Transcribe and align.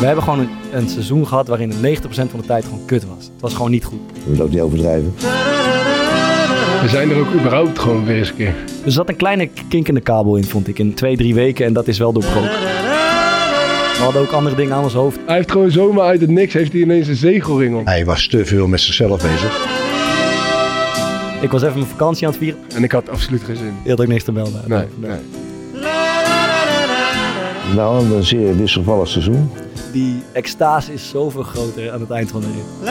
We 0.00 0.06
hebben 0.06 0.24
gewoon 0.24 0.38
een, 0.38 0.48
een 0.72 0.88
seizoen 0.88 1.26
gehad 1.26 1.48
waarin 1.48 1.70
het 1.70 2.00
90% 2.00 2.04
van 2.10 2.40
de 2.40 2.46
tijd 2.46 2.64
gewoon 2.64 2.84
kut 2.84 3.04
was. 3.06 3.24
Het 3.24 3.40
was 3.40 3.54
gewoon 3.54 3.70
niet 3.70 3.84
goed. 3.84 3.98
Je 4.12 4.30
moet 4.30 4.40
ook 4.40 4.50
niet 4.50 4.60
overdrijven. 4.60 5.14
We 6.80 6.86
zijn 6.88 7.10
er 7.10 7.18
ook 7.18 7.32
überhaupt 7.32 7.78
gewoon 7.78 8.04
weer 8.04 8.16
eens 8.16 8.28
een 8.28 8.36
keer. 8.36 8.54
Er 8.84 8.92
zat 8.92 9.08
een 9.08 9.16
kleine 9.16 9.48
kink 9.68 9.88
in 9.88 9.94
de 9.94 10.00
kabel 10.00 10.36
in, 10.36 10.44
vond 10.44 10.68
ik, 10.68 10.78
in 10.78 10.94
twee, 10.94 11.16
drie 11.16 11.34
weken. 11.34 11.66
En 11.66 11.72
dat 11.72 11.88
is 11.88 11.98
wel 11.98 12.12
doorbroken. 12.12 12.50
We 12.50 14.06
hadden 14.06 14.22
ook 14.22 14.30
andere 14.30 14.56
dingen 14.56 14.74
aan 14.74 14.82
ons 14.82 14.92
hoofd. 14.92 15.18
Hij 15.26 15.36
heeft 15.36 15.50
gewoon 15.50 15.70
zomaar 15.70 16.04
uit 16.04 16.20
het 16.20 16.30
niks 16.30 16.52
heeft 16.52 16.72
hij 16.72 16.80
ineens 16.80 17.08
een 17.08 17.16
zegelring 17.16 17.76
om. 17.76 17.86
Hij 17.86 18.04
was 18.04 18.26
te 18.26 18.44
veel 18.44 18.66
met 18.66 18.80
zichzelf 18.80 19.22
bezig. 19.22 19.68
Ik 21.40 21.50
was 21.50 21.62
even 21.62 21.74
mijn 21.78 21.90
vakantie 21.90 22.26
aan 22.26 22.32
het 22.32 22.42
vieren. 22.42 22.60
En 22.74 22.82
ik 22.82 22.92
had 22.92 23.08
absoluut 23.08 23.42
geen 23.42 23.56
zin. 23.56 23.74
Je 23.84 23.90
had 23.90 24.00
ook 24.00 24.06
niks 24.06 24.24
te 24.24 24.32
melden. 24.32 24.62
Nee, 24.66 24.84
nee. 24.96 25.18
Nou, 27.74 28.14
een 28.14 28.24
zeer 28.24 28.56
wisselvallig 28.56 29.08
seizoen. 29.08 29.50
Die 29.92 30.22
extase 30.32 30.92
is 30.92 31.08
zoveel 31.08 31.42
groter 31.42 31.92
aan 31.92 32.00
het 32.00 32.10
eind 32.10 32.30
van 32.30 32.40
de 32.40 32.46
rit. 32.46 32.88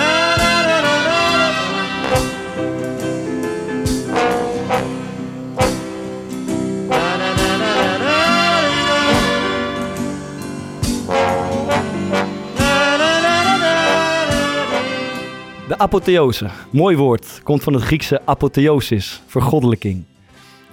De 15.67 15.78
apotheose, 15.78 16.50
mooi 16.72 16.97
woord, 16.97 17.41
komt 17.44 17.63
van 17.63 17.73
het 17.73 17.84
Griekse 17.84 18.22
apotheosis, 18.25 19.22
vergoddelijking. 19.28 20.03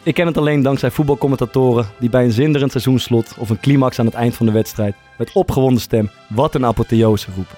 Ik 0.07 0.15
ken 0.15 0.27
het 0.27 0.37
alleen 0.37 0.63
dankzij 0.63 0.91
voetbalcommentatoren 0.91 1.87
die 1.99 2.11
bij 2.11 2.25
een 2.25 2.33
zinderend 2.33 2.71
seizoensslot 2.71 3.35
of 3.39 3.51
een 3.51 3.61
climax 3.61 3.99
aan 3.99 4.07
het 4.07 4.15
eind 4.15 4.35
van 4.35 4.47
de 4.47 4.53
wedstrijd 4.53 4.95
met 5.19 5.33
opgewonden 5.33 5.81
stem 5.81 6.11
wat 6.29 6.55
een 6.55 6.65
apotheose 6.65 7.31
roepen. 7.35 7.57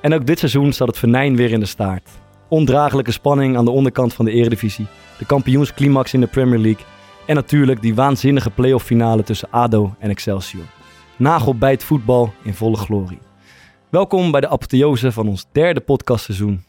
En 0.00 0.14
ook 0.14 0.26
dit 0.26 0.38
seizoen 0.38 0.72
staat 0.72 0.88
het 0.88 0.98
venijn 0.98 1.36
weer 1.36 1.50
in 1.50 1.60
de 1.60 1.66
staart. 1.66 2.10
Ondraaglijke 2.48 3.12
spanning 3.12 3.56
aan 3.56 3.64
de 3.64 3.70
onderkant 3.70 4.14
van 4.14 4.24
de 4.24 4.30
eredivisie, 4.30 4.86
de 5.18 5.26
kampioensclimax 5.26 6.14
in 6.14 6.20
de 6.20 6.26
Premier 6.26 6.58
League 6.58 6.84
en 7.26 7.34
natuurlijk 7.34 7.82
die 7.82 7.94
waanzinnige 7.94 8.50
playoff 8.50 8.84
finale 8.84 9.22
tussen 9.22 9.50
ADO 9.50 9.94
en 9.98 10.10
Excelsior. 10.10 10.64
Nagelbijt 11.16 11.84
voetbal 11.84 12.32
in 12.42 12.54
volle 12.54 12.76
glorie. 12.76 13.18
Welkom 13.90 14.30
bij 14.30 14.40
de 14.40 14.48
apotheose 14.48 15.12
van 15.12 15.28
ons 15.28 15.46
derde 15.52 15.80
podcastseizoen. 15.80 16.64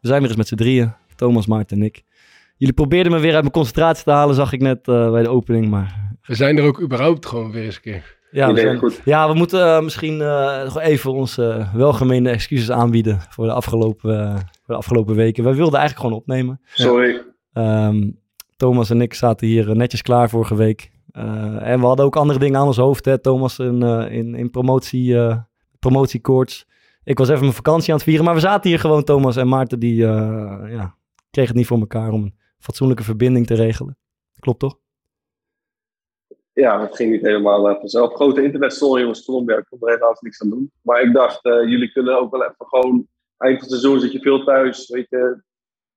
We 0.00 0.08
zijn 0.08 0.20
weer 0.20 0.28
eens 0.28 0.38
met 0.38 0.48
z'n 0.48 0.54
drieën, 0.54 0.92
Thomas, 1.16 1.46
Maarten 1.46 1.76
en 1.76 1.82
ik. 1.82 2.02
Jullie 2.62 2.76
probeerden 2.76 3.12
me 3.12 3.18
weer 3.18 3.32
uit 3.32 3.40
mijn 3.40 3.52
concentratie 3.52 4.04
te 4.04 4.10
halen, 4.10 4.34
zag 4.34 4.52
ik 4.52 4.60
net 4.60 4.88
eh, 4.88 5.10
bij 5.10 5.22
de 5.22 5.28
opening. 5.28 5.68
Maar 5.68 6.14
We 6.22 6.34
zijn 6.34 6.58
er 6.58 6.64
ook 6.64 6.80
überhaupt 6.80 7.26
gewoon 7.26 7.50
weer 7.52 7.64
eens 7.64 7.74
een 7.74 7.80
keer. 7.82 8.16
ja, 8.30 8.52
we 8.52 8.60
zijn- 8.60 8.80
ja 9.04 9.28
we 9.28 9.34
moeten 9.34 9.66
eh, 9.76 9.82
misschien 9.82 10.20
eh, 10.20 10.62
nog 10.64 10.80
even 10.80 11.12
onze 11.12 11.66
welgemeende 11.74 12.30
excuses 12.30 12.70
aanbieden 12.70 13.20
voor 13.28 13.46
de, 13.46 13.52
afgelopen, 13.52 14.34
voor 14.38 14.44
de 14.66 14.74
afgelopen 14.74 15.14
weken. 15.14 15.44
Wij 15.44 15.54
wilden 15.54 15.78
eigenlijk 15.78 16.06
gewoon 16.06 16.20
opnemen. 16.22 16.60
Sorry. 16.72 17.22
Ehm, 17.52 18.10
Thomas 18.56 18.90
en 18.90 19.00
ik 19.00 19.14
zaten 19.14 19.46
hier 19.46 19.76
netjes 19.76 20.02
klaar 20.02 20.28
vorige 20.28 20.54
week. 20.54 20.90
Eh, 21.10 21.68
en 21.68 21.80
we 21.80 21.86
hadden 21.86 22.04
ook 22.04 22.16
andere 22.16 22.38
dingen 22.38 22.60
aan 22.60 22.66
ons 22.66 22.76
hoofd. 22.76 23.04
Hè? 23.04 23.18
Thomas 23.18 23.58
in, 23.58 23.82
eh, 23.82 24.12
in, 24.12 24.34
in 24.34 24.50
promotie, 24.50 25.18
eh 25.18 25.36
promotiekoorts. 25.78 26.66
Ik 27.04 27.18
was 27.18 27.28
even 27.28 27.40
mijn 27.40 27.52
vakantie 27.52 27.88
aan 27.90 27.94
het 27.98 28.04
vieren. 28.04 28.24
Maar 28.24 28.34
we 28.34 28.40
zaten 28.40 28.70
hier 28.70 28.78
gewoon, 28.80 29.04
Thomas 29.04 29.36
en 29.36 29.48
Maarten, 29.48 29.78
die 29.78 30.04
eh, 30.06 30.70
ja, 30.70 30.94
kregen 31.30 31.50
het 31.50 31.54
niet 31.58 31.66
voor 31.66 31.78
elkaar 31.78 32.10
om 32.10 32.22
een 32.22 32.40
fatsoenlijke 32.62 33.02
verbinding 33.02 33.46
te 33.46 33.54
regelen. 33.54 33.98
Klopt 34.38 34.58
toch? 34.58 34.78
Ja, 36.52 36.80
het 36.80 36.96
ging 36.96 37.10
niet 37.10 37.22
helemaal 37.22 37.70
uh, 37.70 37.78
vanzelf. 37.78 38.14
Grote 38.14 38.42
internetstoring 38.42 39.06
was 39.06 39.24
Colombia. 39.24 39.56
Ik 39.56 39.66
kon 39.68 39.88
er 39.88 39.94
helaas 39.94 40.20
niks 40.20 40.42
aan 40.42 40.50
doen. 40.50 40.72
Maar 40.82 41.02
ik 41.02 41.12
dacht, 41.12 41.44
eh, 41.44 41.52
jullie 41.52 41.92
kunnen 41.92 42.18
ook 42.18 42.30
wel 42.30 42.42
even 42.42 42.66
gewoon... 42.66 43.06
Eind 43.36 43.58
van 43.58 43.68
het 43.68 43.80
seizoen 43.80 44.00
zit 44.00 44.12
je 44.12 44.20
veel 44.20 44.44
thuis. 44.44 44.88
Weet 44.88 45.06
je, 45.08 45.42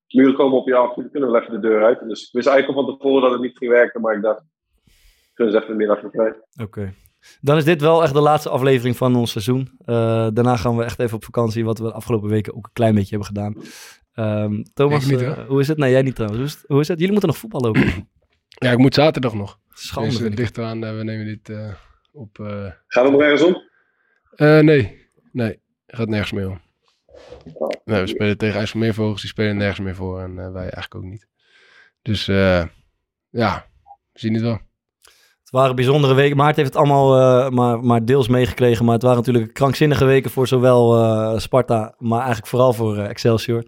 muren 0.08 0.36
komen 0.36 0.58
op 0.58 0.68
je 0.68 0.76
af. 0.76 0.96
Jullie 0.96 1.12
kunnen 1.12 1.32
wel 1.32 1.42
even 1.42 1.54
de 1.54 1.68
deur 1.68 1.84
uit. 1.84 2.00
Dus 2.00 2.26
ik 2.26 2.30
wist 2.32 2.48
eigenlijk 2.48 2.78
al 2.78 2.86
van 2.86 2.98
tevoren 2.98 3.22
dat 3.22 3.32
het 3.32 3.42
niet 3.42 3.58
ging 3.58 3.72
werken. 3.72 4.02
Maar 4.02 4.16
ik 4.16 4.22
dacht, 4.22 4.44
kunnen 5.34 5.54
ze 5.54 5.60
even 5.60 5.72
de 5.72 5.78
middag 5.78 6.00
vrij. 6.12 6.36
Oké. 6.62 6.94
Dan 7.42 7.58
is 7.58 7.64
dit 7.64 7.82
wel 7.82 8.04
echt 8.04 8.14
de 8.14 8.22
laatste 8.22 8.50
aflevering 8.50 8.98
van 8.98 9.16
ons 9.16 9.32
seizoen. 9.32 9.70
Eh, 9.86 10.28
daarna 10.34 10.56
gaan 10.56 10.78
we 10.78 10.84
echt 10.84 11.00
even 11.00 11.16
op 11.16 11.24
vakantie, 11.24 11.66
wat 11.66 11.78
we 11.78 11.84
de 11.84 11.94
afgelopen 11.94 12.30
weken 12.30 12.56
ook 12.56 12.66
een 12.66 12.74
klein 12.74 12.96
beetje 12.96 13.10
hebben 13.10 13.28
gedaan. 13.28 13.56
Ehm, 14.16 14.64
Thomas, 14.74 15.06
niet, 15.06 15.22
eh, 15.22 15.48
hoe 15.48 15.60
is 15.60 15.68
het? 15.68 15.78
Nee, 15.78 15.92
jij 15.92 16.02
niet 16.02 16.16
trouwens. 16.16 16.40
Hoe 16.42 16.48
is 16.50 16.54
het? 16.58 16.64
Hoe 16.68 16.80
is 16.80 16.88
het? 16.88 16.98
Jullie 16.98 17.12
moeten 17.12 17.30
nog 17.30 17.40
voetballen 17.40 17.70
ook. 17.70 17.78
Ja, 18.48 18.72
ik 18.72 18.78
moet 18.78 18.94
zaterdag 18.94 19.34
nog. 19.34 19.60
Schande. 19.74 20.10
dus, 20.30 20.38
ligt 20.38 20.58
eraan, 20.58 20.84
eh, 20.84 20.98
we 20.98 21.04
nemen 21.04 21.26
dit 21.26 21.50
eh, 21.50 21.74
op... 22.12 22.40
eh, 22.40 22.66
Gaat 22.88 23.04
het 23.04 23.12
nog 23.12 23.22
ergens 23.22 23.42
om? 23.44 23.62
eh, 24.36 24.60
nee, 24.60 25.08
nee. 25.32 25.60
Gaat 25.88 26.08
nergens 26.08 26.32
meer 26.32 26.50
om. 26.50 26.62
Nee, 27.86 28.02
we 28.02 28.08
spelen 28.08 28.38
tegen 28.38 28.60
IJsselmeervogels, 28.60 29.22
die 29.22 29.30
spelen 29.30 29.58
nergens 29.58 29.80
meer 29.80 29.96
voor. 29.96 30.22
En 30.22 30.36
wij 30.36 30.62
eigenlijk 30.62 30.96
ook 30.96 31.04
niet. 31.04 31.28
Dus 32.02 32.28
eh, 32.28 32.64
ja, 33.30 33.66
we 34.14 34.20
zien 34.20 34.34
het 34.34 34.42
wel. 34.44 34.60
Het 35.40 35.50
waren 35.50 35.76
bijzondere 35.76 36.14
weken. 36.14 36.38
Maarten 36.38 36.62
heeft 36.64 36.74
het 36.76 36.84
allemaal 36.84 37.18
eh, 37.46 37.50
maar, 37.52 37.84
maar 37.84 38.06
deels 38.06 38.28
meegekregen. 38.28 38.86
Maar 38.86 38.94
het 38.94 39.04
waren 39.04 39.18
natuurlijk 39.18 39.54
krankzinnige 39.54 40.06
weken 40.06 40.32
voor 40.32 40.48
zowel 40.48 40.96
eh, 41.04 41.38
Sparta, 41.40 41.96
maar 41.98 42.20
eigenlijk 42.20 42.48
vooral 42.48 42.74
voor 42.74 42.98
Excelsior. 42.98 43.64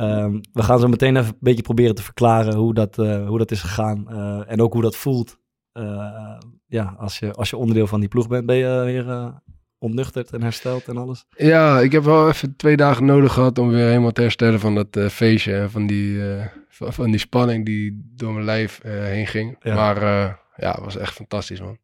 Ehm, 0.00 0.38
we 0.52 0.62
gaan 0.62 0.78
zo 0.78 0.88
meteen 0.88 1.16
even 1.16 1.28
een 1.28 1.36
beetje 1.40 1.62
proberen 1.62 1.94
te 1.94 2.02
verklaren 2.02 2.54
hoe 2.54 2.74
dat, 2.74 2.98
eh, 2.98 3.26
hoe 3.26 3.38
dat 3.38 3.50
is 3.50 3.60
gegaan. 3.60 4.08
eh, 4.10 4.40
en 4.52 4.60
ook 4.60 4.72
hoe 4.72 4.82
dat 4.82 4.96
voelt. 4.96 5.38
eh, 5.72 6.38
ja, 6.66 6.94
als 6.98 7.18
je, 7.18 7.32
als 7.32 7.50
je 7.50 7.56
onderdeel 7.56 7.86
van 7.86 8.00
die 8.00 8.08
ploeg 8.08 8.28
bent, 8.28 8.46
ben 8.46 8.56
je 8.56 8.82
weer 8.84 9.32
ontnuchterd 9.78 10.30
en 10.32 10.42
hersteld 10.42 10.88
en 10.88 10.96
alles. 10.96 11.24
Ja, 11.36 11.80
ik 11.80 11.92
heb 11.92 12.02
wel 12.04 12.28
even 12.28 12.56
twee 12.56 12.76
dagen 12.76 13.04
nodig 13.04 13.32
gehad 13.32 13.58
om 13.58 13.68
weer 13.68 13.86
helemaal 13.86 14.12
te 14.12 14.20
herstellen 14.20 14.60
van 14.60 14.74
dat 14.74 15.12
feestje. 15.12 15.54
En 15.56 15.70
van 15.70 15.86
die, 15.86 16.20
van, 16.68 16.92
van 16.92 17.10
die 17.10 17.20
spanning 17.20 17.64
die 17.64 18.10
door 18.16 18.32
mijn 18.32 18.44
lijf 18.44 18.80
heen 18.82 19.26
ging. 19.26 19.56
Ja. 19.60 19.74
Maar 19.74 20.00
ja, 20.56 20.70
het 20.72 20.84
was 20.84 20.96
echt 20.96 21.14
fantastisch, 21.14 21.60
man. 21.60 21.78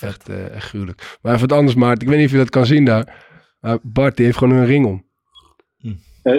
Echt, 0.00 0.28
echt 0.28 0.68
gruwelijk. 0.68 1.18
Maar 1.22 1.34
even 1.34 1.48
wat 1.48 1.58
anders, 1.58 1.76
Maarten. 1.76 2.02
Ik 2.02 2.08
weet 2.08 2.16
niet 2.18 2.26
of 2.26 2.32
je 2.32 2.38
dat 2.38 2.50
kan 2.50 2.66
zien 2.66 2.84
daar. 2.84 3.24
Bart, 3.82 4.16
die 4.16 4.24
heeft 4.26 4.38
gewoon 4.38 4.56
een 4.56 4.66
ring 4.66 4.86
om. 4.86 5.05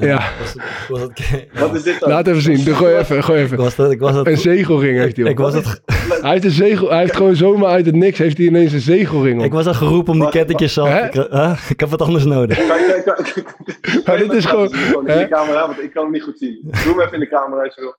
Ja, 0.00 0.22
Was 0.40 0.52
het, 0.52 0.62
was 0.88 1.00
het, 1.00 1.48
Wat 1.60 1.74
is 1.74 1.82
dit 1.82 2.00
dan? 2.00 2.08
laat 2.10 2.26
even 2.26 2.42
zien. 2.42 2.64
Doe, 2.64 2.74
gooi 2.74 2.96
even, 2.96 3.24
gooi 3.24 3.38
ik 3.38 3.44
even. 3.44 3.56
was 3.58 3.76
dat, 3.76 3.90
ik 3.90 4.00
was 4.00 4.14
dat, 4.14 4.26
Een 4.26 4.36
zegelring 4.38 4.98
heeft 4.98 5.16
hij 5.16 5.24
om. 5.24 5.30
ik 5.30 5.38
was 5.38 5.52
dat, 5.52 5.80
Hij 6.22 6.30
heeft, 6.30 6.44
een 6.44 6.50
zegel, 6.50 6.88
hij 6.90 6.98
heeft 7.00 7.16
gewoon 7.16 7.36
zomaar 7.36 7.70
uit 7.70 7.86
het 7.86 7.94
niks 7.94 8.18
heeft 8.18 8.36
hij 8.36 8.46
ineens 8.46 8.72
een 8.72 8.80
zegelring 8.80 9.38
om. 9.38 9.44
ik 9.44 9.52
was 9.52 9.64
dat 9.64 9.76
geroepen 9.76 10.12
om 10.20 10.30
die 10.30 10.68
zo. 10.68 10.84
Hè? 10.86 11.04
Ik, 11.06 11.14
eh, 11.14 11.60
ik 11.68 11.80
heb 11.80 11.88
wat 11.88 12.02
anders 12.02 12.24
nodig. 12.24 12.56
Kan 12.66 12.66
je- 12.78 13.02
kan- 13.04 13.14
kan- 13.14 13.42
kan- 13.82 14.02
Maar 14.04 14.18
dit 14.18 14.32
is 14.32 14.44
gewoon- 14.44 14.74
gewoon 14.74 15.08
in 15.08 15.18
de 15.18 15.28
camera, 15.28 15.66
want 15.66 15.82
ik 15.82 15.90
kan 15.92 16.02
hem 16.02 16.12
niet 16.12 16.22
goed 16.22 16.38
zien. 16.38 16.58
Doe 16.62 16.92
hem 16.92 17.00
even 17.00 17.12
in 17.12 17.20
de 17.20 17.28
camera. 17.28 17.62
als 17.64 17.74
je 17.74 17.80
wil. 17.80 17.96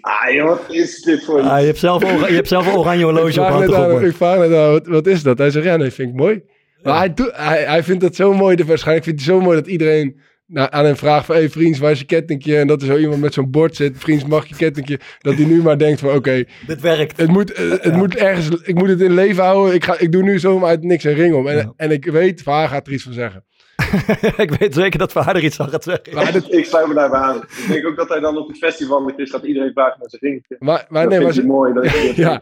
Ah, 0.00 0.32
joh, 0.34 0.48
wat 0.48 0.60
is 0.68 1.02
dit 1.02 1.24
voor 1.24 1.40
Ah, 1.40 1.60
je, 1.60 1.66
hebt 1.66 1.78
zelf, 1.78 2.02
je 2.28 2.34
hebt 2.34 2.48
zelf 2.48 2.66
een 2.66 2.76
oranje 2.78 2.98
ik 2.98 3.04
horloge 3.04 3.40
op 3.40 3.46
hand 3.46 3.66
net 3.66 3.74
aan, 3.74 4.04
ik 4.04 4.14
vraag 4.16 4.38
net 4.38 4.54
aan, 4.54 4.70
wat, 4.70 4.86
wat 4.86 5.06
is 5.06 5.22
dat? 5.22 5.38
Hij 5.38 5.50
zegt, 5.50 5.64
ja 5.64 5.76
nee, 5.76 5.90
vind 5.90 6.08
ik 6.08 6.14
mooi. 6.14 6.42
Maar 6.84 6.98
hij, 6.98 7.14
doet, 7.14 7.30
hij, 7.34 7.62
hij 7.64 7.82
vindt 7.82 8.00
dat 8.00 8.14
zo 8.14 8.32
mooi. 8.34 8.56
dat- 8.56 8.66
Waarschijnlijk 8.66 9.06
vindt 9.06 9.24
hij 9.24 9.34
zo 9.34 9.40
mooi 9.40 9.56
dat 9.56 9.66
iedereen 9.66 10.20
nou, 10.46 10.68
aan 10.70 10.84
hem 10.84 10.96
vraagt 10.96 11.26
van... 11.26 11.34
Hé 11.34 11.40
hey, 11.40 11.50
vriends, 11.50 11.78
waar 11.78 11.90
is 11.90 11.98
je 11.98 12.04
kettingje? 12.04 12.56
En 12.58 12.66
dat 12.66 12.80
er 12.80 12.86
zo 12.86 12.96
iemand 12.96 13.20
met 13.20 13.34
zo'n 13.34 13.50
bord 13.50 13.76
zit. 13.76 13.98
Vriends, 13.98 14.24
mag 14.24 14.46
je 14.46 14.54
kettingje? 14.56 14.98
Dat 15.18 15.34
hij 15.34 15.44
nu 15.44 15.62
maar 15.62 15.78
denkt 15.78 16.00
van 16.00 16.10
oké, 16.14 16.44
Dit 16.66 16.80
werkt. 16.80 17.16
het 17.20 17.28
moet, 17.28 17.52
eh, 17.52 17.70
het 17.70 17.96
moet 17.96 18.16
ergens... 18.16 18.48
Ik 18.62 18.74
moet 18.74 18.88
het 18.88 19.00
in 19.00 19.14
leven 19.14 19.44
houden. 19.44 19.74
Ik, 19.74 19.84
ga, 19.84 19.98
ik 19.98 20.12
doe 20.12 20.22
nu 20.22 20.38
zomaar 20.38 20.68
uit 20.68 20.82
niks 20.82 21.04
een 21.04 21.14
ring 21.14 21.34
om. 21.34 21.46
En, 21.48 21.56
Ja. 21.56 21.72
en 21.76 21.90
ik 21.90 22.04
weet, 22.04 22.44
haar 22.44 22.68
gaat 22.68 22.86
er 22.86 22.92
iets 22.92 23.02
van 23.02 23.12
zeggen. 23.12 23.44
ik 24.36 24.50
weet 24.58 24.74
zeker 24.74 24.98
dat 24.98 25.12
Van 25.12 25.22
haar 25.22 25.36
er 25.36 25.44
iets 25.44 25.60
aan 25.60 25.68
gaat 25.68 25.84
zeggen. 25.84 26.14
Maar, 26.14 26.32
dat, 26.32 26.52
Ik 26.52 26.64
sluit 26.64 26.86
me 26.88 26.94
daarbij 26.94 27.20
aan. 27.20 27.36
Ik 27.36 27.64
denk 27.68 27.86
ook 27.86 27.96
dat 27.96 28.08
hij 28.08 28.20
dan 28.20 28.36
op 28.38 28.48
het 28.48 28.58
festival 28.58 29.12
is, 29.16 29.30
gaat 29.30 29.44
iedereen 29.44 29.72
vragen 29.72 29.96
naar 30.00 30.08
zijn 30.10 30.22
ringetje. 30.22 30.56
maar, 30.58 30.86
maar 30.88 31.02
dat 31.02 31.10
nee, 31.12 31.20
maar 31.20 31.32
vindt 31.32 31.34
zo- 31.34 31.40
hij 31.40 31.50
mooi. 31.50 31.72
Dat 31.72 31.84
dat 32.06 32.16
ja, 32.16 32.40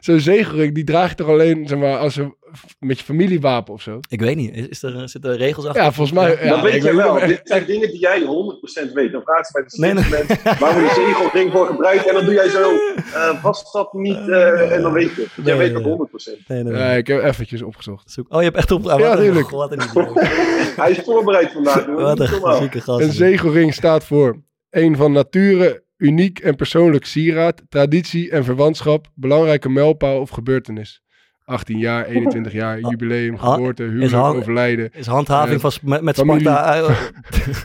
zo'n 0.00 0.20
zegelring, 0.20 0.74
die 0.74 0.84
draag 0.84 1.08
je 1.08 1.14
toch 1.14 1.28
alleen 1.28 1.66
zeg 1.68 1.78
maar, 1.78 1.96
als 1.96 2.16
een, 2.16 2.34
met 2.78 2.98
je 2.98 3.04
familiewapen 3.04 3.72
of 3.74 3.82
zo? 3.82 4.00
Ik 4.08 4.20
weet 4.20 4.36
niet. 4.36 4.54
Is, 4.56 4.68
is 4.68 4.82
er, 4.82 5.08
zitten 5.08 5.30
er 5.30 5.36
regels 5.36 5.66
achter? 5.66 5.82
Ja, 5.82 5.92
volgens 5.92 6.18
mij... 6.18 6.44
Ja, 6.44 6.48
dat 6.48 6.62
weet 6.62 6.82
je 6.82 6.96
wel. 6.96 7.14
Dit 7.26 7.40
zijn 7.44 7.64
dingen 7.66 7.88
die 7.90 7.98
jij 8.00 8.20
100% 8.20 8.92
weet. 8.92 9.12
Dan 9.12 9.22
vragen 9.22 9.44
ze 9.44 9.52
bij 9.52 9.62
de 9.66 9.76
Nee, 9.80 9.92
nee. 9.94 10.02
slimste 10.04 10.36
mensen, 10.42 10.60
waar 10.60 10.74
wordt 10.80 10.94
die 10.94 11.04
zegelring 11.04 11.52
voor 11.52 11.66
gebruikt? 11.66 12.08
En 12.08 12.14
dan 12.14 12.24
doe 12.24 12.34
jij 12.34 12.48
zo, 12.48 12.70
eh, 13.14 13.42
was 13.42 13.72
dat 13.72 13.92
niet? 13.92 14.28
eh, 14.28 14.72
en 14.72 14.82
dan 14.82 14.92
weet 14.92 15.14
je. 15.14 15.20
het. 15.22 15.30
Jij 15.34 15.44
Nee, 15.44 15.56
weet 15.56 15.72
dat 15.72 15.82
nee. 15.84 15.92
100%. 16.42 16.46
Nee, 16.46 16.62
nee, 16.62 16.98
ik 16.98 17.06
heb 17.06 17.22
eventjes 17.22 17.62
opgezocht. 17.62 18.10
Zoek- 18.10 18.32
Oh, 18.32 18.38
je 18.38 18.44
hebt 18.44 18.56
echt 18.56 18.70
op... 18.70 18.86
ah, 18.86 18.98
Ja, 19.00 19.08
wat 19.08 19.18
een- 19.18 19.24
tuurlijk. 19.24 19.50
Wat 19.50 19.72
een 19.72 19.80
idioot. 19.82 20.20
Hij 20.82 20.90
is 20.90 20.98
voorbereid 21.04 21.52
vandaag. 21.52 21.86
Wat 21.86 22.20
een 22.20 22.56
zieke 22.56 22.80
gast. 22.80 23.00
Een 23.00 23.12
zegelring 23.12 23.74
staat 23.74 24.04
voor 24.04 24.42
een 24.70 24.96
van 24.96 25.12
nature 25.12 25.84
uniek 25.96 26.38
en 26.38 26.56
persoonlijk 26.56 27.04
sieraad, 27.04 27.62
traditie 27.68 28.30
en 28.30 28.44
verwantschap, 28.44 29.06
belangrijke 29.14 29.68
mijlpaal 29.68 30.20
of 30.20 30.30
gebeurtenis. 30.30 31.01
18 31.44 31.78
jaar, 31.78 32.04
21 32.04 32.52
jaar, 32.52 32.80
jubileum, 32.80 33.38
geboorte, 33.38 33.82
huwelijk, 33.82 34.14
overlijden. 34.14 34.90
Is 34.92 35.06
handhaving 35.06 35.62
Eh, 35.62 35.70
van, 35.70 35.88
met, 35.88 36.02
met 36.02 36.16
familie. 36.16 36.40
Sparta 36.40 36.74
eh, 36.76 36.90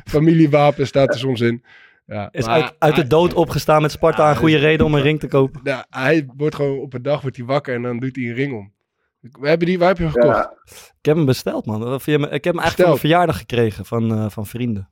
Familiewapen 0.06 0.88
staat 0.88 1.10
er 1.14 1.20
soms 1.20 1.42
in. 1.42 1.64
Ja, 2.06 2.30
is 2.32 2.46
maar 2.46 2.62
uit, 2.62 2.74
uit 2.80 2.96
de 2.96 3.08
dood 3.08 3.34
opgestaan 3.34 3.82
met 3.82 3.92
Sparta 3.92 4.24
Ja, 4.24 4.30
een 4.30 4.36
goede 4.38 4.58
reden 4.58 4.86
om 4.86 4.94
een 4.96 5.02
ring 5.02 5.20
te 5.20 5.28
kopen. 5.28 5.62
Ja, 5.64 5.86
hij 5.90 6.28
wordt 6.38 6.56
gewoon 6.56 6.80
op 6.80 6.94
een 6.94 7.02
dag 7.02 7.22
wordt 7.22 7.38
hij 7.38 7.46
wakker 7.46 7.76
en 7.76 7.82
dan 7.82 8.00
doet 8.00 8.16
hij 8.16 8.26
een 8.26 8.34
ring 8.34 8.54
om. 8.54 8.74
We 9.20 9.48
hebben 9.48 9.68
die, 9.68 9.80
waar 9.80 9.88
heb 9.88 9.98
je 9.98 10.04
hem 10.04 10.12
gekocht? 10.12 10.36
Ja, 10.36 10.54
Ik 11.00 11.06
heb 11.06 11.16
hem 11.16 11.26
besteld, 11.26 11.66
man. 11.66 11.94
Ik 11.94 12.04
heb 12.04 12.06
hem 12.06 12.30
eigenlijk 12.32 12.76
voor 12.76 12.86
mijn 12.88 12.98
verjaardag 12.98 13.38
gekregen 13.38 13.86
van, 13.86 14.12
eh, 14.12 14.30
van 14.30 14.46
vrienden. 14.46 14.90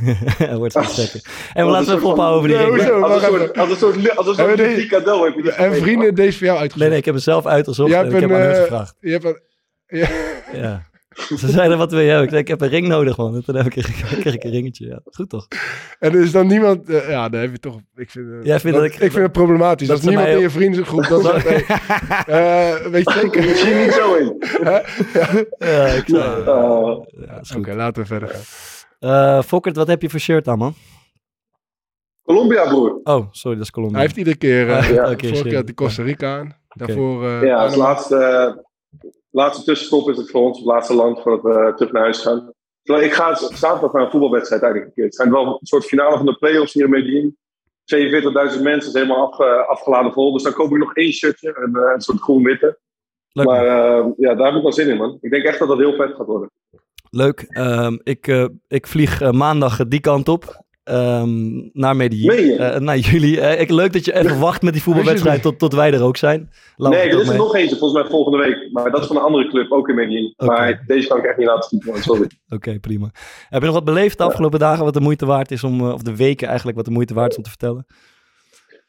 Hij 0.48 0.56
wordt 0.56 0.72
zo. 0.72 0.80
En 1.52 1.64
we 1.66 1.70
laten 1.72 1.86
we 1.86 1.92
een 1.92 1.98
even 1.98 2.08
ophouden 2.10 2.36
over 2.36 2.48
die 2.48 2.56
Nee, 2.56 2.66
ring. 2.90 3.02
als, 3.02 3.22
een 3.22 3.28
soort, 3.28 3.58
als 3.58 3.70
een 3.70 3.76
soort, 3.76 3.96
als 4.16 4.26
een 4.26 4.34
soort 4.34 4.36
Hebben 4.36 4.56
we 4.56 4.62
die- 4.62 4.72
ludiek 4.74 4.90
cadeau 4.90 5.24
heb 5.26 5.34
je 5.36 5.42
die 5.42 5.52
En 5.52 5.74
vrienden, 5.76 6.14
deze 6.14 6.38
voor 6.38 6.46
jou 6.46 6.58
uitgezocht. 6.58 6.80
Nee, 6.80 6.88
nee, 6.88 6.98
ik 6.98 7.04
heb 7.04 7.14
hem 7.14 7.22
zelf 7.22 7.46
uitgezocht 7.46 7.90
Jij 7.90 8.00
en 8.00 8.06
ik 8.06 8.12
heb 8.20 8.22
een, 8.30 8.36
aan 8.36 8.42
hun 8.42 8.50
eh, 8.54 8.60
gevraagd. 8.60 8.94
Je 9.00 9.10
hebt 9.10 9.24
een, 9.24 9.40
ja, 9.86 10.08
Ja. 10.52 10.88
Ze 11.36 11.48
zeiden, 11.48 11.78
wat 11.78 11.90
wil 11.90 12.00
je 12.00 12.06
hebben? 12.06 12.24
Ik 12.24 12.30
zei, 12.30 12.40
ik 12.42 12.48
heb 12.48 12.60
een 12.60 12.68
ring 12.68 12.88
nodig, 12.88 13.16
man. 13.16 13.34
En 13.34 13.44
toen 13.44 13.54
heb 13.56 13.66
ik 13.66 13.76
een, 13.76 13.82
kreeg 14.20 14.34
ik 14.34 14.44
een 14.44 14.50
ringetje. 14.50 14.86
Ja, 14.86 15.00
goed 15.04 15.28
toch? 15.30 15.46
en 15.98 16.12
er 16.14 16.20
is 16.20 16.30
dan 16.32 16.46
niemand... 16.46 16.88
eh, 16.88 17.08
ja, 17.08 17.28
dan 17.28 17.40
heb 17.40 17.50
je 17.50 17.58
toch... 17.58 17.76
Ik 17.96 18.10
vind, 18.10 18.26
eh, 18.30 18.32
Jij 18.42 18.60
vindt 18.60 18.76
dat, 18.76 18.86
dat 18.86 18.94
ik- 18.94 19.00
ik 19.02 19.10
vind 19.12 19.22
het 19.24 19.32
problematisch. 19.32 19.86
dat 19.86 19.96
Als 19.96 20.04
ze 20.04 20.08
niemand 20.10 20.28
mij 20.28 20.36
in 20.36 20.42
je 20.42 20.50
vriendengroep 20.50 21.06
dan 21.08 21.22
zegt... 21.22 21.48
hey, 21.48 21.64
eh, 22.74 22.86
weet 22.86 23.12
je 23.12 23.18
zeker? 23.20 23.44
Misschien 23.44 23.78
niet 23.80 23.92
zo 23.92 24.14
in. 24.14 24.42
Ja, 24.62 25.86
ik 25.86 26.04
Oh. 26.08 27.04
ja, 27.26 27.40
Oké, 27.56 27.74
laten 27.74 28.02
we 28.02 28.08
verder 28.08 28.28
gaan. 28.28 28.40
Eh, 29.00 29.42
Fokkert, 29.42 29.76
wat 29.76 29.86
heb 29.86 30.02
je 30.02 30.10
voor 30.10 30.20
shirt 30.20 30.48
aan, 30.48 30.58
man? 30.58 30.74
Colombia, 32.22 32.68
broer. 32.68 33.00
Oh, 33.04 33.26
sorry, 33.30 33.56
dat 33.56 33.66
is 33.66 33.70
Colombia. 33.72 33.96
Hij 33.96 34.06
heeft 34.06 34.18
iedere 34.18 34.36
keer... 34.36 34.68
eh, 34.68 34.76
Ah, 34.76 34.88
ja, 34.88 34.94
vorige 34.94 35.16
keer 35.16 35.34
shirt. 35.34 35.54
had 35.54 35.64
hij 35.64 35.74
Costa 35.74 36.02
Rica 36.02 36.38
aan. 36.38 36.56
Daarvoor... 36.68 37.24
eh, 37.26 37.42
Ja, 37.42 37.56
als 37.62 37.76
laatste, 37.76 38.64
laatste 39.30 39.64
tussenstop 39.64 40.08
is 40.10 40.16
het 40.16 40.30
voor 40.30 40.40
ons, 40.42 40.58
het 40.58 40.66
laatste 40.66 40.94
land 40.94 41.20
voordat 41.22 41.42
we 41.42 41.72
terug 41.76 41.92
naar 41.92 42.02
huis 42.02 42.18
gaan. 42.22 42.52
Ik 42.82 43.12
ga 43.12 43.34
zaterdag 43.34 43.92
naar 43.92 44.02
een 44.04 44.10
voetbalwedstrijd 44.10 44.62
eigenlijk 44.62 44.90
een 44.90 44.96
keer. 44.96 45.04
Het 45.04 45.14
zijn 45.14 45.30
wel 45.30 45.46
een 45.46 45.58
soort 45.66 45.84
finale 45.84 46.16
van 46.16 46.26
de 46.26 46.36
play-offs 46.38 46.72
hier 46.72 46.84
in 46.84 46.90
Medellin. 46.90 47.36
42.000 48.56 48.62
mensen, 48.62 48.88
is 48.88 48.92
helemaal 48.92 49.26
afge- 49.30 49.66
afgeladen 49.66 50.12
vol. 50.12 50.32
Dus 50.32 50.42
dan 50.42 50.52
koop 50.52 50.70
ik 50.70 50.78
nog 50.78 50.94
één 50.94 51.12
shirtje, 51.12 51.56
een, 51.64 51.74
eh, 51.76 51.92
een 51.94 52.00
soort 52.00 52.20
groen-witte. 52.20 52.78
Maar 53.32 53.66
eh, 53.66 54.06
ja, 54.16 54.34
daar 54.34 54.46
heb 54.46 54.56
ik 54.56 54.62
wel 54.62 54.72
zin 54.72 54.88
in, 54.88 54.96
man. 54.96 55.18
Ik 55.20 55.30
denk 55.30 55.44
echt 55.44 55.58
dat 55.58 55.68
dat 55.68 55.78
heel 55.78 55.94
vet 55.94 56.14
gaat 56.14 56.26
worden. 56.26 56.50
Leuk. 57.10 57.40
Ehm, 57.48 57.96
ik, 58.02 58.26
eh, 58.26 58.44
ik 58.68 58.86
vlieg 58.86 59.20
eh, 59.20 59.30
maandag 59.30 59.86
die 59.86 60.00
kant 60.00 60.28
op. 60.28 60.68
ehm, 60.84 61.68
naar 61.72 61.96
Medellin. 61.96 62.58
Eh, 62.58 62.78
naar 62.80 62.98
jullie. 62.98 63.40
Eh, 63.40 63.60
ik, 63.60 63.70
leuk 63.70 63.92
dat 63.92 64.04
je 64.04 64.14
even 64.14 64.38
wacht 64.38 64.62
met 64.62 64.72
die 64.72 64.82
voetbalwedstrijd 64.82 65.42
tot, 65.42 65.58
tot 65.58 65.74
wij 65.74 65.92
er 65.92 66.02
ook 66.02 66.16
zijn. 66.16 66.50
Laat 66.76 66.92
nee, 66.92 67.08
er 67.08 67.14
ook 67.14 67.22
is 67.22 67.28
er 67.28 67.36
nog 67.36 67.54
eentje, 67.54 67.76
volgens 67.76 68.02
mij 68.02 68.10
volgende 68.10 68.38
week. 68.38 68.72
Maar 68.72 68.90
dat 68.90 69.00
is 69.00 69.06
van 69.06 69.16
een 69.16 69.22
andere 69.22 69.48
club, 69.48 69.70
ook 69.72 69.88
in 69.88 69.94
Medellin. 69.94 70.34
Maar 70.36 70.82
deze 70.86 71.08
kan 71.08 71.18
ik 71.18 71.24
echt 71.24 71.36
niet 71.38 71.46
laten 71.46 71.68
zien. 71.80 72.02
Sorry. 72.02 72.30
Oké, 72.48 72.78
prima. 72.80 73.10
Heb 73.48 73.60
je 73.60 73.66
nog 73.66 73.74
wat 73.74 73.84
beleefd 73.84 74.18
de 74.18 74.24
afgelopen 74.24 74.58
dagen 74.58 74.84
wat 74.84 74.94
de 74.94 75.00
moeite 75.00 75.26
waard 75.26 75.50
is 75.50 75.64
om, 75.64 75.80
eh, 75.80 75.92
of 75.92 76.02
de 76.02 76.16
weken 76.16 76.46
eigenlijk 76.46 76.76
wat 76.76 76.86
de 76.86 76.92
moeite 76.92 77.14
waard 77.14 77.30
is 77.30 77.36
om 77.36 77.42
te 77.42 77.48
vertellen? 77.48 77.86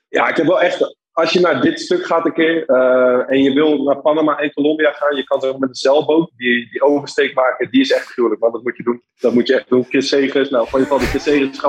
Ja, 0.09 0.29
ik 0.29 0.35
heb 0.35 0.45
wel 0.45 0.61
echt. 0.61 0.95
Als 1.13 1.31
je 1.31 1.39
naar 1.39 1.61
dit 1.61 1.79
stuk 1.79 2.05
gaat 2.05 2.25
een 2.25 2.33
keer 2.33 2.65
eh, 2.65 3.31
en 3.31 3.43
je 3.43 3.53
wil 3.53 3.83
naar 3.83 4.01
Panama 4.01 4.37
en 4.37 4.53
Colombia 4.53 4.91
gaan, 4.91 5.15
je 5.15 5.23
kan 5.23 5.41
zo 5.41 5.57
met 5.57 5.69
een 5.69 5.75
zeilboot 5.75 6.31
die, 6.35 6.69
die 6.71 6.81
oversteek 6.81 7.33
maken. 7.33 7.71
Die 7.71 7.81
is 7.81 7.91
echt 7.91 8.05
gruwelijk, 8.05 8.41
want 8.41 8.53
dat 8.53 8.63
moet 8.63 8.77
je 8.77 8.83
doen. 8.83 9.01
Dat 9.19 9.33
moet 9.33 9.47
je 9.47 9.55
echt 9.55 9.69
doen. 9.69 9.83
Chris 9.83 10.07
Segers, 10.07 10.49
nou, 10.49 10.67
van 10.67 10.79
je 10.79 10.85
van 10.85 10.99
de 10.99 11.05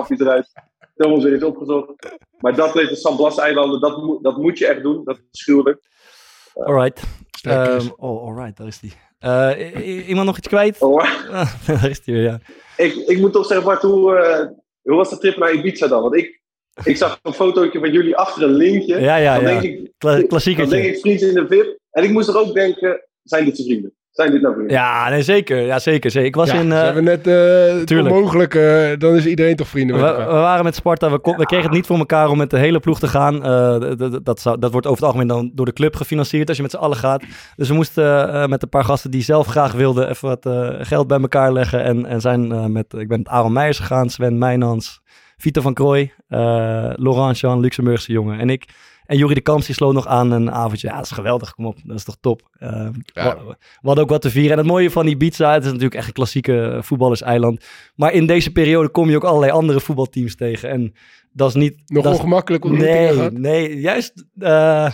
je 0.08 0.16
eruit. 0.18 0.52
Thomas 0.96 1.22
weer 1.24 1.32
eens 1.32 1.42
opgezocht. 1.44 1.92
Maar 2.38 2.54
dat 2.54 2.72
heet 2.74 2.88
de 2.88 2.96
San 2.96 3.16
Blas-eilanden, 3.16 3.80
dat, 3.80 4.02
moet- 4.02 4.22
dat 4.22 4.36
moet 4.36 4.58
je 4.58 4.66
echt 4.66 4.82
doen. 4.82 5.04
Dat 5.04 5.20
is 5.30 5.42
gruwelijk. 5.42 5.80
Alright. 6.54 7.02
Sterk, 7.30 7.70
Chris. 7.70 7.84
Ehm, 7.84 7.92
oh, 7.96 8.22
alright, 8.28 8.56
daar 8.56 8.66
is 8.66 8.80
die. 8.80 8.92
Eh, 9.18 10.08
iemand 10.08 10.26
nog 10.26 10.36
iets 10.38 10.48
kwijt? 10.48 10.80
Oh, 10.80 11.04
daar 11.66 11.90
is 11.90 12.02
die 12.04 12.14
weer, 12.14 12.22
ja. 12.22 12.40
ik, 12.76 12.94
ik 12.94 13.18
moet 13.18 13.32
toch 13.32 13.46
zeggen, 13.46 13.66
Bart, 13.66 13.82
hoe, 13.82 14.16
eh, 14.16 14.46
hoe 14.82 14.96
was 14.96 15.10
de 15.10 15.18
trip 15.18 15.36
naar 15.36 15.52
Ibiza 15.52 15.86
dan? 15.86 16.02
Want 16.02 16.14
ik, 16.16 16.41
ik 16.84 16.96
zag 16.96 17.18
een 17.22 17.32
fotootje 17.32 17.78
van 17.78 17.92
jullie 17.92 18.16
achter 18.16 18.42
een 18.42 18.54
linkje. 18.54 19.00
Ja, 19.00 19.16
ja, 19.16 19.34
dan 19.34 19.42
ja. 19.42 19.60
denk 19.60 19.62
ik, 19.62 19.90
Kla- 19.98 20.10
dan 20.56 20.68
denk 20.68 20.84
ik 20.84 20.98
vrienden 21.00 21.28
in 21.28 21.34
de 21.34 21.46
VIP. 21.48 21.78
En 21.90 22.04
ik 22.04 22.10
moest 22.10 22.28
er 22.28 22.38
ook 22.38 22.54
denken, 22.54 23.00
zijn 23.22 23.44
dit 23.44 23.56
zijn 23.56 23.68
vrienden? 23.68 23.92
Zijn 24.10 24.30
dit 24.30 24.40
nou 24.42 24.54
vrienden? 24.54 24.76
Ja, 24.76 25.08
nee, 25.08 25.22
zeker. 25.22 25.60
Ja, 25.60 25.78
zeker. 25.78 26.10
zeker. 26.10 26.28
Ik 26.28 26.34
was 26.34 26.50
Ja, 26.50 26.60
in... 26.60 26.68
ze 26.70 26.74
eh, 26.76 26.82
hebben 26.82 27.04
net 27.04 27.26
uh, 27.26 27.34
het 27.78 27.86
tuurlijk. 27.86 28.14
onmogelijke... 28.14 28.94
dan 28.98 29.14
is 29.14 29.26
iedereen 29.26 29.56
toch 29.56 29.68
vrienden 29.68 29.96
we, 29.96 30.02
we 30.02 30.24
waren 30.24 30.64
met 30.64 30.74
Sparta. 30.74 31.10
We, 31.10 31.18
kon- 31.18 31.36
we 31.36 31.46
kregen 31.46 31.66
het 31.66 31.74
niet 31.74 31.86
voor 31.86 31.98
elkaar 31.98 32.28
om 32.28 32.38
met 32.38 32.50
de 32.50 32.58
hele 32.58 32.80
ploeg 32.80 32.98
te 32.98 33.08
gaan. 33.08 33.44
Eh, 33.44 33.92
dat, 34.22 34.40
zou, 34.40 34.58
dat 34.58 34.70
wordt 34.72 34.86
over 34.86 34.98
het 34.98 35.06
algemeen 35.06 35.26
dan 35.26 35.50
door 35.54 35.66
de 35.66 35.72
club 35.72 35.94
gefinancierd 35.96 36.48
als 36.48 36.56
je 36.56 36.62
met 36.62 36.70
z'n 36.72 36.76
allen 36.76 36.96
gaat. 36.96 37.22
Dus 37.56 37.68
we 37.68 37.74
moesten 37.74 38.32
eh, 38.32 38.46
met 38.46 38.62
een 38.62 38.68
paar 38.68 38.84
gasten 38.84 39.10
die 39.10 39.22
zelf 39.22 39.46
graag 39.46 39.72
wilden 39.72 40.08
even 40.08 40.28
wat 40.28 40.46
eh, 40.46 40.68
geld 40.80 41.06
bij 41.06 41.20
elkaar 41.20 41.52
leggen. 41.52 41.82
En, 41.82 42.06
en 42.06 42.20
zijn 42.20 42.52
eh, 42.52 42.64
met, 42.64 42.92
ik 42.94 43.08
ben 43.08 43.18
met 43.18 43.28
Aaron 43.28 43.52
Meijers 43.52 43.78
gegaan, 43.78 44.10
Sven 44.10 44.38
Mijnans, 44.38 45.00
Vito 45.42 45.60
van 45.60 45.74
Krooi, 45.74 46.12
eh, 46.28 46.38
Laurent 46.94 47.38
Jean, 47.38 47.60
Luxemburgse 47.60 48.12
jongen 48.12 48.38
en 48.38 48.50
ik. 48.50 48.64
En 49.06 49.16
Jurie 49.18 49.34
de 49.34 49.40
Kamps 49.40 49.66
die 49.66 49.74
sloot 49.74 49.94
nog 49.94 50.06
aan 50.06 50.30
een 50.30 50.50
avondje. 50.50 50.88
Ja, 50.88 50.94
dat 50.96 51.04
is 51.04 51.10
geweldig. 51.10 51.54
Kom 51.54 51.66
op, 51.66 51.78
dat 51.84 51.96
is 51.96 52.04
toch 52.04 52.16
top. 52.20 52.48
Eh, 52.58 52.68
Ja. 53.02 53.36
we, 53.36 53.44
we 53.56 53.56
hadden 53.86 54.04
ook 54.04 54.10
wat 54.10 54.22
te 54.22 54.30
vieren. 54.30 54.52
En 54.52 54.58
het 54.58 54.66
mooie 54.66 54.90
van 54.90 55.06
Ibiza, 55.06 55.52
het 55.52 55.60
is 55.62 55.68
natuurlijk 55.68 55.94
echt 55.94 56.06
een 56.06 56.12
klassieke 56.12 56.78
voetballerseiland. 56.82 57.64
Maar 57.94 58.12
in 58.12 58.26
deze 58.26 58.52
periode 58.52 58.88
kom 58.88 59.10
je 59.10 59.16
ook 59.16 59.24
allerlei 59.24 59.52
andere 59.52 59.80
voetbalteams 59.80 60.36
tegen. 60.36 60.70
En 60.70 60.94
dat 61.32 61.48
is 61.48 61.54
niet... 61.54 61.82
Nog 61.86 62.02
dat 62.04 62.12
is- 62.12 62.18
ongemakkelijk 62.18 62.64
ontmoetingen 62.64 63.40
Nee, 63.40 63.68
nee, 63.68 63.80
juist... 63.80 64.26
eh, 64.38 64.92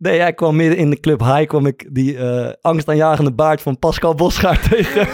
nee, 0.00 0.16
jij 0.16 0.32
kwam 0.32 0.56
midden 0.56 0.78
in 0.78 0.90
de 0.90 1.00
club 1.00 1.20
High, 1.20 1.46
kwam 1.46 1.66
ik 1.66 1.88
die 1.94 2.16
eh 2.16 2.52
angstaanjagende 2.60 3.32
baard 3.32 3.62
van 3.62 3.78
Pascal 3.78 4.14
Bosgaard 4.14 4.62
tegen. 4.70 5.08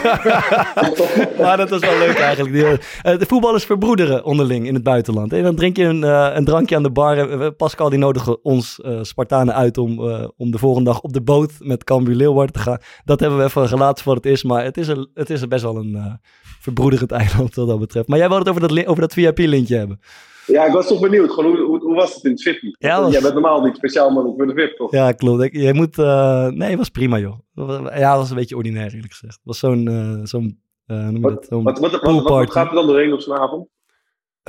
maar 1.42 1.56
dat 1.56 1.70
was 1.70 1.80
wel 1.80 1.98
leuk 1.98 2.18
eigenlijk. 2.18 2.54
Die, 2.54 2.64
eh, 2.66 3.18
de 3.18 3.26
voetballers 3.26 3.64
verbroederen 3.64 4.24
onderling 4.24 4.66
in 4.66 4.74
het 4.74 4.82
buitenland. 4.82 5.32
En 5.32 5.42
dan 5.42 5.54
drink 5.54 5.76
je 5.76 5.84
een, 5.84 6.04
eh, 6.04 6.30
een 6.34 6.44
drankje 6.44 6.76
aan 6.76 6.82
de 6.82 6.90
bar. 6.90 7.18
Eh, 7.18 7.48
Pascal 7.56 7.88
die 7.90 7.98
nodigde 7.98 8.42
ons 8.42 8.80
eh, 8.80 8.98
Spartanen 9.02 9.54
uit 9.54 9.78
om, 9.78 10.08
eh, 10.08 10.28
om 10.36 10.50
de 10.50 10.58
volgende 10.58 10.90
dag 10.90 11.00
op 11.00 11.12
de 11.12 11.22
boot 11.22 11.52
met 11.58 11.84
Cambuur 11.84 12.14
Leeuwarden 12.14 12.54
te 12.54 12.60
gaan. 12.60 12.78
Dat 13.04 13.20
hebben 13.20 13.38
we 13.38 13.44
even 13.44 13.68
gelaten 13.68 14.04
voor 14.04 14.14
het 14.14 14.26
is. 14.26 14.42
Maar 14.42 14.64
het 14.64 14.76
is, 14.76 14.88
een, 14.88 15.10
het 15.14 15.30
is 15.30 15.48
best 15.48 15.62
wel 15.62 15.76
een 15.76 15.94
eh 15.94 16.12
verbroederend 16.60 17.12
eiland 17.20 17.54
wat 17.54 17.68
dat 17.68 17.78
betreft. 17.78 18.08
Maar 18.08 18.18
jij 18.18 18.28
wilde 18.28 18.50
het 18.50 18.58
over 18.58 18.74
dat, 18.74 18.86
over 18.86 19.00
dat 19.00 19.12
VIP-lintje 19.12 19.76
hebben. 19.76 20.00
Ja, 20.46 20.64
ik 20.66 20.72
was 20.72 20.86
toch 20.86 21.00
benieuwd. 21.00 21.30
Gewoon, 21.32 21.50
hoe, 21.56 21.64
hoe, 21.66 21.78
hoe 21.80 21.94
was 21.94 22.14
het 22.14 22.24
in 22.24 22.30
het 22.30 22.42
VIP? 22.42 22.76
Ja, 22.78 23.00
was- 23.02 23.12
Jij 23.12 23.20
bent 23.20 23.32
normaal 23.32 23.60
niet 23.64 23.76
speciaal, 23.76 24.10
maar 24.10 24.22
voor 24.36 24.46
de 24.46 24.54
VIP 24.54 24.76
toch? 24.76 24.90
Ja, 24.92 25.12
klopt. 25.12 25.42
Ik- 25.42 25.56
Jij 25.56 25.72
moet... 25.72 25.98
eh, 25.98 26.46
nee, 26.46 26.68
het 26.68 26.78
was 26.78 26.88
prima, 26.88 27.18
joh. 27.18 27.38
Ja, 27.54 28.10
het 28.10 28.18
was 28.18 28.30
een 28.30 28.36
beetje 28.36 28.56
ordinair, 28.56 28.94
eerlijk 28.94 29.12
gezegd. 29.12 29.32
Het 29.34 29.42
was 29.44 29.58
zo'n... 29.58 29.88
eh, 29.88 30.20
zo'n 30.22 30.60
eh, 30.86 30.96
hoe 30.96 31.10
noem 31.10 31.22
je 31.28 31.34
dat? 31.34 31.46
Zo'n 31.48 31.62
Wat, 31.62 31.78
wat, 31.78 32.00
wat, 32.00 32.22
wat, 32.22 32.50
gaat 32.50 32.68
er 32.68 32.74
dan 32.74 32.86
doorheen 32.86 33.12
op 33.12 33.20
zo'n 33.20 33.36
avond? 33.38 33.68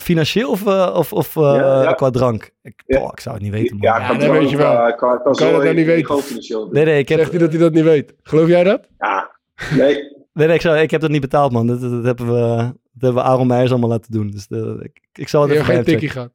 Financieel 0.02 0.50
of, 0.50 0.66
of, 0.96 1.14
of 1.14 1.36
eh, 1.36 1.42
Ja, 1.44 1.82
ja. 1.84 1.94
qua 1.94 2.10
drank? 2.10 2.52
Ik, 2.62 2.84
Ja. 2.86 3.02
oh, 3.02 3.10
ik 3.12 3.20
zou 3.20 3.36
het 3.36 3.44
niet 3.44 3.54
weten, 3.54 3.78
man. 3.78 3.90
Ja, 3.92 4.00
Ja, 4.00 4.08
kan 4.08 4.20
dat 4.20 4.30
weet 4.30 4.50
je 4.50 4.58
wel. 4.58 4.72
Qua, 4.74 4.92
qua, 4.92 5.18
qua 5.18 5.32
Kan 5.32 5.48
je 5.48 5.54
dat 5.54 5.64
nou 5.64 5.76
niet 5.76 5.86
weten? 5.86 6.22
financieel. 6.22 6.68
Nee, 6.72 6.86
nee, 6.86 7.00
ik 7.00 7.10
heb, 7.10 7.18
Zegt 7.20 7.32
hij 7.32 7.40
dat 7.40 7.50
hij 7.52 7.60
dat 7.60 7.74
niet 7.74 7.84
weet? 7.84 8.14
Geloof 8.24 8.48
jij 8.48 8.64
dat? 8.64 8.88
Ja, 8.98 9.32
nee. 9.78 9.94
nee, 10.34 10.48
nee, 10.48 10.56
ik, 10.56 10.62
zou, 10.62 10.78
ik 10.78 10.92
heb 10.92 11.02
dat 11.02 11.10
niet 11.10 11.22
betaald, 11.22 11.52
man. 11.52 11.68
Dat, 11.68 11.82
dat, 11.82 11.92
dat 11.92 12.04
hebben 12.04 12.28
we, 12.34 12.74
dat 13.00 13.02
hebben 13.02 13.24
we 13.24 13.30
Aaron 13.30 13.48
Meijers 13.48 13.72
allemaal 13.72 13.90
laten 13.90 14.12
doen. 14.12 14.28
Dus 14.28 14.48
de, 14.48 14.78
ik, 14.82 15.08
ik 15.14 15.28
zal 15.28 15.42
het 15.42 15.52
Je 15.52 15.58
even 15.60 15.74
hebt 15.74 15.86
geen 15.86 15.94
tikkie 15.94 16.10
gehad. 16.10 16.32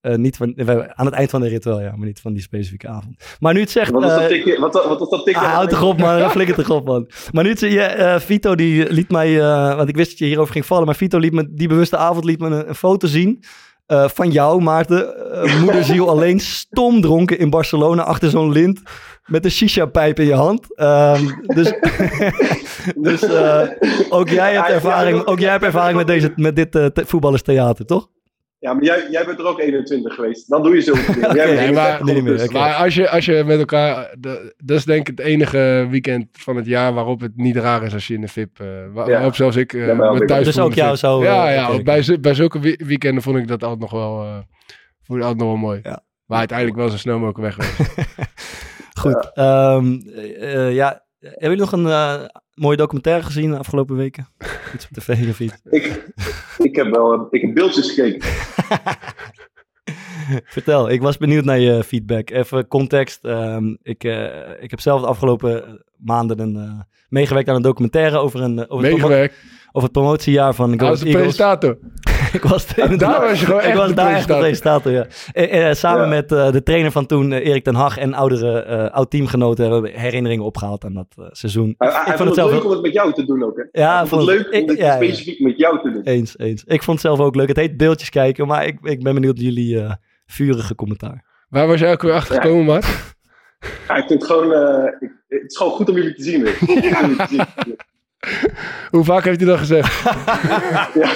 Eh, 0.00 0.14
niet 0.14 0.36
van, 0.36 0.52
we- 0.56 0.94
aan 0.96 1.06
het 1.06 1.14
eind 1.14 1.30
van 1.30 1.40
de 1.40 1.48
rit 1.48 1.64
wel, 1.64 1.80
ja, 1.80 1.96
maar 1.96 2.06
niet 2.06 2.20
van 2.20 2.32
die 2.32 2.42
specifieke 2.42 2.88
avond. 2.88 3.36
Maar 3.40 3.54
nu 3.54 3.60
het 3.60 3.70
zegt... 3.70 3.90
Wat 3.90 4.02
was 4.02 4.10
dat 4.12 4.20
eh, 4.20 4.26
tikje? 4.26 4.60
Wat, 4.60 4.72
wat 4.72 4.98
was 4.98 5.08
dat 5.10 5.24
tikje? 5.24 5.40
Ah, 5.40 5.52
houd 5.52 5.68
toch 5.70 5.82
op, 5.82 5.98
man. 5.98 6.30
Flikker 6.30 6.54
toch 6.54 6.70
op, 6.70 6.86
man. 6.86 7.10
Maar 7.32 7.44
nu, 7.44 7.50
het- 7.50 7.60
je, 7.60 7.80
eh, 7.80 8.20
Vito 8.20 8.54
die 8.54 8.92
liet 8.92 9.10
mij, 9.10 9.40
eh, 9.40 9.76
want 9.76 9.88
ik 9.88 9.96
wist 9.96 10.08
dat 10.10 10.18
je 10.18 10.24
hierover 10.24 10.52
ging 10.52 10.66
vallen, 10.66 10.86
maar 10.86 10.96
Vito 10.96 11.18
liet 11.18 11.32
me 11.32 11.48
die 11.54 11.68
bewuste 11.68 11.96
avond 11.96 12.24
liet 12.24 12.38
me 12.40 12.46
een, 12.46 12.68
een 12.68 12.74
foto 12.74 13.06
zien 13.06 13.44
eh, 13.86 14.08
van 14.08 14.30
jou, 14.30 14.62
Maarten. 14.62 15.32
Eh, 15.32 15.60
moederziel 15.62 16.08
alleen 16.08 16.40
stom 16.40 17.00
dronken 17.00 17.38
in 17.38 17.50
Barcelona 17.50 18.02
achter 18.02 18.30
zo'n 18.30 18.52
lint 18.52 18.80
met 19.24 19.44
een 19.44 19.50
shisha-pijp 19.50 20.18
in 20.18 20.26
je 20.26 20.34
hand. 20.34 20.74
Ehm, 20.76 21.24
dus 21.42 21.72
dus 22.96 23.22
eh, 23.22 23.60
ook 24.08 24.28
jij 24.28 24.54
hebt 24.54 24.68
ervaring, 24.68 25.26
ook 25.26 25.38
jij 25.38 25.50
hebt 25.50 25.64
ervaring 25.64 25.96
met, 25.96 26.06
deze, 26.06 26.32
met 26.36 26.56
dit 26.56 26.72
te- 26.72 26.92
voetballerstheater, 27.06 27.86
toch? 27.86 28.08
Ja, 28.64 28.72
maar 28.74 28.84
jij, 28.84 29.06
jij 29.10 29.24
bent 29.24 29.38
er 29.38 29.46
ook 29.46 29.60
21 29.60 30.14
geweest. 30.14 30.48
Dan 30.50 30.62
doe 30.62 30.74
je. 30.74 30.82
Jij 31.20 31.46
bent 31.46 31.58
31 31.58 31.72
maar- 31.74 32.04
nee, 32.04 32.22
meer, 32.22 32.42
oké. 32.42 32.52
Maar 32.52 32.74
als 32.74 32.94
je, 32.94 33.08
als 33.10 33.24
je 33.24 33.42
met 33.46 33.58
elkaar... 33.58 34.14
de- 34.18 34.54
dat 34.56 34.76
is 34.78 34.84
denk 34.84 35.08
ik 35.08 35.16
het 35.18 35.26
enige 35.26 35.86
weekend 35.90 36.26
van 36.32 36.56
het 36.56 36.66
jaar 36.66 36.92
waarop 36.94 37.20
het 37.20 37.36
niet 37.36 37.56
raar 37.56 37.82
is 37.82 37.92
als 37.92 38.06
je 38.06 38.14
in 38.14 38.20
de 38.20 38.28
VIP... 38.28 38.60
eh 38.60 38.66
waar- 38.92 39.06
Ja. 39.08 39.12
waarop 39.12 39.34
zelfs 39.34 39.56
ik 39.56 39.72
eh 39.72 39.86
Ja, 39.86 40.18
thuis 40.18 40.44
Dus 40.44 40.58
ook 40.58 40.74
jou 40.74 40.96
zo, 40.96 41.18
eh, 41.20 41.24
Ja, 41.24 41.50
ja 41.50 41.82
bij, 41.82 42.18
bij 42.20 42.34
zulke 42.34 42.58
we- 42.60 42.80
weekenden 42.86 43.22
vond 43.22 43.36
ik 43.36 43.48
dat 43.48 43.62
altijd 43.62 43.80
nog 43.80 43.90
wel... 43.90 44.22
eh 44.22 44.38
vond 45.02 45.18
ik 45.18 45.24
altijd 45.24 45.36
nog 45.38 45.48
wel 45.48 45.56
mooi. 45.56 45.80
Ja. 45.82 46.02
Maar 46.26 46.38
uiteindelijk 46.38 46.78
wel 46.78 46.88
zo 46.88 46.96
snel 46.96 47.18
mogelijk 47.18 47.56
weg 47.56 47.66
geweest. 47.66 47.98
Goed. 49.00 49.30
ehm, 49.34 49.94
eh, 50.14 50.66
eh, 50.68 50.74
ja, 50.74 51.04
hebben 51.18 51.40
jullie 51.40 51.58
nog 51.58 51.72
een 51.72 51.86
eh, 51.86 52.24
mooie 52.54 52.76
documentaire 52.76 53.22
gezien 53.22 53.50
de 53.50 53.58
afgelopen 53.58 53.96
weken? 53.96 54.28
Iets 54.74 54.84
op 54.84 54.90
tv 54.96 55.28
of 55.28 55.40
iets? 55.40 55.54
Ik, 55.70 56.04
ik, 56.58 56.76
heb 56.76 56.90
wel, 56.94 57.26
ik 57.30 57.40
heb 57.40 57.54
beeldjes 57.54 57.90
gekeken. 57.92 58.28
Vertel, 60.44 60.90
ik 60.90 61.02
was 61.02 61.16
benieuwd 61.16 61.44
naar 61.44 61.58
je 61.58 61.84
feedback. 61.84 62.30
Even 62.30 62.66
context. 62.68 63.24
ehm, 63.24 63.74
ik, 63.82 64.04
eh, 64.04 64.26
ik 64.60 64.70
heb 64.70 64.80
zelf 64.80 65.00
de 65.00 65.06
afgelopen 65.06 65.84
maanden 65.96 66.38
een, 66.40 66.56
eh, 66.56 66.80
meegewerkt 67.08 67.48
aan 67.48 67.54
een 67.54 67.62
documentaire 67.62 68.18
over, 68.18 68.40
een, 68.40 68.58
eh, 68.58 68.64
over, 68.68 68.86
het, 68.88 68.96
promo- 68.98 69.14
over 69.72 69.82
het 69.82 69.92
promotiejaar 69.92 70.54
van 70.54 70.78
Go 70.78 70.84
Ahead 70.84 70.98
de 70.98 71.04
Eagles. 71.06 71.22
presentator. 71.22 71.78
Ik 72.34 72.42
was 72.42 72.66
de- 72.66 72.96
Daar 72.96 73.20
was 73.20 73.40
je 73.40 73.46
gewoon 73.46 73.60
ik 73.60 73.66
echt 73.66 73.76
was 73.76 73.88
de 73.88 73.94
daar 73.94 74.10
echt 74.14 74.28
de 74.28 74.36
presentator. 74.38 74.92
presentator, 74.92 75.42
ja. 75.42 75.52
Eh, 75.58 75.68
eh, 75.68 75.74
samen 75.74 76.02
Ja. 76.02 76.08
met 76.08 76.32
eh, 76.32 76.52
de 76.52 76.62
trainer 76.62 76.90
van 76.92 77.06
toen, 77.06 77.32
eh, 77.32 77.46
Erik 77.46 77.64
ten 77.64 77.74
Hag, 77.74 77.96
en 77.98 78.14
oudere 78.14 78.62
eh, 78.62 78.90
oud-teamgenoten 78.90 79.64
hebben 79.64 79.82
we 79.82 79.98
herinneringen 79.98 80.44
opgehaald 80.44 80.84
aan 80.84 80.94
dat 80.94 81.06
eh, 81.18 81.24
seizoen. 81.30 81.74
Hij, 81.78 81.88
ik 81.88 81.94
hij 81.94 82.04
vond 82.04 82.18
het 82.18 82.26
het 82.28 82.34
zelf 82.34 82.50
leuk 82.50 82.64
om 82.64 82.70
het 82.70 82.82
met 82.82 82.92
jou 82.92 83.12
te 83.12 83.24
doen 83.24 83.42
ook, 83.44 83.56
hè? 83.70 83.80
Ja, 83.82 83.98
hij 83.98 84.06
vond 84.06 84.20
het 84.26 84.30
leuk 84.36 84.46
om 84.46 84.52
ik- 84.52 84.68
het 84.68 84.78
ja, 84.78 84.86
ja. 84.86 84.94
specifiek 84.96 85.40
met 85.40 85.58
jou 85.58 85.80
te 85.82 85.90
doen. 85.90 86.02
Eens, 86.02 86.38
eens. 86.38 86.64
Ik 86.66 86.82
vond 86.82 87.02
het 87.02 87.06
zelf 87.06 87.20
ook 87.26 87.34
leuk. 87.34 87.48
Het 87.48 87.56
heet 87.56 87.76
beeldjes 87.76 88.10
kijken, 88.10 88.46
maar 88.46 88.66
ik, 88.66 88.78
ik 88.82 89.02
ben 89.02 89.14
benieuwd 89.14 89.34
naar 89.36 89.44
jullie 89.44 89.80
eh, 89.80 89.92
vurige 90.26 90.74
commentaar. 90.74 91.24
Waar 91.48 91.66
was 91.66 91.80
jij 91.80 91.92
ook 91.92 92.02
weer 92.02 92.12
achter 92.12 92.34
gekomen, 92.34 92.64
Mart? 92.64 92.86
Ja, 93.88 93.96
ik 93.96 94.04
vind 94.06 94.22
het 94.22 94.24
gewoon, 94.30 94.52
eh, 94.52 94.84
ik, 95.00 95.10
het 95.28 95.42
is 95.50 95.56
gewoon 95.56 95.72
goed 95.72 95.88
om 95.88 95.94
jullie 95.94 96.14
te 96.14 96.22
zien. 96.22 96.38
jullie 96.66 97.16
te 97.16 97.26
zien. 97.28 97.76
Hoe 98.90 99.04
vaak 99.04 99.24
heeft 99.24 99.40
hij 99.40 99.48
dat 99.48 99.58
gezegd? 99.58 100.02
Ja, 100.94 101.10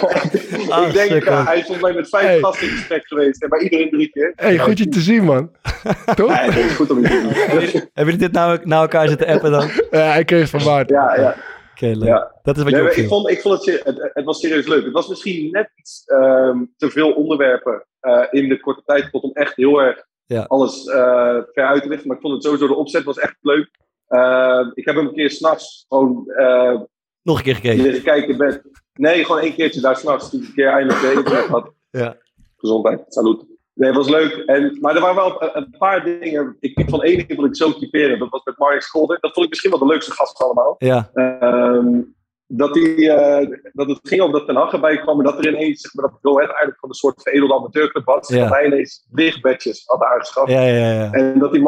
Ah, 0.68 0.86
ik 0.86 0.92
denk, 0.92 1.10
sukkel. 1.10 1.32
eh, 1.32 1.46
hij 1.46 1.56
is 1.58 1.62
volgens 1.66 1.82
mij 1.86 1.92
met 1.92 2.08
vijf 2.08 2.24
Hey. 2.24 2.38
gasten 2.38 2.66
in 2.68 2.72
gesprek 2.76 3.06
geweest. 3.06 3.42
En 3.42 3.48
bij 3.48 3.60
iedereen 3.60 3.90
drie 3.90 4.08
keer. 4.08 4.32
hey, 4.36 4.58
goed 4.58 4.78
je 4.78 4.88
te 4.88 5.00
zien, 5.00 5.24
man. 5.24 5.50
Toch? 6.14 6.28
Ja, 6.30 6.36
het 6.42 6.56
is 6.56 6.74
goed 6.76 6.90
om 6.90 7.02
te 7.02 7.08
zien. 7.08 7.28
Hebben 7.70 7.90
jullie 8.04 8.16
dit 8.18 8.32
nou 8.32 8.58
naar 8.62 8.80
elkaar 8.80 9.08
zitten 9.08 9.26
appen 9.26 9.50
dan? 9.50 9.62
Oké, 9.64 9.96
Ja, 9.96 10.10
hij 10.12 10.24
kreeg 10.24 10.40
het 10.40 10.50
van 10.62 10.72
Mart. 10.72 10.88
Ja, 10.90 11.14
ja. 11.16 11.34
leuk. 11.80 12.02
Ja. 12.02 12.32
Dat 12.42 12.56
is 12.56 12.62
wat 12.62 12.72
Nee, 12.72 12.82
je 12.82 12.94
ik, 13.02 13.08
vond, 13.08 13.28
ik 13.30 13.40
vond 13.40 13.64
het, 13.66 13.84
het, 13.84 14.10
het 14.14 14.24
was 14.24 14.40
serieus 14.40 14.66
leuk. 14.66 14.84
Het 14.84 14.92
was 14.92 15.08
misschien 15.08 15.50
net 15.50 15.70
iets 15.74 16.02
ehm, 16.06 16.58
te 16.76 16.90
veel 16.90 17.12
onderwerpen 17.12 17.86
eh, 18.00 18.24
in 18.30 18.48
de 18.48 18.60
korte 18.60 18.82
tijd 18.86 19.10
tot 19.10 19.22
om 19.22 19.30
echt 19.32 19.56
heel 19.56 19.78
erg 19.82 20.04
Ja. 20.26 20.44
alles 20.48 20.84
eh, 20.86 21.36
ver 21.52 21.66
uit 21.66 21.82
te 21.82 21.88
lichten. 21.88 22.06
Maar 22.08 22.16
ik 22.16 22.22
vond 22.22 22.34
het 22.34 22.42
sowieso, 22.44 22.66
de 22.66 22.74
opzet 22.74 23.04
was 23.04 23.18
echt 23.18 23.36
leuk. 23.40 23.70
Ehm, 24.08 24.70
ik 24.74 24.84
heb 24.84 24.94
hem 24.96 25.06
een 25.06 25.14
keer 25.14 25.30
s'nachts 25.30 25.84
gewoon 25.88 26.24
eh 26.36 26.80
Nog 27.22 27.36
een 27.36 27.44
keer 27.44 27.54
gekeken. 27.54 28.02
kijken 28.02 28.36
bed. 28.36 28.62
Nee, 28.92 29.24
gewoon 29.24 29.40
één 29.40 29.54
keertje 29.54 29.80
daar 29.80 29.96
s'nachts. 29.96 30.30
Toen 30.30 30.40
ik 30.40 30.46
een 30.46 30.54
keer 30.54 30.68
eindelijk 30.68 31.00
de 31.00 31.12
internet 31.12 31.46
had. 31.46 31.72
Ja. 31.90 32.16
Gezondheid, 32.56 33.04
salut. 33.08 33.44
Nee, 33.78 33.88
het 33.88 33.96
was 33.96 34.08
leuk. 34.08 34.32
En, 34.46 34.78
maar 34.80 34.94
er 34.94 35.00
waren 35.00 35.16
wel 35.16 35.56
een, 35.56 35.74
paar 35.78 36.04
dingen. 36.04 36.56
Ik, 36.60 36.78
ik 36.78 36.88
vond 36.88 37.02
één 37.02 37.16
ding 37.16 37.34
vond 37.34 37.48
ik 37.48 37.56
zo 37.56 37.72
typerend. 37.72 38.18
Dat 38.18 38.28
was 38.28 38.44
met 38.44 38.58
Mark 38.58 38.82
Scholder. 38.82 39.18
Dat 39.20 39.32
vond 39.32 39.44
ik 39.44 39.50
misschien 39.50 39.70
wel 39.70 39.78
de 39.78 39.86
leukste 39.86 40.12
gast 40.12 40.36
van 40.36 40.46
allemaal. 40.46 40.74
Ja, 40.78 41.10
Ehm, 41.14 42.00
dat, 42.46 42.74
die, 42.74 43.12
eh, 43.12 43.60
dat 43.72 43.88
het 43.88 43.98
ging 44.02 44.22
om 44.22 44.32
dat 44.32 44.46
Ten 44.46 44.56
Hag 44.56 44.72
erbij 44.72 44.98
kwam. 44.98 45.18
En 45.18 45.24
dat 45.24 45.38
er 45.38 45.48
ineens, 45.48 45.80
zeg 45.80 45.94
maar, 45.94 46.10
dat 46.10 46.18
Go 46.22 46.30
Ahead 46.30 46.48
eigenlijk 46.48 46.80
van 46.80 46.88
een 46.88 46.94
soort 46.94 47.22
veredelde 47.22 47.54
amateurclub 47.54 48.04
was. 48.04 48.28
Ja. 48.28 48.38
Dat 48.38 48.48
hij 48.48 48.66
ineens 48.66 49.06
lichtbedjes 49.10 49.82
had 49.86 50.02
aangeschaft. 50.02 50.50
ja, 50.50 50.62
ja. 50.62 50.92
ja. 50.92 51.10
En 51.12 51.38
dat, 51.38 51.52
die 51.52 51.62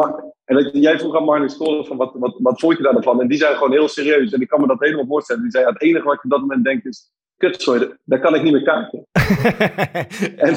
en 0.50 0.56
dat 0.56 0.70
jij 0.72 0.98
vroeg 0.98 1.16
aan 1.16 1.24
Marnix 1.24 1.56
Kolen 1.56 1.86
van 1.86 1.96
wat, 1.96 2.12
wat, 2.14 2.34
wat 2.38 2.60
vond 2.60 2.76
je 2.76 2.82
daar 2.82 2.92
dan 2.92 3.02
van? 3.02 3.20
En 3.20 3.28
die 3.28 3.38
zei 3.38 3.54
gewoon 3.54 3.72
heel 3.72 3.88
serieus. 3.88 4.32
En 4.32 4.40
ik 4.40 4.48
kan 4.48 4.60
me 4.60 4.66
dat 4.66 4.80
helemaal 4.80 5.06
voorstellen. 5.06 5.42
Die 5.42 5.50
zei, 5.50 5.64
ja, 5.64 5.70
het 5.72 5.82
enige 5.82 6.04
wat 6.04 6.14
ik 6.14 6.24
op 6.24 6.30
dat 6.30 6.40
moment 6.40 6.64
denk 6.64 6.84
is... 6.84 7.12
Kut, 7.36 7.62
sorry, 7.62 7.96
daar 8.04 8.20
kan 8.20 8.34
ik 8.34 8.42
niet 8.42 8.52
meer 8.52 8.62
kaarten. 8.62 9.06
En, 10.46 10.56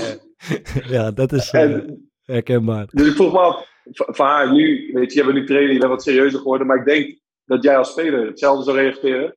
ja, 0.87 1.11
dat 1.11 1.31
is 1.31 1.51
eh, 1.51 1.61
en, 1.61 2.09
herkenbaar. 2.23 2.87
dus 2.91 3.07
ik 3.07 3.13
vroeg 3.15 3.31
me 3.33 3.39
af, 3.39 3.67
v- 3.91 4.15
van 4.15 4.25
haar 4.25 4.51
nu, 4.53 4.89
weet 4.93 5.13
je, 5.13 5.19
je 5.19 5.25
bent 5.25 5.37
nu 5.37 5.45
trainer, 5.45 5.73
je 5.73 5.79
bent 5.79 5.91
wat 5.91 6.03
serieuzer 6.03 6.39
geworden. 6.39 6.67
Maar 6.67 6.77
ik 6.77 6.85
denk 6.85 7.19
dat 7.45 7.63
jij 7.63 7.77
als 7.77 7.91
speler 7.91 8.25
hetzelfde 8.25 8.63
zou 8.63 8.77
reageren. 8.77 9.35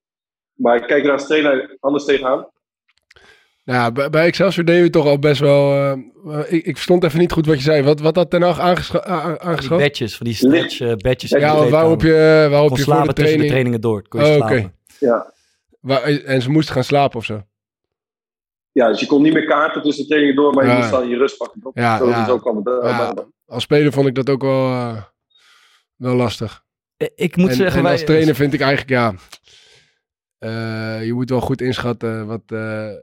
Maar 0.54 0.76
ik 0.76 0.86
kijk 0.86 1.04
er 1.04 1.12
als 1.12 1.26
trainer 1.26 1.76
anders 1.80 2.04
tegenaan. 2.04 2.46
Nou, 3.66 3.92
bij, 3.92 4.10
bij 4.10 4.26
Excelsior 4.26 4.64
deden 4.64 4.82
we 4.82 4.90
toch 4.90 5.06
al 5.06 5.18
best 5.18 5.40
wel... 5.40 5.72
eh, 5.74 6.38
ik, 6.52 6.64
ik 6.64 6.74
verstond 6.74 7.04
even 7.04 7.18
niet 7.18 7.32
goed 7.32 7.46
wat 7.46 7.56
je 7.56 7.62
zei. 7.62 7.82
Wat, 7.82 8.00
wat 8.00 8.16
had 8.16 8.30
Ten 8.30 8.42
Hag 8.42 8.58
aangescha- 8.60 9.06
a- 9.08 9.12
a- 9.24 9.28
Die 9.28 9.38
aangeschaft? 9.40 9.82
badges, 9.82 10.16
van 10.16 10.26
die 10.26 10.34
stretch 10.34 10.80
eh, 10.80 10.94
badges. 10.94 11.30
Ja, 11.30 11.68
waarop 11.68 12.02
je, 12.02 12.46
waarop 12.50 12.68
kon 12.68 12.78
je 12.78 12.84
voor 12.84 12.92
slapen 12.94 13.14
de 13.14 13.20
tussen 13.22 13.38
de 13.38 13.46
training... 13.46 13.50
trainingen 13.50 13.80
door. 13.80 14.08
Kon 14.08 14.20
je 14.20 14.26
Oh, 14.26 14.34
slapen. 14.36 14.56
oké. 14.58 14.72
Ja. 14.98 15.32
Waar, 15.80 16.02
en 16.02 16.42
ze 16.42 16.50
moesten 16.50 16.74
gaan 16.74 16.84
slapen 16.84 17.18
of 17.18 17.24
zo. 17.24 17.42
ja, 18.72 18.88
dus 18.88 19.00
je 19.00 19.06
kon 19.06 19.22
niet 19.22 19.32
meer 19.32 19.46
kaarten 19.46 19.82
tussen 19.82 20.02
de 20.02 20.08
trainingen 20.08 20.36
door, 20.36 20.54
maar 20.54 20.64
je 20.64 20.70
Ja. 20.70 20.76
moest 20.76 20.90
dan 20.90 21.08
je 21.08 21.16
rust 21.16 21.36
pakken. 21.36 21.60
toch? 21.60 21.72
Ja, 21.74 21.98
zo, 21.98 22.08
ja. 22.08 22.24
zo 22.26 22.38
kwam 22.38 22.56
het. 22.56 22.66
eh, 22.66 22.90
Ja. 22.90 23.14
bij- 23.14 23.24
Als 23.46 23.62
speler 23.62 23.92
vond 23.92 24.06
ik 24.06 24.14
dat 24.14 24.30
ook 24.30 24.42
wel, 24.42 24.66
eh, 24.70 25.02
wel 25.96 26.14
lastig. 26.14 26.64
Eh, 26.96 27.08
Ik 27.14 27.36
moet 27.36 27.48
en, 27.50 27.54
zeggen, 27.56 27.76
en 27.76 27.82
wij, 27.82 27.92
als 27.92 28.04
trainer 28.04 28.34
vind 28.34 28.52
ik 28.54 28.60
eigenlijk, 28.60 28.90
ja... 28.90 29.14
eh, 30.38 31.04
je 31.04 31.12
moet 31.12 31.30
wel 31.30 31.40
goed 31.40 31.60
inschatten 31.60 32.26
wat, 32.26 32.42
eh, 32.46 32.58
wa- 32.58 32.94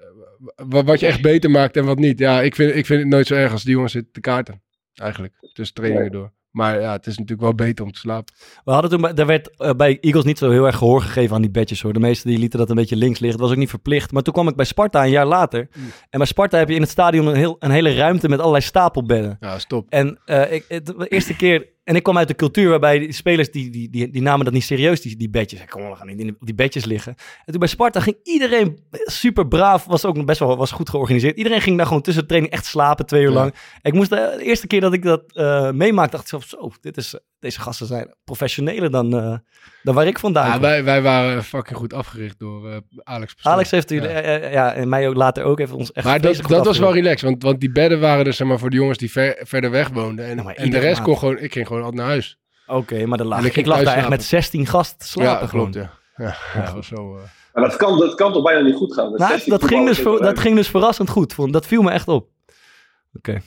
wat 0.55 0.99
je 0.99 1.05
echt 1.05 1.21
beter 1.21 1.51
maakt 1.51 1.77
en 1.77 1.85
wat 1.85 1.97
niet. 1.97 2.19
Ja, 2.19 2.41
ik 2.41 2.55
vind, 2.55 2.75
ik 2.75 2.85
vind 2.85 2.99
het 2.99 3.09
nooit 3.09 3.27
zo 3.27 3.35
erg 3.35 3.51
als 3.51 3.63
die 3.63 3.73
jongens 3.73 3.91
zitten 3.91 4.13
te 4.13 4.19
kaarten. 4.19 4.61
Eigenlijk, 4.93 5.33
tussen 5.53 5.75
trainingen 5.75 6.11
door. 6.11 6.31
Maar 6.53 6.81
ja, 6.81 6.91
het 6.91 7.07
is 7.07 7.17
natuurlijk 7.17 7.41
wel 7.41 7.55
beter 7.67 7.85
om 7.85 7.91
te 7.91 7.99
slapen. 7.99 8.33
We 8.63 8.71
hadden 8.71 8.91
toen, 8.91 9.15
daar 9.15 9.25
werd 9.25 9.57
eh, 9.57 9.71
bij 9.73 9.97
Eagles 9.99 10.25
niet 10.25 10.37
zo 10.37 10.51
heel 10.51 10.65
erg 10.65 10.75
gehoor 10.75 11.01
gegeven 11.01 11.35
aan 11.35 11.41
die 11.41 11.51
badges 11.51 11.81
hoor. 11.81 11.93
De 11.93 11.99
meesten 11.99 12.29
die 12.29 12.39
lieten 12.39 12.59
dat 12.59 12.69
een 12.69 12.75
beetje 12.75 12.95
links 12.95 13.19
liggen. 13.19 13.39
Dat 13.39 13.47
was 13.47 13.55
ook 13.55 13.61
niet 13.61 13.69
verplicht. 13.69 14.11
Maar 14.11 14.21
toen 14.21 14.33
kwam 14.33 14.47
ik 14.47 14.55
bij 14.55 14.65
Sparta 14.65 15.03
een 15.03 15.09
jaar 15.09 15.25
later. 15.25 15.67
Mm. 15.77 15.83
En 16.09 16.17
bij 16.17 16.27
Sparta 16.27 16.57
heb 16.57 16.69
je 16.69 16.75
in 16.75 16.81
het 16.81 16.89
stadion 16.89 17.27
een, 17.27 17.35
heel, 17.35 17.55
een 17.59 17.71
hele 17.71 17.95
ruimte 17.95 18.29
met 18.29 18.39
allerlei 18.39 18.63
stapelbedden. 18.63 19.37
Ja, 19.39 19.59
stop. 19.59 19.89
En 19.89 20.19
eh, 20.25 20.53
ik, 20.53 20.65
het, 20.67 20.85
de 20.85 21.07
eerste 21.07 21.35
keer, 21.35 21.67
en 21.83 21.95
ik 21.95 22.03
kwam 22.03 22.17
uit 22.17 22.27
de 22.27 22.35
cultuur 22.35 22.69
waarbij 22.69 22.99
die 22.99 23.11
spelers, 23.11 23.51
die, 23.51 23.69
die, 23.69 23.89
die, 23.89 24.09
die 24.09 24.21
namen 24.21 24.45
dat 24.45 24.53
niet 24.53 24.63
serieus, 24.63 25.01
die, 25.01 25.15
die 25.17 25.29
bedjes. 25.29 25.61
Ik 25.61 25.69
kom, 25.69 25.89
we 25.89 25.95
gaan 25.95 26.07
niet 26.07 26.19
in 26.19 26.29
op 26.39 26.45
die 26.45 26.55
bedjes 26.55 26.85
liggen. 26.85 27.15
En 27.17 27.51
toen 27.51 27.59
bij 27.59 27.67
Sparta 27.67 27.99
ging 27.99 28.17
iedereen 28.23 28.79
super 28.91 29.47
braaf, 29.47 29.85
was 29.85 30.05
ook 30.05 30.15
nog 30.15 30.25
best 30.25 30.39
wel 30.39 30.57
was 30.57 30.71
goed 30.71 30.89
georganiseerd. 30.89 31.37
Iedereen 31.37 31.61
ging 31.61 31.77
daar 31.77 31.85
gewoon 31.85 32.01
tussen 32.01 32.21
de 32.21 32.27
training 32.29 32.53
echt 32.53 32.65
slapen, 32.65 33.05
twee 33.05 33.21
uur 33.21 33.29
Ja. 33.29 33.33
lang. 33.35 33.53
Ik 33.81 33.93
moest 33.93 34.09
de, 34.09 34.35
de 34.37 34.43
eerste 34.43 34.67
keer 34.67 34.81
dat 34.81 34.93
ik 34.93 35.03
dat 35.03 35.23
eh 35.33 35.71
meemaakte, 35.71 36.15
dacht 36.17 36.33
ik 36.33 36.41
zo 36.49 36.71
dit 36.81 36.97
is, 36.97 37.15
deze 37.43 37.59
gasten 37.61 37.87
zijn 37.87 38.15
professioneler 38.23 38.91
dan, 38.91 39.13
eh, 39.17 39.37
dan 39.83 39.95
waar 39.95 40.07
ik 40.07 40.19
vandaan 40.19 40.45
Ja, 40.45 40.51
kom. 40.51 40.61
wij, 40.61 40.83
wij 40.83 41.01
waren 41.01 41.43
fucking 41.43 41.77
goed 41.77 41.93
afgericht 41.93 42.39
door 42.39 42.69
eh, 42.69 42.77
Alex. 43.03 43.35
Alex 43.41 43.71
heeft 43.71 43.91
u, 43.91 44.01
Ja. 44.01 44.09
ja. 44.19 44.49
ja, 44.49 44.73
en 44.73 44.89
mij 44.89 45.07
ook 45.07 45.15
later 45.15 45.43
ook, 45.43 45.57
heeft 45.57 45.71
ons 45.71 45.91
echt 45.91 46.05
Maar 46.05 46.21
dat, 46.21 46.41
dat 46.47 46.65
was 46.65 46.77
wel 46.79 46.93
relaxed, 46.93 47.29
want, 47.29 47.43
want 47.43 47.59
die 47.59 47.71
bedden 47.71 47.99
waren 47.99 48.25
dus 48.25 48.37
zeg 48.37 48.47
maar, 48.47 48.59
voor 48.59 48.69
de 48.69 48.75
jongens 48.75 48.97
die 48.97 49.11
ver, 49.11 49.39
verder 49.41 49.71
weg 49.71 49.89
woonden. 49.89 50.25
En, 50.25 50.39
en 50.55 50.69
de 50.69 50.77
rest 50.79 50.93
maand. 50.95 51.07
kon 51.07 51.17
gewoon, 51.17 51.37
ik 51.39 51.53
ging 51.53 51.67
gewoon 51.67 51.81
altijd 51.83 52.01
naar 52.01 52.09
huis. 52.09 52.37
Oké, 52.67 53.05
maar 53.05 53.17
dan 53.17 53.27
lag, 53.27 53.55
ik 53.55 53.65
lag 53.65 53.83
daar 53.83 53.97
echt 53.97 54.09
met 54.09 54.23
16 54.23 54.65
gasten 54.67 54.97
te 54.99 55.07
slapen 55.07 55.41
ja, 55.41 55.47
gewoon. 55.47 55.71
klopt, 55.71 55.87
ja. 56.17 56.25
Ja, 56.25 56.35
ja, 56.53 56.65
dat 56.65 56.73
was 56.73 56.87
zo... 56.87 57.15
eh, 57.17 57.23
Maar 57.53 57.63
dat 57.63 57.75
kan, 57.75 57.99
dat 57.99 58.15
kan 58.15 58.33
toch 58.33 58.43
bijna 58.43 58.61
niet 58.61 58.75
goed 58.75 58.93
gaan? 58.93 59.09
Met 59.11 59.19
Nou, 59.19 59.31
16 59.31 59.51
dat, 59.51 59.63
ging 59.65 59.85
dus, 59.87 60.03
dat 60.03 60.39
ging 60.39 60.55
dus 60.55 60.67
verrassend 60.67 61.09
goed. 61.09 61.33
Vond, 61.33 61.53
dat 61.53 61.65
viel 61.67 61.81
me 61.81 61.91
echt 61.91 62.07
op. 62.07 62.29
Oké. 63.13 63.41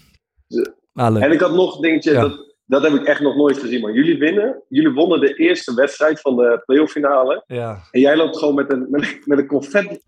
Ze- 0.48 0.74
Ah. 0.94 1.22
En 1.22 1.32
ik 1.32 1.40
had 1.40 1.52
nog 1.54 1.74
een 1.76 1.82
dingetje, 1.82 2.12
Ja. 2.12 2.20
dat, 2.20 2.45
dat 2.66 2.82
heb 2.82 2.92
ik 2.92 3.02
echt 3.04 3.20
nog 3.20 3.36
nooit 3.36 3.58
gezien, 3.58 3.80
man. 3.80 3.92
Jullie 3.92 4.18
winnen. 4.18 4.62
Jullie 4.68 4.92
wonnen 4.92 5.20
de 5.20 5.34
eerste 5.34 5.74
wedstrijd 5.74 6.20
van 6.20 6.36
de 6.36 6.62
playoff 6.66 6.92
finale. 6.92 7.44
Ja, 7.46 7.78
En 7.90 8.00
jij 8.00 8.16
loopt 8.16 8.38
gewoon 8.38 8.54
met 8.54 8.72
een, 8.72 8.86
met, 8.90 9.18
met 9.24 9.38
een 9.38 9.46
confetti, 9.46 9.98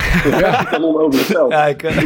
kanon 0.71 1.00
over 1.00 1.19
het 1.19 1.29
veld. 1.29 1.53
ja 1.53 1.67
ik, 1.67 1.83
eh, 1.83 1.97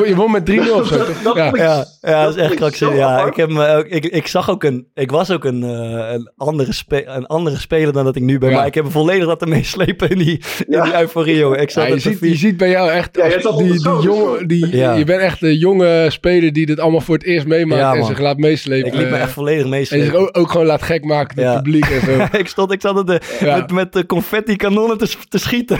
Je 0.08 0.14
won 0.14 0.30
met 0.30 0.50
3-0 0.50 0.54
of 0.72 0.86
zo. 0.86 0.96
Dat- 1.22 1.36
Ja. 1.36 1.46
ik- 1.48 1.56
ja, 1.56 1.84
ja, 2.00 2.24
dat 2.24 2.36
is 2.36 2.42
echt 2.42 2.54
krankzinnig. 2.54 2.96
Ja, 2.96 3.26
ik, 3.26 3.36
heb 3.36 3.50
me 3.50 3.68
ook, 3.76 3.84
ik, 3.86 4.04
ik 4.04 4.26
zag 4.26 4.50
ook 4.50 4.64
een. 4.64 4.86
Ik 4.94 5.10
was 5.10 5.30
ook 5.30 5.44
een, 5.44 5.62
eh, 5.62 6.12
een, 6.12 6.32
andere 6.36 6.72
spe, 6.72 7.06
een 7.06 7.26
andere 7.26 7.56
speler 7.56 7.92
dan 7.92 8.04
dat 8.04 8.16
ik 8.16 8.22
nu 8.22 8.38
ben. 8.38 8.50
Ja. 8.50 8.56
Maar 8.56 8.66
ik 8.66 8.74
heb 8.74 8.84
me 8.84 8.90
volledig 8.90 9.26
laten 9.26 9.48
meeslepen 9.48 10.10
in 10.10 10.18
die, 10.18 10.40
in 10.66 10.82
die 10.82 10.94
euforie, 11.00 11.36
jongen. 11.36 11.60
Ik 11.60 11.70
zat 11.70 11.86
Ja, 11.86 11.94
je, 11.94 12.00
ziet, 12.00 12.20
je 12.20 12.34
ziet 12.36 12.56
bij 12.56 12.70
jou 12.70 12.90
echt 12.90 13.20
als 13.20 13.46
op 13.46 13.58
die, 13.58 13.72
die 13.72 13.80
jonge, 13.82 14.06
hoor. 14.08 14.46
die, 14.46 14.76
Ja. 14.76 14.92
je 14.94 15.04
bent 15.04 15.20
echt 15.20 15.40
de 15.40 15.58
jonge 15.58 16.06
speler 16.10 16.52
die 16.52 16.66
dit 16.66 16.80
allemaal 16.80 17.00
voor 17.00 17.14
het 17.14 17.24
eerst 17.24 17.46
meemaakt 17.46 17.80
Ja, 17.80 17.94
en 17.94 18.04
zich 18.04 18.18
laat 18.18 18.36
meeslepen. 18.38 18.86
ik 18.88 18.94
liet 18.94 19.08
me 19.10 19.14
Eh, 19.16 19.22
echt 19.22 19.32
volledig 19.32 19.66
en 19.90 19.98
zich 20.00 20.12
meeslepen. 20.12 20.28
ook, 20.34 20.36
ook 20.38 20.50
gewoon 20.50 20.66
laat 20.66 20.82
gek 20.82 21.04
maken 21.04 21.36
door 21.36 21.44
Ja. 21.44 21.52
het 21.54 21.62
publiek 21.62 21.84
en 21.86 22.00
zo. 22.00 22.26
ik, 22.38 22.48
stond, 22.48 22.72
ik 22.72 22.80
zat 22.80 22.94
met, 22.94 23.06
de, 23.06 23.36
Ja. 23.46 23.56
met, 23.56 23.72
met 23.72 23.92
de 23.92 24.06
confetti 24.06 24.56
kanonnen 24.56 24.98
te, 24.98 25.16
te 25.28 25.38
schieten. 25.38 25.78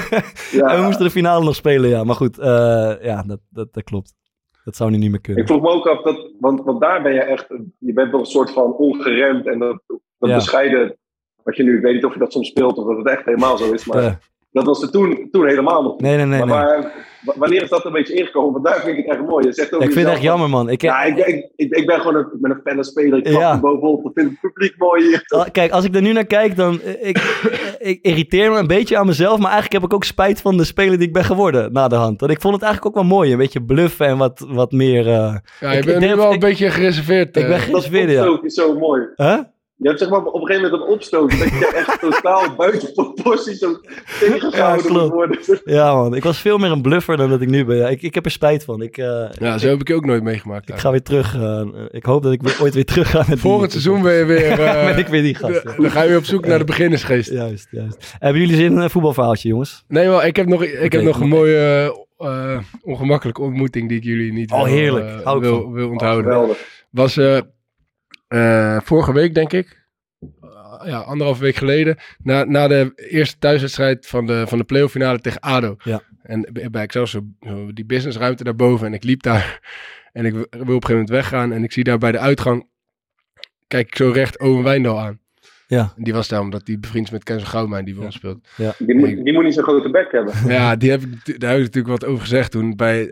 Ja. 0.51 0.67
En 0.71 0.77
we 0.79 0.83
moesten 0.85 1.05
de 1.05 1.11
finale 1.11 1.45
nog 1.45 1.55
spelen, 1.55 1.91
ja. 1.91 2.05
Maar 2.05 2.15
goed, 2.15 2.39
eh, 2.39 2.93
ja, 3.03 3.23
dat, 3.27 3.41
dat, 3.51 3.75
dat 3.75 3.85
klopt. 3.85 4.15
Dat 4.65 4.77
zou 4.77 4.91
nu 4.91 4.97
niet 4.97 5.11
meer 5.11 5.21
kunnen. 5.21 5.43
Ik 5.43 5.49
vroeg 5.49 5.63
me 5.63 5.69
ook 5.69 5.87
af, 5.87 6.03
dat, 6.03 6.31
want, 6.41 6.65
want 6.65 6.81
daar 6.81 7.03
ben 7.03 7.13
je 7.13 7.21
echt, 7.21 7.47
je 7.79 7.93
bent 7.93 8.11
toch 8.11 8.21
een 8.21 8.27
soort 8.27 8.51
van 8.51 8.73
ongeremd 8.73 9.47
en 9.47 9.59
dat, 9.59 9.83
dat 10.19 10.29
Ja. 10.31 10.35
bescheiden, 10.35 10.97
wat 11.43 11.57
je 11.57 11.63
nu, 11.63 11.77
ik 11.77 11.83
weet 11.83 11.95
niet 11.95 12.05
of 12.05 12.13
je 12.13 12.19
dat 12.19 12.33
soms 12.33 12.49
speelt 12.49 12.77
of 12.79 12.87
dat 12.87 12.97
het 12.97 13.07
echt 13.09 13.25
helemaal 13.25 13.59
zo 13.59 13.73
is, 13.73 13.85
maar 13.85 14.03
Eh, 14.05 14.13
dat 14.51 14.65
was 14.67 14.83
er 14.83 14.91
toen, 14.91 15.29
toen 15.31 15.47
helemaal 15.47 15.83
nog 15.83 15.93
niet. 15.93 16.01
nee, 16.01 16.17
nee, 16.17 16.27
nee. 16.27 16.39
maar 16.45 16.47
nee. 16.47 16.83
waar- 16.83 16.93
w- 17.25 17.39
wanneer 17.39 17.63
is 17.63 17.69
dat 17.69 17.85
een 17.85 17.93
beetje 17.93 18.15
ingekomen? 18.15 18.53
Want 18.53 18.65
daar 18.65 18.81
vind 18.81 18.99
ik 18.99 19.05
het 19.07 19.15
echt 19.19 19.27
mooi. 19.29 19.47
Je 19.47 19.53
zegt 19.53 19.73
ook 19.75 19.83
ik 19.83 19.93
vind 19.93 20.05
het 20.07 20.15
echt 20.15 20.23
jammer, 20.25 20.49
man. 20.49 20.69
Ik, 20.71 20.83
Ja, 20.83 21.03
ik, 21.03 21.17
ik, 21.17 21.51
ik, 21.57 21.77
ik 21.77 21.87
ben 21.87 21.99
gewoon 22.01 22.15
een, 22.15 22.21
ik 22.35 22.41
ben 22.41 22.51
een 22.51 22.61
felle 22.65 22.85
speler. 22.85 23.19
Ik 23.19 23.29
Ja. 23.29 23.61
bovenop. 23.61 24.05
Ik 24.05 24.11
vind 24.15 24.31
het 24.31 24.41
publiek 24.41 24.75
mooi 24.79 25.03
hier. 25.07 25.23
Ah, 25.27 25.47
Kijk, 25.53 25.71
als 25.73 25.85
ik 25.85 25.95
er 25.95 26.03
nu 26.03 26.13
naar 26.13 26.25
kijk, 26.25 26.57
dan 26.57 26.81
eh, 26.81 27.09
ik, 27.09 27.19
ik 27.79 27.99
irriteer 28.03 28.51
me 28.51 28.59
een 28.59 28.67
beetje 28.67 28.99
aan 28.99 29.07
mezelf. 29.07 29.39
Maar 29.39 29.51
eigenlijk 29.51 29.73
heb 29.73 29.83
ik 29.91 29.95
ook 29.95 30.05
spijt 30.05 30.41
van 30.41 30.57
de 30.57 30.65
speler 30.65 30.99
die 30.99 31.07
ik 31.07 31.13
ben 31.13 31.25
geworden 31.25 31.73
na 31.73 31.89
de 31.89 31.95
hand. 31.97 32.21
Want 32.21 32.33
ik 32.33 32.41
vond 32.41 32.55
het 32.55 32.63
eigenlijk 32.63 32.97
ook 32.97 33.03
wel 33.03 33.17
mooi. 33.17 33.33
Een 33.33 33.39
beetje 33.39 33.65
bluffen 33.65 34.07
en 34.07 34.19
wat, 34.19 34.47
wat 34.49 34.73
meer... 34.73 35.07
eh, 35.07 35.37
Ja, 35.61 35.73
je 35.73 35.79
Ik- 35.79 35.85
bent 35.85 36.03
ik 36.03 36.09
nu 36.09 36.17
wel 36.17 36.33
een 36.33 36.39
beetje 36.39 36.71
gereserveerd. 36.71 37.37
ik 37.37 37.43
eh. 37.43 37.49
ben 37.49 37.51
Dat 37.59 37.61
gereserveerd, 37.67 38.11
ja. 38.11 38.19
opstoot 38.21 38.45
is 38.45 38.55
zo 38.55 38.79
mooi. 38.79 39.03
Huh? 39.17 39.39
Je 39.81 39.89
hebt 39.89 40.01
zeg 40.01 40.09
maar 40.09 40.25
op 40.25 40.35
een 40.41 40.47
gegeven 40.47 40.63
moment 40.71 40.83
een 40.89 40.95
opstoot. 40.95 41.31
Dat 41.31 41.49
je 41.49 41.73
echt 41.75 42.01
totaal 42.01 42.55
buiten 42.57 42.93
proportie 42.93 43.55
zo 43.55 43.81
tegengehouden 44.21 44.93
Ja, 44.93 45.09
worden. 45.09 45.39
Ja, 45.65 45.95
man. 45.95 46.15
Ik 46.15 46.23
was 46.25 46.39
veel 46.39 46.59
meer 46.59 46.71
een 46.71 46.83
bluffer 46.83 47.17
dan 47.17 47.31
dat 47.31 47.41
ik 47.41 47.49
nu 47.49 47.65
ben. 47.65 47.77
Ja, 47.77 47.89
ik, 47.89 48.03
ik 48.03 48.15
heb 48.15 48.25
er 48.25 48.31
spijt 48.31 48.65
van. 48.65 48.83
Ik, 48.83 48.97
eh, 48.97 49.25
ja, 49.39 49.59
zo 49.59 49.69
heb 49.69 49.81
ik 49.81 49.89
je 49.89 49.95
ook 49.95 50.05
nooit 50.05 50.23
meegemaakt. 50.23 50.69
ik 50.69 50.79
ga 50.79 50.91
weer 50.91 51.03
terug. 51.03 51.35
eh, 51.35 51.67
ik 51.91 52.05
hoop 52.05 52.23
dat 52.23 52.33
ik 52.33 52.43
weer, 52.43 52.57
ooit 52.63 52.75
weer 52.75 52.85
terug 52.85 53.11
ga. 53.11 53.25
Met 53.29 53.39
Voor 53.39 53.53
die- 53.53 53.63
het 53.63 53.71
seizoen 53.71 54.03
ben 54.03 54.15
je 54.15 54.25
weer... 54.25 54.51
eh, 54.61 54.85
ben 54.85 54.99
ik 54.99 55.07
weer 55.07 55.23
die 55.23 55.35
gast. 55.35 55.63
ja. 55.65 55.75
Dan 55.77 55.91
ga 55.91 56.03
je 56.03 56.09
weer 56.09 56.19
op 56.19 56.25
zoek 56.25 56.47
naar 56.47 56.59
de 56.59 56.65
beginnersgeest. 56.65 57.31
Juist, 57.31 57.69
juist. 57.71 58.17
Hebben 58.19 58.41
jullie 58.41 58.57
zin 58.57 58.73
in 58.73 58.79
een 58.79 58.91
voetbalverhaaltje, 58.91 59.49
jongens? 59.49 59.85
Nee, 59.89 60.09
wel, 60.09 60.25
ik 60.25 60.37
heb 60.37 60.47
nog, 60.47 60.63
ik 60.65 60.93
heb 60.93 61.03
nog 61.03 61.21
een 61.21 61.29
mooie 61.29 62.07
ongemakkelijke 62.83 63.41
ontmoeting 63.43 63.89
die 63.89 63.99
ik 63.99 64.05
jullie 64.05 64.33
niet 64.33 64.51
Oh, 64.53 64.57
wil, 64.65 64.73
heerlijk. 64.75 65.25
Hou 65.25 65.37
ik 65.37 65.43
wil, 65.43 65.73
wil 65.73 65.89
onthouden. 65.91 66.33
Geweldig. 66.33 66.59
was 66.91 67.21
eh, 68.29 68.77
eh, 68.77 68.83
vorige 68.85 69.13
week, 69.13 69.35
denk 69.35 69.53
ik. 69.53 69.87
Uh, 70.21 70.81
ja, 70.85 70.99
anderhalve 70.99 71.43
week 71.43 71.57
geleden. 71.57 71.97
Na, 72.23 72.45
na 72.45 72.69
de 72.69 72.93
eerste 72.95 73.39
thuiswedstrijd 73.39 74.07
van 74.07 74.27
de, 74.27 74.45
van 74.47 74.59
de 74.59 74.65
playoff 74.65 74.93
finale 74.93 75.21
tegen 75.21 75.41
ADO. 75.41 75.77
Ja. 75.83 76.03
En 76.23 76.49
bij 76.71 76.83
Excelsior, 76.83 77.23
zo 77.41 77.73
die 77.73 77.85
businessruimte 77.85 78.45
daarboven. 78.45 78.87
En 78.87 78.95
ik 78.95 79.05
liep 79.05 79.23
daar. 79.23 79.45
En 80.13 80.25
ik 80.25 80.33
wil 80.33 80.43
op 80.43 80.53
een 80.53 80.67
gegeven 80.67 80.91
moment 80.91 81.09
weggaan. 81.09 81.53
En 81.53 81.65
ik 81.65 81.73
zie 81.73 81.85
daar 81.85 81.99
bij 81.99 82.13
de 82.13 82.19
uitgang. 82.19 82.69
Kijk 83.67 83.87
ik 83.87 83.97
zo 83.97 84.11
recht 84.11 84.39
Owen 84.39 84.63
Wijndal 84.63 85.01
aan. 85.01 85.21
Ja. 85.71 85.93
En 85.97 86.05
die 86.05 86.13
was 86.13 86.29
daar 86.29 86.41
omdat 86.41 86.67
die 86.67 86.79
bevriend 86.79 87.05
is 87.07 87.11
met 87.13 87.25
Kenzo 87.25 87.45
Goudmijn 87.47 87.85
die 87.85 87.95
bij 87.95 88.05
ons 88.05 88.15
speelt. 88.15 88.49
Die, 88.79 88.95
moet, 88.95 89.25
die 89.25 89.33
moet 89.33 89.45
niet 89.45 89.55
zo'n 89.55 89.63
grote 89.63 89.91
bek 89.91 90.13
hebben. 90.13 90.35
Ja, 90.57 90.77
die 90.77 90.91
heb 90.91 91.01
ik, 91.03 91.41
daar 91.41 91.51
heb 91.51 91.59
ik 91.59 91.65
natuurlijk 91.65 92.01
wat 92.01 92.05
over 92.11 92.21
gezegd 92.21 92.51
toen 92.51 92.77
bij 92.77 93.11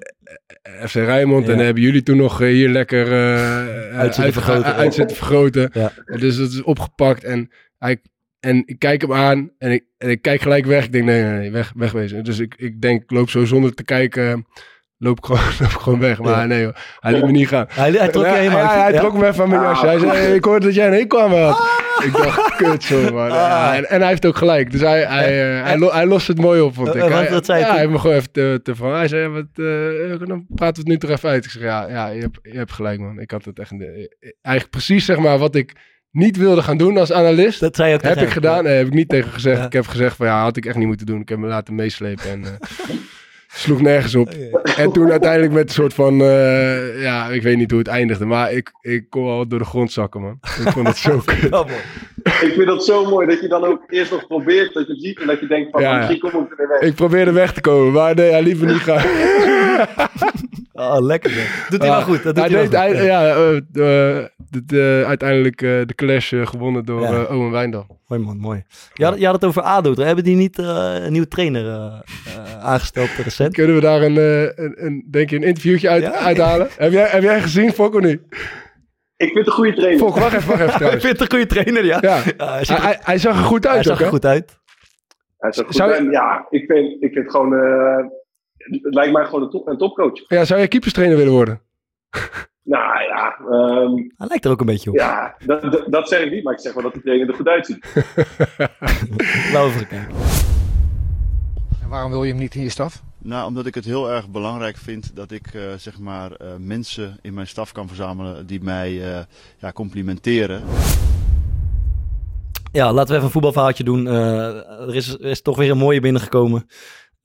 eh, 0.62 0.84
FC 0.86 0.94
Rijnmond. 0.94 1.44
Ja. 1.44 1.50
En 1.50 1.56
dan 1.56 1.64
hebben 1.64 1.82
jullie 1.82 2.02
toen 2.02 2.16
nog 2.16 2.40
eh, 2.40 2.48
hier 2.48 2.68
lekker 2.68 3.12
eh 3.12 3.98
uit- 3.98 4.14
vergroten. 4.14 5.08
vergroten. 5.14 5.70
Ja. 5.72 5.92
En 6.06 6.18
Dus 6.20 6.36
dat 6.36 6.48
is 6.50 6.62
opgepakt 6.62 7.24
en, 7.24 7.50
hij, 7.78 7.96
en 8.40 8.62
ik 8.66 8.78
kijk 8.78 9.00
hem 9.00 9.12
aan 9.12 9.50
en 9.58 9.70
ik, 9.70 9.84
en 9.98 10.10
ik 10.10 10.22
kijk 10.22 10.40
gelijk 10.40 10.66
weg. 10.66 10.84
Ik 10.84 10.92
denk, 10.92 11.04
nee, 11.04 11.22
nee, 11.22 11.38
nee, 11.38 11.50
weg, 11.50 11.72
wegwezen. 11.76 12.24
Dus 12.24 12.38
ik, 12.38 12.54
ik 12.56 12.80
denk, 12.80 13.02
ik 13.02 13.10
loop 13.10 13.30
zo 13.30 13.44
zonder 13.44 13.74
te 13.74 13.84
kijken, 13.84 14.46
loop 14.98 15.18
ik 15.18 15.24
gewoon, 15.24 15.40
loop 15.60 15.70
ik 15.70 15.78
gewoon 15.78 16.00
weg. 16.00 16.20
Maar 16.20 16.38
Ja. 16.40 16.44
nee, 16.46 16.62
joh, 16.62 16.74
hij 17.00 17.12
liet 17.12 17.24
me 17.24 17.30
niet 17.30 17.48
gaan. 17.48 17.66
Hij, 17.68 17.90
hij 17.90 18.08
trok 18.08 18.24
je 18.24 18.30
Ja, 18.30 18.36
helemaal 18.36 18.58
ja, 18.58 18.70
uit. 18.70 18.82
hij 18.82 18.92
Ja? 18.92 19.00
trok 19.00 19.14
me 19.18 19.26
even 19.26 19.42
aan 19.42 19.48
mijn 19.50 19.62
jasje. 19.62 19.86
Hij 19.86 19.98
zei, 19.98 20.10
hey, 20.16 20.34
ik 20.34 20.44
hoorde 20.44 20.66
dat 20.66 20.74
jij 20.74 20.86
een 20.86 20.92
hekel 20.92 21.20
aan 21.22 21.30
me 21.30 21.36
had. 21.36 21.75
Ik 22.04 22.12
dacht, 22.12 22.56
kut 22.56 22.82
zo 22.82 23.12
man. 23.12 23.28
Ja, 23.28 23.74
en, 23.76 23.88
en 23.88 24.00
hij 24.00 24.08
heeft 24.08 24.26
ook 24.26 24.36
gelijk. 24.36 24.70
Dus 24.70 24.80
hij, 24.80 25.04
hij, 25.04 25.56
eh, 25.58 25.64
hij, 25.64 25.78
lo- 25.78 25.92
hij 25.92 26.06
lost 26.06 26.26
het 26.28 26.38
mooi 26.40 26.60
op, 26.60 26.74
vond 26.74 26.88
Eh, 26.88 26.94
ik. 26.94 27.00
eh, 27.02 27.08
wat- 27.08 27.18
Hij- 27.18 27.30
wat 27.30 27.44
zei 27.46 27.58
ja, 27.60 27.64
hij 27.66 27.74
hij 27.76 27.84
toen? 27.84 27.92
heeft 27.92 28.04
me 28.04 28.10
gewoon 28.10 28.16
even 28.16 28.32
te, 28.32 28.60
te 28.62 28.74
van. 28.76 28.94
Hij 28.94 29.08
zei, 29.08 29.28
wat, 29.28 29.44
eh, 29.54 30.26
dan 30.28 30.46
praten 30.54 30.74
we 30.74 30.80
het 30.80 30.86
nu 30.88 30.98
toch 30.98 31.10
even 31.10 31.28
uit. 31.28 31.44
Ik 31.44 31.50
zeg, 31.50 31.62
ja, 31.62 31.88
ja 31.88 32.08
je, 32.08 32.20
hebt, 32.20 32.38
je 32.42 32.56
hebt 32.58 32.72
gelijk 32.72 33.00
man. 33.00 33.20
Ik 33.20 33.30
had 33.30 33.44
het 33.44 33.58
echt... 33.58 33.70
eigenlijk 33.70 34.70
precies 34.70 35.04
zeg 35.04 35.18
maar 35.18 35.38
wat 35.38 35.54
ik 35.54 35.72
niet 36.10 36.36
wilde 36.36 36.62
gaan 36.62 36.76
doen 36.76 36.96
als 36.98 37.12
analist. 37.12 37.60
Dat 37.60 37.76
zei 37.76 37.88
je 37.88 37.94
ook 37.94 38.02
heb 38.02 38.16
ik 38.18 38.28
gedaan. 38.30 38.64
Nee, 38.64 38.76
heb 38.76 38.86
ik 38.86 38.92
niet 38.94 39.08
tegen 39.08 39.30
gezegd. 39.32 39.58
Ja. 39.58 39.66
Ik 39.66 39.72
heb 39.72 39.86
gezegd 39.86 40.16
van 40.16 40.26
ja, 40.26 40.42
had 40.42 40.56
ik 40.56 40.66
echt 40.66 40.76
niet 40.76 40.86
moeten 40.86 41.06
doen. 41.06 41.20
Ik 41.20 41.28
heb 41.28 41.38
me 41.38 41.46
laten 41.46 41.74
meeslepen 41.74 42.30
en... 42.30 42.44
eh, 43.56 43.62
Sloeg 43.62 43.80
nergens 43.80 44.14
op. 44.14 44.28
En 44.76 44.92
toen 44.92 45.10
uiteindelijk 45.10 45.52
met 45.52 45.68
een 45.68 45.74
soort 45.74 45.94
van... 45.94 46.20
eh, 46.20 47.02
ja, 47.02 47.28
ik 47.28 47.42
weet 47.42 47.56
niet 47.56 47.70
hoe 47.70 47.78
het 47.78 47.88
eindigde. 47.88 48.24
Maar 48.24 48.52
ik, 48.52 48.72
ik 48.80 49.06
kon 49.10 49.24
wel 49.24 49.48
door 49.48 49.58
de 49.58 49.64
grond 49.64 49.92
zakken, 49.92 50.20
man. 50.20 50.38
Ik 50.64 50.72
vond 50.72 50.86
het 50.86 50.96
zo 50.96 51.18
kut. 51.24 51.38
Ja, 51.42 51.48
man. 51.50 51.66
Ik 52.22 52.52
vind 52.54 52.66
dat 52.66 52.84
zo 52.84 53.04
mooi 53.10 53.26
dat 53.26 53.40
je 53.40 53.48
dan 53.48 53.64
ook 53.64 53.82
eerst 53.88 54.10
nog 54.10 54.26
probeert, 54.26 54.74
dat 54.74 54.86
je 54.86 54.92
het 54.92 55.02
ziet 55.02 55.20
en 55.20 55.26
dat 55.26 55.40
je 55.40 55.46
denkt 55.46 55.70
van, 55.70 55.80
Ja, 55.80 55.90
ja. 55.90 55.96
misschien 55.96 56.18
kom 56.30 56.42
ik 56.44 56.50
er 56.50 56.56
weer 56.56 56.68
weg. 56.68 56.80
Ik 56.88 56.94
probeerde 56.94 57.32
weg 57.32 57.52
te 57.52 57.60
komen, 57.60 57.92
maar 57.92 58.14
nee, 58.14 58.30
hij 58.30 58.42
me 58.42 58.66
niet 58.66 58.82
gaan. 58.82 59.04
Oh, 60.72 60.96
lekker. 61.12 61.30
man. 61.30 61.44
Doet 61.70 61.80
hij 61.80 61.90
wel 61.90 62.02
goed. 62.02 62.22
Dat 62.22 62.34
doet 62.36 62.44
hij 62.44 62.52
hij, 62.54 62.68
deed, 62.68 62.78
goed. 62.88 62.96
hij- 62.96 63.04
ja, 63.04 63.28
eh, 63.28 63.60
de- 63.68 64.30
de- 64.50 64.64
de- 64.66 65.04
uiteindelijk 65.06 65.62
eh, 65.62 65.70
de 65.86 65.94
clash 65.94 66.32
eh, 66.32 66.46
gewonnen 66.46 66.84
door 66.84 67.00
Ja. 67.00 67.12
eh, 67.24 67.36
Owen 67.36 67.50
Wijndal. 67.50 67.86
Mooi 68.06 68.20
man, 68.22 68.38
mooi. 68.38 68.64
Je 68.94 69.04
had, 69.04 69.18
je 69.18 69.24
had 69.24 69.34
het 69.34 69.44
over 69.44 69.62
ADO. 69.62 69.94
toch? 69.94 70.04
Hebben 70.04 70.24
die 70.24 70.36
niet 70.36 70.58
eh, 70.58 70.94
een 71.04 71.12
nieuwe 71.12 71.28
trainer 71.28 71.66
eh, 71.66 72.00
eh, 72.36 72.64
aangesteld 72.72 73.08
recent? 73.08 73.54
Kunnen 73.54 73.74
we 73.74 73.80
daar 73.80 74.02
een, 74.02 74.16
eh, 74.16 74.42
een, 74.42 74.84
een, 74.84 75.06
denk 75.10 75.30
je, 75.30 75.36
een 75.36 75.42
interviewtje 75.42 75.88
uit, 75.88 76.02
Ja. 76.02 76.12
uithalen? 76.12 76.68
heb, 76.76 76.92
jij, 76.92 77.08
heb 77.08 77.22
jij 77.22 77.40
gezien, 77.42 77.72
Fok, 77.72 77.94
of 77.94 78.00
niet? 78.00 78.20
Ik 79.16 79.26
vind 79.32 79.34
het 79.38 79.46
een 79.46 79.52
goede 79.52 79.74
trainer. 79.74 79.98
Fok, 79.98 80.16
wacht 80.16 80.34
even, 80.34 80.58
wacht 80.58 80.80
even 80.80 80.92
Ik 80.96 81.00
vind 81.00 81.12
het 81.12 81.20
een 81.20 81.30
goede 81.38 81.46
trainer, 81.46 81.84
ja. 81.84 81.98
Ja. 82.00 82.16
Ja, 82.16 82.22
hij, 82.22 82.62
Hij, 82.66 82.76
er- 82.76 82.82
hij, 82.82 82.98
hij 83.02 83.18
zag 83.18 83.36
er 83.38 83.44
goed 83.44 83.64
hij 83.64 83.72
uit 83.72 83.84
zag 83.84 83.94
ook, 83.98 84.00
er 84.04 84.08
goed 84.08 84.24
uit. 84.24 84.58
Hij 85.38 85.50
is 85.50 85.58
ook 85.60 85.66
goed. 85.66 85.74
Zou 85.74 85.90
je- 85.90 85.96
En 85.96 86.10
ja, 86.10 86.46
ik 86.50 86.64
vind, 86.66 87.02
ik 87.02 87.12
vind 87.12 87.14
het 87.24 87.30
gewoon, 87.30 87.54
eh, 87.54 88.04
het 88.82 88.94
lijkt 88.94 89.12
mij 89.12 89.24
gewoon 89.24 89.42
een, 89.42 89.50
top, 89.50 89.66
een 89.66 89.78
topcoach. 89.78 90.28
Ja, 90.28 90.44
zou 90.44 90.58
jij 90.58 90.68
keeperstrainer 90.68 91.16
willen 91.16 91.32
worden? 91.32 91.60
Nou 92.66 93.02
ja, 93.02 93.36
ehm, 93.38 93.94
Hij 94.16 94.26
lijkt 94.28 94.44
er 94.44 94.50
ook 94.50 94.60
een 94.60 94.66
beetje 94.66 94.90
op. 94.90 94.96
ja 94.96 95.34
dat, 95.46 95.62
dat, 95.62 95.84
dat 95.86 96.08
zeg 96.08 96.20
ik 96.20 96.30
niet, 96.32 96.44
maar 96.44 96.52
ik 96.52 96.60
zeg 96.60 96.72
wel 96.74 96.82
dat 96.82 96.92
die 96.92 97.02
trainer 97.02 97.28
er 97.28 97.34
goed 97.34 97.48
uitziet. 97.48 97.86
Laten 99.52 99.78
we 99.78 99.86
kijken. 99.88 100.14
En 101.82 101.88
waarom 101.88 102.10
wil 102.10 102.24
je 102.24 102.30
hem 102.30 102.40
niet 102.40 102.54
in 102.54 102.62
je 102.62 102.68
staf? 102.68 103.02
Nou, 103.18 103.46
omdat 103.46 103.66
ik 103.66 103.74
het 103.74 103.84
heel 103.84 104.10
erg 104.10 104.28
belangrijk 104.28 104.76
vind 104.76 105.16
dat 105.16 105.30
ik 105.30 105.46
eh, 105.54 105.62
zeg 105.76 105.98
maar 105.98 106.32
eh, 106.32 106.48
mensen 106.58 107.18
in 107.22 107.34
mijn 107.34 107.46
staf 107.46 107.72
kan 107.72 107.86
verzamelen 107.88 108.46
die 108.46 108.62
mij 108.62 109.14
eh, 109.14 109.22
ja, 109.58 109.72
complimenteren. 109.72 110.62
Ja, 112.72 112.92
laten 112.92 113.08
we 113.08 113.12
even 113.14 113.24
een 113.24 113.30
voetbalverhaaltje 113.32 113.84
doen. 113.84 114.06
Eh, 114.08 114.46
er, 114.80 114.94
is, 114.94 115.08
er 115.08 115.24
is 115.24 115.42
toch 115.42 115.56
weer 115.56 115.70
een 115.70 115.78
mooie 115.78 116.00
binnengekomen. 116.00 116.66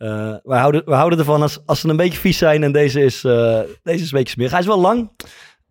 Eh 0.01 0.35
we, 0.43 0.55
houden, 0.55 0.85
we 0.85 0.93
houden 0.93 1.19
ervan 1.19 1.41
als, 1.41 1.65
als 1.65 1.79
ze 1.79 1.89
een 1.89 1.95
beetje 1.95 2.19
vies 2.19 2.37
zijn 2.37 2.63
en 2.63 2.71
deze 2.71 3.03
is, 3.03 3.23
eh, 3.23 3.59
deze 3.83 4.03
is 4.03 4.11
een 4.11 4.27
smerig. 4.27 4.51
Hij 4.51 4.59
is 4.59 4.65
wel 4.65 4.79
lang. 4.79 5.11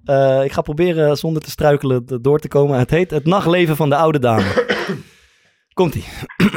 Eh, 0.05 0.45
ik 0.45 0.53
ga 0.53 0.61
proberen 0.61 1.17
zonder 1.17 1.43
te 1.43 1.51
struikelen 1.51 2.23
door 2.23 2.39
te 2.39 2.49
komen. 2.49 2.79
Het 2.79 2.91
heet 2.91 3.11
Het 3.11 3.25
Nachtleven 3.25 3.77
van 3.77 3.89
de 3.89 3.97
Oude 3.97 4.19
Dame. 4.19 4.77
Komt-ie. 5.79 6.05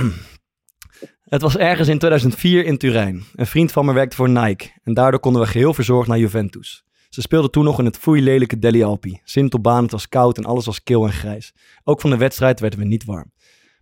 Het 1.24 1.42
was 1.42 1.58
ergens 1.58 1.88
in 1.88 1.98
2004 1.98 2.66
in 2.66 2.78
Turijn. 2.78 3.24
Een 3.36 3.48
vriend 3.48 3.72
van 3.72 3.86
me 3.86 3.94
werkte 3.94 4.16
voor 4.16 4.30
Nike. 4.30 4.70
En 4.84 4.94
daardoor 4.94 5.20
konden 5.20 5.42
we 5.42 5.48
geheel 5.48 5.74
verzorgd 5.74 6.08
naar 6.08 6.18
Juventus. 6.18 6.84
Ze 7.10 7.22
speelden 7.22 7.52
toen 7.52 7.64
nog 7.64 7.80
in 7.80 7.86
het 7.86 7.98
foeilelijke 7.98 8.60
Deli 8.60 8.84
Alpi. 8.84 9.20
Sint 9.24 9.54
op 9.54 9.64
baan, 9.64 9.84
het 9.84 9.92
was 9.92 10.10
koud 10.10 10.38
en 10.38 10.46
alles 10.46 10.66
was 10.66 10.84
kil 10.84 11.06
en 11.06 11.12
grijs. 11.12 11.54
Ook 11.84 12.02
van 12.02 12.10
de 12.10 12.18
wedstrijd 12.18 12.60
werden 12.60 12.80
we 12.80 12.86
niet 12.86 13.06
warm. 13.06 13.32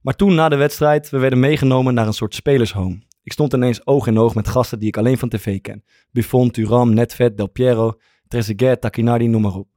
Maar 0.02 0.16
toen 0.16 0.36
na 0.36 0.50
de 0.50 0.56
wedstrijd, 0.56 1.10
we 1.10 1.18
werden 1.18 1.40
meegenomen 1.40 1.94
naar 1.94 2.08
een 2.08 2.14
soort 2.14 2.36
spelershome. 2.36 3.02
Ik 3.24 3.32
stond 3.32 3.54
ineens 3.54 3.86
oog 3.86 4.08
in 4.08 4.18
oog 4.18 4.36
met 4.36 4.48
gasten 4.48 4.80
die 4.80 4.88
ik 4.88 4.98
alleen 4.98 5.18
van 5.18 5.30
tv 5.30 5.62
ken. 5.62 5.84
Buffon, 6.12 6.52
Thuram, 6.52 6.94
Netvet, 6.94 7.38
Del 7.38 7.48
Piero, 7.48 7.94
Trezeguet, 8.28 8.82
Takinardi, 8.82 9.28
noem 9.28 9.42
maar 9.42 9.56
op. 9.56 9.68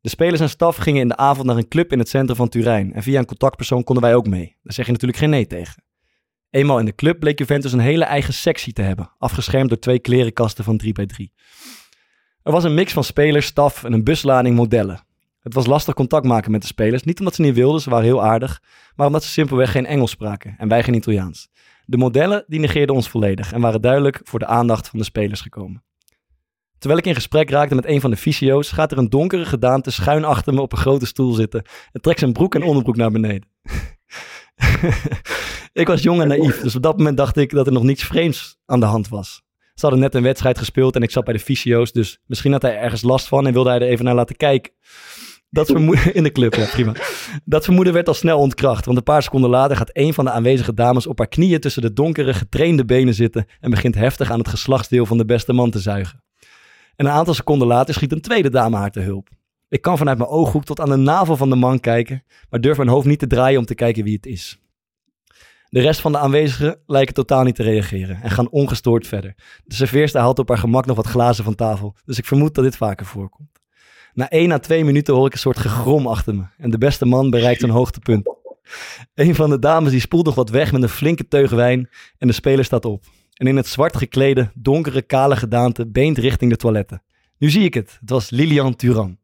De 0.00 0.08
spelers 0.08 0.40
en 0.40 0.48
staf 0.48 0.76
gingen 0.76 1.00
in 1.00 1.08
de 1.08 1.16
avond 1.16 1.46
naar 1.46 1.56
een 1.56 1.68
club 1.68 1.92
in 1.92 1.98
het 1.98 2.08
centrum 2.08 2.36
van 2.36 2.48
Turijn. 2.48 2.92
En 2.92 3.02
via 3.02 3.18
een 3.18 3.26
contactpersoon 3.26 3.84
konden 3.84 4.04
wij 4.04 4.14
ook 4.14 4.26
mee. 4.26 4.56
Daar 4.62 4.72
zeg 4.72 4.86
je 4.86 4.92
natuurlijk 4.92 5.18
geen 5.18 5.30
nee 5.30 5.46
tegen. 5.46 5.82
Eenmaal 6.50 6.78
in 6.78 6.84
de 6.84 6.94
club 6.94 7.18
bleek 7.20 7.38
Juventus 7.38 7.72
een 7.72 7.78
hele 7.78 8.04
eigen 8.04 8.34
sectie 8.34 8.72
te 8.72 8.82
hebben. 8.82 9.12
Afgeschermd 9.18 9.68
door 9.68 9.78
twee 9.78 9.98
klerenkasten 9.98 10.64
van 10.64 10.80
3x3. 10.84 11.24
Er 12.42 12.52
was 12.52 12.64
een 12.64 12.74
mix 12.74 12.92
van 12.92 13.04
spelers, 13.04 13.46
staf 13.46 13.84
en 13.84 13.92
een 13.92 14.04
buslading 14.04 14.56
modellen. 14.56 15.04
Het 15.40 15.54
was 15.54 15.66
lastig 15.66 15.94
contact 15.94 16.26
maken 16.26 16.50
met 16.50 16.60
de 16.60 16.66
spelers. 16.66 17.02
Niet 17.02 17.18
omdat 17.18 17.34
ze 17.34 17.42
niet 17.42 17.54
wilden, 17.54 17.80
ze 17.80 17.90
waren 17.90 18.04
heel 18.04 18.24
aardig. 18.24 18.62
Maar 18.94 19.06
omdat 19.06 19.24
ze 19.24 19.30
simpelweg 19.30 19.70
geen 19.70 19.86
Engels 19.86 20.10
spraken 20.10 20.54
en 20.58 20.68
wij 20.68 20.82
geen 20.82 20.94
Italiaans. 20.94 21.48
De 21.90 21.96
modellen 21.96 22.44
die 22.46 22.60
negeerden 22.60 22.94
ons 22.94 23.08
volledig 23.08 23.52
en 23.52 23.60
waren 23.60 23.80
duidelijk 23.80 24.20
voor 24.22 24.38
de 24.38 24.46
aandacht 24.46 24.88
van 24.88 24.98
de 24.98 25.04
spelers 25.04 25.40
gekomen. 25.40 25.84
Terwijl 26.78 27.00
ik 27.00 27.06
in 27.06 27.14
gesprek 27.14 27.50
raakte 27.50 27.74
met 27.74 27.86
een 27.86 28.00
van 28.00 28.10
de 28.10 28.16
fysio's, 28.16 28.70
gaat 28.70 28.92
er 28.92 28.98
een 28.98 29.08
donkere 29.08 29.44
gedaante 29.44 29.90
schuin 29.90 30.24
achter 30.24 30.54
me 30.54 30.60
op 30.60 30.72
een 30.72 30.78
grote 30.78 31.06
stoel 31.06 31.32
zitten 31.32 31.62
en 31.92 32.00
trekt 32.00 32.18
zijn 32.18 32.32
broek 32.32 32.54
en 32.54 32.62
onderbroek 32.62 32.96
naar 32.96 33.10
beneden. 33.10 33.48
ik 35.82 35.86
was 35.86 36.02
jong 36.02 36.20
en 36.20 36.28
naïef, 36.28 36.60
dus 36.60 36.76
op 36.76 36.82
dat 36.82 36.96
moment 36.96 37.16
dacht 37.16 37.36
ik 37.36 37.50
dat 37.50 37.66
er 37.66 37.72
nog 37.72 37.82
niets 37.82 38.04
vreemds 38.04 38.58
aan 38.66 38.80
de 38.80 38.86
hand 38.86 39.08
was. 39.08 39.42
Ze 39.74 39.86
hadden 39.86 40.00
net 40.00 40.14
een 40.14 40.22
wedstrijd 40.22 40.58
gespeeld 40.58 40.96
en 40.96 41.02
ik 41.02 41.10
zat 41.10 41.24
bij 41.24 41.34
de 41.34 41.40
fysio's, 41.40 41.92
dus 41.92 42.20
misschien 42.26 42.52
had 42.52 42.62
hij 42.62 42.78
ergens 42.78 43.02
last 43.02 43.28
van 43.28 43.46
en 43.46 43.52
wilde 43.52 43.70
hij 43.70 43.80
er 43.80 43.88
even 43.88 44.04
naar 44.04 44.14
laten 44.14 44.36
kijken. 44.36 44.72
Dat 45.50 45.66
vermoeden 45.66 46.14
in 46.18 46.22
de 46.22 46.32
club, 46.32 46.54
ja 46.54 46.66
prima. 46.66 46.94
Dat 47.44 47.64
vermoeden 47.64 47.92
werd 47.92 48.08
al 48.08 48.14
snel 48.14 48.38
ontkracht, 48.38 48.84
want 48.84 48.96
een 48.96 49.02
paar 49.04 49.22
seconden 49.22 49.50
later 49.50 49.76
gaat 49.76 49.90
een 49.92 50.14
van 50.14 50.24
de 50.24 50.30
aanwezige 50.30 50.74
dames 50.74 51.06
op 51.06 51.18
haar 51.18 51.28
knieën 51.28 51.60
tussen 51.60 51.82
de 51.82 51.92
donkere, 51.92 52.34
getrainde 52.34 52.84
benen 52.84 53.14
zitten 53.14 53.46
en 53.60 53.70
begint 53.70 53.94
heftig 53.94 54.30
aan 54.30 54.38
het 54.38 54.48
geslachtsdeel 54.48 55.06
van 55.06 55.18
de 55.18 55.24
beste 55.24 55.52
man 55.52 55.70
te 55.70 55.78
zuigen. 55.78 56.22
En 56.96 57.06
een 57.06 57.12
aantal 57.12 57.34
seconden 57.34 57.68
later 57.68 57.94
schiet 57.94 58.12
een 58.12 58.20
tweede 58.20 58.50
dame 58.50 58.76
haar 58.76 58.90
te 58.90 59.00
hulp. 59.00 59.28
Ik 59.68 59.82
kan 59.82 59.98
vanuit 59.98 60.18
mijn 60.18 60.30
ooghoek 60.30 60.64
tot 60.64 60.80
aan 60.80 60.88
de 60.88 60.96
navel 60.96 61.36
van 61.36 61.50
de 61.50 61.56
man 61.56 61.80
kijken, 61.80 62.24
maar 62.50 62.60
durf 62.60 62.76
mijn 62.76 62.88
hoofd 62.88 63.06
niet 63.06 63.18
te 63.18 63.26
draaien 63.26 63.58
om 63.58 63.64
te 63.64 63.74
kijken 63.74 64.04
wie 64.04 64.14
het 64.14 64.26
is. 64.26 64.60
De 65.68 65.80
rest 65.80 66.00
van 66.00 66.12
de 66.12 66.18
aanwezigen 66.18 66.80
lijken 66.86 67.14
totaal 67.14 67.42
niet 67.42 67.54
te 67.54 67.62
reageren 67.62 68.22
en 68.22 68.30
gaan 68.30 68.50
ongestoord 68.50 69.06
verder. 69.06 69.34
De 69.64 69.74
serveerster 69.74 70.20
haalt 70.20 70.38
op 70.38 70.48
haar 70.48 70.58
gemak 70.58 70.86
nog 70.86 70.96
wat 70.96 71.06
glazen 71.06 71.44
van 71.44 71.54
tafel, 71.54 71.96
dus 72.04 72.18
ik 72.18 72.24
vermoed 72.24 72.54
dat 72.54 72.64
dit 72.64 72.76
vaker 72.76 73.06
voorkomt. 73.06 73.59
Na 74.20 74.28
één 74.28 74.52
à 74.52 74.58
twee 74.58 74.84
minuten 74.84 75.14
hoor 75.14 75.26
ik 75.26 75.32
een 75.32 75.38
soort 75.38 75.58
gegrom 75.58 76.06
achter 76.06 76.34
me 76.34 76.44
en 76.58 76.70
de 76.70 76.78
beste 76.78 77.06
man 77.06 77.30
bereikt 77.30 77.62
een 77.62 77.70
hoogtepunt. 77.70 78.34
Een 79.14 79.34
van 79.34 79.50
de 79.50 79.58
dames 79.58 79.90
die 79.90 80.00
spoelt 80.00 80.24
nog 80.24 80.34
wat 80.34 80.50
weg 80.50 80.72
met 80.72 80.82
een 80.82 80.88
flinke 80.88 81.28
teug 81.28 81.50
wijn 81.50 81.88
en 82.18 82.26
de 82.26 82.32
speler 82.32 82.64
staat 82.64 82.84
op. 82.84 83.04
En 83.34 83.46
in 83.46 83.56
het 83.56 83.66
zwart 83.66 83.96
geklede, 83.96 84.50
donkere, 84.54 85.02
kale 85.02 85.36
gedaante 85.36 85.90
beent 85.90 86.18
richting 86.18 86.50
de 86.50 86.56
toiletten. 86.56 87.02
Nu 87.38 87.50
zie 87.50 87.64
ik 87.64 87.74
het, 87.74 87.96
het 88.00 88.10
was 88.10 88.30
Lilian 88.30 88.76
Turan. 88.76 89.18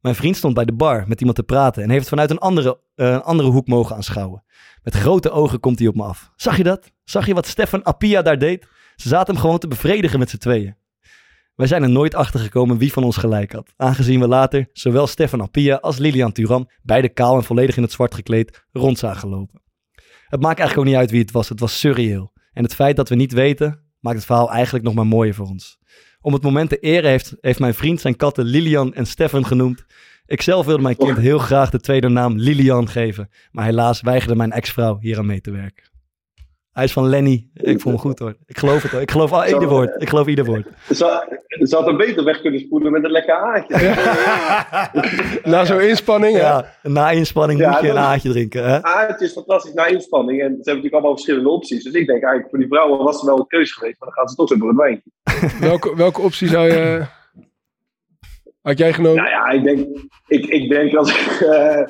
Mijn 0.00 0.14
vriend 0.14 0.36
stond 0.36 0.54
bij 0.54 0.64
de 0.64 0.74
bar 0.74 1.04
met 1.08 1.18
iemand 1.18 1.36
te 1.36 1.42
praten 1.42 1.82
en 1.82 1.90
heeft 1.90 2.08
vanuit 2.08 2.30
een 2.30 2.38
andere, 2.38 2.80
uh, 2.96 3.20
andere 3.20 3.48
hoek 3.48 3.66
mogen 3.66 3.96
aanschouwen. 3.96 4.44
Met 4.82 4.94
grote 4.94 5.30
ogen 5.30 5.60
komt 5.60 5.78
hij 5.78 5.88
op 5.88 5.94
me 5.94 6.02
af. 6.02 6.32
Zag 6.36 6.56
je 6.56 6.62
dat? 6.62 6.92
Zag 7.04 7.26
je 7.26 7.34
wat 7.34 7.46
Stefan 7.46 7.82
Appia 7.82 8.22
daar 8.22 8.38
deed? 8.38 8.66
Ze 8.96 9.08
zaten 9.08 9.34
hem 9.34 9.42
gewoon 9.42 9.58
te 9.58 9.68
bevredigen 9.68 10.18
met 10.18 10.30
z'n 10.30 10.36
tweeën. 10.36 10.76
Wij 11.60 11.68
zijn 11.68 11.82
er 11.82 11.90
nooit 11.90 12.14
achter 12.14 12.40
gekomen 12.40 12.78
wie 12.78 12.92
van 12.92 13.04
ons 13.04 13.16
gelijk 13.16 13.52
had, 13.52 13.72
aangezien 13.76 14.20
we 14.20 14.28
later 14.28 14.68
zowel 14.72 15.06
Stefan 15.06 15.40
Appia 15.40 15.76
als 15.76 15.98
Lilian 15.98 16.32
Turan, 16.32 16.70
beide 16.82 17.08
kaal 17.08 17.36
en 17.36 17.44
volledig 17.44 17.76
in 17.76 17.82
het 17.82 17.92
zwart 17.92 18.14
gekleed, 18.14 18.64
rond 18.72 18.98
zagen 18.98 19.28
lopen. 19.28 19.62
Het 20.28 20.40
maakt 20.40 20.58
eigenlijk 20.58 20.78
ook 20.78 20.84
niet 20.84 21.02
uit 21.02 21.10
wie 21.10 21.20
het 21.20 21.30
was, 21.30 21.48
het 21.48 21.60
was 21.60 21.78
surreëel. 21.78 22.32
En 22.52 22.62
het 22.62 22.74
feit 22.74 22.96
dat 22.96 23.08
we 23.08 23.14
niet 23.14 23.32
weten, 23.32 23.82
maakt 24.00 24.16
het 24.16 24.26
verhaal 24.26 24.50
eigenlijk 24.50 24.84
nog 24.84 24.94
maar 24.94 25.06
mooier 25.06 25.34
voor 25.34 25.46
ons. 25.46 25.78
Om 26.20 26.32
het 26.32 26.42
moment 26.42 26.68
te 26.68 26.78
eren 26.78 27.10
heeft, 27.10 27.36
heeft 27.40 27.58
mijn 27.58 27.74
vriend 27.74 28.00
zijn 28.00 28.16
katten 28.16 28.44
Lilian 28.44 28.94
en 28.94 29.06
Stefan 29.06 29.46
genoemd. 29.46 29.84
Ik 30.26 30.42
zelf 30.42 30.66
wilde 30.66 30.82
mijn 30.82 30.96
kind 30.96 31.18
heel 31.18 31.38
graag 31.38 31.70
de 31.70 31.80
tweede 31.80 32.08
naam 32.08 32.36
Lilian 32.36 32.88
geven, 32.88 33.28
maar 33.50 33.64
helaas 33.64 34.00
weigerde 34.00 34.36
mijn 34.36 34.52
ex-vrouw 34.52 34.98
hier 35.00 35.18
aan 35.18 35.26
mee 35.26 35.40
te 35.40 35.50
werken. 35.50 35.89
Hij 36.70 36.84
is 36.84 36.92
van 36.92 37.08
Lenny. 37.08 37.48
Ik 37.54 37.80
voel 37.80 37.92
me 37.92 37.98
goed 37.98 38.18
hoor. 38.18 38.34
Ik 38.46 38.58
geloof 38.58 38.82
het 38.82 38.92
hoor. 38.92 39.00
Ik 39.00 39.10
geloof 39.10 39.32
al 39.32 39.46
ieder 39.46 39.68
woord. 39.68 40.02
Ik 40.02 40.08
geloof 40.08 40.26
ieder 40.26 40.44
woord. 40.44 40.66
Ze 40.88 41.30
had 41.70 41.86
hem 41.86 41.96
beter 41.96 42.24
weg 42.24 42.40
kunnen 42.40 42.60
spoelen 42.60 42.92
met 42.92 43.04
een 43.04 43.10
lekker 43.10 43.34
haartje. 43.34 43.74
na 45.50 45.64
zo'n 45.64 45.80
inspanning, 45.80 46.36
ja. 46.36 46.74
Na 46.82 47.10
inspanning 47.10 47.66
moet 47.66 47.80
je 47.80 47.88
een 47.88 47.96
haartje 47.96 48.30
drinken. 48.30 48.64
Hè? 48.64 48.78
Haartje 48.82 49.24
is 49.24 49.32
fantastisch 49.32 49.72
na 49.72 49.86
inspanning. 49.86 50.40
En 50.40 50.46
ze 50.46 50.46
hebben 50.46 50.64
natuurlijk 50.66 50.92
allemaal 50.92 51.12
verschillende 51.12 51.48
opties. 51.48 51.84
Dus 51.84 51.92
ik 51.92 52.06
denk 52.06 52.22
eigenlijk 52.22 52.50
voor 52.50 52.58
die 52.58 52.68
vrouwen 52.68 53.04
was 53.04 53.16
het 53.16 53.24
wel 53.24 53.38
een 53.38 53.46
keuze 53.46 53.72
geweest. 53.72 53.96
Maar 53.98 54.08
dan 54.08 54.18
gaan 54.18 54.28
ze 54.28 54.34
toch 54.34 54.48
zo 54.48 54.56
door 54.56 54.68
het 54.68 54.76
wijntje. 54.76 55.10
welke, 55.66 55.96
welke 55.96 56.20
optie 56.20 56.48
zou 56.48 56.66
je... 56.66 57.04
Had 58.62 58.78
jij 58.78 58.92
genomen? 58.92 59.22
Nou 59.22 59.30
ja, 59.30 59.48
ik 59.48 59.62
denk, 59.62 59.88
ik, 60.26 60.46
ik 60.46 60.68
denk 60.68 60.94
als 60.94 61.10
ik... 61.10 61.40
Uh, 61.40 61.82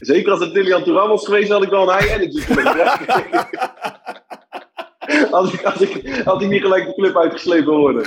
zeker 0.00 0.30
als 0.32 0.40
het 0.40 0.52
Lilian 0.52 0.82
Touran 0.82 1.08
was 1.08 1.24
geweest, 1.24 1.50
had 1.50 1.62
ik 1.62 1.70
wel 1.70 1.90
een 1.90 1.98
high 1.98 2.14
energy 2.14 2.38
als, 5.30 5.52
ik, 5.54 5.62
als, 5.62 5.80
ik, 5.80 5.94
ik 6.42 6.48
niet 6.48 6.62
gelijk 6.62 6.84
de 6.86 6.94
club 6.94 7.16
uitgeslepen 7.16 7.76
worden. 7.76 8.02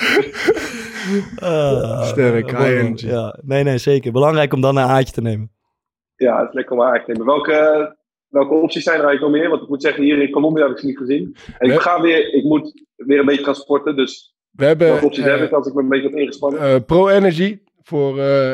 Uh, 1.44 2.04
Sterk, 2.04 2.50
high 2.50 2.80
energy. 2.80 3.08
Ja, 3.08 3.40
nee, 3.42 3.64
nee, 3.64 3.78
zeker. 3.78 4.12
Belangrijk 4.12 4.54
om 4.54 4.62
dan 4.62 4.78
een 4.78 4.88
haartje 4.88 5.14
te 5.14 5.22
nemen. 5.22 5.52
Ja, 6.16 6.40
het 6.40 6.48
is 6.48 6.54
lekker 6.54 6.76
om 6.76 6.82
een 6.82 6.88
haartje 6.88 7.06
te 7.06 7.12
nemen. 7.12 7.28
Welke, 7.28 7.98
welke 8.28 8.54
opties 8.54 8.84
zijn 8.84 9.00
er 9.00 9.06
eigenlijk 9.06 9.34
nog 9.34 9.42
meer? 9.42 9.50
Want 9.50 9.62
ik 9.64 9.70
moet 9.70 9.82
zeggen, 9.82 10.04
hier 10.04 10.22
in 10.22 10.32
Colombia 10.32 10.64
heb 10.64 10.72
ik 10.72 10.80
ze 10.80 10.86
niet 10.86 10.98
gezien. 10.98 11.36
En 11.58 11.72
ik, 11.72 11.80
ga 11.80 12.02
weer, 12.02 12.34
ik 12.34 12.44
moet 12.44 12.84
weer 12.96 13.20
een 13.20 13.26
beetje 13.26 13.44
gaan 13.44 13.56
sporten, 13.56 13.96
dus... 13.96 14.32
We 14.52 14.66
hebben, 14.66 14.88
welke 14.88 15.06
opties 15.06 15.26
uh, 15.26 15.32
heb 15.32 15.42
ik 15.42 15.52
als 15.52 15.68
ik 15.68 15.74
me 15.74 15.82
een 15.82 15.90
beetje 15.90 16.10
heb 16.10 16.18
ingespannen? 16.18 16.62
Uh, 16.62 16.76
Pro 16.86 17.08
Energy 17.08 17.60
voor, 17.82 18.18
uh, 18.18 18.52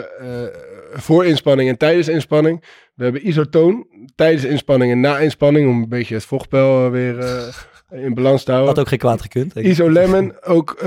voor 0.91 1.25
inspanning 1.25 1.69
en 1.69 1.77
tijdens 1.77 2.07
inspanning. 2.07 2.63
We 2.95 3.03
hebben 3.03 3.27
isotoon 3.27 3.87
tijdens 4.15 4.43
inspanning 4.43 4.91
en 4.91 4.99
na 4.99 5.19
inspanning 5.19 5.69
om 5.69 5.81
een 5.81 5.89
beetje 5.89 6.15
het 6.15 6.25
vochtpeil 6.25 6.91
weer 6.91 7.25
in 7.91 8.13
balans 8.13 8.43
te 8.43 8.51
houden. 8.51 8.73
Had 8.73 8.83
ook 8.83 8.89
geen 8.89 8.99
kwaad 8.99 9.21
gekund. 9.21 9.55
Isolemon 9.55 10.33
ook 10.43 10.77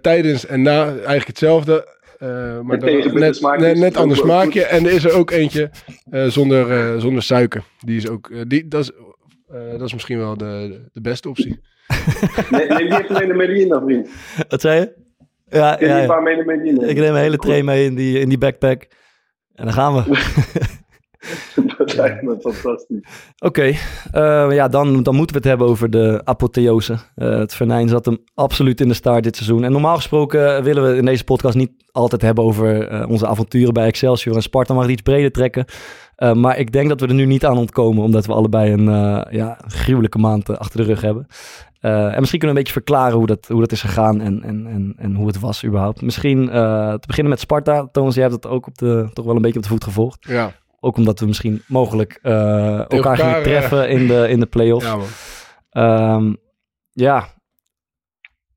tijdens 0.00 0.46
en 0.46 0.62
na 0.62 0.86
eigenlijk 0.86 1.26
hetzelfde. 1.26 1.98
Uh, 2.22 2.60
maar 2.60 2.78
dan, 2.78 2.90
net, 3.14 3.40
net, 3.58 3.76
net 3.76 3.96
ander 3.96 4.16
smaakje. 4.16 4.64
En 4.64 4.86
er 4.86 4.92
is 4.92 5.04
er 5.04 5.12
ook 5.12 5.30
eentje 5.30 5.70
uh, 6.10 6.26
zonder, 6.26 6.94
uh, 6.94 7.00
zonder 7.00 7.22
suiker. 7.22 7.62
Die 7.78 7.96
is 7.96 8.08
ook, 8.08 8.30
die, 8.48 8.68
dat, 8.68 8.80
is, 8.80 8.90
dat 9.70 9.82
is 9.82 9.92
misschien 9.92 10.18
wel 10.18 10.36
de, 10.36 10.80
de 10.92 11.00
beste 11.00 11.28
optie. 11.28 11.60
nee, 12.50 12.66
neem 12.66 12.88
die 12.88 13.02
even 13.02 13.12
mee 13.12 13.26
naar 13.26 13.36
Medina, 13.36 13.80
vriend. 13.80 14.08
Wat 14.48 14.60
zei 14.60 14.80
je? 14.80 14.92
Ja, 15.48 15.76
ja, 15.80 15.86
ja. 15.86 16.02
Ik 16.88 16.96
neem 16.96 17.14
een 17.14 17.16
hele 17.16 17.36
tray 17.36 17.60
mee 17.60 17.84
in 17.84 17.94
die, 17.94 18.18
in 18.18 18.28
die 18.28 18.38
backpack. 18.38 18.86
En 19.60 19.66
dan 19.66 19.74
gaan 19.74 19.94
we. 19.94 20.02
dat 21.78 21.94
lijkt 21.94 22.22
me 22.22 22.36
fantastisch. 22.40 23.32
Oké, 23.38 23.46
okay. 23.46 24.48
uh, 24.48 24.54
ja, 24.56 24.68
dan, 24.68 25.02
dan 25.02 25.14
moeten 25.14 25.36
we 25.36 25.40
het 25.40 25.50
hebben 25.50 25.66
over 25.66 25.90
de 25.90 26.20
apotheose. 26.24 26.92
Uh, 26.92 27.38
het 27.38 27.54
venijn 27.54 27.88
zat 27.88 28.04
hem 28.04 28.18
absoluut 28.34 28.80
in 28.80 28.88
de 28.88 28.94
start 28.94 29.22
dit 29.22 29.36
seizoen. 29.36 29.64
En 29.64 29.72
normaal 29.72 29.96
gesproken 29.96 30.62
willen 30.62 30.90
we 30.90 30.96
in 30.96 31.04
deze 31.04 31.24
podcast 31.24 31.56
niet 31.56 31.70
altijd 31.92 32.22
hebben 32.22 32.44
over 32.44 32.92
uh, 32.92 33.08
onze 33.08 33.26
avonturen 33.26 33.72
bij 33.72 33.86
Excelsior 33.86 34.36
en 34.36 34.42
Sparta, 34.42 34.74
maar 34.74 34.90
iets 34.90 35.02
breder 35.02 35.32
trekken. 35.32 35.64
Uh, 36.22 36.32
maar 36.32 36.58
ik 36.58 36.72
denk 36.72 36.88
dat 36.88 37.00
we 37.00 37.06
er 37.06 37.14
nu 37.14 37.24
niet 37.24 37.44
aan 37.44 37.58
ontkomen, 37.58 38.04
omdat 38.04 38.26
we 38.26 38.32
allebei 38.32 38.72
een 38.72 38.86
uh, 38.86 39.22
ja, 39.30 39.58
gruwelijke 39.66 40.18
maand 40.18 40.58
achter 40.58 40.80
de 40.80 40.86
rug 40.86 41.00
hebben. 41.00 41.26
Uh, 41.80 42.14
en 42.14 42.18
misschien 42.18 42.38
kunnen 42.38 42.40
we 42.40 42.46
een 42.48 42.54
beetje 42.54 42.72
verklaren 42.72 43.16
hoe 43.16 43.26
dat, 43.26 43.48
hoe 43.48 43.60
dat 43.60 43.72
is 43.72 43.80
gegaan 43.80 44.20
en, 44.20 44.42
en, 44.42 44.66
en, 44.66 44.94
en 44.96 45.14
hoe 45.14 45.26
het 45.26 45.40
was 45.40 45.64
überhaupt. 45.64 46.02
Misschien 46.02 46.46
te 46.46 47.06
beginnen 47.06 47.32
met 47.32 47.40
Sparta. 47.40 47.88
Thomas, 47.92 48.14
jij 48.14 48.22
hebt 48.22 48.34
het 48.34 48.46
ook 48.46 48.66
op 48.66 48.78
de, 48.78 49.10
toch 49.12 49.24
wel 49.24 49.36
een 49.36 49.42
beetje 49.42 49.56
op 49.56 49.62
de 49.62 49.68
voet 49.68 49.84
gevolgd. 49.84 50.26
Ja. 50.28 50.52
Ook 50.80 50.96
omdat 50.96 51.20
we 51.20 51.26
misschien 51.26 51.62
mogelijk 51.66 52.18
elkaar, 52.22 52.86
elkaar 52.86 53.16
gingen 53.16 53.42
treffen 53.42 53.88
in 53.88 54.06
de, 54.06 54.28
in 54.28 54.40
de 54.40 54.46
play-offs. 54.46 54.94
Ja, 55.70 56.14
um, 56.14 56.36
ja, 56.90 57.28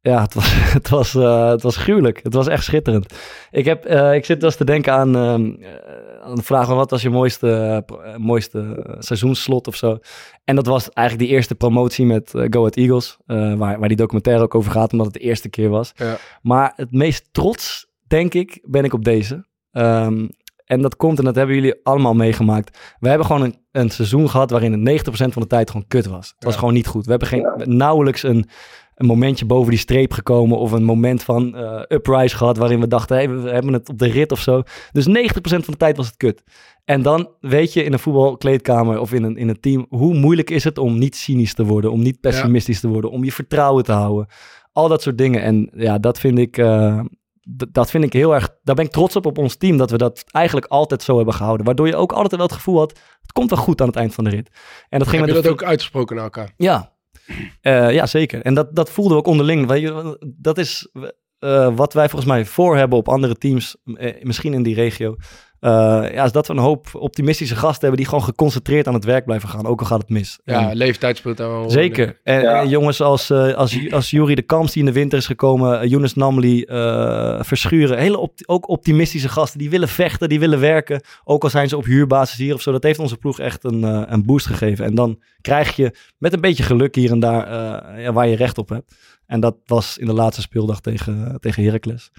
ja, 0.04 0.22
het 0.22 0.34
was, 0.34 0.54
het, 0.78 0.90
was, 0.90 1.14
uh, 1.14 1.50
het 1.50 1.62
was 1.62 1.78
gruwelijk. 1.78 2.20
Het 2.24 2.34
was 2.34 2.48
echt 2.48 2.64
schitterend. 2.64 3.14
Ik, 3.52 3.66
heb, 3.66 3.90
uh, 3.90 4.14
ik 4.14 4.26
zit 4.26 4.38
wel 4.38 4.50
eens 4.50 4.58
te 4.58 4.66
denken 4.66 4.94
aan, 4.94 5.16
uh, 5.18 5.68
aan 6.24 6.36
de 6.36 6.44
vraag: 6.44 6.68
wat 6.68 6.90
was 6.90 7.02
je 7.02 7.10
mooiste, 7.10 7.84
mooiste 8.18 8.86
seizoensslot 9.00 9.68
of 9.68 9.76
zo? 9.76 9.98
En 10.44 10.56
dat 10.56 10.66
was 10.66 10.90
eigenlijk 10.90 11.28
die 11.28 11.38
eerste 11.38 11.56
promotie 11.56 12.06
met 12.06 12.30
Go 12.34 12.60
Ahead 12.60 12.76
Eagles, 12.76 13.18
waar, 13.26 13.80
waar 13.80 13.88
die 13.88 13.98
documentaire 13.98 14.44
ook 14.44 14.56
over 14.56 14.72
gaat, 14.72 14.92
omdat 14.92 15.06
het 15.06 15.16
de 15.16 15.22
eerste 15.22 15.50
keer 15.50 15.70
was. 15.70 15.92
Ja. 15.96 16.18
Maar 16.42 16.74
het 16.76 16.92
meest 16.92 17.28
trots, 17.32 17.88
denk 18.08 18.34
ik, 18.34 18.60
ben 18.64 18.84
ik 18.84 18.94
op 18.94 19.04
deze. 19.04 19.46
Um, 19.72 20.30
en 20.66 20.82
dat 20.82 20.96
komt, 20.96 21.20
en 21.20 21.26
dat 21.26 21.36
hebben 21.36 21.56
jullie 21.56 21.80
allemaal 21.84 22.14
meegemaakt. 22.14 22.78
We 23.00 23.08
hebben 23.08 23.28
gewoon 23.28 23.42
een, 23.42 23.58
een 23.72 23.90
seizoen 23.90 24.30
gehad 24.30 24.50
waarin 24.50 24.86
het 24.86 25.04
90% 25.06 25.10
van 25.12 25.42
de 25.42 25.48
tijd 25.48 25.72
gewoon 25.72 25.88
kut 25.88 26.06
was. 26.06 26.28
Het 26.28 26.36
ja. 26.40 26.46
was 26.48 26.56
gewoon 26.56 26.74
niet 26.74 26.88
goed. 26.88 27.06
We 27.06 27.10
hebben 27.10 27.28
geen, 27.28 27.52
nauwelijks 27.64 28.24
een, 28.24 28.50
een 29.04 29.10
momentje 29.10 29.46
boven 29.46 29.70
die 29.70 29.80
streep 29.80 30.14
gekomen 30.14 30.58
of 30.58 30.72
een 30.72 30.84
moment 30.84 31.24
van 31.24 31.54
uh, 31.56 31.82
uprise 31.88 32.36
gehad 32.36 32.58
waarin 32.58 32.80
we 32.80 32.88
dachten, 32.88 33.16
hey, 33.16 33.30
we 33.30 33.50
hebben 33.50 33.74
het 33.74 33.90
op 33.90 33.98
de 34.00 34.10
rit 34.10 34.32
of 34.32 34.40
zo. 34.40 34.62
Dus 34.92 35.08
90% 35.08 35.12
van 35.42 35.64
de 35.66 35.78
tijd 35.78 35.98
was 35.98 36.06
het 36.06 36.18
kut. 36.18 36.44
En 36.86 37.02
dan 37.02 37.30
weet 37.40 37.74
je 37.74 37.84
in 37.84 37.94
een 37.94 38.00
voetbalkleedkamer 38.00 39.00
of 39.00 39.14
in 39.14 39.24
een, 39.24 39.38
in 39.38 39.50
een 39.50 39.60
team, 39.60 39.86
hoe 39.90 40.14
moeilijk 40.14 40.50
is 40.50 40.64
het 40.64 40.78
om 40.78 40.98
niet 40.98 41.16
cynisch 41.16 41.54
te 41.54 41.66
worden, 41.66 41.92
om 41.92 42.02
niet 42.02 42.20
pessimistisch 42.20 42.76
ja. 42.76 42.82
te 42.82 42.88
worden, 42.88 43.12
om 43.12 43.24
je 43.24 43.32
vertrouwen 43.32 43.84
te 43.84 43.92
houden. 43.92 44.28
Al 44.74 44.88
dat 44.88 45.02
soort 45.02 45.18
dingen. 45.18 45.42
En 45.42 45.70
ja, 45.76 45.98
dat 45.98 46.20
vind 46.20 46.40
ik, 46.40 46.58
uh, 46.58 47.00
dat 47.72 47.90
vind 47.90 48.04
ik 48.04 48.14
heel 48.14 48.34
erg, 48.34 48.50
daar 48.64 48.76
ben 48.76 48.86
ik 48.86 48.92
trots 48.92 49.16
op 49.16 49.26
op 49.26 49.38
ons 49.38 49.56
team, 49.56 49.78
dat 49.78 49.92
we 49.92 49.98
dat 49.98 50.24
eigenlijk 50.32 50.66
altijd 50.66 51.04
zo 51.04 51.16
hebben 51.16 51.34
gehouden. 51.34 51.66
Waardoor 51.66 51.88
je 51.88 51.96
ook 51.96 52.12
altijd 52.12 52.36
wel 52.36 52.46
het 52.48 52.56
gevoel 52.56 52.78
had, 52.78 53.00
het 53.22 53.32
komt 53.32 53.50
wel 53.50 53.60
goed 53.60 53.82
aan 53.82 53.88
het 53.88 53.96
eind 53.96 54.14
van 54.14 54.24
de 54.24 54.30
rit. 54.30 54.50
En 54.90 55.00
dat 55.00 55.08
ging 55.08 55.22
Heb 55.22 55.30
met 55.30 55.36
je 55.36 55.42
de 55.42 55.48
dat 55.50 55.62
ook 55.62 55.68
uitgesproken 55.68 56.16
naar 56.16 56.24
elkaar? 56.24 56.54
Ja, 56.58 56.93
uh, 57.62 57.92
ja 57.92 58.06
zeker. 58.06 58.42
En 58.42 58.54
dat, 58.54 58.76
dat 58.76 58.90
voelden 58.90 59.14
we 59.14 59.20
ook 59.20 59.28
onderling. 59.28 59.68
Weet 59.68 59.82
je, 59.82 60.34
dat 60.38 60.58
is 60.58 60.90
uh, 61.40 61.76
wat 61.76 61.94
wij 61.94 62.10
volgens 62.10 62.32
mij 62.32 62.46
voor 62.46 62.78
hebben 62.78 62.98
op 62.98 63.10
andere 63.10 63.36
teams, 63.36 63.76
misschien 64.22 64.54
in 64.54 64.64
die 64.64 64.76
regio. 64.76 65.16
Eh, 65.64 66.14
ja, 66.14 66.24
is 66.24 66.32
dat 66.32 66.48
we 66.48 66.54
een 66.54 66.60
hoop 66.60 66.88
optimistische 66.94 67.56
gasten 67.56 67.80
hebben 67.82 67.98
die 67.98 68.06
gewoon 68.08 68.24
geconcentreerd 68.24 68.88
aan 68.88 68.94
het 68.94 69.04
werk 69.06 69.26
blijven 69.26 69.50
gaan, 69.50 69.66
ook 69.66 69.80
al 69.80 69.86
gaat 69.86 70.02
het 70.02 70.10
mis. 70.10 70.40
Ja, 70.46 70.70
En- 70.70 70.76
leeftijd 70.76 71.18
speelt 71.18 71.38
daar 71.38 71.50
wel. 71.50 71.70
Zeker. 71.70 72.20
En, 72.24 72.42
Ja. 72.42 72.62
en 72.62 72.70
jongens 72.70 73.02
als, 73.02 73.30
eh 73.30 73.54
als, 73.54 73.92
als 73.92 74.10
Jury 74.10 74.36
de 74.36 74.42
Kamps 74.42 74.72
die 74.72 74.80
in 74.82 74.88
de 74.88 74.94
winter 75.00 75.18
is 75.18 75.26
gekomen, 75.26 75.84
uh, 75.84 75.90
Younes 75.90 76.14
Namli, 76.14 76.64
eh, 76.64 77.40
Verschuren, 77.44 77.98
hele 77.98 78.18
op, 78.18 78.34
ook 78.46 78.70
optimistische 78.70 79.30
gasten 79.30 79.60
die 79.60 79.70
willen 79.70 79.88
vechten, 79.88 80.30
die 80.30 80.40
willen 80.40 80.60
werken, 80.60 81.02
ook 81.24 81.44
al 81.44 81.50
zijn 81.50 81.70
ze 81.70 81.78
op 81.78 81.86
huurbasis 81.86 82.38
hier 82.38 82.54
of 82.54 82.62
zo. 82.62 82.72
Dat 82.72 82.84
heeft 82.84 83.00
onze 83.00 83.18
ploeg 83.18 83.40
echt 83.40 83.64
een, 83.64 83.84
eh, 83.84 84.02
een 84.06 84.26
boost 84.26 84.46
gegeven. 84.46 84.86
En 84.86 84.96
dan 84.96 85.22
krijg 85.42 85.76
je 85.76 85.96
met 86.18 86.34
een 86.34 86.42
beetje 86.42 86.64
geluk 86.64 86.96
hier 86.96 87.12
en 87.12 87.20
daar 87.20 87.48
eh, 87.48 88.04
ja, 88.04 88.14
waar 88.14 88.28
je 88.28 88.36
recht 88.36 88.58
op 88.58 88.70
hebt. 88.70 88.96
En 89.26 89.40
dat 89.40 89.56
was 89.66 89.98
in 89.98 90.06
de 90.06 90.14
laatste 90.14 90.42
speeldag 90.42 90.80
tegen, 90.82 91.38
tegen 91.40 91.64
Heracles. 91.64 92.12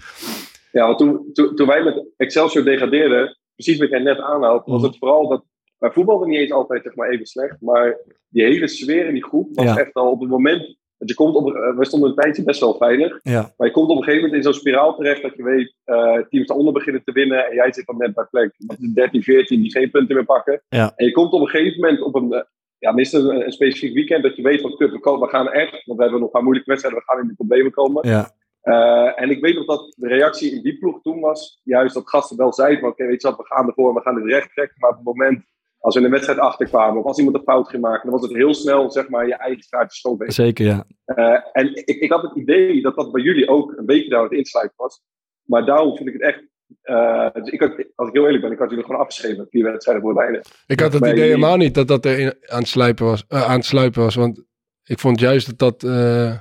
Ja, 0.75 0.85
want 0.85 0.97
toen, 0.97 1.29
toen, 1.33 1.55
toen 1.55 1.67
wij 1.67 1.83
met 1.83 2.05
Excelsior 2.17 2.63
degradeerden, 2.65 3.37
precies 3.55 3.77
wat 3.79 3.89
jij 3.89 3.99
net 3.99 4.19
aanhaalt, 4.19 4.65
was 4.65 4.77
Mhm. 4.81 4.85
het 4.87 4.97
vooral 4.97 5.27
dat 5.27 5.43
wij 5.77 5.91
voetbalden 5.91 6.29
niet 6.29 6.39
eens 6.39 6.51
altijd 6.51 6.83
zeg 6.83 6.95
maar, 6.95 7.09
even 7.09 7.25
slecht, 7.25 7.61
maar 7.61 7.97
die 8.29 8.43
hele 8.43 8.67
sfeer 8.67 9.05
in 9.07 9.13
die 9.13 9.23
groep 9.23 9.49
was 9.55 9.65
Ja. 9.65 9.77
echt 9.77 9.93
al 9.93 10.11
op 10.11 10.19
het 10.19 10.29
moment. 10.29 10.59
Want 10.97 11.09
je 11.09 11.15
komt 11.15 11.35
op, 11.35 11.55
eh, 11.55 11.75
wij 11.75 11.85
stonden 11.85 12.09
een 12.09 12.15
tijdje 12.15 12.43
best 12.43 12.59
wel 12.59 12.75
veilig. 12.77 13.19
Ja, 13.23 13.53
Maar 13.57 13.67
je 13.67 13.73
komt 13.73 13.89
op 13.89 13.97
een 13.97 14.03
gegeven 14.03 14.23
moment 14.25 14.45
in 14.45 14.51
zo'n 14.51 14.59
spiraal 14.61 14.95
terecht 14.95 15.21
dat 15.21 15.35
je 15.35 15.43
weet, 15.43 15.75
eh 15.83 16.17
teams 16.29 16.47
daaronder 16.47 16.73
beginnen 16.73 17.03
te 17.03 17.11
winnen 17.11 17.45
en 17.47 17.55
jij 17.55 17.73
zit 17.73 17.85
dan 17.85 17.97
net 17.97 18.13
bij 18.13 18.25
plek. 18.31 18.53
Dat 18.57 18.77
is 18.79 18.89
13, 18.93 19.23
14 19.23 19.61
die 19.61 19.71
geen 19.71 19.91
punten 19.91 20.15
meer 20.15 20.25
pakken. 20.25 20.61
Ja. 20.69 20.93
En 20.95 21.05
je 21.05 21.11
komt 21.11 21.33
op 21.33 21.41
een 21.41 21.47
gegeven 21.47 21.79
moment 21.81 22.01
op 22.01 22.15
een, 22.15 22.33
eh, 22.33 22.41
ja, 22.79 22.91
meestal 22.91 23.29
een, 23.29 23.45
een 23.45 23.51
specifiek 23.51 23.93
weekend 23.93 24.23
dat 24.23 24.35
je 24.35 24.41
weet 24.41 24.61
van, 24.61 24.75
kut, 24.75 24.91
we, 24.91 24.99
komen, 24.99 25.21
we 25.21 25.27
gaan 25.27 25.51
echt, 25.51 25.71
want 25.85 25.97
we 25.97 26.03
hebben 26.03 26.11
nog 26.19 26.23
een 26.23 26.29
paar 26.29 26.43
moeilijke 26.43 26.69
wedstrijden, 26.69 27.01
we 27.05 27.11
gaan 27.11 27.21
in 27.21 27.27
de 27.27 27.33
problemen 27.35 27.71
komen. 27.71 28.07
ja, 28.09 28.31
Eh, 28.65 29.21
en 29.21 29.29
ik 29.29 29.41
weet 29.41 29.55
nog 29.55 29.65
dat 29.65 29.93
de 29.97 30.07
reactie 30.07 30.51
in 30.55 30.61
die 30.61 30.77
ploeg 30.77 31.01
toen 31.01 31.19
was, 31.19 31.59
juist 31.63 31.93
dat 31.93 32.09
gasten 32.09 32.37
wel 32.37 32.53
zeiden 32.53 32.79
van, 32.79 32.89
oké, 32.89 33.05
weet 33.05 33.21
je 33.21 33.27
wat, 33.27 33.37
we 33.37 33.45
gaan 33.45 33.67
ervoor, 33.67 33.93
we 33.93 34.01
gaan 34.01 34.15
het 34.15 34.25
recht 34.25 34.51
trekken. 34.53 34.75
Maar 34.79 34.89
op 34.89 34.95
het 34.95 35.05
moment, 35.05 35.43
als 35.79 35.93
we 35.95 35.99
in 35.99 36.05
de 36.05 36.11
wedstrijd 36.11 36.39
achterkwamen, 36.39 36.99
of 36.99 37.05
als 37.05 37.17
iemand 37.17 37.35
een 37.37 37.43
fout 37.43 37.69
ging 37.69 37.81
maken, 37.81 38.01
dan 38.09 38.19
was 38.19 38.21
het 38.29 38.37
heel 38.37 38.53
snel, 38.53 38.91
zeg 38.91 39.09
maar, 39.09 39.27
je 39.27 39.35
eigen 39.35 39.63
straatje 39.63 39.97
stoppen. 39.97 40.31
zeker 40.31 40.65
ja. 40.65 40.85
Eh, 41.05 41.39
en 41.51 41.75
ik, 41.75 41.85
ik 41.99 42.11
had 42.11 42.21
het 42.21 42.35
idee 42.35 42.81
dat 42.81 42.95
dat 42.95 43.11
bij 43.11 43.21
jullie 43.21 43.47
ook 43.47 43.73
een 43.77 43.85
beetje 43.85 44.09
daar 44.09 44.19
aan 44.19 44.25
het 44.25 44.33
insluiten 44.33 44.77
was. 44.77 45.01
Maar 45.43 45.65
daarom 45.65 45.95
vind 45.95 46.07
ik 46.09 46.13
het 46.13 46.23
echt. 46.23 46.43
eh, 46.81 47.27
dus 47.33 47.49
ik 47.49 47.59
had, 47.59 47.71
als 47.95 48.07
ik 48.07 48.13
heel 48.13 48.25
eerlijk 48.25 48.43
ben, 48.43 48.51
ik 48.51 48.59
had 48.59 48.69
jullie 48.69 48.85
gewoon 48.85 49.01
afgeschreven. 49.01 49.47
Vier 49.49 49.63
wedstrijden 49.63 50.03
voor. 50.03 50.41
Ik 50.67 50.79
had 50.79 50.91
het 50.93 51.01
Bij 51.01 51.11
idee 51.11 51.23
helemaal 51.25 51.57
niet 51.57 51.73
dat 51.75 51.87
dat 51.87 52.05
er 52.05 52.19
in- 52.19 52.35
aan, 52.45 52.59
het 52.59 52.67
sluipen 52.67 53.05
was, 53.05 53.25
aan 53.27 53.55
het 53.55 53.65
sluipen 53.65 54.01
was. 54.01 54.15
Want 54.15 54.43
ik 54.83 54.99
vond 54.99 55.19
juist 55.19 55.57
dat 55.57 55.57
dat... 55.79 55.91
eh, 55.91 56.35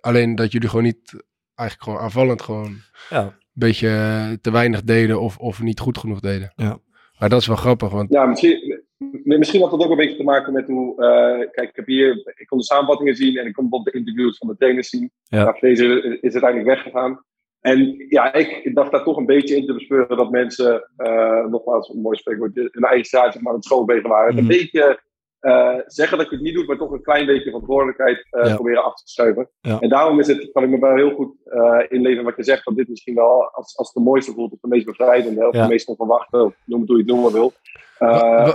alleen 0.00 0.34
dat 0.34 0.52
jullie 0.52 0.68
gewoon 0.68 0.84
niet... 0.84 1.26
Eigenlijk 1.58 1.82
gewoon 1.82 1.98
aanvallend 1.98 2.42
gewoon 2.42 2.76
Ja. 3.10 3.22
een 3.22 3.32
beetje 3.52 3.88
eh, 3.88 4.30
te 4.40 4.50
weinig 4.50 4.82
deden 4.82 5.20
of, 5.20 5.36
of 5.38 5.62
niet 5.62 5.80
goed 5.80 5.98
genoeg 5.98 6.20
deden. 6.20 6.52
Ja. 6.56 6.78
Maar 7.18 7.28
dat 7.28 7.40
is 7.40 7.46
wel 7.46 7.56
grappig, 7.56 7.90
want 7.90 8.12
Ja, 8.12 8.26
misschien, 8.26 8.82
misschien 9.24 9.60
had 9.60 9.70
dat 9.70 9.80
ook 9.84 9.90
een 9.90 9.96
beetje 9.96 10.16
te 10.16 10.22
maken 10.24 10.52
met 10.52 10.66
hoe. 10.66 10.90
eh, 11.04 11.50
kijk, 11.52 11.68
ik 11.68 11.76
heb 11.76 11.86
hier. 11.86 12.32
Ik 12.36 12.46
kon 12.46 12.58
de 12.58 12.64
samenvattingen 12.64 13.14
zien 13.16 13.36
en 13.36 13.46
ik 13.46 13.52
kon 13.52 13.68
bijvoorbeeld 13.68 13.94
de 13.94 13.98
interviews 14.00 14.38
van 14.38 14.48
de 14.48 14.56
trainers 14.56 14.88
zien. 14.88 15.10
Ja. 15.24 15.56
Deze 15.60 16.18
is 16.20 16.32
uiteindelijk 16.32 16.64
weggegaan. 16.74 17.22
En 17.60 18.04
ja, 18.08 18.34
ik 18.34 18.70
dacht 18.74 18.92
daar 18.92 19.04
toch 19.04 19.16
een 19.16 19.26
beetje 19.26 19.56
in 19.56 19.66
te 19.66 19.72
bespeuren 19.74 20.16
dat 20.16 20.30
mensen, 20.30 20.88
eh, 20.96 21.44
nogmaals, 21.46 21.88
een 21.88 22.00
mooi 22.00 22.16
spreekwoord, 22.16 22.54
hun 22.54 22.70
eigen 22.84 23.04
straatje 23.06 23.38
maar 23.42 23.50
aan 23.52 23.58
het 23.58 23.64
schoonwegen 23.66 24.08
waren. 24.08 24.30
Mhm. 24.34 24.38
Een 24.42 24.46
beetje 24.48 25.00
eh, 25.40 25.74
zeggen 25.86 26.18
dat 26.18 26.28
je 26.28 26.34
het 26.34 26.44
niet 26.44 26.54
doet, 26.54 26.66
maar 26.66 26.76
toch 26.76 26.90
een 26.90 27.02
klein 27.02 27.26
beetje 27.26 27.44
verantwoordelijkheid 27.50 28.26
eh, 28.30 28.46
Ja. 28.48 28.54
proberen 28.54 28.84
af 28.84 28.94
te 28.94 29.02
schuiven. 29.08 29.48
Ja. 29.60 29.78
En 29.80 29.88
daarom 29.88 30.18
is 30.20 30.26
het, 30.26 30.50
kan 30.52 30.62
ik 30.62 30.68
me 30.70 30.78
wel 30.78 30.94
heel 30.94 31.14
goed 31.14 31.34
eh 31.44 31.80
inleven 31.88 32.24
wat 32.24 32.36
je 32.36 32.42
zegt, 32.44 32.64
dat 32.64 32.76
dit 32.76 32.88
misschien 32.88 33.14
wel 33.14 33.50
als, 33.52 33.76
als 33.76 33.92
de 33.92 34.00
mooiste 34.00 34.32
voelt, 34.32 34.52
of 34.52 34.58
de 34.60 34.68
meest 34.68 34.86
bevrijdende, 34.86 35.46
of 35.48 35.54
Ja. 35.54 35.62
de 35.62 35.68
meest 35.68 35.88
onverwachte, 35.88 36.36
of 36.44 36.54
noem 36.64 36.80
het 36.80 36.88
hoe 36.88 36.98
je 36.98 37.02
het 37.04 37.12
noemen 37.12 37.32
wil. 37.32 37.52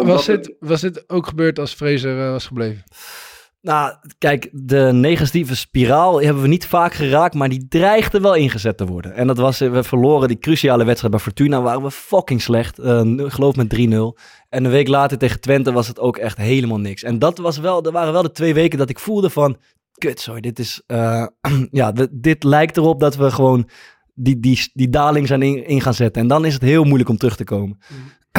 Was, 0.05 0.27
het- 0.27 0.43
dit, 0.43 0.55
was 0.59 0.81
dit 0.81 1.09
ook 1.09 1.27
gebeurd 1.27 1.59
als 1.59 1.73
Fraser 1.73 2.31
was 2.31 2.47
gebleven? 2.47 2.83
Nou, 3.63 3.93
kijk, 4.17 4.49
de 4.51 4.89
negatieve 4.93 5.55
spiraal 5.55 6.21
hebben 6.21 6.41
we 6.41 6.47
niet 6.47 6.67
vaak 6.67 6.93
geraakt, 6.93 7.33
maar 7.33 7.49
die 7.49 7.67
dreigde 7.67 8.19
wel 8.19 8.35
ingezet 8.35 8.77
te 8.77 8.85
worden. 8.85 9.15
En 9.15 9.27
dat 9.27 9.37
was, 9.37 9.59
we 9.59 9.83
verloren 9.83 10.27
die 10.27 10.39
cruciale 10.39 10.83
wedstrijd 10.83 11.13
bij 11.13 11.23
Fortuna, 11.23 11.61
waren 11.61 11.81
we 11.81 11.91
fucking 11.91 12.41
slecht. 12.41 12.79
Ik 12.79 13.31
geloof 13.31 13.55
met 13.55 13.75
3-0. 13.75 13.79
En 14.49 14.65
een 14.65 14.71
week 14.71 14.87
later 14.87 15.17
tegen 15.17 15.39
Twente 15.39 15.71
was 15.71 15.87
het 15.87 15.99
ook 15.99 16.17
echt 16.17 16.37
helemaal 16.37 16.79
niks. 16.79 17.03
En 17.03 17.19
dat 17.19 17.37
was 17.37 17.57
wel, 17.57 17.83
er 17.83 17.91
waren 17.91 18.13
wel 18.13 18.21
de 18.21 18.31
twee 18.31 18.53
weken 18.53 18.77
dat 18.77 18.89
ik 18.89 18.99
voelde 18.99 19.29
van, 19.29 19.57
kut, 19.97 20.19
sorry, 20.19 20.41
dit 20.41 20.59
is, 20.59 20.81
eh, 20.85 21.25
ja, 21.71 21.91
dit, 22.11 22.43
lijkt 22.43 22.77
erop 22.77 22.99
dat 22.99 23.15
we 23.15 23.31
gewoon 23.31 23.69
die, 24.13 24.39
die, 24.39 24.71
die 24.73 24.89
daling 24.89 25.27
zijn 25.27 25.41
in, 25.41 25.67
in 25.67 25.81
gaan 25.81 25.93
zetten. 25.93 26.21
En 26.21 26.27
dan 26.27 26.45
is 26.45 26.53
het 26.53 26.61
heel 26.61 26.83
moeilijk 26.83 27.09
om 27.09 27.17
terug 27.17 27.35
te 27.35 27.43
komen. 27.43 27.77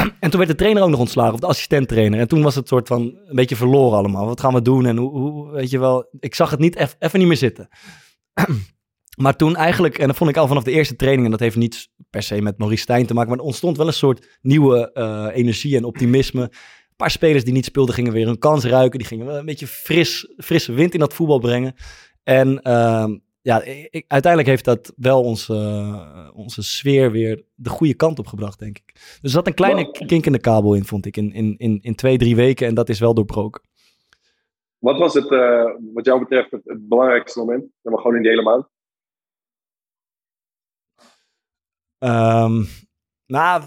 En 0.19 0.29
toen 0.29 0.39
werd 0.39 0.51
de 0.51 0.57
trainer 0.57 0.83
ook 0.83 0.89
nog 0.89 0.99
ontslagen, 0.99 1.33
of 1.33 1.39
de 1.39 1.47
assistent-trainer. 1.47 2.19
En 2.19 2.27
toen 2.27 2.43
was 2.43 2.55
het 2.55 2.67
soort 2.67 2.87
van 2.87 3.01
een 3.01 3.35
beetje 3.35 3.55
verloren 3.55 3.97
allemaal. 3.97 4.25
Wat 4.25 4.39
gaan 4.39 4.53
we 4.53 4.61
doen? 4.61 4.85
En 4.85 4.97
hoe, 4.97 5.09
hoe 5.09 5.51
weet 5.51 5.69
je 5.69 5.79
wel, 5.79 6.07
ik 6.19 6.35
zag 6.35 6.49
het 6.49 6.59
niet 6.59 6.75
even 6.99 7.19
niet 7.19 7.27
meer 7.27 7.37
zitten. 7.37 7.67
maar 9.23 9.35
toen 9.35 9.55
eigenlijk, 9.55 9.97
en 9.97 10.07
dat 10.07 10.15
vond 10.15 10.29
ik 10.29 10.37
al 10.37 10.47
vanaf 10.47 10.63
de 10.63 10.71
eerste 10.71 10.95
training, 10.95 11.25
en 11.25 11.31
dat 11.31 11.39
heeft 11.39 11.55
niets 11.55 11.93
per 12.09 12.23
se 12.23 12.41
met 12.41 12.57
Maurice 12.57 12.81
Stijn 12.81 13.05
te 13.05 13.13
maken, 13.13 13.29
maar 13.29 13.39
er 13.39 13.45
ontstond 13.45 13.77
wel 13.77 13.87
een 13.87 13.93
soort 13.93 14.37
nieuwe 14.41 14.91
eh, 14.93 15.27
energie 15.33 15.77
en 15.77 15.83
optimisme. 15.83 16.41
Een 16.41 16.95
paar 16.95 17.11
spelers 17.11 17.43
die 17.43 17.53
niet 17.53 17.65
speelden 17.65 17.95
gingen 17.95 18.13
weer 18.13 18.25
hun 18.25 18.39
kans 18.39 18.63
ruiken. 18.63 18.99
Die 18.99 19.07
gingen 19.07 19.25
wel 19.25 19.37
een 19.37 19.45
beetje 19.45 19.67
fris, 19.67 20.33
frisse 20.37 20.73
wind 20.73 20.93
in 20.93 20.99
dat 20.99 21.13
voetbal 21.13 21.39
brengen. 21.39 21.75
En 22.23 22.61
ehm, 22.61 23.17
ja, 23.45 23.61
ik, 23.63 24.05
uiteindelijk 24.07 24.51
heeft 24.51 24.65
dat 24.65 24.93
wel 24.95 25.23
onze, 25.23 25.53
eh, 25.53 26.29
onze 26.37 26.63
sfeer 26.63 27.11
weer 27.11 27.43
de 27.55 27.69
goede 27.69 27.93
kant 27.93 28.19
op 28.19 28.27
gebracht, 28.27 28.59
denk 28.59 28.77
ik. 28.77 28.91
Dus 28.93 29.19
er 29.21 29.29
zat 29.29 29.47
een 29.47 29.53
kleine 29.53 29.91
kink 29.91 30.25
in 30.25 30.31
de 30.31 30.39
kabel 30.39 30.73
in, 30.73 30.85
vond 30.85 31.05
ik, 31.05 31.17
in, 31.17 31.33
in, 31.33 31.57
in, 31.57 31.79
in 31.81 31.95
twee, 31.95 32.17
drie 32.17 32.35
weken. 32.35 32.67
En 32.67 32.73
dat 32.73 32.89
is 32.89 32.99
wel 32.99 33.13
doorbroken. 33.13 33.61
Wat 34.77 34.97
was 34.97 35.13
het, 35.13 35.31
eh, 35.31 35.71
wat 35.93 36.05
jou 36.05 36.19
betreft, 36.19 36.51
het, 36.51 36.61
het 36.63 36.87
belangrijkste 36.87 37.39
moment? 37.39 37.65
Dan 37.81 37.93
maar 37.93 38.01
gewoon 38.01 38.15
in 38.15 38.21
die 38.21 38.31
hele 38.31 38.43
maand. 38.43 38.67
Ehm, 41.97 42.63
nou, 43.25 43.63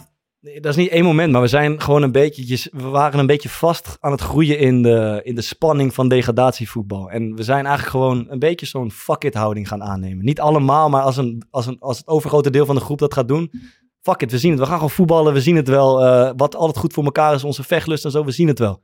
dat 0.55 0.65
is 0.71 0.77
niet 0.77 0.89
één 0.91 1.05
moment, 1.05 1.33
maar 1.33 1.41
we 1.41 1.47
zijn 1.47 1.81
gewoon 1.81 2.03
een 2.03 2.13
beetje, 2.13 2.47
je- 2.49 2.71
we 2.73 2.89
waren 2.89 3.19
een 3.19 3.27
beetje 3.27 3.49
vast 3.49 3.97
aan 4.01 4.13
het 4.13 4.21
groeien 4.21 4.59
in 4.59 4.83
de, 4.83 5.21
in 5.25 5.35
de 5.35 5.41
spanning 5.41 5.95
van 5.95 6.09
degradatievoetbal. 6.09 7.11
En 7.11 7.35
we 7.35 7.43
zijn 7.43 7.67
eigenlijk 7.67 7.89
gewoon 7.97 8.27
een 8.29 8.39
beetje 8.39 8.67
zo'n 8.67 8.91
fuck 8.91 9.25
it 9.25 9.35
houding 9.35 9.69
gaan 9.69 9.83
aannemen. 9.83 10.25
Niet 10.25 10.41
allemaal, 10.41 10.89
maar 10.89 11.03
als, 11.03 11.17
een, 11.17 11.43
als, 11.51 11.67
een, 11.67 11.77
als 11.79 11.99
het 11.99 12.07
overgrote 12.07 12.51
deel 12.51 12.67
van 12.67 12.75
de 12.75 12.81
groep 12.81 12.99
dat 12.99 13.15
gaat 13.15 13.29
doen, 13.29 13.51
fuck 14.01 14.23
it, 14.23 14.31
we 14.31 14.39
zien 14.39 14.51
het. 14.51 14.61
We 14.61 14.67
gaan 14.67 14.75
gewoon 14.75 14.91
voetballen, 14.91 15.33
we 15.33 15.41
zien 15.41 15.57
het 15.57 15.69
wel. 15.69 16.05
Eh, 16.05 16.31
wat 16.37 16.57
altijd 16.57 16.79
goed 16.79 16.93
voor 16.93 17.05
elkaar 17.05 17.35
is, 17.35 17.45
onze 17.45 17.63
vechtlust 17.63 18.05
en 18.05 18.11
zo, 18.11 18.25
we 18.25 18.31
zien 18.31 18.49
het 18.49 18.59
wel. 18.59 18.83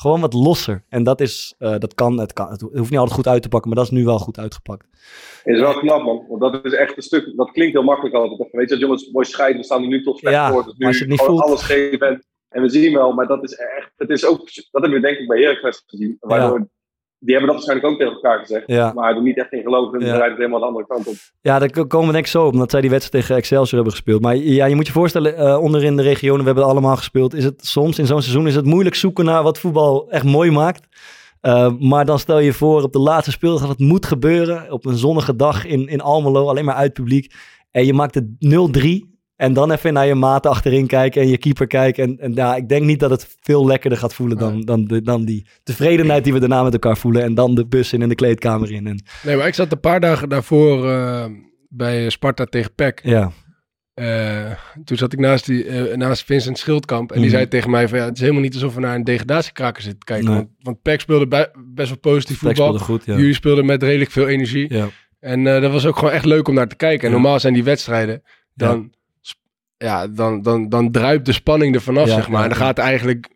Gewoon 0.00 0.20
wat 0.20 0.32
losser. 0.32 0.84
En 0.88 1.02
dat 1.02 1.20
is, 1.20 1.54
eh, 1.58 1.78
dat 1.78 1.94
kan, 1.94 2.18
het 2.18 2.32
kan, 2.32 2.50
het 2.50 2.60
hoeft 2.60 2.90
niet 2.90 2.98
altijd 2.98 3.16
goed 3.16 3.26
uit 3.26 3.42
te 3.42 3.48
pakken, 3.48 3.68
maar 3.68 3.78
dat 3.78 3.92
is 3.92 3.98
nu 3.98 4.04
wel 4.04 4.18
goed 4.18 4.38
uitgepakt. 4.38 4.86
Is 5.44 5.60
wel 5.60 5.78
knap, 5.78 6.02
man. 6.02 6.26
Want 6.28 6.40
dat 6.40 6.64
is 6.64 6.72
echt 6.72 6.96
een 6.96 7.02
stuk. 7.02 7.32
Dat 7.36 7.50
klinkt 7.50 7.72
heel 7.72 7.82
makkelijk 7.82 8.14
altijd. 8.14 8.50
Weet 8.50 8.68
je, 8.68 8.74
dat 8.74 8.78
jongens 8.78 9.10
mooi 9.10 9.26
scheiden. 9.26 9.58
We 9.58 9.64
staan 9.64 9.82
er 9.82 9.88
nu 9.88 10.02
tot 10.02 10.18
vecht 10.18 10.34
Ja, 10.34 10.50
voor. 10.52 10.64
Dus 10.64 10.74
nu 10.76 10.86
als 10.86 10.96
je 10.96 11.02
het 11.02 11.10
niet 11.10 11.20
voelt. 11.20 11.40
alles 11.42 11.62
geven. 11.62 12.08
En, 12.08 12.24
en 12.48 12.62
we 12.62 12.68
zien 12.68 12.94
wel, 12.94 13.12
maar 13.12 13.26
dat 13.26 13.42
is 13.42 13.54
echt. 13.54 13.92
Het 13.96 14.10
is 14.10 14.26
ook, 14.26 14.38
dat 14.54 14.82
hebben 14.82 15.00
we 15.00 15.00
denk 15.00 15.18
ik 15.18 15.28
bij 15.28 15.40
Heracles 15.40 15.82
gezien. 15.86 16.16
Waardoor, 16.20 16.68
Die 17.22 17.34
hebben 17.36 17.54
dat 17.54 17.64
waarschijnlijk 17.64 17.92
ook 17.92 17.98
tegen 17.98 18.12
elkaar 18.14 18.38
gezegd. 18.38 18.62
Ja. 18.66 18.92
Maar 18.92 19.16
er 19.16 19.22
niet 19.22 19.38
echt 19.38 19.52
in 19.52 19.62
geloven. 19.62 19.98
En 19.98 20.04
Ja. 20.06 20.10
dan 20.10 20.16
rijdt 20.16 20.30
het 20.30 20.38
helemaal 20.38 20.60
de 20.60 20.66
andere 20.66 20.86
kant 20.86 21.06
op. 21.06 21.14
Ja, 21.40 21.58
daar 21.58 21.70
komen 21.70 22.06
we 22.06 22.12
denk 22.12 22.24
ik 22.24 22.30
zo 22.30 22.46
op, 22.46 22.52
omdat 22.52 22.70
zij 22.70 22.80
die 22.80 22.90
wedstrijd 22.90 23.22
tegen 23.24 23.36
Excelsior 23.40 23.74
hebben 23.74 23.92
gespeeld. 23.92 24.20
Maar 24.22 24.36
ja, 24.36 24.64
je 24.66 24.74
moet 24.74 24.86
je 24.86 24.92
voorstellen, 24.92 25.36
eh 25.36 25.58
onder 25.60 25.84
in 25.84 25.96
de 25.96 26.02
regionen, 26.02 26.38
we 26.40 26.44
hebben 26.44 26.64
het 26.64 26.72
allemaal 26.72 26.96
gespeeld, 26.96 27.34
is 27.34 27.44
het 27.44 27.66
soms 27.66 27.98
in 27.98 28.06
zo'n 28.06 28.22
seizoen 28.22 28.46
is 28.46 28.54
het 28.54 28.64
moeilijk 28.64 28.94
zoeken 28.94 29.24
naar 29.24 29.42
wat 29.42 29.58
voetbal 29.58 30.10
echt 30.10 30.24
mooi 30.24 30.50
maakt. 30.50 30.86
Eh, 31.40 31.72
maar 31.78 32.04
dan 32.04 32.18
stel 32.18 32.38
je 32.38 32.52
voor 32.52 32.82
op 32.82 32.92
de 32.92 32.98
laatste 32.98 33.30
speeldag 33.30 33.60
dat 33.60 33.68
het 33.70 33.78
moet 33.78 34.06
gebeuren. 34.06 34.72
Op 34.72 34.84
een 34.86 34.96
zonnige 34.96 35.36
dag 35.36 35.66
in, 35.66 35.86
in 35.88 36.00
Almelo, 36.00 36.48
alleen 36.48 36.64
maar 36.64 36.74
uit 36.74 36.92
publiek. 36.92 37.32
En 37.70 37.86
je 37.86 37.92
maakt 37.94 38.14
het 38.14 38.24
0-3. 38.38 39.09
En 39.40 39.52
dan 39.52 39.70
even 39.72 39.92
naar 39.92 40.06
je 40.06 40.14
maten 40.14 40.50
achterin 40.50 40.86
kijken 40.86 41.22
en 41.22 41.28
je 41.28 41.38
keeper 41.38 41.66
kijken. 41.66 42.04
En, 42.04 42.18
en 42.18 42.34
ja, 42.34 42.56
ik 42.56 42.68
denk 42.68 42.84
niet 42.84 43.00
dat 43.00 43.10
het 43.10 43.36
veel 43.40 43.66
lekkerder 43.66 43.98
gaat 43.98 44.14
voelen 44.14 44.38
dan, 44.38 44.60
dan, 44.60 44.84
de, 44.84 45.02
dan 45.02 45.24
die 45.24 45.46
tevredenheid 45.62 46.24
die 46.24 46.32
we 46.32 46.38
daarna 46.40 46.62
met 46.62 46.72
elkaar 46.72 46.96
voelen. 46.96 47.22
En 47.22 47.34
dan 47.34 47.54
de 47.54 47.66
bus 47.66 47.92
in 47.92 48.02
en 48.02 48.08
de 48.08 48.14
kleedkamer 48.14 48.72
in. 48.72 48.86
En, 48.86 49.02
Nee, 49.22 49.36
maar 49.36 49.46
ik 49.46 49.54
zat 49.54 49.72
een 49.72 49.80
paar 49.80 50.00
dagen 50.00 50.28
daarvoor 50.28 50.88
eh, 50.90 51.24
bij 51.68 52.10
Sparta 52.10 52.44
tegen 52.44 52.74
PEC. 52.74 53.00
ja, 53.02 53.32
Eh, 53.94 54.50
toen 54.84 54.96
zat 54.96 55.12
ik 55.12 55.18
naast, 55.18 55.46
die, 55.46 55.64
eh, 55.64 55.96
naast 55.96 56.24
Vincent 56.24 56.58
Schildkamp. 56.58 57.10
En 57.12 57.16
die 57.16 57.26
Mhm. 57.26 57.34
zei 57.36 57.48
tegen 57.48 57.70
mij 57.70 57.88
van 57.88 57.98
ja, 57.98 58.04
het 58.04 58.14
is 58.14 58.20
helemaal 58.20 58.42
niet 58.42 58.54
alsof 58.54 58.74
we 58.74 58.80
naar 58.80 58.94
een 58.94 59.04
degradatiekraker 59.04 59.82
zitten 59.82 60.00
te 60.00 60.06
kijken. 60.06 60.26
Nee. 60.28 60.36
Want, 60.36 60.48
want 60.60 60.82
PEC 60.82 61.00
speelde 61.00 61.26
bij- 61.28 61.50
best 61.74 61.88
wel 61.88 61.98
positief 61.98 62.38
Flex 62.38 62.58
voetbal. 62.58 62.78
speelde 62.78 62.92
goed. 62.98 63.06
Ja. 63.06 63.16
Jullie 63.20 63.34
speelden 63.34 63.66
met 63.66 63.82
redelijk 63.82 64.10
veel 64.10 64.28
energie. 64.28 64.74
Ja. 64.74 64.88
En 65.20 65.44
dat 65.44 65.72
was 65.72 65.86
ook 65.86 65.96
gewoon 65.98 66.12
echt 66.14 66.24
leuk 66.24 66.48
om 66.48 66.54
naar 66.54 66.68
te 66.68 66.76
kijken. 66.76 67.06
En 67.06 67.12
normaal 67.12 67.40
zijn 67.40 67.54
die 67.54 67.64
wedstrijden, 67.64 68.22
dan, 68.54 68.90
ja. 68.92 68.98
Dan, 70.06 70.42
dan, 70.42 70.68
dan 70.68 70.90
druipt 70.90 71.26
de 71.26 71.32
spanning 71.32 71.74
er 71.74 71.80
vanaf, 71.80 72.06
Ja, 72.06 72.14
zeg 72.14 72.28
maar. 72.28 72.38
ja, 72.38 72.44
en 72.44 72.50
dan 72.50 72.58
ja. 72.58 72.64
gaat 72.64 72.78
eigenlijk 72.78 73.28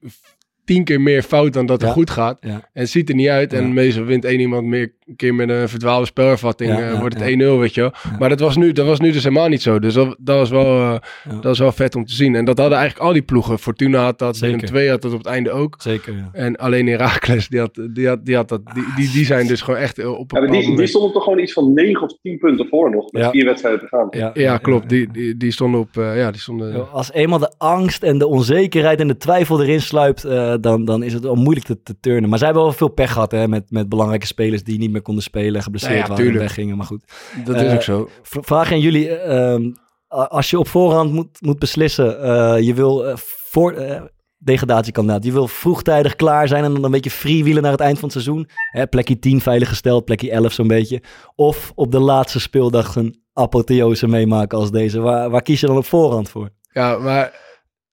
tien 0.64 0.84
keer 0.84 1.00
meer 1.00 1.22
fout 1.22 1.52
dan 1.52 1.66
dat 1.66 1.80
het 1.80 1.90
goed 1.90 2.10
gaat. 2.10 2.38
Ja. 2.40 2.50
En 2.50 2.60
het 2.72 2.88
ziet 2.90 3.08
er 3.08 3.14
niet 3.14 3.28
uit. 3.28 3.52
Ja. 3.52 3.58
En 3.58 3.72
meestal 3.72 4.04
wint 4.04 4.24
één 4.24 4.40
iemand 4.40 4.66
meer 4.66 4.92
een 5.06 5.16
keer 5.16 5.34
met 5.34 5.48
een 5.48 5.68
verdwaalde 5.68 6.06
spelervatting. 6.06 6.70
Ja, 6.70 6.78
eh, 6.78 6.92
ja, 6.92 6.98
wordt 7.00 7.14
het 7.20 7.28
ja. 7.28 7.54
1-0, 7.54 7.58
weet 7.58 7.74
je 7.74 7.80
wel. 7.80 7.92
Ja. 8.10 8.16
Maar 8.18 8.28
dat 8.28 8.40
was, 8.40 8.56
nu, 8.56 8.72
dat 8.72 8.86
was 8.86 9.00
nu 9.00 9.12
dus 9.12 9.22
helemaal 9.22 9.48
niet 9.48 9.62
zo. 9.62 9.78
Dus 9.78 9.94
dat, 9.94 10.16
dat, 10.18 10.36
was 10.38 10.50
wel, 10.50 10.64
eh, 10.64 10.96
Ja. 11.24 11.32
dat 11.34 11.44
was 11.44 11.58
wel 11.58 11.72
vet 11.72 11.94
om 11.94 12.04
te 12.04 12.12
zien. 12.14 12.34
En 12.34 12.44
dat 12.44 12.58
hadden 12.58 12.78
eigenlijk 12.78 13.06
al 13.08 13.12
die 13.12 13.22
ploegen. 13.22 13.58
Fortuna 13.58 14.02
had 14.04 14.18
dat, 14.18 14.36
Zeker. 14.36 14.54
Willem 14.56 14.70
2 14.70 14.90
had 14.90 15.02
dat 15.02 15.12
op 15.12 15.18
het 15.18 15.26
einde 15.26 15.50
ook. 15.50 15.74
Zeker, 15.78 16.14
ja. 16.14 16.28
En 16.32 16.56
alleen 16.56 16.86
Herakles, 16.86 17.48
die, 17.48 17.60
had, 17.60 17.80
die, 17.90 18.08
had, 18.08 18.24
die, 18.26 18.36
had 18.36 18.48
dat, 18.48 18.60
die, 18.74 18.84
die, 18.96 19.10
die 19.10 19.24
zijn 19.24 19.46
dus 19.46 19.60
gewoon 19.60 19.80
echt 19.80 20.04
op 20.06 20.32
een 20.36 20.42
Ja, 20.44 20.50
die, 20.60 20.76
die 20.76 20.86
stonden 20.86 21.12
toch 21.12 21.22
gewoon 21.24 21.38
iets 21.38 21.52
van 21.52 21.72
9 21.72 22.02
of 22.02 22.16
10 22.22 22.38
punten 22.38 22.66
voor 22.68 22.90
nog. 22.90 23.12
Met 23.12 23.22
Ja. 23.22 23.30
vier 23.30 23.44
wedstrijden 23.44 23.80
te 23.80 23.86
gaan. 23.86 24.06
Ja, 24.10 24.30
Ja, 24.34 24.58
klopt. 24.58 24.88
Die, 24.88 25.10
die, 25.12 25.36
die 25.36 25.50
stonden 25.52 25.80
op... 25.80 25.96
eh, 25.96 26.16
ja, 26.18 26.30
die 26.30 26.40
stonden... 26.40 26.90
Als 26.92 27.12
eenmaal 27.12 27.38
de 27.38 27.52
angst 27.58 28.02
en 28.02 28.18
de 28.18 28.26
onzekerheid 28.26 29.00
en 29.00 29.08
de 29.08 29.16
twijfel 29.16 29.62
erin 29.62 29.80
sluipt, 29.80 30.24
eh, 30.24 30.53
dan, 30.60 30.84
dan 30.84 31.02
is 31.02 31.12
het 31.12 31.22
wel 31.22 31.34
moeilijk 31.34 31.66
te, 31.66 31.82
te 31.82 32.00
turnen. 32.00 32.28
Maar 32.28 32.38
zij 32.38 32.46
hebben 32.46 32.64
wel 32.64 32.74
veel 32.74 32.88
pech 32.88 33.12
gehad 33.12 33.30
hè, 33.30 33.48
met, 33.48 33.70
met 33.70 33.88
belangrijke 33.88 34.26
spelers 34.26 34.64
die 34.64 34.78
niet 34.78 34.90
meer 34.90 35.02
konden 35.02 35.22
spelen, 35.22 35.62
geblesseerd 35.62 35.92
Nou 35.92 36.10
ja, 36.10 36.16
waren 36.16 36.32
en 36.32 36.38
weggingen. 36.38 36.76
Maar 36.76 36.86
goed, 36.86 37.04
dat 37.44 37.56
is 37.56 37.62
eh, 37.62 37.74
ook 37.74 37.82
zo. 37.82 38.08
Vraag 38.22 38.72
aan 38.72 38.80
jullie. 38.80 39.08
eh, 39.08 39.52
ehm, 39.52 39.70
als 40.14 40.50
je 40.50 40.58
op 40.58 40.68
voorhand 40.68 41.12
moet, 41.12 41.40
moet 41.40 41.58
beslissen, 41.58 42.22
eh, 42.22 42.60
je 42.60 42.74
wil 42.74 43.06
eh, 43.06 43.16
voor 43.16 43.72
eh, 43.72 44.02
degradatiekandidaat, 44.38 45.24
je 45.24 45.32
wil 45.32 45.48
vroegtijdig 45.48 46.16
klaar 46.16 46.48
zijn 46.48 46.64
en 46.64 46.74
dan 46.74 46.84
een 46.84 46.90
beetje 46.90 47.10
freewheelen 47.10 47.62
naar 47.62 47.72
het 47.72 47.80
eind 47.80 47.98
van 47.98 48.08
het 48.08 48.22
seizoen. 48.22 48.48
Hè, 48.70 48.86
plekje 48.86 49.18
10 49.18 49.40
veilig 49.40 49.68
gesteld, 49.68 50.04
plekje 50.04 50.30
11 50.30 50.52
zo'n 50.52 50.66
beetje. 50.66 51.02
Of 51.34 51.72
op 51.74 51.92
de 51.92 51.98
laatste 51.98 52.40
speeldag 52.40 52.96
een 52.96 53.22
apotheose 53.32 54.08
meemaken 54.08 54.58
als 54.58 54.70
deze. 54.70 55.00
Waar, 55.00 55.30
waar 55.30 55.42
kies 55.42 55.60
je 55.60 55.66
dan 55.66 55.76
op 55.76 55.84
voorhand 55.86 56.28
voor? 56.28 56.50
Ja, 56.72 56.98
maar... 56.98 57.42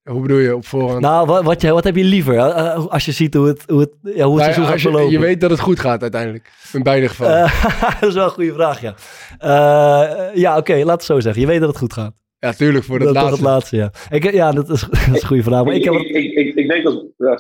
Hoe 0.04 0.22
bedoel 0.22 0.38
je 0.38 0.56
op 0.56 0.66
voorhand? 0.66 1.02
Nou, 1.02 1.28
wat, 1.28 1.44
wat, 1.44 1.62
je, 1.62 1.72
wat 1.72 1.84
heb 1.84 1.96
je 1.96 2.04
liever? 2.04 2.34
eh, 2.38 2.66
eh, 2.66 2.86
als 2.88 3.06
je 3.06 3.12
ziet 3.12 3.34
hoe 3.34 3.48
het, 3.48 3.64
hoe 3.68 3.80
het, 3.80 3.90
ja, 4.02 4.10
hoe 4.10 4.14
het 4.14 4.26
Nou 4.26 4.38
ja, 4.38 4.44
seizoen 4.44 4.66
gaat 4.66 4.82
je, 4.82 4.90
verlopen. 4.90 5.12
je 5.12 5.20
weet 5.20 5.42
dat 5.42 5.50
het 5.50 5.60
goed 5.60 5.80
gaat 5.80 6.02
uiteindelijk. 6.02 6.52
In 6.74 6.84
beide 6.84 7.08
gevallen. 7.08 7.38
Eh, 7.44 7.92
dat 8.00 8.10
is 8.10 8.16
wel 8.16 8.24
een 8.26 8.30
goede 8.32 8.54
vraag, 8.54 8.82
ja. 8.82 8.96
Eh, 9.40 10.36
ja, 10.36 10.58
oké, 10.58 10.74
laat 10.76 10.88
het 10.96 11.04
zo 11.04 11.20
zeggen. 11.20 11.42
Je 11.42 11.48
weet 11.48 11.60
dat 11.60 11.70
het 11.70 11.78
goed 11.78 11.94
gaat. 11.94 12.14
ja, 12.40 12.52
tuurlijk, 12.54 12.86
voor 12.86 13.00
dat, 13.00 13.08
dat, 13.08 13.16
laatste. 13.24 13.42
dat 13.42 13.52
laatste, 13.52 13.76
ja. 13.76 13.92
Ik, 14.10 14.32
ja, 14.32 14.52
dat 14.52 14.70
is, 14.70 14.82
dat 14.90 15.16
is 15.16 15.22
een 15.22 15.28
goede 15.28 15.44
vraag. 15.44 15.64
Maar 15.64 15.74
ik 15.74 15.84
heb, 15.84 15.94
ik, 15.94 16.08
ik, 16.16 16.34
ik, 16.34 16.56
ik 16.56 16.68
denk 16.68 16.84
dat... 16.84 17.04
Ja, 17.18 17.40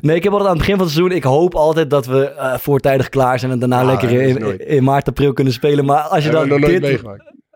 nee, 0.00 0.16
ik 0.16 0.22
heb 0.22 0.32
altijd 0.32 0.50
aan 0.50 0.56
het 0.56 0.66
begin 0.66 0.76
van 0.76 0.84
het 0.84 0.94
seizoen... 0.94 1.16
Ik 1.16 1.24
hoop 1.24 1.54
altijd 1.54 1.90
dat 1.90 2.06
we 2.06 2.24
eh, 2.30 2.58
voortijdig 2.58 3.08
klaar 3.08 3.38
zijn... 3.38 3.52
en 3.52 3.58
daarna 3.58 3.80
Ah, 3.80 3.86
lekker 3.86 4.10
in, 4.60 4.84
maart, 4.84 5.08
april 5.08 5.32
kunnen 5.32 5.52
spelen. 5.52 5.84
Maar 5.84 6.02
als 6.02 6.24
je 6.24 6.30
dan 6.30 6.42
we 6.42 6.48
nog 6.48 6.58
nooit 6.58 6.82
dit... 6.82 7.02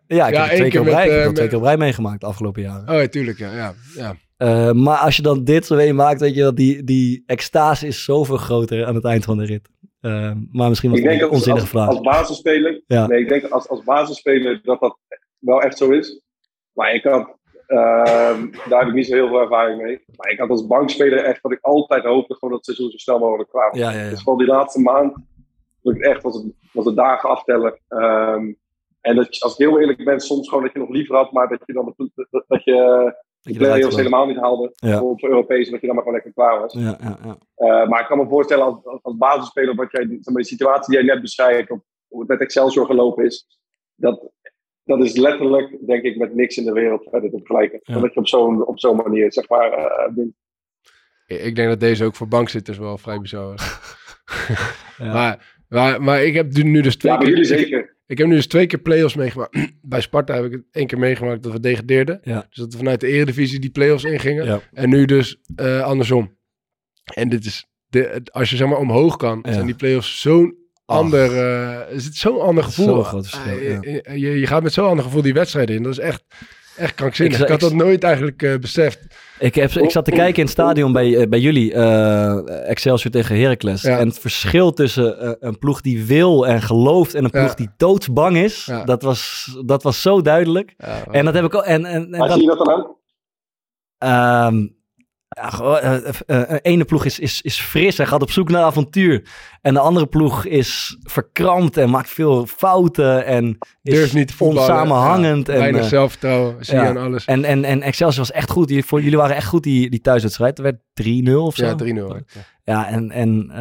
Ja, 0.08 0.26
ik 0.26 0.34
Ja, 0.34 0.40
heb 0.40 0.48
twee 0.56 0.60
keer 0.60 0.70
keer 0.70 0.80
op 0.80 0.86
rij, 0.86 0.96
met, 0.96 1.04
ik 1.14 1.18
heb 1.18 1.28
eh, 1.28 1.34
twee 1.34 1.48
keer 1.48 1.56
op 1.58 1.62
rij 1.64 1.76
meegemaakt 1.76 2.20
de 2.20 2.26
afgelopen 2.26 2.62
jaren. 2.62 2.88
Oh, 2.88 3.00
ja, 3.00 3.06
tuurlijk, 3.08 3.38
ja. 3.38 3.52
ja, 3.52 3.74
ja. 3.94 4.14
Eh, 4.36 4.72
maar 4.72 4.96
als 4.98 5.16
je 5.16 5.22
dan 5.22 5.44
dit 5.44 5.66
zo 5.66 5.76
meemaakt, 5.76 6.20
weet 6.20 6.34
je 6.34 6.40
wel... 6.42 6.54
Die, 6.54 6.84
die 6.84 7.22
extase 7.26 7.86
is 7.86 8.04
zoveel 8.04 8.36
groter 8.36 8.86
aan 8.86 8.94
het 8.94 9.04
eind 9.04 9.24
van 9.24 9.38
de 9.38 9.44
rit. 9.44 9.68
Eh, 10.00 10.32
maar 10.52 10.68
misschien 10.68 10.90
was 10.90 10.98
Ik 10.98 11.04
het 11.04 11.12
denk 11.14 11.22
een 11.24 11.28
dat 11.28 11.36
onzinnige 11.38 11.60
als, 11.64 11.70
vraag. 11.70 11.88
als 11.88 12.00
basisspeler... 12.00 12.82
Ja. 12.86 13.06
Nee, 13.06 13.20
ik 13.20 13.28
denk 13.28 13.42
dat 13.42 13.50
als, 13.50 13.68
als 13.68 13.84
basisspeler 13.84 14.60
dat 14.62 14.80
dat 14.80 14.98
wel 15.38 15.62
echt 15.62 15.78
zo 15.78 15.90
is. 15.90 16.22
Maar 16.72 16.94
ik 16.94 17.04
had... 17.04 17.36
ehm, 17.66 18.46
daar 18.68 18.78
heb 18.78 18.88
ik 18.88 18.94
niet 18.94 19.06
zo 19.06 19.14
heel 19.14 19.28
veel 19.28 19.40
ervaring 19.40 19.82
mee. 19.82 20.00
Maar 20.16 20.32
ik 20.32 20.38
had 20.38 20.48
als 20.48 20.66
bankspeler 20.66 21.24
echt 21.24 21.42
dat 21.42 21.52
ik 21.52 21.58
altijd 21.60 22.04
hoopte 22.04 22.34
gewoon 22.34 22.50
dat 22.54 22.66
het 22.66 22.76
seizoen 22.76 22.90
zo 22.90 22.96
snel 22.96 23.18
mogelijk 23.18 23.50
klaar 23.50 23.70
was. 23.70 23.78
Ja, 23.78 23.90
ja, 23.90 24.02
ja. 24.02 24.08
Dus 24.10 24.18
vooral 24.22 24.36
die 24.38 24.46
laatste 24.46 24.80
maand 24.80 25.14
vond 25.82 25.96
ik 25.96 26.02
echt 26.02 26.22
was 26.22 26.34
het, 26.34 26.44
was 26.72 26.84
het 26.84 26.96
dagen 26.96 27.28
aftellen. 27.28 27.80
Ehm, 27.88 28.52
en 29.00 29.16
dat, 29.16 29.36
je- 29.36 29.42
als 29.42 29.52
ik 29.52 29.58
heel 29.58 29.80
eerlijk 29.80 30.04
ben, 30.04 30.20
soms 30.20 30.48
gewoon 30.48 30.64
dat 30.64 30.72
je 30.72 30.78
nog 30.78 30.88
liever 30.88 31.16
had, 31.16 31.32
maar 31.32 31.48
dat 31.48 31.60
je 31.64 31.72
dan 31.72 31.94
de, 31.96 32.10
dat, 32.30 32.44
dat 32.48 32.64
je 32.64 32.72
Dat 32.74 33.52
de 33.54 33.58
play-offs 33.58 33.96
helemaal 33.96 34.26
niet 34.26 34.36
haalde. 34.36 34.72
Ja. 34.74 34.98
Voor 34.98 35.18
voor 35.18 35.28
Europees, 35.28 35.70
dat 35.70 35.80
je 35.80 35.86
dan 35.86 35.94
maar 35.96 36.04
gewoon 36.04 36.20
lekker 36.22 36.32
klaar 36.42 36.60
was. 36.60 36.72
Ja, 36.72 36.98
ja, 37.00 37.18
ja. 37.24 37.38
Eh, 37.54 37.88
maar 37.88 38.00
ik 38.00 38.06
kan 38.06 38.18
me 38.18 38.28
voorstellen 38.28 38.64
als, 38.64 38.84
als, 38.84 39.02
als 39.02 39.16
basisspeler, 39.16 39.74
wat 39.74 39.90
jij, 39.90 40.06
zeg 40.06 40.24
maar, 40.24 40.42
de 40.42 40.48
situatie 40.48 40.90
die 40.94 41.04
jij 41.04 41.14
net 41.14 41.22
beschrijft, 41.22 41.70
of 41.70 41.80
hoe 42.08 42.20
het 42.20 42.28
met 42.28 42.40
Excelsior 42.40 42.86
gelopen 42.86 43.24
is, 43.24 43.46
dat, 43.94 44.30
dat 44.84 45.04
is 45.04 45.16
letterlijk, 45.16 45.86
denk 45.86 46.02
ik, 46.02 46.16
met 46.16 46.34
niks 46.34 46.56
in 46.56 46.64
de 46.64 46.72
wereld 46.72 47.06
verder 47.10 47.30
te 47.30 47.36
vergelijken. 47.36 47.80
Ja. 47.82 48.00
Dat 48.00 48.14
je 48.14 48.20
op 48.20 48.28
zo'n 48.28 48.66
op 48.66 48.78
zo'n 48.80 48.96
manier, 48.96 49.32
zeg 49.32 49.48
maar, 49.48 49.72
eh, 49.72 50.14
wint. 50.14 50.34
Ik 51.26 51.56
denk 51.56 51.68
dat 51.68 51.80
deze 51.80 52.04
ook 52.04 52.14
voor 52.14 52.28
bankzitters 52.28 52.78
wel 52.78 52.98
vrij 52.98 53.18
bizar. 53.20 53.54
Ja. 54.98 55.12
Maar, 55.12 55.62
maar, 55.68 56.02
maar 56.02 56.22
ik 56.24 56.34
heb 56.34 56.52
nu 56.52 56.80
dus 56.80 56.96
twee 56.96 57.18
keer... 57.18 57.28
jullie 57.28 57.44
zeker. 57.44 57.96
Ik 58.08 58.18
heb 58.18 58.26
nu 58.26 58.34
dus 58.34 58.46
twee 58.46 58.66
keer 58.66 58.78
play-offs 58.78 59.14
meegemaakt. 59.14 59.56
Bij 59.82 60.00
Sparta 60.00 60.34
heb 60.34 60.44
ik 60.44 60.52
het 60.52 60.62
één 60.70 60.86
keer 60.86 60.98
meegemaakt 60.98 61.42
dat 61.42 61.52
we 61.52 61.60
degradeerden. 61.60 62.20
Ja. 62.22 62.46
Dus 62.48 62.56
dat 62.58 62.72
we 62.72 62.78
vanuit 62.78 63.00
de 63.00 63.06
eredivisie 63.06 63.58
die 63.60 63.70
play-offs 63.70 64.04
ingingen. 64.04 64.44
Ja. 64.44 64.60
En 64.72 64.88
nu 64.88 65.04
dus 65.04 65.40
eh, 65.56 65.82
andersom. 65.82 66.36
En 67.14 67.28
dit 67.28 67.44
is, 67.44 67.66
de, 67.88 68.20
als 68.32 68.50
je 68.50 68.56
zeg 68.56 68.68
maar 68.68 68.78
omhoog 68.78 69.16
kan, 69.16 69.38
Ja. 69.42 69.52
zijn 69.52 69.66
die 69.66 69.74
play-offs 69.74 70.20
zo'n 70.20 70.56
ander, 70.84 71.36
eh, 71.36 71.94
is 71.94 72.04
het 72.04 72.14
zo'n 72.14 72.40
ander 72.40 72.64
gevoel. 72.64 73.02
Groot 73.02 73.28
verschil, 73.28 73.58
ja. 73.58 73.80
eh, 73.80 74.16
je, 74.16 74.38
je 74.40 74.46
gaat 74.46 74.62
met 74.62 74.72
zo'n 74.72 74.86
ander 74.88 75.04
gevoel 75.04 75.22
die 75.22 75.32
wedstrijden 75.34 75.76
in. 75.76 75.82
Dat 75.82 75.92
is 75.92 75.98
echt, 75.98 76.24
echt 76.78 76.94
krankzinnig. 76.94 77.36
Ik 77.38 77.42
Ik, 77.44 77.48
had 77.50 77.60
dat 77.60 77.72
nooit 77.72 78.04
eigenlijk 78.04 78.42
eh, 78.42 78.56
beseft. 78.58 78.98
Ik, 79.38 79.54
heb, 79.54 79.70
ik 79.70 79.90
zat 79.90 80.04
te 80.04 80.10
kijken 80.10 80.34
in 80.36 80.42
het 80.42 80.50
stadion 80.50 80.92
bij, 80.92 81.16
eh, 81.16 81.28
bij 81.28 81.38
jullie, 81.40 81.72
eh, 81.74 82.68
Excelsior 82.70 83.12
tegen 83.12 83.40
Heracles. 83.40 83.82
Ja. 83.82 83.98
En 83.98 84.08
het 84.08 84.18
verschil 84.18 84.72
tussen 84.72 85.20
eh, 85.20 85.30
een 85.40 85.58
ploeg 85.58 85.80
die 85.80 86.04
wil 86.04 86.46
en 86.46 86.62
gelooft 86.62 87.14
en 87.14 87.24
een 87.24 87.30
ploeg 87.30 87.48
Ja. 87.48 87.54
die 87.54 87.68
doodsbang 87.76 88.36
is, 88.36 88.64
Ja. 88.64 88.84
dat, 88.84 89.02
was, 89.02 89.52
dat 89.64 89.82
was 89.82 90.02
zo 90.02 90.22
duidelijk. 90.22 90.74
Ja, 90.78 91.04
En 91.10 91.24
dat 91.24 91.34
heb 91.34 91.44
ik 91.44 91.54
ook. 91.54 91.62
En, 91.64 91.84
en, 91.84 92.02
en 92.12 92.18
Waar 92.18 92.28
dat- 92.28 92.38
zie 92.38 92.50
je 92.50 92.56
dat 92.56 92.66
dan 92.66 92.70
aan? 92.74 92.96
Ehm, 93.98 94.66
gewoon, 95.28 95.78
eh, 95.78 95.96
eh, 95.96 96.14
eh, 96.26 96.44
een 96.48 96.60
ene 96.62 96.84
ploeg 96.84 97.04
is, 97.04 97.18
is, 97.18 97.42
is 97.42 97.60
fris 97.60 97.98
en 97.98 98.06
gaat 98.06 98.22
op 98.22 98.30
zoek 98.30 98.48
naar 98.48 98.62
avontuur. 98.62 99.28
En 99.60 99.74
de 99.74 99.80
andere 99.80 100.06
ploeg 100.06 100.44
is 100.44 100.96
verkrampt 101.00 101.76
en 101.76 101.90
maakt 101.90 102.10
veel 102.10 102.46
fouten 102.46 103.24
en 103.24 103.58
is 103.82 103.94
durft 103.94 104.14
niet 104.14 104.34
onsamenhangend. 104.38 105.46
Ja, 105.46 105.52
en, 105.52 105.58
weinig 105.58 105.82
eh, 105.82 105.88
zelfvertrouwen, 105.88 106.64
zie 106.64 106.74
je 106.74 106.80
ja. 106.82 106.88
aan 106.88 106.96
alles. 106.96 107.24
en, 107.24 107.44
en, 107.44 107.64
en 107.64 107.82
Excelsior 107.82 108.26
was 108.26 108.32
echt 108.32 108.50
goed. 108.50 108.68
Jullie, 108.68 108.84
voor, 108.84 109.02
jullie 109.02 109.18
waren 109.18 109.36
echt 109.36 109.46
goed 109.46 109.62
die, 109.62 109.90
die 109.90 110.00
thuiswedstrijd. 110.00 110.58
Er 110.58 110.64
werd 110.64 111.28
3-0 111.28 111.32
of 111.34 111.54
zo. 111.54 111.64
ja, 111.66 111.76
3-0. 111.84 111.84
Ja. 111.84 112.24
Ja, 112.64 112.88
en, 112.88 113.10
en 113.10 113.52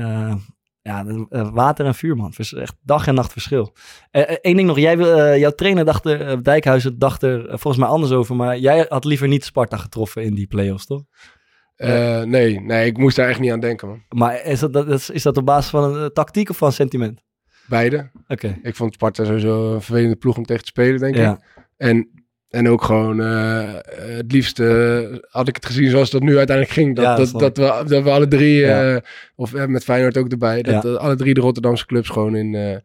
ja, 0.81 1.05
water 1.51 1.85
en 1.85 1.95
vuur, 1.95 2.15
man. 2.15 2.33
Vers- 2.33 2.53
Echt 2.53 2.75
dag 2.81 3.07
en 3.07 3.13
nacht 3.15 3.31
verschil. 3.31 3.75
Eén 4.11 4.55
ding 4.55 4.67
nog. 4.67 4.79
Jij, 4.79 4.97
wil- 4.97 5.35
jouw 5.35 5.51
trainer 5.51 5.85
dacht 5.85 6.05
er, 6.05 6.43
Dijkhuizen 6.43 6.99
dacht 6.99 7.23
er 7.23 7.45
volgens 7.47 7.77
mij 7.77 7.87
anders 7.87 8.11
over. 8.11 8.35
Maar 8.35 8.57
jij 8.57 8.85
had 8.89 9.05
liever 9.05 9.27
niet 9.27 9.45
Sparta 9.45 9.77
getroffen 9.77 10.23
in 10.23 10.33
die 10.33 10.47
play-offs, 10.47 10.85
toch? 10.85 11.01
Eh, 11.77 12.21
nee, 12.21 12.59
nee, 12.61 12.85
ik 12.85 12.97
moest 12.97 13.15
daar 13.15 13.29
echt 13.29 13.39
niet 13.39 13.51
aan 13.51 13.59
denken, 13.59 13.87
man. 13.87 14.01
Maar 14.09 14.45
is 14.45 14.59
dat, 14.59 14.73
dat, 14.73 14.87
is, 14.87 15.09
is 15.09 15.23
dat 15.23 15.37
op 15.37 15.45
basis 15.45 15.69
van 15.69 15.83
een 15.83 16.03
eh, 16.03 16.05
tactiek 16.05 16.49
of 16.49 16.57
van 16.57 16.71
sentiment? 16.71 17.21
Beide. 17.67 18.09
Oké. 18.27 18.59
Ik 18.63 18.75
vond 18.75 18.93
Sparta 18.93 19.25
sowieso 19.25 19.73
een 19.73 19.81
vervelende 19.81 20.15
ploeg 20.15 20.37
om 20.37 20.45
tegen 20.45 20.61
te 20.61 20.67
spelen, 20.67 20.99
denk 20.99 21.15
Ja. 21.15 21.31
ik. 21.31 21.65
En, 21.77 22.09
en 22.49 22.69
ook 22.69 22.83
gewoon 22.83 23.21
eh, 23.21 23.73
het 24.17 24.31
liefst 24.31 24.59
eh, 24.59 24.99
had 25.29 25.47
ik 25.47 25.55
het 25.55 25.65
gezien 25.65 25.89
zoals 25.89 26.09
dat 26.09 26.21
nu 26.21 26.37
uiteindelijk 26.37 26.75
ging. 26.77 26.95
Dat, 26.95 27.05
Ja, 27.05 27.15
dat 27.15 27.31
dat, 27.55 27.57
we, 27.57 27.89
dat 27.89 28.03
we 28.03 28.09
alle 28.09 28.27
drie, 28.27 28.55
Ja. 28.59 29.01
of 29.35 29.67
met 29.67 29.83
Feyenoord 29.83 30.17
ook 30.17 30.31
erbij, 30.31 30.61
dat 30.61 30.97
alle 30.97 31.15
drie 31.15 31.33
de 31.33 31.41
Rotterdamse 31.41 31.85
clubs 31.85 32.09
gewoon 32.09 32.35
in... 32.35 32.81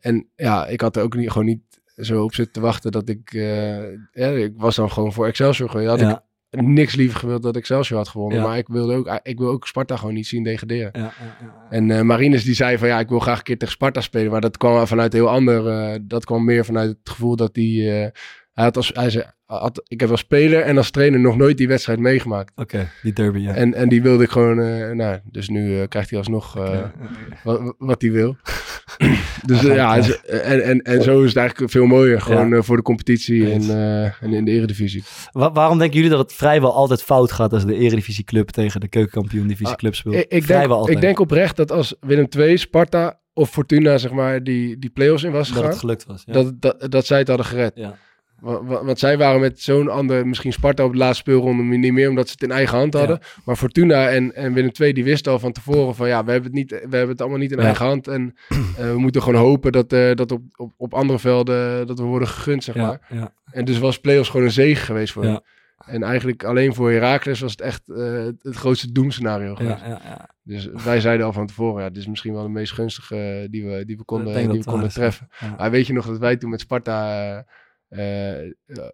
en 0.00 0.28
ja, 0.36 0.66
ik 0.66 0.80
had 0.80 0.96
er 0.96 1.02
ook 1.02 1.14
niet, 1.16 1.30
gewoon 1.30 1.46
niet 1.46 1.62
zo 1.96 2.22
op 2.22 2.34
zitten 2.34 2.54
te 2.54 2.60
wachten 2.60 2.92
dat 2.92 3.08
ik... 3.08 3.32
ja, 4.12 4.28
ik 4.28 4.52
was 4.56 4.76
dan 4.76 4.90
gewoon 4.90 5.12
voor 5.12 5.26
Excelsior 5.26 5.70
geweest. 5.70 5.88
Had 5.88 6.00
ik 6.00 6.18
niks 6.50 6.94
liever 6.94 7.18
gewild 7.18 7.42
dat 7.42 7.56
Excelsior 7.56 7.98
had 7.98 8.08
gewonnen. 8.08 8.38
Ja. 8.38 8.44
Maar 8.46 8.58
ik 8.58 8.68
wilde 8.68 8.94
ook, 8.94 9.20
ik 9.22 9.38
wil 9.38 9.48
ook 9.48 9.66
Sparta 9.66 9.96
gewoon 9.96 10.14
niet 10.14 10.26
zien 10.26 10.42
degraderen. 10.42 10.90
ja, 10.94 11.00
ja. 11.00 11.66
En 11.70 11.90
eh 11.90 12.00
Marines 12.00 12.44
die 12.44 12.54
zei 12.54 12.78
van 12.78 12.88
ja, 12.88 12.98
ik 12.98 13.08
wil 13.08 13.18
graag 13.18 13.38
een 13.38 13.44
keer 13.44 13.58
tegen 13.58 13.74
Sparta 13.74 14.00
spelen. 14.00 14.30
Maar 14.30 14.40
dat 14.40 14.56
kwam 14.56 14.86
vanuit 14.86 15.12
heel 15.12 15.28
ander. 15.28 15.66
eh, 15.68 15.98
dat 16.02 16.24
kwam 16.24 16.44
meer 16.44 16.64
vanuit 16.64 16.88
het 16.88 17.08
gevoel 17.10 17.36
dat 17.36 17.56
hij. 17.56 18.02
eh, 18.04 18.10
hij 18.58 18.66
had 18.66 18.76
als, 18.76 18.90
hij 18.94 19.10
zei, 19.10 19.24
had, 19.44 19.82
ik 19.88 20.00
heb 20.00 20.10
als 20.10 20.20
speler 20.20 20.60
en 20.62 20.76
als 20.76 20.90
trainer 20.90 21.20
nog 21.20 21.36
nooit 21.36 21.56
die 21.58 21.68
wedstrijd 21.68 21.98
meegemaakt. 21.98 22.52
Oké, 22.56 22.88
die 23.02 23.12
derby, 23.12 23.38
ja. 23.38 23.54
En, 23.54 23.74
en 23.74 23.88
die 23.88 24.02
wilde 24.02 24.24
ik 24.24 24.30
gewoon. 24.30 24.60
eh, 24.60 24.90
nou, 24.90 25.18
dus 25.24 25.48
nu 25.48 25.80
eh, 25.80 25.88
krijgt 25.88 26.10
hij 26.10 26.18
alsnog 26.18 26.56
eh, 26.58 26.78
wat, 27.44 27.74
wat 27.78 28.02
hij 28.02 28.10
wil. 28.10 28.36
dus 29.46 29.60
ja, 29.60 29.96
en, 30.26 30.62
en, 30.64 30.82
en 30.82 31.02
zo 31.02 31.22
is 31.22 31.28
het 31.28 31.36
eigenlijk 31.36 31.70
veel 31.70 31.86
mooier. 31.86 32.20
Gewoon 32.20 32.48
Ja. 32.48 32.62
voor 32.62 32.76
de 32.76 32.82
competitie 32.82 33.52
en, 33.52 33.62
en 34.20 34.32
in 34.32 34.44
de 34.44 34.50
eredivisie. 34.50 35.04
Wa- 35.32 35.52
waarom 35.52 35.78
denken 35.78 35.96
jullie 35.96 36.10
dat 36.10 36.18
het 36.20 36.32
vrijwel 36.32 36.72
altijd 36.74 37.02
fout 37.02 37.32
gaat 37.32 37.52
als 37.52 37.64
de 37.66 37.74
Eredivisieclub 37.74 38.48
tegen 38.48 38.80
de 38.80 38.88
keukenkampioen-divisie 38.88 39.76
club 39.76 39.94
speelt? 39.94 40.14
Ik, 40.14 40.26
ik, 40.28 40.44
vrijwel 40.44 40.66
denk, 40.68 40.78
altijd. 40.78 40.96
ik 40.96 41.02
denk 41.02 41.20
oprecht 41.20 41.56
dat 41.56 41.72
als 41.72 41.94
Willem 42.00 42.26
II, 42.38 42.56
Sparta 42.56 43.20
of 43.32 43.50
Fortuna 43.50 43.98
zeg 43.98 44.10
maar 44.12 44.42
die, 44.42 44.78
die 44.78 44.90
play-offs 44.90 45.22
in 45.22 45.32
was 45.32 45.46
dat 45.48 45.56
gegaan. 45.56 45.70
het 45.70 45.78
gelukt 45.78 46.04
was. 46.06 46.22
Ja. 46.26 46.32
dat, 46.32 46.60
dat, 46.60 46.90
dat 46.90 47.06
zij 47.06 47.18
het 47.18 47.28
hadden 47.28 47.46
gered. 47.46 47.72
Ja. 47.74 47.96
Wa- 48.40 48.64
wa- 48.64 48.84
Want, 48.84 48.98
zij 48.98 49.18
waren 49.18 49.40
met 49.40 49.60
zo'n 49.60 49.88
ander, 49.88 50.26
misschien 50.26 50.52
Sparta 50.52 50.84
op 50.84 50.92
de 50.92 50.98
laatste 50.98 51.16
speelronde 51.22 51.62
niet 51.76 51.92
meer, 51.92 52.08
omdat 52.08 52.26
ze 52.26 52.32
het 52.32 52.42
in 52.42 52.50
eigen 52.50 52.78
hand 52.78 52.94
hadden. 52.94 53.18
Maar 53.44 53.56
Fortuna 53.56 54.08
en, 54.08 54.34
en 54.34 54.52
Willem 54.52 54.70
II, 54.80 54.92
die 54.92 55.04
wisten 55.04 55.32
al 55.32 55.38
van 55.38 55.52
tevoren 55.52 55.94
van 55.94 56.08
ja, 56.08 56.24
we 56.24 56.30
hebben 56.30 56.48
het, 56.50 56.58
niet, 56.58 56.70
we 56.70 56.76
hebben 56.80 57.08
het 57.08 57.20
allemaal 57.20 57.38
niet 57.38 57.50
in 57.52 57.58
Ja. 57.58 57.64
eigen 57.64 57.86
hand. 57.86 58.08
En 58.08 58.34
eh, 58.48 58.90
we 58.92 58.98
moeten 58.98 59.22
gewoon 59.22 59.40
hopen 59.40 59.72
dat, 59.72 59.92
eh, 59.92 60.14
dat 60.14 60.32
op, 60.32 60.42
op, 60.56 60.72
op 60.76 60.94
andere 60.94 61.18
velden 61.18 61.86
dat 61.86 61.98
we 61.98 62.04
worden 62.04 62.28
gegund, 62.28 62.64
zeg 62.64 62.74
ja, 62.74 62.86
maar. 63.08 63.30
En 63.50 63.64
dus 63.64 63.78
was 63.78 64.00
play-offs 64.00 64.28
gewoon 64.30 64.46
een 64.46 64.52
zege 64.52 64.84
geweest 64.84 65.12
voor 65.12 65.24
hen. 65.24 65.42
En 65.86 66.02
eigenlijk 66.02 66.44
alleen 66.44 66.74
voor 66.74 66.90
Herakles 66.90 67.40
was 67.40 67.50
het 67.50 67.60
echt 67.60 67.88
eh, 67.88 68.24
het, 68.42 68.56
grootste 68.56 68.92
doemscenario 68.92 69.54
geweest. 69.54 69.80
ja, 69.80 70.00
ja. 70.04 70.28
Dus 70.42 70.68
wij 70.84 71.00
zeiden 71.00 71.26
al 71.26 71.32
van 71.32 71.46
tevoren, 71.46 71.82
ja, 71.82 71.88
dit 71.88 71.96
is 71.98 72.06
misschien 72.06 72.32
wel 72.32 72.42
de 72.42 72.48
meest 72.48 72.72
gunstige 72.72 73.46
die 73.50 73.64
we, 73.66 73.84
die 73.84 73.96
we 73.96 74.04
konden, 74.04 74.48
die 74.50 74.58
we 74.58 74.64
konden 74.70 74.88
treffen. 74.88 75.28
Maar 75.58 75.70
weet 75.70 75.86
je 75.86 75.92
nog 75.92 76.06
dat 76.06 76.18
wij 76.18 76.36
toen 76.36 76.50
met 76.50 76.60
Sparta 76.60 77.44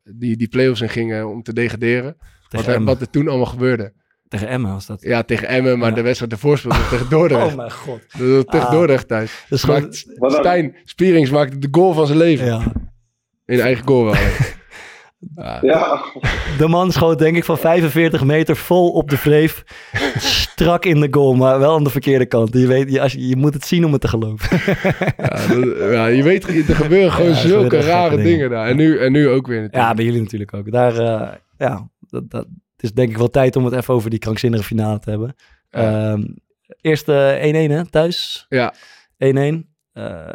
die, 0.03 0.37
die 0.37 0.49
play-offs 0.49 0.81
in 0.81 0.89
gingen 0.89 1.29
om 1.29 1.43
te 1.43 1.53
degraderen? 1.53 2.17
Wat 2.49 2.67
er, 2.67 2.85
wat 2.85 3.01
er 3.01 3.11
toen 3.11 3.29
allemaal 3.29 3.47
gebeurde. 3.47 3.93
Tegen 4.29 4.49
Emmen 4.49 4.73
was 4.73 4.87
dat. 4.87 5.03
Ja, 5.03 5.23
tegen 5.23 5.49
Emmen, 5.49 5.79
maar 5.79 5.89
Ja. 5.89 5.95
de 5.95 6.03
wedstrijd 6.03 6.33
ervoor 6.33 6.59
speelde 6.59 6.89
tegen 6.91 7.09
Dordrecht. 7.11 7.47
Oh 7.51 7.57
mijn 7.57 7.71
god. 7.73 8.01
Dat 8.19 8.51
tegen 8.51 8.67
Ah. 8.67 8.73
Dordrecht 8.73 9.09
thuis. 9.09 9.47
Maakt-? 9.67 10.07
Stijn 10.21 10.77
Spierings 10.85 11.31
maakte 11.31 11.59
de 11.59 11.69
goal 11.71 11.93
van 11.93 12.07
zijn 12.07 12.19
leven. 12.19 12.47
Ja. 12.47 12.73
In 13.47 13.61
eigen 13.61 13.87
goal 13.87 14.05
wel. 14.05 14.15
ja. 15.35 15.59
Ja, 15.63 16.05
De 16.59 16.69
man 16.69 16.93
schoot 16.93 17.19
denk 17.19 17.37
ik 17.37 17.45
van 17.45 17.59
45 17.59 18.25
meter 18.25 18.57
vol 18.57 18.91
op 18.91 19.11
de 19.11 19.17
vreef. 19.17 19.63
Strak 20.17 20.85
in 20.85 21.01
de 21.01 21.09
goal, 21.11 21.35
maar 21.35 21.59
wel 21.59 21.75
aan 21.75 21.85
de 21.85 21.91
verkeerde 21.91 22.27
kant. 22.27 22.53
Je, 22.53 22.67
weet, 22.67 22.91
je, 22.93 23.01
als 23.01 23.13
je, 23.13 23.29
je 23.29 23.37
moet 23.37 23.55
het 23.55 23.67
zien 23.67 23.85
om 23.85 23.93
het 23.93 24.01
te 24.01 24.09
geloven. 24.09 24.59
Ja, 25.17 25.47
dat- 25.47 25.93
ja, 25.93 26.07
je 26.07 26.23
weet, 26.23 26.69
er 26.69 26.75
gebeuren 26.77 27.13
gewoon 27.13 27.31
Ja, 27.31 27.37
zulke 27.37 27.81
rare 27.81 28.11
dingen. 28.17 28.25
dingen. 28.25 28.51
daar. 28.51 28.67
En 28.67 28.77
nu, 28.77 28.99
en 28.99 29.13
nu 29.13 29.29
ook 29.29 29.47
weer 29.47 29.61
natuurlijk. 29.61 29.89
Ja, 29.89 29.95
bij 29.95 30.05
jullie 30.05 30.21
natuurlijk 30.21 30.55
ook. 30.55 30.71
Daar, 30.73 30.99
eh, 30.99 31.29
ja, 31.59 31.89
dat, 32.01 32.31
dat, 32.31 32.47
het 32.75 32.83
is 32.83 32.93
denk 32.93 33.11
ik 33.11 33.17
wel 33.17 33.31
tijd 33.31 33.57
om 33.57 33.65
het 33.65 33.75
even 33.75 33.95
over 33.95 34.11
die 34.11 34.19
krankzinnige 34.19 34.65
finale 34.65 34.99
te 34.99 35.11
hebben. 35.11 35.35
Ja. 35.71 36.11
Ehm, 36.13 36.23
eerst 36.81 37.09
eh, 37.09 37.45
1-1 37.45 37.71
hè, 37.71 37.87
thuis. 37.91 38.47
1-1. 38.49 38.57
Ja. 38.57 38.75
Eh, 39.17 39.35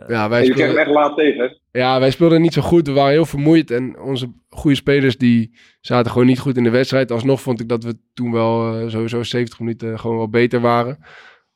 Ja, 0.07 0.29
wij 0.29 0.41
speelden, 0.45 0.77
echt 0.77 0.89
laat 0.89 1.15
tegen. 1.17 1.57
ja, 1.71 1.99
wij 1.99 2.11
speelden 2.11 2.41
niet 2.41 2.53
zo 2.53 2.61
goed. 2.61 2.87
We 2.87 2.93
waren 2.93 3.11
heel 3.11 3.25
vermoeid. 3.25 3.71
En 3.71 3.99
onze 3.99 4.33
goede 4.49 4.75
spelers 4.75 5.17
die 5.17 5.57
zaten 5.81 6.11
gewoon 6.11 6.27
niet 6.27 6.39
goed 6.39 6.57
in 6.57 6.63
de 6.63 6.69
wedstrijd. 6.69 7.11
Alsnog 7.11 7.41
vond 7.41 7.59
ik 7.59 7.69
dat 7.69 7.83
we 7.83 7.97
toen 8.13 8.31
wel 8.31 8.79
eh, 8.81 8.89
sowieso 8.89 9.23
70 9.23 9.59
minuten 9.59 9.99
gewoon 9.99 10.17
wel 10.17 10.29
beter 10.29 10.59
waren. 10.61 10.97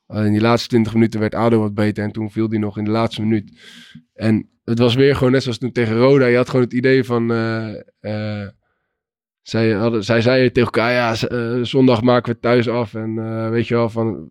Uh, 0.08 0.24
in 0.24 0.32
die 0.32 0.40
laatste 0.40 0.68
20 0.68 0.94
minuten 0.94 1.20
werd 1.20 1.34
ADO 1.34 1.58
wat 1.58 1.74
beter. 1.74 2.04
En 2.04 2.12
toen 2.12 2.30
viel 2.30 2.48
die 2.48 2.58
nog 2.58 2.78
in 2.78 2.84
de 2.84 2.90
laatste 2.90 3.22
minuut. 3.22 3.52
En 4.14 4.48
het 4.64 4.78
was 4.78 4.94
weer 4.94 5.16
gewoon 5.16 5.32
net 5.32 5.42
zoals 5.42 5.58
toen 5.58 5.72
tegen 5.72 5.96
Roda. 5.96 6.26
Je 6.26 6.36
had 6.36 6.48
gewoon 6.50 6.64
het 6.64 6.74
idee 6.74 7.04
van... 7.04 7.32
eh, 7.32 7.74
eh, 8.00 8.48
zij, 9.42 9.70
hadden, 9.70 10.04
zij 10.04 10.20
zeiden 10.20 10.52
tegen 10.52 10.72
elkaar, 10.72 10.92
ja, 10.92 11.14
z- 11.14 11.22
eh, 11.24 11.58
zondag 11.62 12.02
maken 12.02 12.24
we 12.24 12.30
het 12.30 12.42
thuis 12.42 12.68
af. 12.68 12.94
En 12.94 13.18
eh, 13.18 13.48
weet 13.48 13.68
je 13.68 13.74
wel, 13.74 13.88
van, 13.88 14.30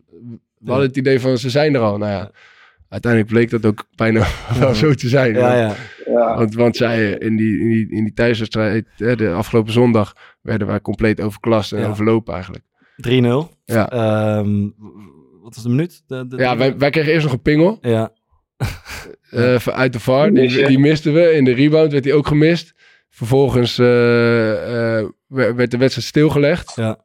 we 0.57 0.69
hadden 0.69 0.87
het 0.87 0.97
idee 0.97 1.19
van, 1.19 1.37
ze 1.37 1.49
zijn 1.49 1.73
er 1.75 1.81
al. 1.81 1.97
Nou 1.97 2.11
ja, 2.11 2.31
uiteindelijk 2.93 3.31
bleek 3.31 3.49
dat 3.49 3.65
ook 3.65 3.85
bijna 3.95 4.25
wel 4.59 4.73
zo 4.73 4.93
te 4.93 5.07
zijn. 5.07 5.33
ja, 5.33 5.39
want, 5.39 5.53
ja. 5.53 5.75
Ja. 6.13 6.37
Want, 6.37 6.53
want 6.55 6.75
zij, 6.77 7.09
in 7.11 7.35
die, 7.35 7.59
in 7.59 7.67
die, 7.67 7.91
in 7.91 8.03
die 8.03 8.13
thuiswedstrijd, 8.13 8.85
eh, 8.97 9.15
de 9.17 9.29
afgelopen 9.31 9.73
zondag, 9.73 10.13
werden 10.41 10.67
wij 10.67 10.81
compleet 10.81 11.21
overklast 11.21 11.71
en 11.73 11.79
Ja. 11.79 11.87
overlopen 11.89 12.33
eigenlijk. 12.33 12.63
3-0. 12.95 13.49
Ja, 13.65 13.89
Ehm, 13.89 14.61
wat 15.41 15.55
was 15.55 15.63
de 15.63 15.69
minuut? 15.69 16.03
De, 16.07 16.27
de, 16.27 16.37
ja 16.37 16.57
wij, 16.57 16.77
wij 16.77 16.89
kregen 16.89 17.11
eerst 17.11 17.23
nog 17.25 17.33
een 17.33 17.41
pingel 17.41 17.77
ja. 17.81 18.11
eh, 19.29 19.59
van- 19.59 19.73
uit 19.73 19.93
de 19.93 19.99
VAR. 19.99 20.33
Die 20.33 20.79
misten 20.79 21.13
we. 21.13 21.31
In 21.31 21.43
de 21.43 21.53
rebound 21.53 21.91
werd 21.91 22.03
die 22.03 22.13
ook 22.13 22.27
gemist. 22.27 22.73
Vervolgens 23.09 23.77
eh, 23.79 24.97
eh, 24.99 25.05
werd 25.27 25.55
werd 25.55 25.71
de 25.71 25.77
wedstrijd 25.77 26.07
stilgelegd. 26.07 26.75
Ja. 26.75 26.99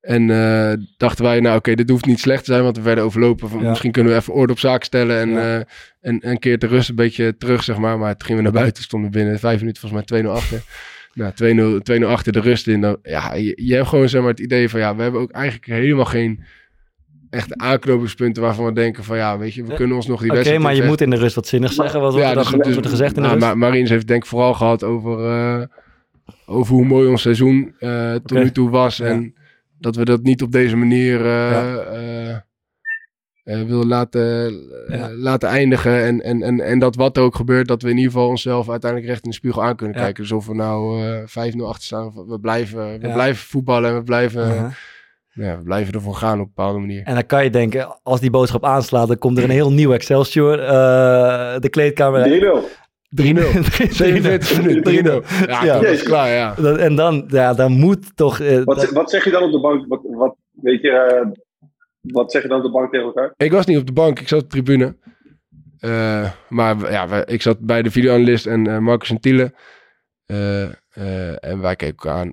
Eh, 0.00 0.14
en 0.14 0.30
eh, 0.30 0.72
dachten 0.96 1.24
wij, 1.24 1.40
nou 1.40 1.56
oké, 1.56 1.74
dit 1.74 1.90
hoeft 1.90 2.06
niet 2.06 2.20
slecht 2.20 2.44
te 2.44 2.52
zijn, 2.52 2.62
want 2.62 2.76
we 2.76 2.82
werden 2.82 3.04
overlopen. 3.04 3.48
Van, 3.48 3.60
Ja. 3.62 3.68
Misschien 3.68 3.92
kunnen 3.92 4.12
we 4.12 4.18
even 4.18 4.32
orde 4.34 4.52
op 4.52 4.58
zaak 4.58 4.84
stellen 4.84 5.18
en, 5.20 5.30
Ja. 5.30 5.36
eh, 5.38 5.54
en, 6.00 6.20
en 6.20 6.30
een 6.30 6.38
keer 6.38 6.58
te 6.58 6.66
rust 6.66 6.88
een 6.88 6.94
beetje 6.94 7.36
terug, 7.36 7.62
zeg 7.62 7.78
maar. 7.78 7.98
Maar 7.98 8.16
toen 8.16 8.26
gingen 8.26 8.42
we 8.44 8.50
naar 8.50 8.60
buiten, 8.60 8.82
stonden 8.82 9.10
we 9.10 9.16
binnen 9.16 9.38
vijf 9.38 9.60
minuten 9.60 9.80
volgens 9.80 10.10
mij 10.10 10.22
2-0 10.22 10.26
achter. 10.30 10.62
Nou, 11.14 11.32
2-0 11.34 11.82
2-0 12.02 12.04
achter 12.06 12.32
de 12.32 12.40
rust 12.40 12.66
in. 12.66 12.80
Dan, 12.80 12.96
ja, 13.02 13.34
je, 13.34 13.52
je 13.64 13.74
hebt 13.74 13.88
gewoon 13.88 14.08
zeg 14.08 14.20
maar, 14.20 14.30
het 14.30 14.40
idee 14.40 14.68
van, 14.68 14.80
ja, 14.80 14.96
we 14.96 15.02
hebben 15.02 15.20
ook 15.20 15.30
eigenlijk 15.30 15.66
helemaal 15.66 16.04
geen 16.04 16.40
echte 17.30 17.56
aanknopingspunten 17.56 18.42
waarvan 18.42 18.64
we 18.64 18.72
denken 18.72 19.04
van, 19.04 19.16
ja, 19.16 19.38
weet 19.38 19.54
je, 19.54 19.62
we 19.64 19.70
Ja. 19.70 19.76
kunnen 19.76 19.96
ons 19.96 20.06
nog 20.06 20.16
die 20.18 20.26
Oké, 20.26 20.34
wedstrijd 20.36 20.62
maar 20.62 20.74
je 20.74 20.82
moet 20.82 21.00
in 21.00 21.10
de 21.10 21.16
rust 21.16 21.34
wat 21.34 21.46
zinnig 21.46 21.72
zeggen. 21.72 22.00
Wat 22.00 22.12
wordt 22.12 22.28
er 22.28 22.34
dan 22.34 22.42
dus- 22.44 22.52
dus- 22.52 22.66
wordt 22.72 22.84
er 22.84 22.90
gezegd 22.90 23.16
in 23.16 23.22
de 23.22 23.28
nou, 23.28 23.34
rust? 23.40 23.46
Ma- 23.46 23.54
Marines 23.54 23.90
heeft 23.90 24.06
denk 24.06 24.22
ik 24.22 24.28
vooral 24.28 24.54
gehad 24.54 24.84
over, 24.84 25.26
eh, 25.30 25.62
over 26.46 26.74
hoe 26.74 26.84
mooi 26.84 27.08
ons 27.08 27.22
seizoen 27.22 27.74
eh, 27.78 28.12
tot 28.12 28.30
Oké. 28.32 28.42
nu 28.42 28.50
toe 28.52 28.70
was. 28.70 28.96
Ja. 28.96 29.04
En 29.06 29.34
dat 29.80 29.96
we 29.96 30.04
dat 30.04 30.22
niet 30.22 30.42
op 30.42 30.52
deze 30.52 30.76
manier 30.76 31.20
eh 31.20 31.50
Ja. 31.50 31.76
eh, 31.76 32.30
eh, 33.44 33.66
willen 33.66 33.86
laten, 33.86 34.52
Ja. 34.88 35.10
laten 35.12 35.48
eindigen. 35.48 36.02
En, 36.04 36.20
en, 36.22 36.42
en, 36.42 36.60
en 36.60 36.78
dat 36.78 36.96
wat 36.96 37.16
er 37.16 37.22
ook 37.22 37.34
gebeurt, 37.34 37.68
dat 37.68 37.82
we 37.82 37.90
in 37.90 37.96
ieder 37.96 38.12
geval 38.12 38.28
onszelf 38.28 38.68
uiteindelijk 38.70 39.10
recht 39.10 39.24
in 39.24 39.30
de 39.30 39.36
spiegel 39.36 39.62
aan 39.64 39.76
kunnen 39.76 39.96
Ja. 39.96 40.02
kijken. 40.02 40.22
Dus 40.22 40.32
of 40.32 40.46
we 40.46 40.54
nou 40.54 41.04
eh 41.06 41.22
5-0 41.26 41.66
achter 41.68 41.84
staan, 41.84 42.06
of 42.06 42.14
we 42.26 42.40
blijven, 42.40 42.98
we 43.00 43.06
Ja. 43.06 43.12
blijven 43.12 43.46
voetballen 43.46 43.90
en 43.90 43.96
we 43.96 44.02
blijven, 44.02 44.42
Uh-huh. 44.46 44.70
ja, 45.32 45.56
we 45.58 45.62
blijven 45.62 45.94
ervoor 45.94 46.14
gaan 46.14 46.40
op 46.40 46.46
een 46.46 46.52
bepaalde 46.54 46.78
manier. 46.78 47.02
En 47.04 47.14
dan 47.14 47.26
kan 47.26 47.44
je 47.44 47.50
denken, 47.50 47.98
als 48.02 48.20
die 48.20 48.30
boodschap 48.30 48.64
aanslaat, 48.64 49.08
dan 49.08 49.18
komt 49.18 49.38
er 49.38 49.44
een 49.44 49.50
heel 49.50 49.72
nieuw 49.72 49.92
Excelsior. 49.92 50.58
eh, 50.58 51.58
de 51.58 51.68
kleedkamer. 51.70 52.20
3-0. 53.10 53.18
3-0. 53.18 53.90
47 53.90 54.62
minuten, 54.62 55.22
3-0. 55.22 55.46
Ja, 55.46 55.64
Ja. 55.64 55.74
dat 55.74 55.84
is 55.84 56.02
klaar, 56.02 56.28
ja. 56.28 56.54
Dat- 56.54 56.78
En 56.78 56.94
dan, 56.94 57.24
ja, 57.28 57.54
dan 57.54 57.72
moet 57.72 58.16
toch... 58.16 58.40
eh, 58.40 58.62
Wat, 58.62 58.76
dat- 58.76 58.90
wat 58.90 59.10
zeg 59.10 59.24
je 59.24 59.30
dan 59.30 59.42
op 59.42 59.52
de 59.52 59.60
bank? 59.60 59.86
Wat, 59.88 60.00
wat, 60.02 60.36
weet 60.50 60.82
je, 60.82 60.90
eh, 60.90 61.26
wat 62.00 62.32
zeg 62.32 62.42
je 62.42 62.48
dan 62.48 62.58
op 62.58 62.64
de 62.64 62.70
bank 62.70 62.90
tegen 62.92 63.06
elkaar? 63.06 63.34
Ik 63.36 63.52
was 63.52 63.66
niet 63.66 63.78
op 63.78 63.86
de 63.86 63.92
bank, 63.92 64.20
ik 64.20 64.28
zat 64.28 64.42
op 64.42 64.50
de 64.50 64.62
tribune. 64.62 64.96
Eh, 65.78 66.30
maar 66.48 66.90
ja, 66.92 67.26
ik 67.26 67.42
zat 67.42 67.58
bij 67.60 67.82
de 67.82 67.90
videoanalist 67.90 68.46
en 68.46 68.66
eh, 68.66 68.78
Marcus 68.78 69.10
en 69.10 69.20
Tiele. 69.20 69.52
Eh, 70.26 70.62
eh, 70.62 71.44
en 71.44 71.60
wij 71.60 71.76
keken 71.76 71.96
elkaar 71.96 72.20
aan 72.20 72.32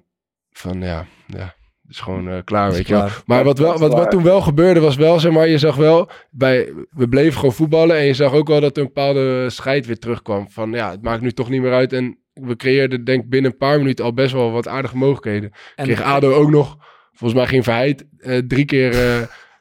van 0.52 0.82
ja, 0.82 1.06
ja 1.28 1.56
is 1.90 2.00
gewoon 2.00 2.30
eh, 2.30 2.38
klaar, 2.44 2.70
Is 2.70 2.76
weet 2.76 2.88
je 2.88 2.94
wel. 2.94 3.08
Maar 3.26 3.44
wat, 3.44 3.58
wel, 3.58 3.78
wat, 3.78 3.94
wat 3.94 4.12
toen 4.12 4.24
wel 4.24 4.42
gebeurde 4.42 4.80
was 4.80 4.96
wel, 4.96 5.20
zeg 5.20 5.32
maar, 5.32 5.48
je 5.48 5.58
zag 5.58 5.76
wel, 5.76 6.10
bij, 6.32 6.74
we 6.90 7.08
bleven 7.08 7.34
gewoon 7.34 7.54
voetballen. 7.54 7.98
En 7.98 8.06
je 8.06 8.14
zag 8.14 8.34
ook 8.34 8.48
wel 8.48 8.60
dat 8.62 8.76
er 8.78 8.82
een 8.82 8.92
bepaalde 8.94 9.50
scheid 9.50 9.86
weer 9.86 10.00
terugkwam. 10.00 10.50
Van 10.50 10.72
ja, 10.72 10.92
het 10.92 11.02
maakt 11.02 11.22
nu 11.22 11.32
toch 11.32 11.50
niet 11.50 11.62
meer 11.62 11.74
uit. 11.74 11.94
En 11.94 12.18
we 12.34 12.56
creëerden 12.56 13.04
denk 13.04 13.24
ik 13.24 13.30
binnen 13.30 13.52
een 13.52 13.58
paar 13.58 13.78
minuten 13.78 14.06
al 14.06 14.14
best 14.14 14.34
wel 14.34 14.52
wat 14.52 14.68
aardige 14.68 14.98
mogelijkheden. 14.98 15.52
en, 15.76 15.86
Kreeg 15.86 16.02
ADO 16.02 16.34
ook 16.34 16.50
nog, 16.50 16.78
volgens 17.12 17.40
mij 17.40 17.50
ging 17.50 17.64
Verheid 17.64 18.06
eh, 18.18 18.38
drie 18.38 18.66
keer 18.66 18.96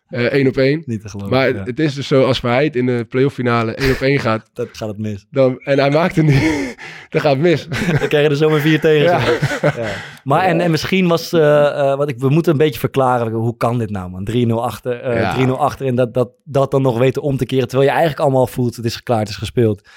eh, 0.08 0.26
eh, 0.26 0.32
één 0.32 0.46
op 0.48 0.56
één. 0.56 0.82
Niet 0.86 1.00
te 1.00 1.08
geloven. 1.08 1.32
Maar 1.32 1.54
ja. 1.54 1.62
het 1.64 1.78
is 1.78 1.94
dus 1.94 2.06
zo, 2.06 2.24
als 2.24 2.38
Verheid 2.38 2.76
in 2.76 2.86
de 2.86 3.06
playoff 3.08 3.34
finale 3.34 3.74
1 3.74 3.90
op 3.90 4.00
1 4.00 4.18
gaat, 4.20 4.50
dat 4.54 4.68
gaat 4.72 4.88
het 4.88 4.98
mis. 4.98 5.26
dan, 5.30 5.58
en 5.58 5.78
hij 5.78 5.90
maakt 5.90 6.16
het 6.16 6.24
niet, 6.24 6.76
dan 7.10 7.20
gaat 7.20 7.32
het 7.32 7.40
mis. 7.40 7.68
Dan 7.98 8.08
krijg 8.08 8.24
je 8.24 8.30
er 8.30 8.36
zomaar 8.36 8.60
vier 8.60 8.80
tegen. 8.80 9.04
Ja. 9.04 9.18
maar. 9.18 9.80
Ja. 9.80 9.88
Maar 10.24 10.42
en, 10.44 10.60
en 10.60 10.70
misschien 10.70 11.08
was, 11.08 11.32
eh, 11.32 11.66
eh, 11.90 11.96
wat 11.96 12.08
ik, 12.08 12.18
we 12.18 12.28
moeten 12.28 12.52
een 12.52 12.58
beetje 12.58 12.80
verklaren, 12.80 13.32
hoe 13.32 13.56
kan 13.56 13.78
dit 13.78 13.90
nou 13.90 14.10
man? 14.10 14.24
3-0 14.24 14.62
achter, 14.62 15.00
eh, 15.00 15.20
Ja. 15.20 15.46
3-0 15.46 15.50
achter 15.58 15.86
en 15.86 15.94
dat, 15.94 16.14
dat, 16.14 16.30
dat 16.44 16.70
dan 16.70 16.82
nog 16.82 16.98
weten 16.98 17.22
om 17.22 17.36
te 17.36 17.46
keren, 17.46 17.68
terwijl 17.68 17.88
je 17.90 17.94
eigenlijk 17.96 18.24
allemaal 18.26 18.46
voelt, 18.46 18.76
het 18.76 18.84
is 18.84 18.96
geklaard, 18.96 19.20
het 19.20 19.28
is 19.30 19.36
gespeeld. 19.36 19.88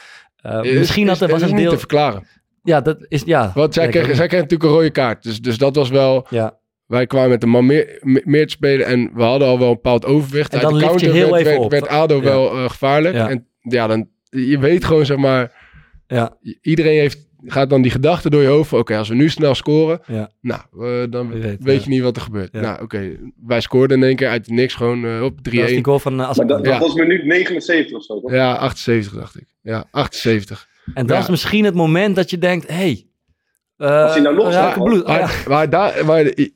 Eh, 0.41 0.61
misschien 0.61 1.03
Is- 1.03 1.09
had 1.09 1.21
er 1.21 1.25
is- 1.27 1.33
was 1.33 1.41
is 1.43 1.49
een 1.51 1.55
deel, 1.57 1.71
te 1.71 1.77
verklaren. 1.77 2.27
ja, 2.63 2.81
dat 2.81 2.97
is, 3.07 3.21
ja. 3.25 3.51
Want 3.53 3.73
zij 3.73 3.83
weet 3.91 3.93
zij 3.93 4.03
kregen 4.03 4.35
natuurlijk 4.35 4.63
een 4.63 4.69
rode 4.69 4.89
kaart. 4.91 5.23
Dus, 5.23 5.39
dus 5.41 5.57
dat 5.57 5.75
was 5.75 5.89
wel, 5.89 6.25
Ja, 6.29 6.57
wij 6.89 7.07
kwamen 7.07 7.29
met 7.29 7.43
een 7.43 7.49
man 7.49 7.65
meer, 7.65 7.97
me- 8.01 8.21
meer 8.25 8.45
te 8.45 8.51
spelen 8.51 8.85
en 8.85 9.09
we 9.13 9.21
hadden 9.23 9.47
al 9.47 9.59
wel 9.59 9.67
een 9.67 9.73
bepaald 9.73 10.05
overwicht. 10.05 10.53
En 10.53 10.59
Uit 10.59 10.69
dan 10.69 10.73
de 10.79 10.85
lift 10.85 10.99
je 10.99 11.05
counter 11.07 11.21
heel 11.21 11.31
werd, 11.31 11.41
even 11.45 11.51
werd, 11.51 11.63
op. 11.63 11.71
werd 11.71 11.87
ADO 11.87 12.15
Ja. 12.15 12.21
wel 12.21 12.51
eh, 12.51 12.69
gevaarlijk. 12.69 13.15
Ja. 13.15 13.29
En 13.29 13.47
ja, 13.61 13.87
dan, 13.87 14.07
je 14.29 14.59
weet 14.59 14.85
gewoon 14.85 15.05
zeg 15.05 15.17
maar, 15.17 15.67
ja, 16.07 16.37
iedereen 16.61 16.99
heeft, 16.99 17.27
gaat 17.45 17.69
dan 17.69 17.81
die 17.81 17.91
gedachte 17.91 18.29
door 18.29 18.41
je 18.41 18.47
hoofd 18.47 18.73
oké, 18.73 18.97
als 18.97 19.09
we 19.09 19.15
nu 19.15 19.29
snel 19.29 19.55
scoren, 19.55 19.99
ja. 20.07 20.29
nou, 20.41 20.61
eh, 20.79 21.11
dan 21.11 21.29
weet, 21.29 21.63
weet 21.63 21.77
ja. 21.77 21.83
je 21.83 21.89
niet 21.89 22.01
wat 22.01 22.15
er 22.15 22.21
gebeurt. 22.21 22.49
Ja. 22.51 22.59
Nou, 22.61 22.81
oké, 22.81 23.17
wij 23.45 23.61
scoorden 23.61 23.97
in 23.97 24.03
één 24.03 24.15
keer 24.15 24.27
uit 24.29 24.49
niks 24.49 24.73
gewoon 24.73 25.05
eh, 25.05 25.21
op 25.23 25.37
3-1. 25.37 25.41
Dat 25.41 25.61
was 25.61 25.69
die 25.69 25.83
goal 25.85 25.99
van 25.99 26.19
uh, 26.19 26.33
dat, 26.33 26.47
dat 26.47 26.65
Ja. 26.65 26.79
was 26.79 26.93
minuut 26.93 27.23
79 27.25 27.97
of 27.97 28.03
zo, 28.03 28.19
toch? 28.21 28.31
Ja, 28.31 28.53
78 28.55 29.13
dacht 29.13 29.37
ik. 29.37 29.45
Ja, 29.61 29.85
78. 29.91 30.67
En 30.93 31.05
dat 31.05 31.17
Ja. 31.17 31.23
is 31.23 31.29
misschien 31.29 31.65
het 31.65 31.75
moment 31.75 32.15
dat 32.15 32.29
je 32.29 32.37
denkt, 32.37 32.67
hé, 32.67 32.73
hey, 32.75 33.07
Als 33.87 34.11
hij 34.13 34.21
nou 34.21 34.35
nog 34.35 34.51
staat, 34.51 34.83
bloed. 34.83 35.07
Maar, 35.07 35.19
Ja. 35.19 35.29
maar, 35.47 35.69
daar, 35.69 36.05
maar 36.05 36.23
de, 36.23 36.51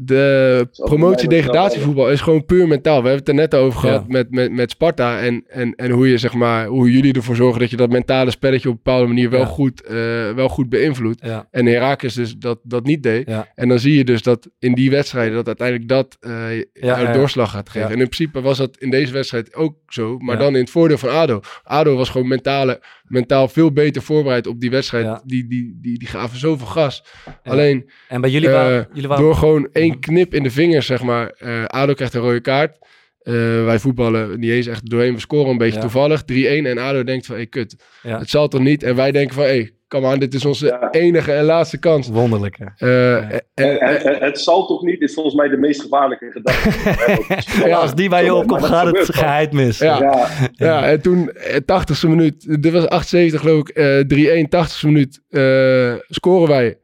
de 0.00 0.68
promotie-degradatievoetbal 0.74 2.10
is 2.10 2.20
gewoon 2.20 2.44
puur 2.44 2.68
mentaal. 2.68 3.02
We 3.02 3.08
hebben 3.08 3.18
het 3.18 3.28
er 3.28 3.34
net 3.34 3.54
over 3.54 3.80
gehad 3.80 4.00
Ja. 4.00 4.12
met, 4.12 4.30
met, 4.30 4.52
met 4.52 4.70
Sparta. 4.70 5.18
En, 5.20 5.44
en, 5.48 5.74
en 5.74 5.90
hoe, 5.90 6.08
je, 6.08 6.18
zeg 6.18 6.34
maar, 6.34 6.66
hoe 6.66 6.90
jullie 6.92 7.14
ervoor 7.14 7.36
zorgen 7.36 7.60
dat 7.60 7.70
je 7.70 7.76
dat 7.76 7.90
mentale 7.90 8.30
spelletje 8.30 8.68
op 8.68 8.74
een 8.74 8.80
bepaalde 8.84 9.06
manier 9.06 9.30
wel, 9.30 9.40
Ja. 9.40 9.46
goed, 9.46 9.82
eh, 9.82 9.94
wel 10.34 10.48
goed 10.48 10.68
beïnvloedt. 10.68 11.24
Ja, 11.24 11.48
En 11.50 11.66
Herakles 11.66 12.14
dus 12.14 12.36
dat, 12.36 12.58
dat 12.62 12.84
niet 12.84 13.02
deed. 13.02 13.28
ja, 13.28 13.48
En 13.54 13.68
dan 13.68 13.78
zie 13.78 13.96
je 13.96 14.04
dus 14.04 14.22
dat 14.22 14.48
in 14.58 14.72
die 14.74 14.90
wedstrijden 14.90 15.34
dat 15.34 15.46
uiteindelijk 15.46 15.88
dat 15.88 16.16
eh 16.20 16.58
ja, 16.72 16.98
ja. 17.00 17.12
doorslag 17.12 17.50
gaat 17.50 17.68
geven. 17.68 17.88
Ja. 17.88 17.94
En 17.94 18.00
in 18.00 18.08
principe 18.08 18.40
was 18.40 18.58
dat 18.58 18.76
in 18.78 18.90
deze 18.90 19.12
wedstrijd 19.12 19.54
ook 19.54 19.76
zo. 19.88 20.18
Maar 20.18 20.34
Ja. 20.36 20.42
dan 20.42 20.54
in 20.54 20.60
het 20.60 20.70
voordeel 20.70 20.98
van 20.98 21.08
ADO. 21.10 21.40
ADO 21.64 21.96
was 21.96 22.08
gewoon 22.08 22.28
mentale, 22.28 22.80
mentaal 23.08 23.48
veel 23.48 23.72
beter 23.72 24.02
voorbereid 24.02 24.46
op 24.46 24.60
die 24.60 24.70
wedstrijd. 24.70 25.04
Ja. 25.04 25.22
Die, 25.24 25.46
die, 25.48 25.78
die, 25.82 25.98
die 25.98 26.08
gaven 26.08 26.38
zoveel 26.38 26.66
gas. 26.66 27.04
Ja. 27.24 27.50
Alleen 27.50 27.90
En 28.08 28.20
bij 28.20 28.30
jullie 28.30 28.48
Eh, 28.48 28.54
waren... 28.54 28.88
Jullie 28.92 29.08
waren 29.08 29.24
door 29.24 29.34
gewoon 29.34 29.60
Mhm. 29.60 29.70
één 29.72 29.98
knip 30.00 30.34
in 30.34 30.42
de 30.42 30.50
vingers, 30.50 30.86
zeg 30.86 31.02
maar. 31.02 31.28
eh 31.30 31.64
ADO 31.64 31.94
krijgt 31.94 32.14
een 32.14 32.20
rode 32.20 32.40
kaart. 32.40 32.78
Eh, 33.22 33.32
wij 33.64 33.78
voetballen 33.78 34.40
niet 34.40 34.50
eens 34.50 34.66
echt 34.66 34.90
doorheen. 34.90 35.14
We 35.14 35.20
scoren 35.20 35.50
een 35.50 35.58
beetje 35.58 35.74
Ja. 35.74 35.80
toevallig. 35.80 36.22
3-1 36.24 36.66
en 36.66 36.78
ADO 36.78 37.04
denkt 37.04 37.26
van, 37.26 37.36
hé 37.36 37.44
kut, 37.46 37.76
ja. 38.02 38.18
het 38.18 38.30
zal 38.30 38.48
toch 38.48 38.60
niet? 38.60 38.82
En 38.82 38.94
wij 38.96 39.12
denken 39.12 39.34
van, 39.34 39.44
hé, 39.44 39.66
come 39.88 40.12
on, 40.12 40.18
dit 40.18 40.34
is 40.34 40.44
onze 40.44 40.66
Ja. 40.66 40.90
enige 40.90 41.32
en 41.32 41.44
laatste 41.44 41.78
kans. 41.78 42.08
Wonderlijk, 42.08 42.58
hè? 42.58 42.66
Eh, 42.76 43.16
en- 43.34 43.40
en- 43.54 43.78
Het, 43.94 44.02
het, 44.02 44.18
het 44.20 44.40
zal 44.40 44.66
toch 44.66 44.82
niet, 44.82 45.00
is 45.00 45.14
volgens 45.14 45.34
mij 45.34 45.48
de 45.48 45.56
meest 45.56 45.80
gevaarlijke 45.80 46.30
gedachte. 46.30 47.64
Ja, 47.68 47.76
als 47.76 47.94
die 47.94 48.08
bij 48.08 48.24
je 48.24 48.34
opkomt, 48.34 48.64
gaat 48.64 48.86
het 48.96 49.14
geheid 49.14 49.52
mis. 49.52 49.78
Ja. 49.78 49.98
Ja, 50.00 50.28
Ja, 50.52 50.86
en 50.88 51.02
toen, 51.02 51.30
eh, 51.30 51.56
80ste 51.56 52.08
minuut, 52.08 52.62
dit 52.62 52.72
was 52.72 52.88
78 52.88 53.40
geloof 53.40 53.58
ik, 53.60 53.68
eh 53.68 54.00
3-1, 54.06 54.48
80ste 54.48 54.86
minuut, 54.86 55.22
eh, 55.28 55.94
scoren 56.08 56.48
wij. 56.48 56.78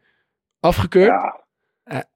Afgekeurd. 0.61 1.41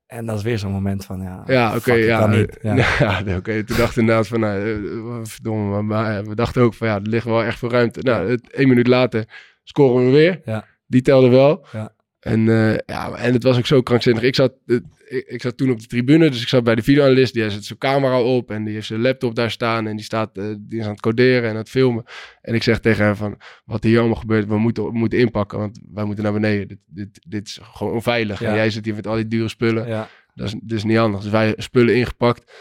En 0.07 0.27
dat 0.27 0.37
is 0.37 0.43
weer 0.43 0.59
zo'n 0.59 0.73
moment 0.73 1.05
van, 1.05 1.45
ja, 1.47 1.77
oké, 1.77 1.93
ja. 1.93 2.27
niet. 2.27 2.59
Ja. 2.63 2.75
Ja, 2.99 3.23
oké. 3.37 3.65
Toen 3.65 3.77
dachten 3.77 3.95
we 3.95 4.01
inderdaad 4.01 4.29
van, 4.29 4.41
nou, 4.41 4.61
eh, 4.61 5.19
verdomme, 5.23 5.83
maar, 5.83 6.25
we 6.25 6.35
dachten 6.35 6.63
ook 6.63 6.75
van, 6.75 6.87
ja, 6.89 6.95
er 6.95 7.01
ligt 7.03 7.25
wel 7.25 7.43
echt 7.45 7.59
veel 7.59 7.71
ruimte. 7.71 8.01
Nou, 8.03 8.39
één 8.51 8.69
minuut 8.69 8.87
later 8.87 9.25
scoren 9.63 10.05
we 10.07 10.11
weer. 10.11 10.41
Ja. 10.45 10.65
Die 10.87 11.03
telde 11.03 11.29
wel. 11.29 11.67
Ja. 11.73 11.95
En, 12.21 12.49
eh, 12.49 12.73
ja, 12.87 13.15
en 13.15 13.33
het 13.33 13.43
was 13.43 13.59
ook 13.59 13.67
zo 13.67 13.83
krankzinnig. 13.83 14.23
Ik 14.23 14.35
zat, 14.35 14.53
eh, 14.67 14.77
ik, 15.09 15.25
ik 15.27 15.43
zat 15.43 15.57
toen 15.57 15.71
op 15.71 15.81
de 15.81 15.87
tribune, 15.87 16.31
dus 16.31 16.43
ik 16.43 16.49
zat 16.49 16.65
bij 16.65 16.75
de 16.75 16.83
videoanalist. 16.83 17.35
Die 17.35 17.51
zet 17.51 17.65
zijn 17.65 17.79
camera 17.79 18.21
op 18.23 18.51
en 18.51 18.65
die 18.65 18.75
heeft 18.75 18.87
zijn 18.87 19.01
laptop 19.01 19.35
daar 19.35 19.51
staan. 19.51 19.87
En 19.87 19.97
die, 19.97 20.05
staat, 20.05 20.37
eh, 20.39 20.45
die 20.59 20.79
is 20.79 20.85
aan 20.85 20.91
het 20.91 21.01
coderen 21.01 21.43
en 21.45 21.51
aan 21.51 21.57
het 21.57 21.71
filmen. 21.71 22.05
En 22.43 22.55
ik 22.55 22.63
zeg 22.63 22.79
tegen 22.81 23.05
hem 23.05 23.17
van, 23.17 23.39
wat 23.65 23.83
hier 23.83 23.99
allemaal 23.99 24.17
gebeurt, 24.17 24.47
we 24.47 24.59
moeten, 24.59 24.85
we 24.85 24.93
moeten 24.99 25.19
inpakken. 25.19 25.59
Want 25.59 25.81
wij 25.93 26.05
moeten 26.05 26.25
naar 26.25 26.33
beneden. 26.33 26.69
Dit, 26.69 26.79
dit, 26.87 27.21
dit 27.29 27.47
is 27.47 27.59
gewoon 27.63 27.93
onveilig. 27.93 28.41
Ja. 28.41 28.49
En 28.49 28.55
jij 28.55 28.71
zit 28.71 28.85
hier 28.85 28.95
met 28.95 29.07
al 29.07 29.15
die 29.15 29.29
dure 29.29 29.49
spullen. 29.49 29.87
Ja. 29.89 30.09
Dat 30.35 30.47
is, 30.47 30.53
dat 30.63 30.77
is 30.79 30.85
niet 30.85 30.99
anders. 30.99 31.23
Dus 31.23 31.33
wij 31.33 31.55
spullen 31.57 31.95
ingepakt. 31.97 32.53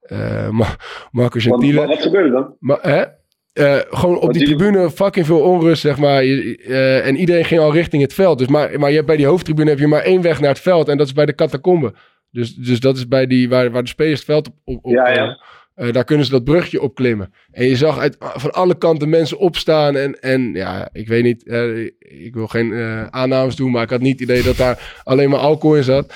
Eh 0.00 0.48
Ma- 0.48 0.76
Marco 1.10 1.40
Gentile. 1.40 1.86
wat 1.86 2.02
gebeurde 2.02 2.30
dan? 2.30 2.56
Maar, 2.60 2.78
hè? 2.82 3.04
Eh, 3.54 3.78
gewoon 3.88 4.18
op 4.18 4.32
die 4.32 4.44
tribune 4.44 4.90
fucking 4.90 5.26
veel 5.26 5.40
onrust, 5.40 5.80
zeg 5.80 5.98
maar. 5.98 6.24
Je- 6.24 6.56
eh, 6.66 7.06
en 7.06 7.16
iedereen 7.16 7.44
ging 7.44 7.60
al 7.60 7.72
richting 7.72 8.02
het 8.02 8.14
veld. 8.14 8.38
Dus 8.38 8.46
maar, 8.48 8.78
maar 8.78 8.88
je 8.88 8.94
hebt 8.94 9.06
bij 9.06 9.16
die 9.16 9.26
hoofdtribune 9.26 9.70
heb 9.70 9.78
je 9.78 9.86
maar 9.86 10.02
één 10.02 10.22
weg 10.22 10.40
naar 10.40 10.48
het 10.50 10.60
veld. 10.60 10.88
En 10.88 10.96
dat 10.96 11.06
is 11.06 11.12
bij 11.12 11.26
de 11.26 11.34
catacombe. 11.34 11.94
Dus, 12.30 12.54
dus 12.54 12.80
dat 12.80 12.96
is 12.96 13.08
bij 13.08 13.26
die, 13.26 13.48
waar, 13.48 13.70
waar 13.70 13.82
de 13.82 13.88
spelers 13.88 14.16
het 14.18 14.24
veld 14.28 14.46
op... 14.48 14.54
op, 14.64 14.84
op 14.84 14.92
Ja, 14.92 15.10
ja. 15.10 15.40
eh, 15.74 15.92
daar 15.92 16.04
kunnen 16.04 16.26
ze 16.26 16.32
dat 16.32 16.44
brugje 16.44 16.80
opklimmen. 16.82 17.32
En 17.50 17.68
je 17.68 17.76
zag 17.76 17.98
uit, 17.98 18.16
van 18.18 18.50
alle 18.52 18.78
kanten 18.78 19.08
mensen 19.08 19.38
opstaan. 19.38 19.96
En, 19.96 20.20
en 20.20 20.52
ja, 20.54 20.88
ik 20.92 21.08
weet 21.08 21.22
niet, 21.22 21.42
ik 21.98 22.34
wil 22.34 22.46
geen 22.46 22.72
aannames 23.10 23.56
doen, 23.56 23.70
maar 23.70 23.82
ik 23.82 23.90
had 23.90 24.00
niet 24.00 24.20
het 24.20 24.28
idee 24.30 24.42
dat 24.42 24.56
daar 24.56 25.00
alleen 25.04 25.30
maar 25.30 25.38
alcohol 25.38 25.76
in 25.76 25.84
zat. 25.84 26.14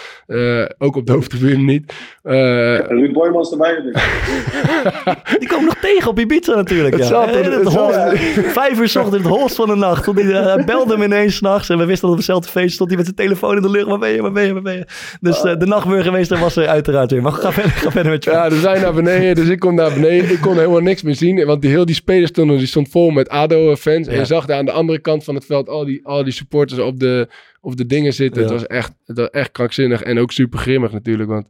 Ook 0.78 0.96
op 0.96 1.06
de 1.06 1.12
hoofdtribune 1.12 1.62
niet. 1.62 1.92
Eh, 2.28 2.90
En 2.90 2.98
Ruud 2.98 3.12
Boymans 3.12 3.50
erbij. 3.50 3.82
Die 5.38 5.48
komen 5.48 5.64
nog 5.64 5.78
tegen 5.80 6.10
op 6.10 6.18
Ibiza 6.18 6.54
natuurlijk. 6.54 6.94
Het 6.94 7.02
ja. 7.02 7.08
zat 7.08 7.28
Eh, 7.28 7.34
het 7.34 7.54
het 7.54 7.72
zat 7.72 7.94
holst-. 7.94 8.52
Vijf 8.52 8.80
uur 8.80 8.88
's 8.88 8.96
ochtends, 8.96 9.16
het 9.16 9.26
holst 9.26 9.54
van 9.54 9.68
de 9.68 9.74
nacht. 9.74 10.02
Stond 10.02 10.22
hij, 10.22 10.32
eh, 10.32 10.54
hij 10.54 10.64
belde 10.64 10.92
hem 10.92 11.02
ineens 11.02 11.36
s'nachts 11.36 11.68
en 11.68 11.78
we 11.78 11.84
wisten 11.84 12.00
dat 12.02 12.10
op 12.10 12.16
hetzelfde 12.16 12.50
feest 12.50 12.74
stond 12.74 12.88
hij 12.88 12.98
met 12.98 13.06
zijn 13.06 13.28
telefoon 13.28 13.56
in 13.56 13.62
de 13.62 13.70
lucht. 13.70 13.86
Waar 13.86 13.98
ben 13.98 14.10
je, 14.10 14.22
waar 14.22 14.32
ben 14.32 14.46
je, 14.46 14.52
waar 14.52 14.62
ben 14.62 14.76
je? 14.76 14.86
Dus 15.20 15.42
eh, 15.42 15.56
de 15.58 15.66
nachtburgemeester 15.66 16.38
was 16.38 16.56
er 16.56 16.66
uiteraard 16.66 17.10
weer. 17.10 17.22
Maar 17.22 17.32
ga 17.32 17.52
verder, 17.52 17.70
ga 17.70 17.90
verder 17.90 18.12
met 18.12 18.24
je. 18.24 18.30
Ja, 18.30 18.48
dus 18.48 18.60
wij 18.60 18.80
naar 18.80 18.94
beneden. 18.94 19.34
Dus 19.34 19.48
ik 19.48 19.58
kom 19.58 19.74
naar 19.74 19.92
beneden. 19.92 20.30
Ik 20.30 20.40
kon 20.40 20.56
helemaal 20.56 20.80
niks 20.80 21.02
meer 21.02 21.14
zien. 21.14 21.46
Want 21.46 21.62
die, 21.62 21.70
heel 21.70 21.86
die 21.86 21.94
spelers 21.94 22.30
stonden, 22.30 22.58
die 22.58 22.66
stond 22.66 22.88
vol 22.88 23.10
met 23.10 23.28
ADO-fans. 23.28 24.06
En 24.06 24.18
je 24.18 24.24
zag 24.24 24.46
daar 24.46 24.58
aan 24.58 24.64
de 24.64 24.72
andere 24.72 24.98
kant 24.98 25.24
van 25.24 25.34
het 25.34 25.44
veld 25.44 25.68
al 25.68 25.84
die, 25.84 26.00
al 26.06 26.24
die 26.24 26.32
supporters 26.32 26.80
op 26.80 27.00
de, 27.00 27.28
op 27.60 27.76
de 27.76 27.86
dingen 27.86 28.12
zitten. 28.12 28.42
Ja. 28.42 28.48
Het, 28.48 28.60
was 28.60 28.66
echt, 28.66 28.92
het 29.06 29.16
was 29.16 29.30
echt 29.30 29.52
krankzinnig. 29.52 30.02
En 30.02 30.18
ook 30.18 30.32
super 30.32 30.58
grimmig 30.58 30.92
natuurlijk. 30.92 31.28
Want 31.28 31.46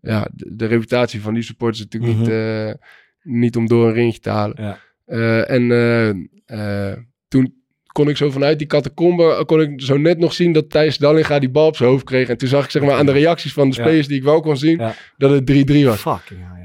ja, 0.00 0.28
de, 0.34 0.56
de 0.56 0.66
reputatie 0.66 1.20
van 1.20 1.34
die 1.34 1.42
supporters 1.42 1.78
is 1.78 1.84
natuurlijk 1.90 2.18
niet, 2.20 2.28
eh, 2.28 2.72
niet 3.22 3.56
om 3.56 3.66
door 3.66 3.86
een 3.86 3.92
ringje 3.94 4.18
te 4.18 4.30
halen. 4.30 4.62
Ja. 4.62 4.78
Eh, 5.04 5.50
en 5.50 5.70
eh, 6.46 6.92
toen 7.28 7.54
kon 7.92 8.08
ik 8.08 8.16
zo 8.16 8.30
vanuit 8.30 8.58
die 8.58 8.66
catacombe, 8.66 9.42
kon 9.46 9.60
ik 9.60 9.82
zo 9.82 9.96
net 9.96 10.18
nog 10.18 10.32
zien 10.32 10.52
dat 10.52 10.70
Thijs 10.70 10.98
Dallinga 10.98 11.38
die 11.38 11.50
bal 11.50 11.66
op 11.66 11.76
zijn 11.76 11.88
hoofd 11.88 12.04
kreeg. 12.04 12.28
En 12.28 12.38
toen 12.38 12.48
zag 12.48 12.64
ik 12.64 12.70
zeg 12.70 12.82
maar 12.82 12.94
aan 12.94 13.06
de 13.06 13.12
reacties 13.12 13.52
van 13.52 13.70
de 13.70 13.76
Ja. 13.76 13.82
spelers 13.82 14.06
die 14.06 14.16
ik 14.16 14.22
wel 14.22 14.40
kon 14.40 14.56
zien, 14.56 14.78
Ja. 14.78 14.94
dat 15.16 15.30
het 15.30 15.46
3-3 15.46 15.84
was. 15.84 16.00
Fucking 16.00 16.40
ja. 16.40 16.57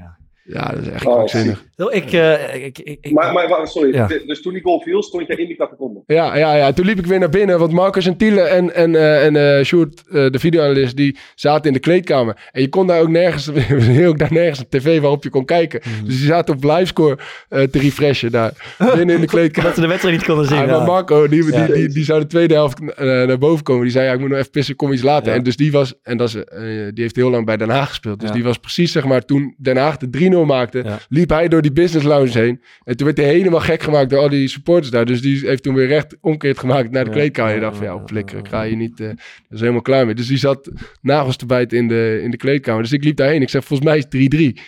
Ja, 0.46 0.70
dat 0.72 0.82
is 0.82 0.88
echt 0.88 1.06
Oh, 1.06 1.14
krankzinnig. 1.14 1.64
Ik, 1.92 2.12
eh, 2.12 2.66
ik, 2.66 2.80
ik, 2.80 2.98
ik- 3.02 3.12
Maar, 3.12 3.34
maar 3.34 3.68
sorry, 3.68 3.94
Ja. 3.94 4.08
Dus 4.08 4.42
toen 4.42 4.54
die 4.54 4.62
goal 4.62 4.80
viel, 4.82 5.04
stond 5.04 5.28
je 5.28 5.36
in 5.36 5.48
die 5.48 5.56
catacombe. 5.58 6.00
Ja, 6.06 6.36
ja, 6.38 6.56
ja. 6.56 6.74
Toen 6.74 6.86
liep 6.86 7.00
ik 7.00 7.06
weer 7.06 7.20
naar 7.20 7.30
binnen, 7.30 7.60
want 7.60 7.72
Marcus 7.72 8.06
en 8.06 8.18
Tiele 8.18 8.42
en, 8.42 8.76
en, 8.76 8.96
eh 8.96 9.26
en 9.26 9.36
eh 9.58 9.64
Sjoerd, 9.64 10.04
eh, 10.08 10.30
de 10.30 10.40
videoanalist, 10.40 10.96
die 10.96 11.18
zaten 11.36 11.68
in 11.68 11.74
de 11.74 11.80
kleedkamer. 11.80 12.50
En 12.52 12.62
je 12.62 12.70
kon 12.70 12.88
daar 12.88 13.02
ook 13.02 13.10
nergens, 13.10 13.50
ook 14.10 14.18
daar 14.18 14.34
nergens 14.34 14.60
een 14.60 14.66
tv 14.70 15.00
waarop 15.00 15.24
je 15.24 15.30
kon 15.30 15.46
kijken. 15.46 15.82
Mhm. 15.84 16.06
Dus 16.06 16.18
die 16.18 16.26
zaten 16.28 16.56
op 16.56 16.64
livescore 16.64 17.18
eh, 17.50 17.62
te 17.62 17.80
refreshen 17.80 18.32
daar, 18.32 18.76
binnen 18.96 19.16
in 19.16 19.22
de 19.22 19.28
kleedkamer. 19.36 19.66
dat 19.66 19.76
ze 19.76 19.82
de 19.82 19.88
wedstrijd 19.88 20.16
niet 20.16 20.26
konden 20.26 20.46
zien. 20.48 20.58
Ah, 20.58 20.66
ja. 20.68 20.78
maar 20.78 20.86
Marco, 20.88 21.28
die, 21.28 21.44
die, 21.46 21.54
Ja. 21.54 21.66
die, 21.66 21.88
die, 21.90 22.04
zou 22.04 22.20
de 22.20 22.28
tweede 22.28 22.54
helft 22.54 22.80
eh, 22.96 23.06
naar 23.06 23.38
boven 23.38 23.64
komen. 23.64 23.82
Die 23.84 23.92
zei, 23.92 24.06
ja, 24.06 24.14
ik 24.14 24.20
moet 24.20 24.30
nog 24.30 24.38
even 24.38 24.52
pissen, 24.52 24.76
kom 24.76 24.92
iets 24.94 25.02
later. 25.04 25.32
Ja. 25.32 25.38
En 25.38 25.44
dus 25.44 25.56
die 25.58 25.72
was, 25.72 25.94
en 26.04 26.18
dat 26.18 26.28
is, 26.28 26.36
eh, 26.36 26.60
die 26.94 27.04
heeft 27.04 27.16
heel 27.16 27.30
lang 27.30 27.46
bij 27.46 27.58
Den 27.58 27.70
Haag 27.70 27.88
gespeeld. 27.88 28.20
Dus 28.20 28.30
Ja. 28.30 28.36
die 28.36 28.44
was 28.44 28.58
precies, 28.58 28.92
zeg 28.92 29.06
maar, 29.06 29.26
toen 29.26 29.56
Den 29.58 29.78
Haag 29.78 29.98
de 29.98 30.10
3-0 30.10 30.43
maakte, 30.46 30.82
Ja. 30.86 31.00
liep 31.10 31.30
hij 31.30 31.48
door 31.48 31.62
die 31.62 31.72
business 31.72 32.06
lounge 32.06 32.40
heen. 32.40 32.62
En 32.84 32.98
toen 32.98 33.06
werd 33.06 33.18
hij 33.18 33.28
helemaal 33.28 33.60
gek 33.60 33.84
gemaakt 33.84 34.10
door 34.10 34.20
al 34.20 34.30
die 34.30 34.48
supporters 34.48 34.92
daar. 34.92 35.06
Dus 35.06 35.22
die 35.22 35.48
heeft 35.48 35.64
toen 35.64 35.76
weer 35.76 35.88
recht 35.88 36.18
omkeerd 36.22 36.60
gemaakt 36.60 36.92
naar 36.92 37.04
de 37.04 37.10
Ja. 37.10 37.16
kleedkamer. 37.16 37.50
En 37.52 37.58
je 37.58 37.64
dacht 37.64 37.78
van, 37.78 37.86
ja, 37.86 38.02
flikker, 38.06 38.38
ik 38.38 38.48
ga 38.48 38.62
je 38.64 38.76
niet, 38.76 39.00
eh 39.00 39.08
dat 39.08 39.18
is 39.50 39.60
helemaal 39.60 39.82
klaar 39.82 40.06
mee. 40.06 40.16
Dus 40.16 40.28
die 40.28 40.38
zat 40.38 40.72
nagels 41.02 41.38
te 41.38 41.46
bijten 41.46 41.78
in 41.78 41.88
de, 41.88 42.20
in 42.24 42.32
de 42.32 42.38
kleedkamer. 42.38 42.82
Dus 42.82 42.92
ik 42.92 43.04
liep 43.04 43.16
daarheen. 43.18 43.42
Ik 43.42 43.50
zeg, 43.50 43.64
volgens 43.66 43.90
mij 43.90 43.98
is 43.98 44.04
het 44.04 44.14
3-3. 44.14 44.62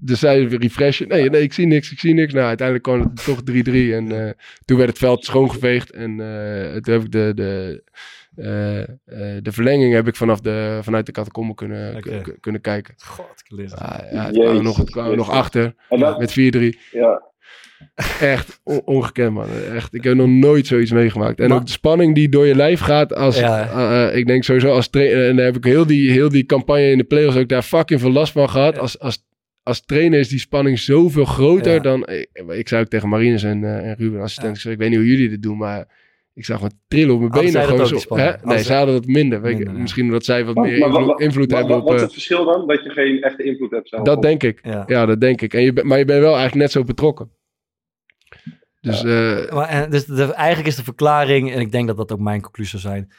Dus 0.00 0.18
zij 0.18 0.48
weer 0.48 0.60
refreshen. 0.60 1.08
Nee, 1.08 1.30
nee, 1.30 1.42
ik 1.42 1.52
zie 1.52 1.66
niks, 1.66 1.92
ik 1.92 1.98
zie 2.00 2.14
niks. 2.14 2.32
Nou, 2.32 2.46
uiteindelijk 2.46 2.86
kwam 2.88 3.00
het 3.00 3.24
toch 3.24 3.40
3-3. 3.42 3.92
En 3.94 4.26
eh, 4.26 4.30
toen 4.64 4.76
werd 4.76 4.88
het 4.88 4.98
veld 4.98 5.24
schoongeveegd. 5.24 5.90
En 5.90 6.10
eh, 6.20 6.76
toen 6.80 6.94
heb 6.94 7.02
ik 7.04 7.10
de, 7.12 7.32
de, 7.34 7.82
eh, 8.38 8.80
eh, 8.80 8.86
de 9.42 9.52
verlenging 9.52 9.94
heb 9.94 10.08
ik 10.08 10.16
vanaf 10.16 10.40
de, 10.40 10.78
vanuit 10.82 11.06
de 11.06 11.12
catacombe 11.12 11.54
kunnen, 11.54 12.02
kunnen 12.40 12.60
kijken. 12.60 12.94
God, 12.96 13.26
het. 13.46 13.70
Ja, 13.78 14.04
ja, 14.12 14.30
kwamen 14.30 14.62
nog, 14.62 14.84
kwamen 14.84 15.16
nog 15.16 15.30
achter 15.30 15.74
dat, 15.88 16.18
met 16.18 16.30
4-3. 16.30 16.78
ja. 16.92 17.26
Echt 18.20 18.60
on- 18.64 18.82
ongekend, 18.84 19.32
man. 19.32 19.46
Echt, 19.74 19.94
ik 19.94 20.04
heb 20.04 20.14
nog 20.14 20.28
nooit 20.28 20.66
zoiets 20.66 20.90
meegemaakt. 20.92 21.40
En 21.40 21.48
Maar- 21.48 21.58
ook 21.58 21.66
de 21.66 21.72
spanning 21.72 22.14
die 22.14 22.28
door 22.28 22.46
je 22.46 22.54
lijf 22.54 22.80
gaat 22.80 23.14
als... 23.14 23.38
Ja. 23.38 24.08
eh, 24.10 24.16
ik 24.16 24.26
denk 24.26 24.44
sowieso 24.44 24.70
als 24.70 24.88
trainer... 24.88 25.28
En 25.28 25.36
daar 25.36 25.44
heb 25.44 25.56
ik 25.56 25.64
heel 25.64 25.86
die, 25.86 26.10
heel 26.10 26.28
die 26.28 26.44
campagne 26.44 26.90
in 26.90 26.98
de 26.98 27.04
playoffs 27.04 27.36
ook 27.36 27.48
daar 27.48 27.62
fucking 27.62 28.00
veel 28.00 28.10
last 28.12 28.32
van 28.32 28.50
gehad. 28.50 28.78
Als, 28.78 28.98
als, 28.98 29.24
als 29.62 29.84
trainer 29.84 30.18
is 30.18 30.28
die 30.28 30.38
spanning 30.38 30.78
zoveel 30.78 31.24
groter 31.24 31.72
Ja. 31.72 31.78
dan... 31.80 32.06
Ik, 32.08 32.28
ik 32.48 32.68
zei 32.68 32.82
ook 32.82 32.88
tegen 32.88 33.08
Marines 33.08 33.42
en, 33.42 33.64
eh, 33.64 33.88
en 33.90 33.94
Ruben, 33.98 34.20
assistent, 34.20 34.54
ik, 34.56 34.60
zei, 34.60 34.74
ik 34.74 34.80
weet 34.80 34.88
niet 34.90 34.98
hoe 34.98 35.08
jullie 35.08 35.28
dit 35.28 35.42
doen, 35.42 35.56
maar... 35.58 36.06
Ik 36.38 36.44
zag 36.44 36.60
wat 36.60 36.74
trillen 36.88 37.14
op 37.14 37.20
mijn 37.20 37.32
Hadden 37.32 37.52
benen. 37.52 37.66
Gewoon 37.68 37.80
ook, 37.80 37.86
zo, 38.00 38.16
hè? 38.16 38.22
Hadden 38.24 38.46
Nee, 38.48 38.56
zij- 38.56 38.64
ze 38.66 38.72
hadden 38.72 38.94
dat 38.94 39.06
minder. 39.06 39.40
Weet 39.40 39.60
ik- 39.60 39.66
ja. 39.66 39.72
Misschien 39.72 40.04
omdat 40.04 40.24
zij 40.24 40.44
wat 40.44 40.54
Maar- 40.54 40.64
meer 40.64 40.78
maar- 40.78 40.88
invloed, 40.88 41.06
maar- 41.06 41.20
invloed 41.20 41.50
Wat, 41.50 41.58
hebben 41.58 41.76
wat, 41.76 41.84
op... 41.84 41.90
wat 41.90 41.94
is 41.94 42.00
eh, 42.00 42.06
het 42.06 42.12
verschil 42.14 42.44
dan? 42.44 42.66
Dat 42.66 42.82
je 42.84 42.90
geen 42.90 43.22
echte 43.22 43.42
invloed 43.42 43.70
hebt 43.70 43.88
zelf? 43.88 44.02
dat 44.04 44.22
denk 44.22 44.42
ik. 44.42 44.58
Ja. 44.62 44.82
Ja, 44.86 45.06
dat 45.06 45.20
denk 45.20 45.40
ik. 45.42 45.54
En 45.54 45.62
je, 45.62 45.72
maar 45.84 45.98
je 45.98 46.04
bent 46.04 46.20
wel 46.20 46.32
eigenlijk 46.36 46.60
net 46.62 46.70
zo 46.72 46.84
betrokken. 46.84 47.30
Dus 48.80 49.02
eh, 49.04 49.52
Maar, 49.52 49.68
en, 49.68 49.90
dus 49.90 50.04
de, 50.04 50.32
eigenlijk 50.34 50.68
is 50.68 50.76
de 50.76 50.84
verklaring, 50.84 51.52
en 51.52 51.60
ik 51.60 51.72
denk 51.72 51.86
dat 51.86 51.96
dat 51.96 52.12
ook 52.12 52.18
mijn 52.20 52.40
conclusie 52.40 52.78
zou 52.78 52.94
zijn, 52.94 53.10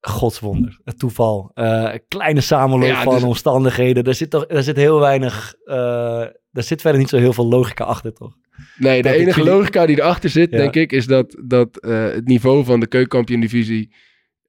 godswonder, 0.00 0.80
het 0.84 0.98
toeval, 0.98 1.50
eh, 1.54 1.92
kleine 2.08 2.40
samenloop 2.40 2.88
Ja, 2.88 3.02
van 3.02 3.14
dus- 3.14 3.22
omstandigheden. 3.22 4.04
Er 4.04 4.14
zit, 4.14 4.30
toch, 4.30 4.44
er 4.48 4.62
zit 4.62 4.76
heel 4.76 5.00
weinig, 5.00 5.54
eh 5.64 6.20
er 6.52 6.62
zit 6.62 6.80
verder 6.80 7.00
niet 7.00 7.08
zo 7.08 7.16
heel 7.16 7.32
veel 7.32 7.46
logica 7.48 7.84
achter, 7.84 8.12
toch? 8.12 8.36
Nee, 8.76 9.02
de 9.02 9.12
enige 9.12 9.38
jullie- 9.40 9.54
logica 9.54 9.86
die 9.86 9.98
erachter 10.00 10.30
zit, 10.30 10.50
Ja. 10.50 10.56
denk 10.56 10.74
ik, 10.74 10.92
is 10.92 11.06
dat, 11.06 11.36
dat 11.44 11.76
eh, 11.80 12.02
het 12.04 12.26
niveau 12.26 12.64
van 12.64 12.80
de 12.80 12.86
keukenkampioen-divisie 12.86 13.94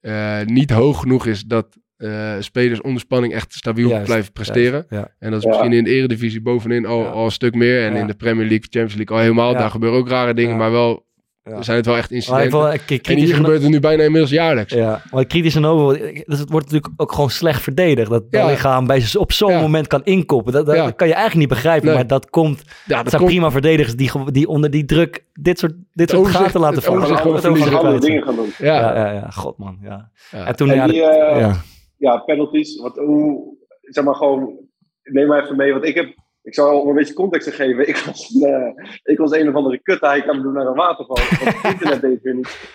eh, 0.00 0.40
niet 0.44 0.70
hoog 0.70 1.00
genoeg 1.00 1.26
is 1.26 1.42
dat 1.44 1.80
eh, 1.96 2.34
spelers 2.38 2.80
onder 2.80 3.00
spanning 3.00 3.32
echt 3.34 3.52
stabiel 3.52 3.88
Juist, 3.88 4.04
blijven 4.06 4.32
presteren. 4.32 4.86
Ja. 4.88 5.14
En 5.18 5.30
dat 5.30 5.38
is 5.38 5.44
Ja. 5.44 5.50
misschien 5.50 5.72
in 5.72 5.84
de 5.84 5.90
eredivisie 5.90 6.42
bovenin 6.42 6.86
al, 6.86 7.00
Ja. 7.02 7.08
al 7.08 7.24
een 7.24 7.30
stuk 7.30 7.54
meer. 7.54 7.84
En 7.84 7.92
Ja. 7.94 7.98
in 8.00 8.06
de 8.06 8.14
Premier 8.14 8.46
League, 8.46 8.66
Champions 8.70 8.94
League 8.94 9.16
al 9.16 9.22
helemaal. 9.22 9.52
Ja. 9.52 9.58
Daar 9.58 9.70
gebeuren 9.70 9.98
ook 9.98 10.08
rare 10.08 10.34
dingen, 10.34 10.50
Ja. 10.50 10.56
maar 10.56 10.70
wel 10.70 11.06
Ja. 11.44 11.62
zijn 11.62 11.76
het 11.76 11.86
wel 11.86 11.96
echt 11.96 12.10
incidenten. 12.10 12.70
en 12.70 12.80
kritisch 12.86 13.24
hier 13.24 13.34
gebeurt 13.34 13.62
het 13.62 13.70
nu 13.70 13.80
bijna 13.80 14.02
inmiddels 14.02 14.30
jaarlijks. 14.30 14.72
Ja, 14.72 15.02
maar 15.10 15.24
kritisch 15.26 15.54
en 15.54 15.64
over, 15.64 15.98
dus 16.26 16.38
het 16.38 16.50
wordt 16.50 16.66
natuurlijk 16.70 16.92
ook 16.96 17.12
gewoon 17.12 17.30
slecht 17.30 17.62
verdedigd. 17.62 18.10
Dat 18.10 18.30
dat 18.30 18.40
Ja. 18.40 18.46
lichaam 18.50 18.86
bij, 18.86 19.02
op 19.18 19.32
zo'n 19.32 19.50
Ja. 19.50 19.60
moment 19.60 19.86
kan 19.86 20.04
inkoppen. 20.04 20.52
Dat, 20.52 20.66
dat, 20.66 20.74
Ja. 20.76 20.84
dat 20.84 20.94
kan 20.96 21.06
je 21.06 21.14
eigenlijk 21.14 21.48
niet 21.48 21.58
begrijpen, 21.58 21.86
Nee. 21.86 21.94
maar 21.94 22.06
dat 22.06 22.30
komt... 22.30 22.62
Ja, 22.86 23.02
dat 23.02 23.08
zijn 23.10 23.22
komt, 23.22 23.34
prima 23.34 23.50
verdedigers 23.50 23.96
die, 23.96 24.10
die 24.30 24.48
onder 24.48 24.70
die 24.70 24.84
druk 24.84 25.24
dit 25.32 25.58
soort, 25.58 25.74
dit 25.92 26.08
soort 26.10 26.20
overzicht- 26.20 26.44
gaten 26.44 26.60
laten 26.60 26.82
vallen. 26.82 26.98
overzicht 26.98 27.20
Gewoon 27.22 27.38
gewoon 27.40 27.52
Het 27.52 27.62
andere, 27.64 27.88
overzicht 27.88 28.06
dingen 28.06 28.22
gaan 28.22 28.36
doen. 28.36 28.66
ja. 28.68 28.74
Ja, 28.80 29.06
ja, 29.06 29.12
ja, 29.12 29.30
god 29.30 29.58
man, 29.58 29.78
ja. 29.82 30.10
Ja. 30.30 30.46
En 30.46 30.56
toen, 30.56 30.70
En 30.70 30.88
die, 30.88 31.02
eh, 31.02 31.40
ja. 31.40 31.60
ja, 31.98 32.16
penalties. 32.16 32.80
Wat, 32.80 32.96
hoe, 32.96 33.54
zeg 33.80 34.04
maar 34.04 34.14
gewoon, 34.14 34.54
neem 35.02 35.26
maar 35.26 35.42
even 35.44 35.56
mee. 35.56 35.72
Want 35.72 35.84
ik 35.84 35.94
heb, 35.94 36.14
ik 36.42 36.54
zal 36.54 36.80
om 36.80 36.88
een 36.88 36.94
beetje 36.94 37.14
context 37.14 37.48
te 37.48 37.54
geven. 37.54 37.88
Ik 37.88 37.96
was, 37.96 38.40
eh, 38.42 38.70
ik 39.02 39.18
was 39.18 39.32
een 39.32 39.48
of 39.48 39.54
andere 39.54 39.78
kut 39.78 40.00
hij 40.00 40.22
kan 40.22 40.36
me 40.36 40.42
doen 40.42 40.52
naar 40.52 40.66
een 40.66 40.74
waterval. 40.74 41.16
Want 41.16 41.62
het 41.62 41.72
internet 41.72 42.00
deed 42.00 42.12
het 42.12 42.22
weer 42.22 42.34
niet. 42.34 42.70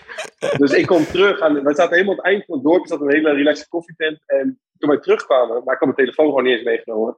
Dus 0.57 0.71
ik 0.73 0.85
kom 0.85 1.03
terug. 1.03 1.39
En 1.39 1.63
wij 1.63 1.75
zaten 1.75 1.93
helemaal 1.93 2.13
aan 2.13 2.23
het 2.23 2.33
eind 2.33 2.45
van 2.45 2.55
het 2.55 2.65
dorp. 2.65 2.81
Er 2.81 2.87
zat 2.87 3.01
een 3.01 3.13
hele 3.13 3.33
relaxe 3.33 3.67
koffietent. 3.67 4.19
En 4.25 4.59
toen 4.77 4.89
wij 4.89 4.99
terugkwamen, 4.99 5.63
maar 5.63 5.73
ik 5.73 5.79
had 5.79 5.95
mijn 5.95 5.95
telefoon 5.95 6.25
gewoon 6.25 6.43
niet 6.43 6.53
eens 6.53 6.63
meegenomen. 6.63 7.17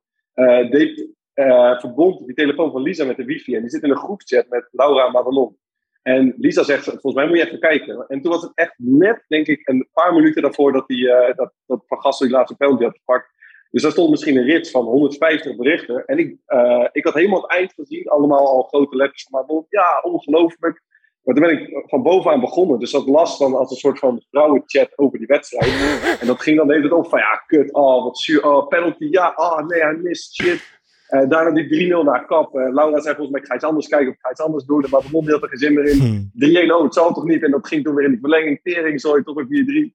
eh, 1.34 1.80
verbond 1.80 2.26
die 2.26 2.36
telefoon 2.36 2.72
van 2.72 2.82
Lisa 2.82 3.06
met 3.06 3.18
de 3.18 3.26
wifi. 3.26 3.56
En 3.56 3.62
die 3.62 3.70
zit 3.70 3.84
in 3.84 3.90
een 3.90 3.98
groepchat 3.98 4.50
met 4.50 4.68
Laura 4.72 5.10
Madelon. 5.10 5.58
En 6.02 6.34
Lisa 6.38 6.64
zegt, 6.64 6.84
volgens 6.84 7.14
mij 7.14 7.28
moet 7.28 7.38
je 7.38 7.46
even 7.46 7.60
kijken. 7.60 8.06
En 8.08 8.22
toen 8.22 8.32
was 8.32 8.42
het 8.42 8.52
echt 8.56 8.74
net, 8.78 9.24
denk 9.28 9.48
ik, 9.48 9.68
een 9.68 9.88
paar 9.94 10.14
minuten 10.14 10.42
daarvoor 10.42 10.72
dat, 10.72 10.88
die, 10.88 11.06
dat, 11.36 11.54
dat 11.66 11.84
Van 11.88 12.02
Gastel 12.02 12.28
die 12.28 12.36
laatste 12.36 12.58
penalty 12.58 12.84
had 12.84 12.98
gepakt. 12.98 13.32
Dus 13.72 13.82
daar 13.82 13.92
stond 13.92 14.10
misschien 14.10 14.38
een 14.38 14.44
rits 14.44 14.72
van 14.72 14.86
150 14.86 15.56
berichten. 15.56 16.06
En 16.06 16.18
ik, 16.18 16.38
eh, 16.46 16.88
ik 16.92 17.04
had 17.04 17.14
helemaal 17.14 17.42
het 17.42 17.52
eind 17.52 17.74
gezien, 17.74 18.08
allemaal 18.08 18.48
al 18.48 18.64
grote 18.64 18.96
letters 18.96 19.28
van 19.30 19.46
maar 19.48 19.64
ja, 19.70 20.00
ongelooflijk. 20.02 20.82
Maar 21.24 21.36
toen 21.36 21.46
ben 21.46 21.60
ik 21.60 21.84
van 21.88 22.04
bovenaan 22.04 22.40
begonnen. 22.40 22.80
Dus 22.80 22.92
dat 22.92 23.08
las 23.08 23.38
dan 23.38 23.56
als 23.56 23.72
een 23.72 23.78
soort 23.78 24.00
van 24.00 24.24
vrouwenchat 24.30 24.98
over 24.98 25.18
die 25.18 25.28
wedstrijd. 25.28 26.20
en 26.22 26.28
dat 26.28 26.42
ging 26.42 26.58
dan 26.58 26.68
de 26.68 26.74
hele 26.74 26.88
tijd 26.88 27.00
op 27.00 27.10
van 27.10 27.20
ja, 27.20 27.44
kut, 27.48 27.74
oh, 27.74 28.04
wat 28.04 28.20
zuur, 28.20 28.46
oh, 28.46 28.68
penalty, 28.68 29.08
ja, 29.10 29.34
oh 29.36 29.68
nee, 29.68 29.82
hij 29.82 29.96
mist, 29.96 30.36
shit. 30.36 30.78
Uh, 31.10 31.30
daarna 31.30 31.52
die 31.52 31.94
3-0 31.94 32.04
naar 32.04 32.26
kap. 32.26 32.56
Uh, 32.56 32.74
Laura 32.74 33.00
zei 33.00 33.16
volgens 33.16 33.30
mij, 33.30 33.42
ik 33.42 33.48
ga 33.48 33.56
iets 33.56 33.64
anders 33.64 33.88
kijken 33.88 34.08
of 34.08 34.14
ik 34.14 34.20
ga 34.22 34.32
iets 34.32 34.42
anders 34.42 34.66
doen. 34.66 34.86
Maar 34.90 35.02
de 35.02 35.08
mond 35.12 35.32
had 35.32 35.42
er 35.42 35.50
geen 35.50 35.58
zin 35.58 35.74
meer 35.74 35.86
in. 35.86 36.32
3-1, 36.68 36.72
oh, 36.72 36.84
het 36.84 36.94
zal 36.94 37.14
toch 37.14 37.24
niet. 37.24 37.44
En 37.44 37.52
dat 37.52 37.68
ging 37.68 37.84
toen 37.84 37.96
weer 37.96 38.06
in 38.06 38.12
die 38.12 38.20
verlenging. 38.20 38.60
Tering, 38.64 39.00
sorry, 39.00 39.24
toch 39.24 39.36
weer 39.36 39.92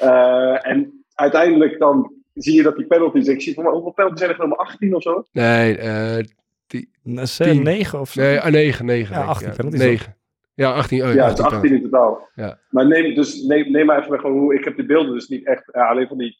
4-3. 0.00 0.02
Uh, 0.02 0.66
en 0.66 1.04
uiteindelijk 1.14 1.78
dan 1.78 2.12
zie 2.38 2.54
je 2.54 2.62
dat 2.62 2.76
die 2.76 2.86
penalties... 2.86 3.28
Ik 3.28 3.42
zie 3.42 3.54
van, 3.54 3.66
hoeveel 3.66 3.92
penalties 3.92 4.18
zijn 4.18 4.30
er 4.30 4.36
genomen? 4.36 4.58
18 4.58 4.94
of 4.94 5.02
zo? 5.02 5.24
Nee, 5.32 5.78
eh 5.78 6.24
die, 6.68 6.90
9 7.02 8.00
of 8.00 8.10
zo. 8.10 8.20
nee, 8.20 8.40
ah, 8.40 8.50
9, 8.50 8.84
9. 8.84 9.14
Ja, 9.14 9.24
18 9.24 9.52
penalties 9.56 9.80
9. 9.80 10.16
Ja, 10.54 10.72
18. 10.72 11.02
Oh, 11.02 11.14
Ja, 11.14 11.28
het 11.28 11.40
18 11.40 11.46
is 11.46 11.52
18 11.52 11.72
in 11.72 11.82
totaal. 11.82 12.28
Ja. 12.34 12.58
Maar 12.70 12.86
neem, 12.86 13.14
dus 13.14 13.42
neem, 13.42 13.70
neem 13.70 13.86
maar 13.86 13.98
even 13.98 14.10
weg 14.10 14.20
gewoon 14.20 14.38
hoe... 14.38 14.54
Ik 14.54 14.64
heb 14.64 14.76
de 14.76 14.86
beelden 14.86 15.12
dus 15.12 15.28
niet 15.28 15.46
echt... 15.46 15.62
Ja, 15.72 15.88
alleen 15.88 16.08
van 16.08 16.18
die 16.18 16.38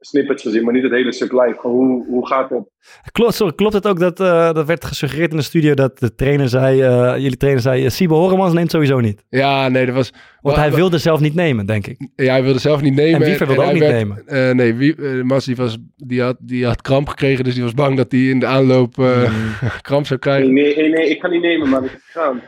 snippets 0.00 0.42
gezien, 0.42 0.64
maar 0.64 0.72
niet 0.72 0.82
het 0.82 0.92
hele 0.92 1.12
stuk 1.12 1.32
live. 1.32 1.58
Gewoon 1.60 1.76
hoe, 1.76 2.06
hoe 2.06 2.26
gaat 2.26 2.50
het? 2.50 2.70
Klopt, 3.12 3.34
sorry, 3.34 3.54
klopt 3.54 3.74
het 3.74 3.86
ook 3.86 3.98
dat, 3.98 4.20
eh, 4.20 4.52
dat 4.52 4.66
werd 4.66 4.84
gesuggereerd 4.84 5.30
in 5.30 5.36
de 5.36 5.42
studio 5.42 5.74
dat 5.74 5.98
de 5.98 6.14
trainer 6.14 6.48
zei, 6.48 6.82
eh, 6.82 7.14
jullie 7.16 7.36
trainer 7.36 7.62
zei, 7.62 7.84
uh, 7.84 7.90
Siebe 7.90 8.14
Horemans 8.14 8.52
neemt 8.52 8.70
sowieso 8.70 9.00
niet. 9.00 9.24
Ja, 9.28 9.68
nee, 9.68 9.86
dat 9.86 9.94
was... 9.94 10.12
Want 10.46 10.56
hij 10.56 10.72
wilde 10.72 10.98
zelf 10.98 11.20
niet 11.20 11.34
nemen, 11.34 11.66
denk 11.66 11.86
ik. 11.86 12.08
Ja, 12.16 12.32
hij 12.32 12.42
wilde 12.42 12.58
zelf 12.58 12.80
niet 12.80 12.94
nemen. 12.94 13.20
En 13.20 13.26
Wiever 13.26 13.46
wilde 13.46 13.62
ook 13.64 13.72
niet 13.72 13.80
werd- 13.82 13.92
nemen. 13.92 14.22
eh, 14.26 14.50
nee, 14.54 14.74
wie, 14.74 14.94
eh, 14.96 15.22
Mas 15.22 15.44
die, 15.44 15.56
was, 15.56 15.78
die, 15.96 16.22
had, 16.22 16.36
die 16.40 16.66
had 16.66 16.82
kramp 16.82 17.08
gekregen, 17.08 17.44
dus 17.44 17.54
die 17.54 17.62
was 17.62 17.74
bang 17.74 17.96
dat 17.96 18.12
hij 18.12 18.20
in 18.20 18.38
de 18.40 18.46
aanloop 18.46 18.98
eh, 18.98 19.04
Mm. 19.30 19.52
kramp 19.82 20.06
zou 20.06 20.20
krijgen. 20.20 20.52
nee, 20.52 20.76
nee, 20.76 20.88
nee, 20.88 21.10
ik 21.10 21.18
kan 21.18 21.30
niet 21.30 21.42
nemen, 21.42 21.68
maar 21.68 21.82
ik 21.84 21.90
heb 21.90 22.00
het 22.02 22.10
gedaan. 22.12 22.40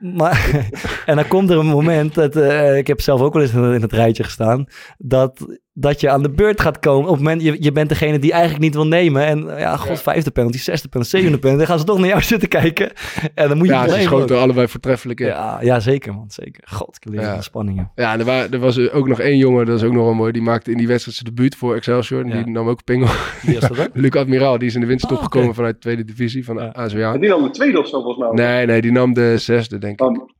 Maar, 0.00 0.50
en 1.06 1.16
dan 1.16 1.28
komt 1.28 1.50
er 1.50 1.58
een 1.58 1.66
moment, 1.66 2.14
dat, 2.14 2.36
eh, 2.36 2.76
ik 2.76 2.86
heb 2.86 3.00
zelf 3.00 3.20
ook 3.20 3.32
wel 3.32 3.42
eens 3.42 3.52
in, 3.52 3.62
het 3.62 3.92
rijtje 3.92 4.24
gestaan, 4.24 4.64
dat, 4.98 5.46
dat 5.72 6.00
je 6.00 6.10
aan 6.10 6.22
de 6.22 6.30
beurt 6.30 6.60
gaat 6.60 6.78
komen. 6.78 7.08
Op 7.08 7.14
het 7.14 7.22
moment, 7.24 7.42
je, 7.42 7.56
je 7.60 7.72
bent 7.72 7.88
degene 7.88 8.18
die 8.18 8.32
eigenlijk 8.32 8.62
niet 8.62 8.74
wil 8.74 8.86
nemen. 8.86 9.24
En 9.26 9.44
ja, 9.58 9.76
god, 9.76 10.02
vijfde 10.02 10.30
penalty, 10.30 10.58
zesde 10.58 10.88
penalty, 10.88 11.10
zevende 11.10 11.38
penalty. 11.38 11.58
Dan 11.58 11.68
gaan 11.70 11.78
ze 11.78 11.84
toch 11.84 11.98
naar 11.98 12.08
jou 12.08 12.22
zitten 12.32 12.48
kijken. 12.48 12.92
En 13.34 13.48
dan 13.48 13.56
moet 13.58 13.66
je 13.66 13.72
Ja, 13.72 13.82
ze 13.82 13.90
nemen 13.90 14.04
schoten 14.04 14.36
er 14.36 14.42
allebei 14.42 14.68
voortreffelijk 14.68 15.20
in. 15.20 15.26
Ja, 15.26 15.34
Ja, 15.34 15.58
ja, 15.62 15.80
zeker 15.80 16.14
man, 16.14 16.30
zeker. 16.30 16.62
God, 16.66 16.96
ik 17.00 17.12
leer 17.12 17.20
Ja. 17.20 17.39
Spanningen. 17.40 17.90
en 17.94 18.18
er, 18.18 18.24
wa- 18.24 18.46
er 18.50 18.58
was 18.58 18.90
ook 18.90 19.08
nog 19.08 19.20
één 19.20 19.36
jongen, 19.36 19.66
dat 19.66 19.76
is 19.76 19.82
ook 19.86 19.92
nog 19.92 20.04
wel 20.04 20.14
mooi. 20.14 20.32
Die 20.32 20.42
maakte 20.42 20.70
in 20.70 20.76
die 20.76 20.86
wedstrijd 20.86 21.16
zijn 21.16 21.34
debuut 21.34 21.54
voor 21.56 21.74
Excelsior. 21.74 22.20
En 22.20 22.28
Ja. 22.28 22.42
die 22.42 22.52
nam 22.52 22.68
ook 22.68 22.84
pingel. 22.84 23.08
Wie 23.42 23.58
was 23.60 23.68
dat 23.68 23.78
ook? 23.80 23.88
Luc 24.02 24.10
Admiraal, 24.14 24.58
die 24.58 24.68
is 24.68 24.74
in 24.74 24.80
de 24.80 24.86
winterstop 24.86 25.18
Oh, 25.18 25.24
gekomen 25.24 25.54
vanuit 25.54 25.74
de 25.74 25.80
tweede 25.80 26.04
divisie 26.04 26.44
van 26.44 26.56
Ja. 26.56 26.68
ASWA. 26.72 27.14
En 27.14 27.20
die 27.20 27.28
dan 27.28 27.42
de 27.42 27.50
tweede 27.50 27.78
of 27.78 27.88
zo, 27.88 28.02
volgens 28.02 28.34
mij. 28.34 28.46
Nee, 28.46 28.66
nee, 28.66 28.80
die 28.80 28.92
nam 28.92 29.12
de 29.12 29.38
zesde, 29.38 29.78
denk 29.78 29.92
ik. 29.92 29.98
Dan, 29.98 30.32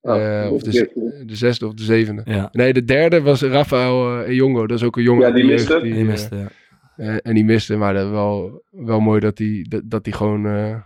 Eh, 0.00 0.12
oh, 0.46 0.52
of 0.52 0.62
de, 0.62 1.22
de 1.26 1.36
zesde 1.36 1.66
of 1.66 1.74
de 1.74 1.82
zevende. 1.82 2.22
Ja, 2.24 2.48
Nee, 2.52 2.72
de 2.72 2.84
derde 2.84 3.22
was 3.22 3.42
Rafael 3.42 4.20
uh, 4.28 4.32
Jongo. 4.36 4.66
Dat 4.66 4.78
is 4.78 4.84
ook 4.84 4.96
een 4.96 5.02
jongen. 5.02 5.26
Ja, 5.28 5.34
die 5.34 5.44
miste. 5.44 5.72
jeugd 5.72 5.84
die 5.84 5.94
eh, 5.94 6.06
miste, 6.06 6.36
ja. 6.36 6.48
eh, 6.96 7.16
en 7.22 7.34
die 7.34 7.44
miste, 7.44 7.76
maar 7.76 7.94
dat 7.94 8.10
wel, 8.10 8.62
wel 8.70 9.00
mooi 9.00 9.20
dat 9.20 9.38
hij 9.38 9.66
dat, 9.68 9.82
dat 9.84 10.04
hij 10.04 10.14
gewoon, 10.14 10.46
eh, 10.46 10.76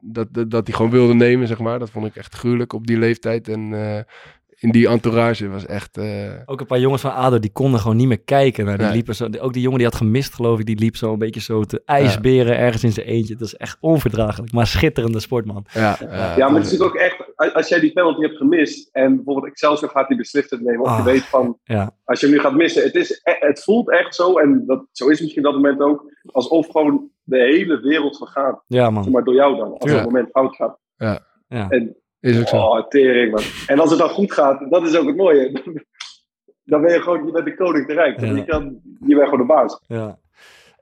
dat, 0.00 0.28
dat, 0.34 0.50
dat 0.50 0.66
hij 0.66 0.76
gewoon 0.76 0.90
wilde 0.90 1.14
nemen, 1.14 1.46
zeg 1.46 1.58
maar. 1.58 1.78
Dat 1.78 1.90
vond 1.90 2.06
ik 2.06 2.16
echt 2.16 2.34
gruwelijk 2.34 2.72
op 2.72 2.86
die 2.86 2.98
leeftijd. 2.98 3.48
En 3.48 3.72
eh, 3.72 4.02
in 4.64 4.70
die 4.70 4.88
entourage 4.88 5.48
was 5.48 5.66
echt... 5.66 5.96
eh, 5.98 6.30
Ook 6.46 6.60
een 6.60 6.66
paar 6.66 6.78
jongens 6.80 7.02
van 7.02 7.12
ADO, 7.14 7.38
die 7.38 7.52
konden 7.52 7.80
gewoon 7.80 7.96
niet 7.96 8.06
meer 8.08 8.20
kijken. 8.20 8.64
naar 8.64 8.76
die 8.76 8.86
Nee. 8.86 8.94
liepen 8.94 9.14
zo, 9.14 9.28
ook 9.40 9.52
die 9.52 9.62
jongen 9.62 9.78
die 9.78 9.86
had 9.86 9.96
gemist, 9.96 10.34
geloof 10.34 10.58
ik, 10.58 10.66
die 10.66 10.78
liep 10.78 10.96
zo 10.96 11.12
een 11.12 11.18
beetje 11.18 11.40
zo 11.40 11.62
te 11.64 11.82
ijsberen 11.84 12.56
ergens 12.58 12.84
in 12.84 12.92
zijn 12.92 13.06
eentje. 13.06 13.34
Dat 13.36 13.46
is 13.46 13.54
echt 13.56 13.76
onverdraaglijk, 13.80 14.52
maar 14.52 14.66
schitterende 14.66 15.20
sportman. 15.20 15.64
ja, 15.72 15.96
ja, 16.36 16.48
maar 16.48 16.60
het 16.62 16.72
is 16.72 16.80
ook 16.80 16.94
echt, 16.94 17.16
als 17.54 17.68
jij 17.68 17.80
die 17.80 17.92
penalty 17.92 18.20
hebt 18.20 18.36
gemist 18.36 18.88
en 18.92 19.14
bijvoorbeeld 19.16 19.46
Excelsior 19.46 19.90
gaat 19.90 20.08
die 20.08 20.16
beslissend 20.16 20.60
nemen, 20.60 20.80
of 20.80 20.90
je 20.90 20.94
Ah. 20.98 21.04
weet 21.04 21.24
van, 21.24 21.58
Ja, 21.64 21.90
als 22.04 22.20
je 22.20 22.26
hem 22.26 22.34
nu 22.34 22.40
gaat 22.40 22.54
missen, 22.54 22.82
het, 22.82 22.94
is, 22.94 23.20
e- 23.24 23.46
het 23.46 23.62
voelt 23.64 23.90
echt 23.90 24.14
zo, 24.14 24.38
en 24.38 24.62
dat, 24.66 24.84
zo 24.92 25.08
is 25.08 25.20
misschien 25.20 25.42
dat 25.42 25.52
moment 25.54 25.80
ook, 25.80 26.12
alsof 26.32 26.66
gewoon 26.66 27.08
de 27.22 27.38
hele 27.38 27.80
wereld 27.80 28.16
vergaat, 28.16 28.62
ja 28.66 28.90
man. 28.90 29.10
maar 29.10 29.24
door 29.24 29.34
jou 29.34 29.56
dan, 29.56 29.72
als 29.78 29.90
Ja. 29.90 29.96
het 29.96 30.04
moment 30.06 30.28
fout 30.30 30.54
gaat. 30.56 30.78
Ja. 30.96 31.20
Ja. 31.48 31.68
En, 31.68 31.96
is 32.24 32.40
ook 32.40 32.48
zo. 32.48 32.56
oh, 32.56 32.88
tering 32.88 33.30
man. 33.30 33.42
En 33.66 33.78
als 33.78 33.90
het 33.90 33.98
dan 33.98 34.08
goed 34.08 34.32
gaat, 34.32 34.70
dat 34.70 34.86
is 34.86 34.96
ook 34.96 35.06
het 35.06 35.16
mooie. 35.16 35.52
Dan 36.66 36.82
ben 36.82 36.92
je 36.92 37.00
gewoon, 37.00 37.26
je 37.26 37.32
bent 37.32 37.44
de 37.44 37.54
koning 37.54 37.86
te 37.86 37.92
rijk. 37.92 38.20
Ja. 38.20 38.32
Je, 38.32 38.44
kan, 38.44 38.80
je 39.06 39.14
bent 39.14 39.28
gewoon 39.28 39.46
de 39.46 39.52
baas. 39.52 39.80
Ja. 39.86 40.18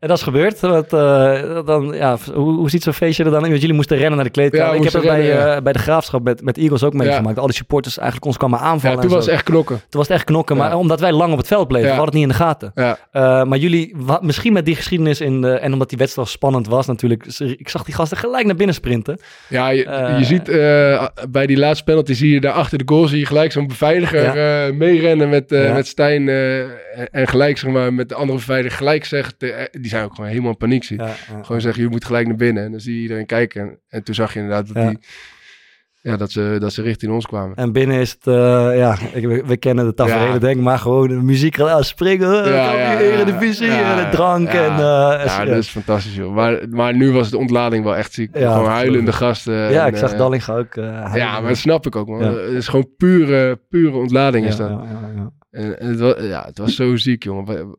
En 0.02 0.08
dat 0.08 0.16
is 0.16 0.22
gebeurd. 0.22 0.62
Eh, 0.62 1.66
dan, 1.66 1.92
ja, 1.94 2.16
hoe, 2.34 2.54
hoe 2.54 2.70
ziet 2.70 2.82
zo'n 2.82 2.92
feestje 2.92 3.24
er 3.24 3.30
dan 3.30 3.38
uit? 3.38 3.48
Want 3.48 3.60
jullie 3.60 3.76
moesten 3.76 3.96
rennen 3.96 4.14
naar 4.14 4.24
de 4.24 4.30
kleedkamer. 4.30 4.66
Ja, 4.66 4.72
ik 4.72 4.82
heb 4.82 4.92
moesten 4.92 5.12
bij, 5.12 5.26
ja. 5.26 5.56
eh, 5.56 5.62
bij 5.62 5.72
de 5.72 5.78
Graafschap 5.78 6.22
met, 6.22 6.42
met 6.42 6.56
Eagles 6.56 6.82
ook 6.82 6.92
meegemaakt. 6.92 7.38
Al 7.38 7.46
die 7.46 7.54
supporters 7.54 7.96
eigenlijk 7.96 8.26
ons 8.26 8.36
kwamen 8.36 8.58
aanvallen. 8.58 9.00
Toen 9.00 9.08
en 9.08 9.14
was 9.14 9.24
het 9.24 9.34
echt 9.34 9.42
knokken. 9.44 9.76
Toen 9.76 10.00
was 10.00 10.08
het 10.08 10.16
echt 10.16 10.24
knokken, 10.24 10.56
maar 10.56 10.76
omdat 10.76 11.00
wij 11.00 11.12
lang 11.12 11.32
op 11.32 11.38
het 11.38 11.46
veld 11.46 11.68
bleven, 11.68 11.88
we 11.88 11.94
hadden 11.94 12.14
het 12.14 12.14
niet 12.14 12.32
in 12.32 12.38
de 12.38 12.44
gaten. 12.44 12.72
Eh, 12.74 13.44
maar 13.44 13.58
jullie, 13.58 13.96
misschien 14.20 14.52
met 14.52 14.64
die 14.64 14.76
geschiedenis 14.76 15.20
in 15.20 15.40
de, 15.40 15.52
en 15.52 15.72
omdat 15.72 15.88
die 15.88 15.98
wedstrijd 15.98 16.28
spannend 16.28 16.68
was 16.68 16.86
natuurlijk. 16.86 17.26
Ik 17.56 17.68
zag 17.68 17.84
die 17.84 17.94
gasten 17.94 18.18
gelijk 18.18 18.46
naar 18.46 18.56
binnen 18.56 18.74
sprinten. 18.74 19.18
ja 19.48 19.68
je, 19.68 20.14
je 20.18 20.24
ziet 20.24 20.44
bij 21.30 21.46
die 21.46 21.58
laatste 21.58 21.84
penalty, 21.84 22.12
zie 22.12 22.30
je 22.30 22.40
daar 22.40 22.52
achter 22.52 22.78
de 22.78 22.84
goal, 22.86 23.06
zie 23.06 23.18
je 23.18 23.26
gelijk 23.26 23.52
zo'n 23.52 23.66
beveiliger 23.66 24.34
meerennen 24.74 25.28
met, 25.28 25.50
met 25.50 25.86
Stijn. 25.86 26.28
en, 26.28 27.28
gelijk, 27.28 27.58
zeg 27.58 27.70
maar, 27.70 27.94
met 27.94 28.08
de 28.08 28.14
andere 28.14 28.38
beveiliger 28.38 28.78
gelijk 28.78 29.04
zegt, 29.04 29.34
die 29.70 29.90
zijn 29.92 30.04
ook 30.04 30.14
gewoon 30.14 30.30
helemaal 30.30 30.50
in 30.50 30.56
paniek. 30.56 30.84
Zie. 30.84 31.00
Gewoon 31.42 31.60
zeggen, 31.60 31.82
je 31.82 31.88
moet 31.88 32.04
gelijk 32.04 32.26
naar 32.26 32.36
binnen. 32.36 32.64
En 32.64 32.70
dan 32.70 32.80
zie 32.80 32.94
je 32.96 33.00
iedereen 33.02 33.26
kijken. 33.26 33.60
En, 33.62 33.78
en 33.88 34.02
toen 34.04 34.14
zag 34.14 34.32
je 34.34 34.40
inderdaad 34.40 34.66
dat, 34.66 34.76
Ja. 34.82 34.88
die, 34.88 34.98
ja, 36.00 36.16
dat, 36.16 36.30
ze, 36.30 36.56
dat 36.60 36.72
ze 36.72 36.82
richting 36.82 37.12
ons 37.12 37.26
kwamen. 37.26 37.56
En 37.56 37.72
binnen 37.72 38.00
is 38.00 38.10
het, 38.10 38.26
eh, 38.26 38.34
ja, 38.76 38.96
ik, 39.12 39.26
we, 39.26 39.42
we 39.46 39.56
kennen 39.56 39.84
de 39.84 39.94
tafereelen 39.94 40.32
Ja. 40.32 40.38
denk 40.38 40.60
maar 40.60 40.78
gewoon 40.78 41.08
de 41.08 41.14
muziek 41.14 41.56
gaat 41.56 41.84
springen, 41.86 42.44
uh, 42.46 42.52
Ja, 42.54 42.72
ja, 42.72 42.92
ja. 42.92 43.00
Eredivisie, 43.00 43.66
Ja, 43.66 43.98
en 43.98 44.04
de 44.10 44.16
drank 44.16 44.52
ja. 44.52 44.64
en... 44.64 44.70
eh, 44.72 45.26
Ja, 45.26 45.44
dat 45.44 45.56
is 45.56 45.68
fantastisch, 45.68 46.14
joh. 46.14 46.34
Maar, 46.34 46.58
maar 46.70 46.96
nu 46.96 47.12
was 47.12 47.30
de 47.30 47.38
ontlading 47.38 47.84
wel 47.84 47.96
echt 47.96 48.12
ziek. 48.12 48.30
Gewoon 48.36 48.66
huilende 48.66 49.12
gasten. 49.12 49.54
ja, 49.54 49.82
en, 49.86 49.92
ik 49.92 49.96
zag 49.96 50.12
eh, 50.12 50.18
Dallinga 50.18 50.56
ook. 50.56 50.74
Ja, 50.74 51.40
maar 51.40 51.48
dat 51.48 51.56
snap 51.56 51.86
ik 51.86 51.96
ook, 51.96 52.08
man. 52.08 52.22
Het 52.22 52.36
is 52.52 52.68
gewoon 52.68 52.88
pure, 52.96 53.60
pure 53.68 53.96
ontlading 53.96 54.44
Ja, 54.44 54.50
is 54.50 54.56
dat. 54.56 54.70
En, 55.52 55.78
en 55.80 55.88
het, 55.88 55.98
was, 56.00 56.14
ja, 56.20 56.44
het 56.46 56.58
was 56.58 56.74
zo 56.74 56.96
ziek, 56.96 57.22
jongen. 57.22 57.44
Wa- 57.44 57.76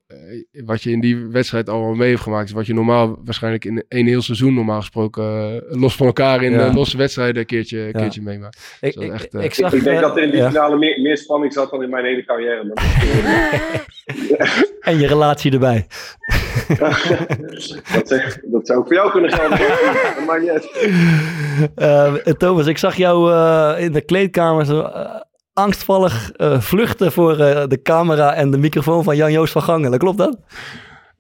Wat 0.65 0.83
je 0.83 0.91
in 0.91 0.99
die 0.99 1.17
wedstrijd 1.27 1.69
allemaal 1.69 1.93
mee 1.93 2.09
heeft 2.09 2.21
gemaakt, 2.21 2.47
is 2.47 2.53
wat 2.53 2.65
je 2.65 2.73
normaal 2.73 3.19
waarschijnlijk 3.25 3.65
in 3.65 3.83
een 3.89 4.07
heel 4.07 4.21
seizoen 4.21 4.53
normaal 4.53 4.79
gesproken 4.79 5.23
eh, 5.23 5.79
los 5.79 5.95
van 5.95 6.05
elkaar 6.05 6.43
in 6.43 6.51
Ja. 6.51 6.65
eh, 6.67 6.73
losse 6.75 6.97
wedstrijden 6.97 7.37
een 7.37 7.45
keertje, 7.45 7.79
Ja. 7.79 7.91
keertje 7.91 8.21
meemaakt. 8.21 8.77
Ik, 8.81 8.93
Dat 8.93 9.03
ik, 9.03 9.11
echt, 9.11 9.33
ik, 9.33 9.41
eh, 9.41 9.51
zag... 9.51 9.73
ik 9.73 9.83
denk 9.83 9.95
eh, 9.95 10.01
dat 10.01 10.17
er 10.17 10.23
in 10.23 10.29
die 10.29 10.39
ja. 10.39 10.47
finale 10.49 10.77
meer, 10.77 11.01
meer 11.01 11.17
spanning 11.17 11.53
zat 11.53 11.69
dan 11.71 11.83
in 11.83 11.89
mijn 11.89 12.05
hele 12.05 12.25
carrière. 12.25 12.73
En 14.79 14.99
je 14.99 15.07
relatie 15.07 15.51
erbij. 15.51 15.87
dat, 17.93 18.07
zeg, 18.07 18.39
dat 18.43 18.67
zou 18.67 18.79
ook 18.79 18.85
voor 18.87 18.93
jou 18.95 19.11
kunnen 19.11 19.31
gelden. 19.31 19.59
Eh, 21.75 22.13
Thomas, 22.15 22.67
ik 22.67 22.77
zag 22.77 22.95
jou 22.95 23.31
eh, 23.33 23.83
in 23.83 23.91
de 23.91 24.01
kleedkamer 24.01 24.65
zo 24.65 24.81
eh, 24.81 25.15
angstvallig 25.53 26.31
eh, 26.31 26.59
vluchten 26.59 27.11
voor 27.11 27.39
eh, 27.39 27.63
de 27.67 27.81
camera 27.81 28.33
en 28.33 28.51
de 28.51 28.57
microfoon 28.57 29.03
van 29.03 29.15
Jan-Joost 29.15 29.53
van 29.53 29.61
Gangelen. 29.61 29.99
Klopt 29.99 30.17
dat? 30.17 30.37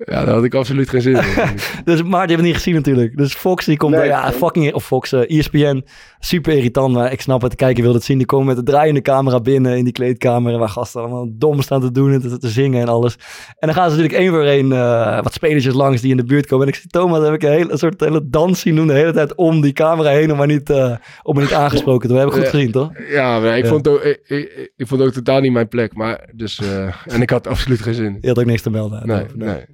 Ja, 0.05 0.25
daar 0.25 0.33
had 0.33 0.43
ik 0.43 0.53
absoluut 0.53 0.89
geen 0.89 1.01
zin 1.01 1.15
in. 1.15 1.21
Dus 1.83 2.03
Maarten, 2.03 2.11
je 2.11 2.17
hebt 2.17 2.31
het 2.31 2.41
niet 2.41 2.53
gezien 2.55 2.73
natuurlijk. 2.73 3.17
Dus 3.17 3.33
Fox 3.33 3.65
die 3.65 3.77
komt, 3.77 3.95
Nee, 3.95 4.05
ja, 4.05 4.23
nee. 4.23 4.31
fucking, 4.37 4.73
of 4.73 4.85
Fox, 4.85 5.11
eh, 5.11 5.37
ESPN, 5.39 5.85
super 6.19 6.53
irritant, 6.53 6.93
maar 6.93 7.11
ik 7.11 7.21
snap 7.21 7.41
het, 7.41 7.51
de 7.51 7.57
kijker 7.57 7.83
wil 7.83 7.93
het 7.93 8.03
zien. 8.03 8.17
Die 8.17 8.25
komen 8.25 8.45
met 8.47 8.55
de 8.55 8.63
draaiende 8.63 9.01
camera 9.01 9.39
binnen 9.39 9.77
in 9.77 9.83
die 9.83 9.93
kleedkamer, 9.93 10.57
waar 10.57 10.69
gasten 10.69 11.01
allemaal 11.01 11.27
dom 11.31 11.61
staan 11.61 11.81
te 11.81 11.91
doen 11.91 12.11
en 12.11 12.21
te, 12.21 12.37
te 12.37 12.47
zingen 12.49 12.81
en 12.81 12.87
alles. 12.87 13.15
En 13.59 13.67
dan 13.67 13.73
gaan 13.73 13.89
ze 13.89 13.95
natuurlijk 13.95 14.23
één 14.23 14.31
voor 14.31 14.43
één 14.43 14.71
eh, 14.71 15.21
wat 15.23 15.33
spelertjes 15.33 15.73
langs 15.73 16.01
die 16.01 16.11
in 16.11 16.17
de 16.17 16.23
buurt 16.23 16.45
komen. 16.47 16.67
En 16.67 16.73
ik 16.73 16.79
zie 16.79 16.89
Thomas, 16.89 17.23
heb 17.23 17.33
ik 17.33 17.43
een, 17.43 17.51
hele, 17.51 17.71
een 17.71 17.77
soort 17.77 17.99
hele 17.99 18.29
dans 18.29 18.59
zien 18.59 18.75
doen 18.75 18.87
de 18.87 18.93
hele 18.93 19.13
tijd 19.13 19.35
om 19.35 19.61
die 19.61 19.73
camera 19.73 20.09
heen, 20.09 20.31
om 20.31 20.37
maar 20.37 20.47
niet, 20.47 20.69
eh, 20.69 20.95
om 21.23 21.35
maar 21.35 21.43
niet 21.43 21.53
aangesproken 21.53 22.07
te 22.09 22.13
worden. 22.13 22.31
Heb 22.33 22.39
ik 22.39 22.43
goed 22.43 22.51
Ja. 22.53 22.57
gezien, 22.59 22.71
toch? 22.71 22.91
Ja, 23.09 23.39
maar 23.39 23.57
ik, 23.57 23.63
Ja. 23.63 23.69
Vond 23.69 23.85
het 23.85 23.93
ook, 23.95 24.01
ik, 24.03 24.19
ik, 24.25 24.71
ik 24.75 24.87
vond 24.87 24.99
het 25.01 25.09
ook 25.09 25.15
totaal 25.15 25.39
niet 25.39 25.51
mijn 25.51 25.67
plek. 25.67 25.93
Maar 25.95 26.29
dus, 26.33 26.59
eh, 26.59 26.93
en 27.13 27.21
ik 27.21 27.29
had 27.29 27.47
absoluut 27.47 27.81
geen 27.81 27.93
zin. 27.93 28.17
Je 28.21 28.27
had 28.27 28.39
ook 28.39 28.45
niks 28.45 28.61
te 28.61 28.69
melden. 28.69 29.07
Nee, 29.07 29.25
nee. 29.35 29.65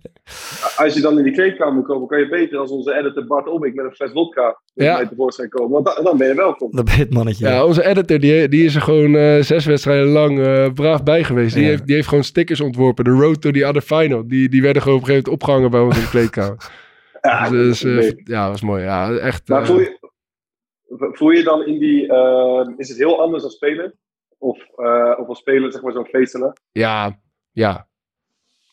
Als 0.78 0.94
je 0.94 1.02
dan 1.02 1.18
in 1.18 1.24
die 1.24 1.34
kleedkamer 1.34 1.74
moet 1.74 1.86
komen, 1.86 2.08
kan 2.08 2.20
je 2.20 2.28
beter 2.30 2.58
als 2.58 2.72
onze 2.72 2.94
editor 2.94 3.26
Bart 3.26 3.48
Obbink 3.48 3.76
met 3.76 3.86
een 3.86 3.92
fles 3.96 4.12
vodka 4.12 4.62
Ja. 4.74 5.08
tevoorschijn 5.08 5.50
komen. 5.50 5.70
Want 5.72 5.86
dan, 5.96 6.04
dan 6.04 6.18
ben 6.18 6.28
je 6.28 6.34
welkom. 6.34 6.72
Dat 6.72 6.86
ben 6.86 6.94
je 6.96 7.00
het 7.04 7.14
mannetje. 7.14 7.48
Ja, 7.48 7.66
onze 7.66 7.86
editor 7.86 8.20
die, 8.20 8.48
die 8.48 8.66
is 8.66 8.76
er 8.76 8.82
gewoon 8.82 9.16
eh, 9.16 9.42
zes 9.42 9.66
wedstrijden 9.66 10.08
lang 10.08 10.40
eh, 10.40 10.74
braaf 10.74 11.04
bij 11.04 11.24
geweest. 11.24 11.54
Die, 11.54 11.64
Ja. 11.64 11.70
heeft, 11.70 11.86
die 11.86 11.96
heeft 11.96 12.08
gewoon 12.08 12.24
stickers 12.24 12.62
ontworpen. 12.62 13.04
De 13.04 13.10
Road 13.12 13.42
to 13.42 13.52
the 13.52 13.66
Other 13.68 13.82
Final. 13.82 14.28
Die, 14.28 14.50
die 14.50 14.62
werden 14.62 14.82
gewoon 14.82 14.98
op 14.98 15.04
een 15.04 15.10
gegeven 15.10 15.32
moment 15.32 15.44
opgehangen 15.44 15.72
bij 15.72 15.80
ons 15.82 15.96
in 15.96 16.02
de 16.04 16.10
kleedkamer. 16.10 16.58
Ja, 17.22 17.50
dus, 17.50 17.80
dat 17.80 17.92
eh, 17.92 17.98
is 17.98 18.04
leuk. 18.06 18.22
ja, 18.28 18.42
dat 18.42 18.52
was 18.52 18.62
mooi. 18.62 18.84
Ja, 18.84 19.12
echt. 19.18 19.48
Maar 19.48 19.66
voel 19.66 19.80
je, 19.80 19.98
voel 21.12 21.30
je 21.30 21.44
dan 21.44 21.66
in 21.66 21.80
die, 21.80 22.08
eh, 22.08 22.68
is 22.78 22.90
het 22.90 22.98
heel 22.98 23.22
anders 23.22 23.44
als 23.44 23.54
speler? 23.54 23.94
Of, 24.38 24.58
eh, 24.76 25.14
of 25.20 25.28
als 25.28 25.40
speler 25.40 25.72
zeg 25.72 25.82
maar 25.82 25.92
zo'n 25.92 26.06
feestelen? 26.06 26.54
Ja, 26.72 27.20
ja. 27.52 27.88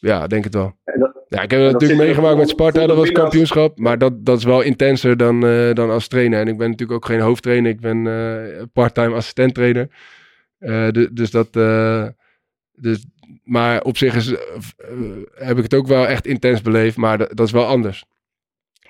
Ja, 0.07 0.27
denk 0.27 0.45
het 0.45 0.55
wel. 0.55 0.77
Dat- 0.85 1.25
Ja, 1.29 1.43
ik 1.43 1.51
heb 1.51 1.61
het 1.61 1.73
natuurlijk 1.73 2.01
meegemaakt 2.01 2.37
met 2.39 2.49
Sparta, 2.49 2.87
dat 2.87 2.97
was 2.97 3.13
kampioenschap. 3.13 3.79
Maar 3.79 3.99
dat, 3.99 4.25
dat 4.27 4.39
is 4.39 4.45
wel 4.45 4.61
intenser 4.61 5.17
dan, 5.17 5.47
eh, 5.47 5.73
dan 5.73 5.91
als 5.91 6.09
trainer. 6.09 6.41
En 6.41 6.49
ik 6.49 6.59
ben 6.59 6.71
natuurlijk 6.71 6.99
ook 6.99 7.07
geen 7.07 7.21
hoofdtrainer. 7.21 7.71
Ik 7.71 7.81
ben 7.81 8.07
eh 8.07 8.63
parttime 8.73 9.15
assistent 9.15 9.55
trainer. 9.55 9.89
Eh, 10.59 10.89
du- 10.91 11.09
dus 11.13 11.31
dat... 11.31 11.53
dus, 12.73 13.05
maar 13.45 13.83
op 13.83 13.97
zich 13.97 14.15
is, 14.15 14.27
heb 15.35 15.57
ik 15.57 15.63
het 15.63 15.75
ook 15.75 15.87
wel 15.87 16.07
echt 16.07 16.27
intens 16.27 16.63
beleefd. 16.63 16.97
Maar 16.97 17.19
dat, 17.19 17.37
dat 17.37 17.47
is 17.47 17.53
wel 17.53 17.67
anders. 17.67 18.05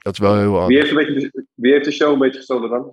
Dat 0.03 0.13
is 0.13 0.19
wel 0.19 0.39
heel 0.39 0.61
anders. 0.61 0.67
wie, 0.67 0.77
heeft 0.79 0.91
een 0.91 0.97
beetje, 0.97 1.31
de- 1.33 1.45
wie 1.55 1.73
heeft 1.73 1.85
de 1.85 1.91
show 1.93 2.13
een 2.13 2.19
beetje 2.19 2.39
gestolen 2.39 2.71
dan? 2.71 2.93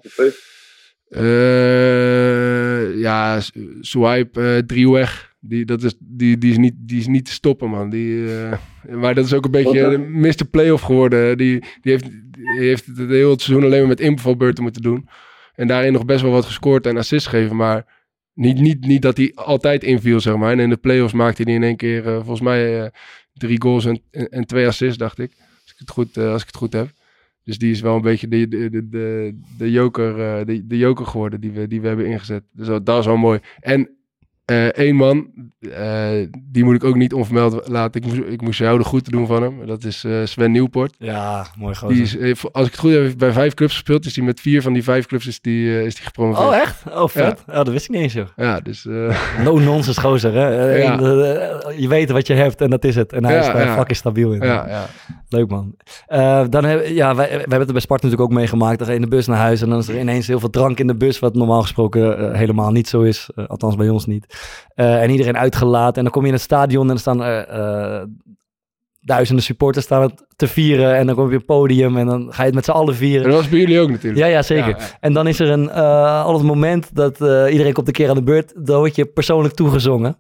Ja, 3.00 3.40
Swipe, 3.82 4.64
Drieweg. 4.66 5.33
Die, 5.46 5.66
dat 5.66 5.84
is, 5.84 5.94
die, 6.00 6.38
die, 6.38 6.52
is 6.52 6.58
niet, 6.58 6.74
die 6.78 7.00
is 7.00 7.08
niet 7.08 7.26
te 7.26 7.32
stoppen, 7.32 7.70
man. 7.70 7.90
Die, 7.90 8.36
eh, 8.36 8.58
maar 8.96 9.16
dat 9.16 9.26
is 9.26 9.34
ook 9.34 9.46
een 9.46 9.52
beetje 9.52 9.90
de? 9.90 9.98
Mr. 9.98 10.46
Playoff 10.52 10.84
geworden. 10.84 11.38
Die, 11.38 11.60
die, 11.82 11.92
heeft, 11.92 12.10
die 12.32 12.60
heeft 12.60 12.86
het 12.86 12.98
hele 12.98 13.40
seizoen 13.40 13.64
alleen 13.64 13.80
maar 13.80 13.88
met 13.88 14.00
invalbeurten 14.00 14.64
moeten 14.64 14.82
doen. 14.82 15.08
En 15.56 15.68
daarin 15.68 15.94
nog 15.94 16.06
best 16.06 16.22
wel 16.22 16.32
wat 16.32 16.46
gescoord 16.46 16.86
en 16.86 16.98
assists 16.98 17.28
geven. 17.28 17.56
Maar 17.56 17.86
niet, 18.34 18.60
niet, 18.60 18.86
niet 18.86 19.02
dat 19.02 19.18
hij 19.18 19.32
altijd 19.36 19.84
inviel, 19.84 20.20
zeg 20.20 20.36
maar. 20.36 20.52
En 20.52 20.60
in 20.60 20.70
de 20.70 20.78
playoffs 20.78 21.14
maakte 21.14 21.44
hij 21.44 21.54
in 21.54 21.64
één 21.64 21.76
keer 21.76 22.08
eh, 22.08 22.16
volgens 22.16 22.42
mij 22.42 22.84
eh, 22.84 22.90
drie 23.34 23.62
goals 23.62 23.86
en, 23.86 24.02
en, 24.12 24.30
en 24.30 24.46
twee 24.46 24.68
assists, 24.68 24.98
dacht 24.98 25.20
ik. 25.20 25.32
Als 25.62 25.72
ik 25.72 25.76
het 25.78 25.90
goed, 25.90 26.18
als 26.18 26.42
ik 26.42 26.48
het 26.48 26.58
goed 26.58 26.74
heb. 26.74 26.90
Dus 27.44 27.58
die 27.58 27.72
is 27.72 27.82
wel 27.82 27.96
een 27.96 28.02
beetje 28.02 28.28
de, 28.28 28.48
de, 28.48 28.70
de, 28.70 28.90
de, 28.90 29.36
de, 29.58 29.72
joker, 29.72 30.46
de, 30.46 30.68
de 30.68 30.78
joker 30.78 31.06
geworden 31.06 31.42
die 31.42 31.52
we, 31.52 31.68
die 31.68 31.82
we 31.82 31.88
hebben 31.88 32.06
ingezet. 32.06 32.44
Dus 32.52 32.68
dat, 32.68 32.86
dat 32.86 33.00
is 33.00 33.06
wel 33.06 33.18
mooi. 33.18 33.40
En 33.60 33.90
eh 34.46 34.66
één 34.66 34.96
man, 34.96 35.28
eh, 35.60 36.10
die 36.52 36.64
moet 36.64 36.76
ik 36.76 36.84
ook 36.84 36.96
niet 36.96 37.14
onvermeld 37.14 37.68
laten. 37.68 38.02
Ik 38.02 38.08
moest, 38.08 38.22
ik 38.30 38.42
moest 38.42 38.60
jou 38.60 38.78
de 38.78 38.84
groeten 38.84 39.12
doen 39.12 39.28
van 39.28 39.42
hem. 39.44 39.66
Dat 39.66 39.84
is 39.84 40.04
eh, 40.04 40.12
Sven 40.24 40.52
Nieuwpoort. 40.52 40.96
Ja, 40.98 41.46
mooi 41.58 41.76
gozer. 41.76 41.96
Die 41.96 42.04
is, 42.04 42.18
eh, 42.18 42.34
als 42.52 42.66
ik 42.66 42.72
het 42.72 42.80
goed 42.82 42.92
heb, 42.92 43.02
heeft 43.02 43.18
bij 43.18 43.32
vijf 43.32 43.54
clubs 43.54 43.74
gespeeld. 43.74 44.06
Is 44.06 44.16
hij 44.16 44.26
met 44.26 44.40
vier 44.40 44.62
van 44.62 44.74
die 44.74 44.84
vijf 44.84 45.06
clubs 45.06 45.28
is 45.28 45.42
die, 45.42 45.78
eh, 45.78 45.86
is 45.86 45.96
die 45.96 46.04
gepromoveerd. 46.06 46.48
Oh, 46.48 46.56
echt? 46.56 46.84
Oh, 46.92 47.08
vet. 47.08 47.44
Ja. 47.48 47.54
dat 47.54 47.68
wist 47.70 47.86
ik 47.86 47.92
niet 47.92 48.02
eens, 48.02 48.14
joh. 48.14 48.28
Ja, 48.36 48.60
dus... 48.60 48.86
eh, 48.86 49.20
No 49.44 49.60
nonsense 49.60 50.02
gozer, 50.02 50.34
hè. 50.34 50.52
Eh, 50.74 50.84
Ja. 50.84 51.00
eh, 51.00 51.80
je 51.80 51.88
weet 51.88 52.10
wat 52.12 52.28
je 52.28 52.34
hebt 52.34 52.62
en 52.62 52.70
dat 52.70 52.84
is 52.84 52.96
het. 52.96 53.14
En 53.14 53.26
hij 53.26 53.34
Ja, 53.34 53.40
is 53.40 53.46
daar 53.46 53.66
ja. 53.66 53.76
fucking 53.76 53.98
stabiel 53.98 54.32
in. 54.34 54.42
ja, 54.42 54.68
ja. 54.68 54.86
Leuk, 55.30 55.50
man. 55.50 55.76
Eh, 56.08 56.44
dan 56.50 56.64
heb, 56.66 56.88
ja, 56.88 57.16
wij, 57.16 57.28
wij 57.30 57.38
hebben 57.38 57.60
het 57.60 57.72
bij 57.72 57.82
Sparta 57.82 58.06
natuurlijk 58.06 58.32
ook 58.32 58.38
meegemaakt. 58.38 58.78
Dan 58.78 58.88
ga 58.88 58.94
je 58.94 59.00
in 59.00 59.04
de 59.10 59.16
bus 59.16 59.28
naar 59.28 59.38
huis 59.38 59.62
en 59.62 59.70
dan 59.70 59.80
is 59.80 59.88
er 59.88 60.00
ineens 60.00 60.28
heel 60.28 60.40
veel 60.40 60.50
drank 60.50 60.80
in 60.80 60.88
de 60.88 60.96
bus... 60.96 61.20
wat 61.20 61.34
normaal 61.36 61.62
gesproken 61.62 62.18
eh, 62.32 62.38
helemaal 62.38 62.72
niet 62.72 62.88
zo 62.88 63.02
is. 63.02 63.30
Eh, 63.36 63.46
althans, 63.48 63.76
bij 63.76 63.90
ons 63.90 64.06
niet. 64.06 64.33
Eh, 64.76 65.02
en 65.02 65.10
iedereen 65.10 65.38
uitgelaten. 65.38 65.96
En 65.98 66.04
dan 66.04 66.12
kom 66.12 66.22
je 66.22 66.28
in 66.28 66.34
het 66.34 66.42
stadion 66.44 66.82
en 66.82 66.88
dan 66.88 66.98
staan 66.98 67.24
er... 67.24 67.48
eh, 67.48 68.04
duizenden 69.06 69.44
supporters 69.44 69.86
staan 69.86 70.02
het 70.02 70.26
te 70.36 70.48
vieren 70.48 70.96
en 70.96 71.06
dan 71.06 71.16
kom 71.16 71.24
je 71.24 71.32
op 71.32 71.38
het 71.38 71.46
podium 71.46 71.98
en 71.98 72.06
dan 72.06 72.28
ga 72.30 72.40
je 72.40 72.46
het 72.46 72.56
met 72.56 72.66
z'n 72.66 72.72
allen 72.72 72.96
vieren. 72.96 73.24
En 73.24 73.30
dat 73.30 73.40
was 73.40 73.50
bij 73.50 73.60
jullie 73.60 73.80
ook 73.80 73.90
natuurlijk. 73.90 74.22
Ja, 74.22 74.26
ja, 74.28 74.42
zeker. 74.42 74.70
Ja, 74.70 74.76
ja. 74.78 74.86
En 75.00 75.14
dan 75.14 75.28
is 75.28 75.40
er 75.40 75.50
een, 75.50 75.70
eh 75.70 76.24
al 76.26 76.34
het 76.34 76.44
moment 76.44 76.96
dat 76.96 77.22
eh, 77.22 77.52
iedereen 77.52 77.74
komt 77.74 77.88
een 77.88 77.94
keer 77.94 78.10
aan 78.10 78.16
de 78.16 78.24
beurt, 78.24 78.66
dan 78.66 78.78
word 78.78 78.96
je 78.96 79.06
persoonlijk 79.06 79.54
toegezongen. 79.54 80.18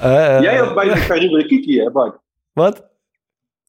Eh, 0.00 0.36
eh, 0.36 0.42
Jij 0.42 0.56
had 0.56 0.74
bijna 0.74 0.94
Karim 1.06 1.34
Rekiki, 1.34 1.78
hè, 1.80 1.90
Bart? 1.90 2.18
Wat? 2.52 2.86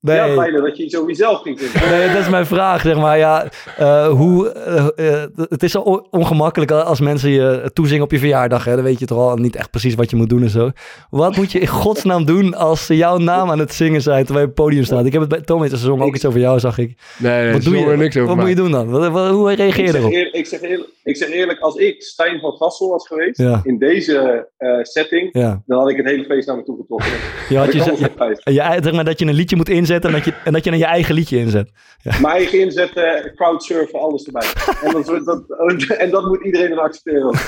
Nee. 0.01 0.35
bijna 0.35 0.61
dat 0.61 0.77
je 0.77 0.89
zo 0.89 1.05
jezelf 1.07 1.41
ging 1.41 1.59
vinden. 1.59 1.89
Nee, 1.89 2.07
dat 2.07 2.17
is 2.21 2.29
mijn 2.29 2.45
vraag, 2.45 2.81
zeg 2.81 2.95
maar. 2.97 3.17
Ja, 3.17 3.47
eh, 3.77 4.07
hoe, 4.07 4.49
eh, 4.51 5.13
eh, 5.23 5.29
het 5.35 5.63
is 5.63 5.75
al 5.75 6.07
ongemakkelijk 6.11 6.71
als 6.71 6.99
mensen 6.99 7.29
je 7.29 7.69
toezingen 7.73 8.03
op 8.03 8.11
je 8.11 8.19
verjaardag. 8.19 8.65
Hè? 8.65 8.75
Dan 8.75 8.83
weet 8.83 8.99
je 8.99 9.05
toch 9.05 9.17
al 9.17 9.35
niet 9.35 9.55
echt 9.55 9.71
precies 9.71 9.95
wat 9.95 10.09
je 10.09 10.15
moet 10.15 10.29
doen 10.29 10.41
en 10.41 10.49
zo. 10.49 10.71
Wat 11.09 11.35
moet 11.35 11.51
je 11.51 11.59
in 11.59 11.67
godsnaam 11.67 12.25
doen 12.25 12.53
als 12.55 12.85
ze 12.85 12.95
jouw 12.95 13.17
naam 13.17 13.49
aan 13.51 13.59
het 13.59 13.73
zingen 13.73 14.01
zijn 14.01 14.25
terwijl 14.25 14.45
je 14.45 14.51
op 14.51 14.57
het 14.57 14.65
podium 14.65 14.83
staat? 14.83 15.05
Ik 15.05 15.11
heb 15.11 15.21
het 15.21 15.29
bij 15.29 15.41
Tom 15.41 15.61
heeft 15.61 15.73
gezongen, 15.73 16.05
ook 16.05 16.15
iets 16.15 16.25
over 16.25 16.39
jou, 16.39 16.59
zag 16.59 16.77
ik. 16.77 16.97
Nee, 17.17 17.43
nee, 17.43 17.53
Wat 17.53 17.63
doe 17.63 17.77
je? 17.77 17.85
er 17.85 17.97
niks 17.97 18.15
over 18.15 18.27
wat 18.27 18.37
moet 18.37 18.47
je 18.49 18.55
doen 18.55 18.71
dan? 18.71 18.89
Wat, 18.89 19.11
wat- 19.11 19.29
hoe 19.31 19.53
reageer 19.53 19.85
je 19.85 19.97
erop? 19.97 20.11
eerlijk, 20.11 20.35
ik, 20.35 20.45
zeg 20.45 20.61
eerlijk, 20.61 20.89
ik 21.03 21.17
zeg 21.17 21.29
eerlijk, 21.29 21.59
als 21.59 21.75
ik 21.75 22.01
Stijn 22.03 22.39
van 22.39 22.51
Gassel 22.51 22.89
was 22.89 23.07
geweest, 23.07 23.37
Ja. 23.37 23.59
in 23.63 23.77
deze 23.77 24.47
eh, 24.57 24.69
setting, 24.81 25.29
Ja, 25.31 25.61
dan 25.65 25.79
had 25.79 25.89
ik 25.89 25.97
het 25.97 26.05
hele 26.05 26.23
feest 26.25 26.47
naar 26.47 26.55
me 26.55 26.63
toe 26.63 26.77
getrokken. 26.79 27.07
je 27.49 27.57
had 27.57 27.73
je, 27.73 27.77
je, 27.77 28.53
je, 28.53 28.79
zeg 28.83 28.93
maar 28.93 29.05
dat 29.05 29.19
je 29.19 29.25
een 29.25 29.33
liedje 29.33 29.55
moet 29.55 29.69
inzetten 29.69 29.87
en 29.89 30.11
dat 30.11 30.25
je, 30.25 30.33
en 30.43 30.53
dat 30.53 30.63
je 30.63 30.69
dan 30.69 30.79
je 30.79 30.85
eigen 30.85 31.15
liedje 31.15 31.37
inzet. 31.37 31.71
Mijn 32.03 32.25
eigen 32.25 32.59
inzetten, 32.59 33.31
crowdsurfen, 33.35 33.99
alles 33.99 34.25
erbij. 34.25 34.47
En 34.83 34.91
dat, 34.91 35.25
dat, 35.25 35.43
en 35.97 36.09
dat 36.09 36.25
moet 36.25 36.43
iedereen 36.43 36.69
dan 36.69 36.79
accepteren. 36.79 37.35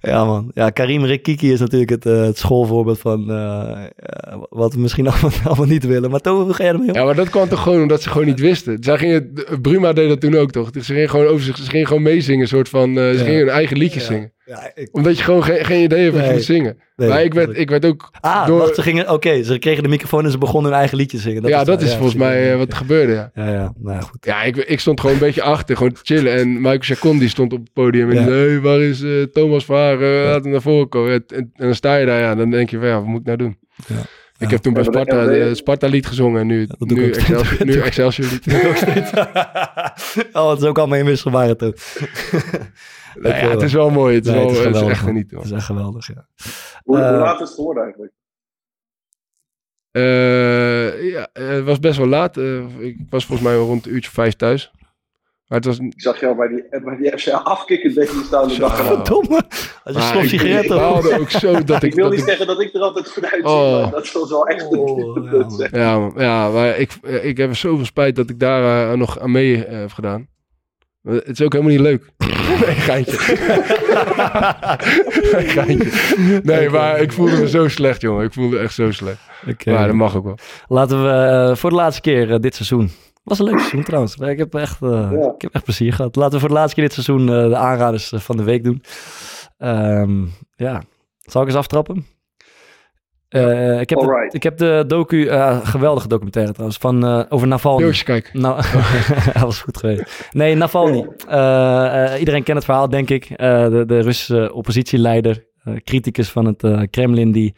Ja, 0.00 0.24
man. 0.24 0.50
Ja, 0.54 0.70
Karim 0.70 1.04
Rikiki 1.04 1.52
is 1.52 1.60
natuurlijk 1.60 1.90
het, 1.90 2.06
eh, 2.06 2.22
het 2.22 2.38
schoolvoorbeeld 2.38 2.98
van 2.98 3.30
eh, 3.30 3.84
wat 4.50 4.74
we 4.74 4.80
misschien 4.80 5.06
allemaal, 5.10 5.30
allemaal 5.44 5.66
niet 5.66 5.86
willen. 5.86 6.10
Maar 6.10 6.20
Toon, 6.20 6.42
hoe 6.42 6.54
ga 6.54 6.62
jij 6.64 6.72
ermee 6.72 6.88
om? 6.88 6.94
Ja, 6.94 7.04
maar 7.04 7.14
dat 7.14 7.30
kwam 7.30 7.48
toch 7.48 7.62
gewoon 7.62 7.82
omdat 7.82 8.02
ze 8.02 8.08
gewoon 8.10 8.26
niet 8.26 8.40
wisten. 8.40 8.76
Zij 8.80 8.98
gingen, 8.98 9.32
Bruma 9.62 9.92
deed 9.92 10.08
dat 10.08 10.20
toen 10.20 10.36
ook 10.36 10.50
toch? 10.50 10.68
Ze 10.72 10.82
gingen 10.82 11.08
gewoon 11.10 11.26
over 11.26 11.44
zich, 11.44 11.56
ze 11.56 11.70
gingen 11.70 11.86
gewoon 11.86 12.02
meezingen, 12.02 12.48
soort 12.48 12.68
van, 12.68 12.88
eh, 12.98 13.10
ze 13.10 13.18
Ja. 13.18 13.24
gingen 13.24 13.38
hun 13.38 13.48
eigen 13.48 13.76
liedjes 13.76 14.02
Ja. 14.06 14.12
zingen. 14.12 14.32
Ja, 14.44 14.70
ik, 14.74 14.88
Omdat 14.92 15.18
je 15.18 15.24
gewoon 15.24 15.44
geen, 15.44 15.64
geen 15.64 15.82
idee 15.82 16.00
hebt 16.02 16.12
wat 16.12 16.20
je 16.20 16.26
Nee. 16.28 16.36
moet 16.36 16.46
zingen. 16.46 16.78
nee, 16.96 17.08
maar 17.08 17.22
ik 17.24 17.34
werd, 17.34 17.46
dat- 17.46 17.56
ik 17.56 17.70
werd 17.70 17.84
ook 17.84 18.10
Ah, 18.20 18.46
door... 18.46 18.58
wacht, 18.58 18.74
ze 18.74 18.82
gingen... 18.82 19.10
Oké, 19.12 19.42
ze 19.42 19.58
kregen 19.58 19.82
de 19.82 19.88
microfoon 19.88 20.24
en 20.24 20.30
ze 20.30 20.38
begonnen 20.38 20.70
hun 20.70 20.80
eigen 20.80 20.96
liedje 20.98 21.16
te 21.16 21.22
zingen. 21.22 21.48
ja, 21.48 21.64
dat 21.64 21.82
is 21.82 21.88
ja, 21.90 21.94
volgens 21.94 22.16
mij 22.16 22.50
eh, 22.52 22.56
wat 22.58 22.68
er 22.70 22.76
gebeurde, 22.76 23.12
ja. 23.12 23.30
Ja, 23.34 23.48
ja, 23.50 23.72
nou 23.78 23.96
ja, 23.96 24.00
goed. 24.02 24.24
Ja, 24.24 24.42
ik, 24.42 24.56
ik 24.56 24.80
stond 24.80 25.00
gewoon 25.00 25.14
een 25.14 25.20
beetje 25.22 25.42
achter, 25.42 25.76
gewoon 25.76 25.92
te 25.92 26.00
chillen. 26.02 26.32
En 26.34 26.52
Michael 26.54 26.78
Chacon 26.80 27.18
die 27.18 27.28
stond 27.28 27.52
op 27.52 27.58
het 27.60 27.72
podium 27.72 28.08
en 28.10 28.14
Ja. 28.14 28.22
die 28.24 28.30
zei, 28.32 28.48
hey, 28.50 28.60
waar 28.60 28.80
is 28.80 29.02
eh, 29.02 29.22
Thomas 29.22 29.64
Vaar? 29.64 30.00
Eh, 30.02 30.24
laat 30.24 30.42
hem 30.42 30.52
naar 30.52 30.62
voren 30.62 30.88
komen. 30.88 31.12
En, 31.12 31.24
en, 31.26 31.36
en 31.56 31.64
dan 31.64 31.74
sta 31.74 31.96
je 31.96 32.06
daar, 32.06 32.20
ja, 32.20 32.34
dan 32.34 32.50
denk 32.50 32.70
je 32.70 32.78
van, 32.78 32.86
ja, 32.86 32.94
wat 32.94 33.06
moet 33.06 33.20
ik 33.20 33.26
nou 33.26 33.38
doen? 33.38 33.58
Ja. 33.86 33.94
Ik 34.38 34.50
heb 34.50 34.60
toen 34.60 34.72
bij 34.72 34.82
dat- 34.82 34.92
Sparta 34.94 35.22
ja, 35.22 35.28
eh, 35.28 35.44
dat- 35.46 35.56
Sparta 35.56 35.86
lied 35.86 36.06
gezongen 36.06 36.40
en 36.40 36.46
nu, 36.46 36.66
dat 36.66 36.88
nu. 36.88 37.10
Excelsior, 37.12 37.66
nu 37.66 37.80
Excelsior 37.80 38.28
lied. 38.30 38.46
oh, 40.32 40.50
het 40.50 40.60
is 40.60 40.66
ook 40.66 40.78
allemaal 40.78 40.98
inwisselbaar 40.98 41.48
het 41.48 41.62
ook. 41.62 41.76
Nou 43.22 43.34
ja, 43.34 43.50
het 43.50 43.62
is 43.62 43.72
wel 43.72 43.90
mooi. 43.90 44.14
Het 44.14 44.26
is, 44.26 44.30
Nee, 44.32 44.40
wel, 44.40 44.48
het 44.48 44.58
is 44.58 44.64
het 44.64 44.74
is 44.74 44.80
echt 44.82 44.88
man. 45.02 45.08
genieten. 45.10 45.36
Het 45.36 45.46
is 45.46 45.52
echt 45.52 45.64
geweldig, 45.64 46.06
ja. 46.06 46.26
Hoe, 46.84 46.96
hoe 46.96 47.04
Eh, 47.06 47.18
laat 47.18 47.40
is 47.40 47.46
het 47.48 47.54
geworden 47.54 47.82
eigenlijk? 47.82 48.12
Eh, 49.90 51.10
ja, 51.10 51.28
eh, 51.32 51.48
het 51.48 51.64
was 51.64 51.78
best 51.78 51.98
wel 51.98 52.06
laat. 52.06 52.36
Eh, 52.36 52.78
ik 52.80 52.96
was 53.10 53.26
volgens 53.26 53.48
mij 53.48 53.56
rond 53.56 53.86
een 53.86 53.92
uurtje 53.94 54.10
vijf 54.10 54.34
thuis. 54.36 54.70
Maar 55.46 55.58
het 55.58 55.66
was... 55.68 55.78
Ik 55.78 55.92
zag 56.00 56.20
jou 56.20 56.36
bij 56.36 56.48
die, 56.48 56.80
bij 56.84 56.96
die 56.96 57.18
FCA 57.18 57.36
afkikken 57.36 57.94
dekking 57.94 58.24
staan. 58.24 58.50
En 58.50 58.58
dacht, 58.58 58.76
Zo. 58.76 58.82
Verdomme. 58.94 59.36
Als 59.84 59.94
je 59.96 60.14
Maar 60.14 60.24
stof 60.26 60.42
ik- 60.42 60.68
baalde 60.68 61.18
ook 61.18 61.30
zo 61.30 61.64
dat 61.64 61.82
ik... 61.82 61.90
ik 61.90 61.94
wil 61.94 62.04
dat 62.04 62.12
niet 62.12 62.20
ik- 62.20 62.26
zeggen 62.28 62.46
dat 62.46 62.60
ik 62.60 62.74
er 62.74 62.80
altijd 62.80 63.10
goed 63.10 63.22
uitzie, 63.24 63.44
Oh. 63.44 63.82
maar 63.82 63.90
dat 63.90 64.12
was 64.12 64.30
wel 64.30 64.46
echt 64.46 64.72
een 64.72 64.78
Oh, 64.78 65.58
ja. 65.70 66.10
Ja, 66.16 66.48
maar 66.50 66.78
ik, 66.78 66.92
eh, 67.02 67.24
ik 67.24 67.36
heb 67.36 67.56
zoveel 67.56 67.84
spijt 67.84 68.16
dat 68.16 68.30
ik 68.30 68.38
daar 68.38 68.90
eh, 68.92 68.98
nog 68.98 69.18
aan 69.18 69.30
mee 69.30 69.64
eh, 69.64 69.78
heb 69.78 69.92
gedaan. 69.92 70.28
Maar 71.02 71.14
Het 71.14 71.28
is 71.28 71.42
ook 71.42 71.52
helemaal 71.52 71.72
niet 71.72 71.82
leuk. 71.82 72.10
nee, 72.66 72.74
geintje. 72.74 73.18
Nee, 75.32 75.48
geintje. 75.48 76.40
Nee, 76.42 76.68
maar 76.70 77.00
ik 77.00 77.12
voelde 77.12 77.36
me 77.36 77.48
zo 77.48 77.68
slecht, 77.68 78.00
jongen. 78.00 78.24
Ik 78.24 78.32
voelde 78.32 78.58
echt 78.58 78.74
zo 78.74 78.90
slecht. 78.90 79.20
Maar 79.64 79.86
dat 79.86 79.94
mag 79.96 80.16
ook 80.16 80.24
wel. 80.24 80.38
Laten 80.66 81.02
we 81.04 81.10
eh, 81.10 81.56
voor 81.56 81.70
de 81.70 81.76
laatste 81.76 82.00
keer 82.00 82.32
eh, 82.32 82.38
dit 82.40 82.54
seizoen. 82.54 82.90
Was 83.24 83.38
een 83.38 83.44
leuk 83.44 83.58
seizoen 83.58 83.82
trouwens. 83.82 84.14
Ik 84.16 84.38
heb 84.38 84.54
echt, 84.54 84.82
eh, 84.82 84.88
Ja. 84.90 85.32
ik 85.34 85.42
heb 85.42 85.54
echt 85.54 85.64
plezier 85.64 85.92
gehad. 85.92 86.16
Laten 86.16 86.32
we 86.34 86.38
voor 86.40 86.48
de 86.48 86.54
laatste 86.54 86.74
keer 86.74 86.84
dit 86.84 86.92
seizoen 87.04 87.28
eh, 87.28 87.48
de 87.48 87.56
aanraders 87.56 88.12
eh, 88.12 88.20
van 88.20 88.36
de 88.36 88.42
week 88.42 88.64
doen. 88.64 88.82
Ehm, 89.58 90.24
ja, 90.56 90.82
zal 91.20 91.42
ik 91.42 91.48
eens 91.48 91.56
aftrappen? 91.56 92.06
Eh, 93.30 93.80
ik, 93.80 93.90
heb 93.90 93.98
de, 93.98 94.28
ik 94.30 94.42
heb 94.42 94.56
de 94.58 94.84
docu, 94.86 95.26
eh, 95.26 95.66
geweldige 95.66 96.08
documentaire 96.08 96.52
trouwens, 96.52 96.78
van, 96.78 97.06
eh, 97.06 97.22
over 97.28 97.46
Navalny. 97.46 97.82
Joosje, 97.82 98.04
kijk. 98.04 98.30
Nou, 98.32 98.56
dat 99.32 99.42
was 99.42 99.60
goed 99.60 99.76
geweest. 99.76 100.28
Nee, 100.32 100.54
Navalny. 100.54 101.06
Eh, 101.28 102.12
eh, 102.14 102.18
iedereen 102.18 102.42
kent 102.42 102.56
het 102.56 102.64
verhaal, 102.66 102.88
denk 102.88 103.10
ik. 103.10 103.24
Eh, 103.24 103.68
de, 103.68 103.84
de 103.86 104.00
Russische 104.00 104.52
oppositieleider, 104.54 105.48
criticus 105.84 106.30
van 106.30 106.44
het 106.44 106.64
eh, 106.64 106.82
Kremlin, 106.90 107.32
die, 107.32 107.54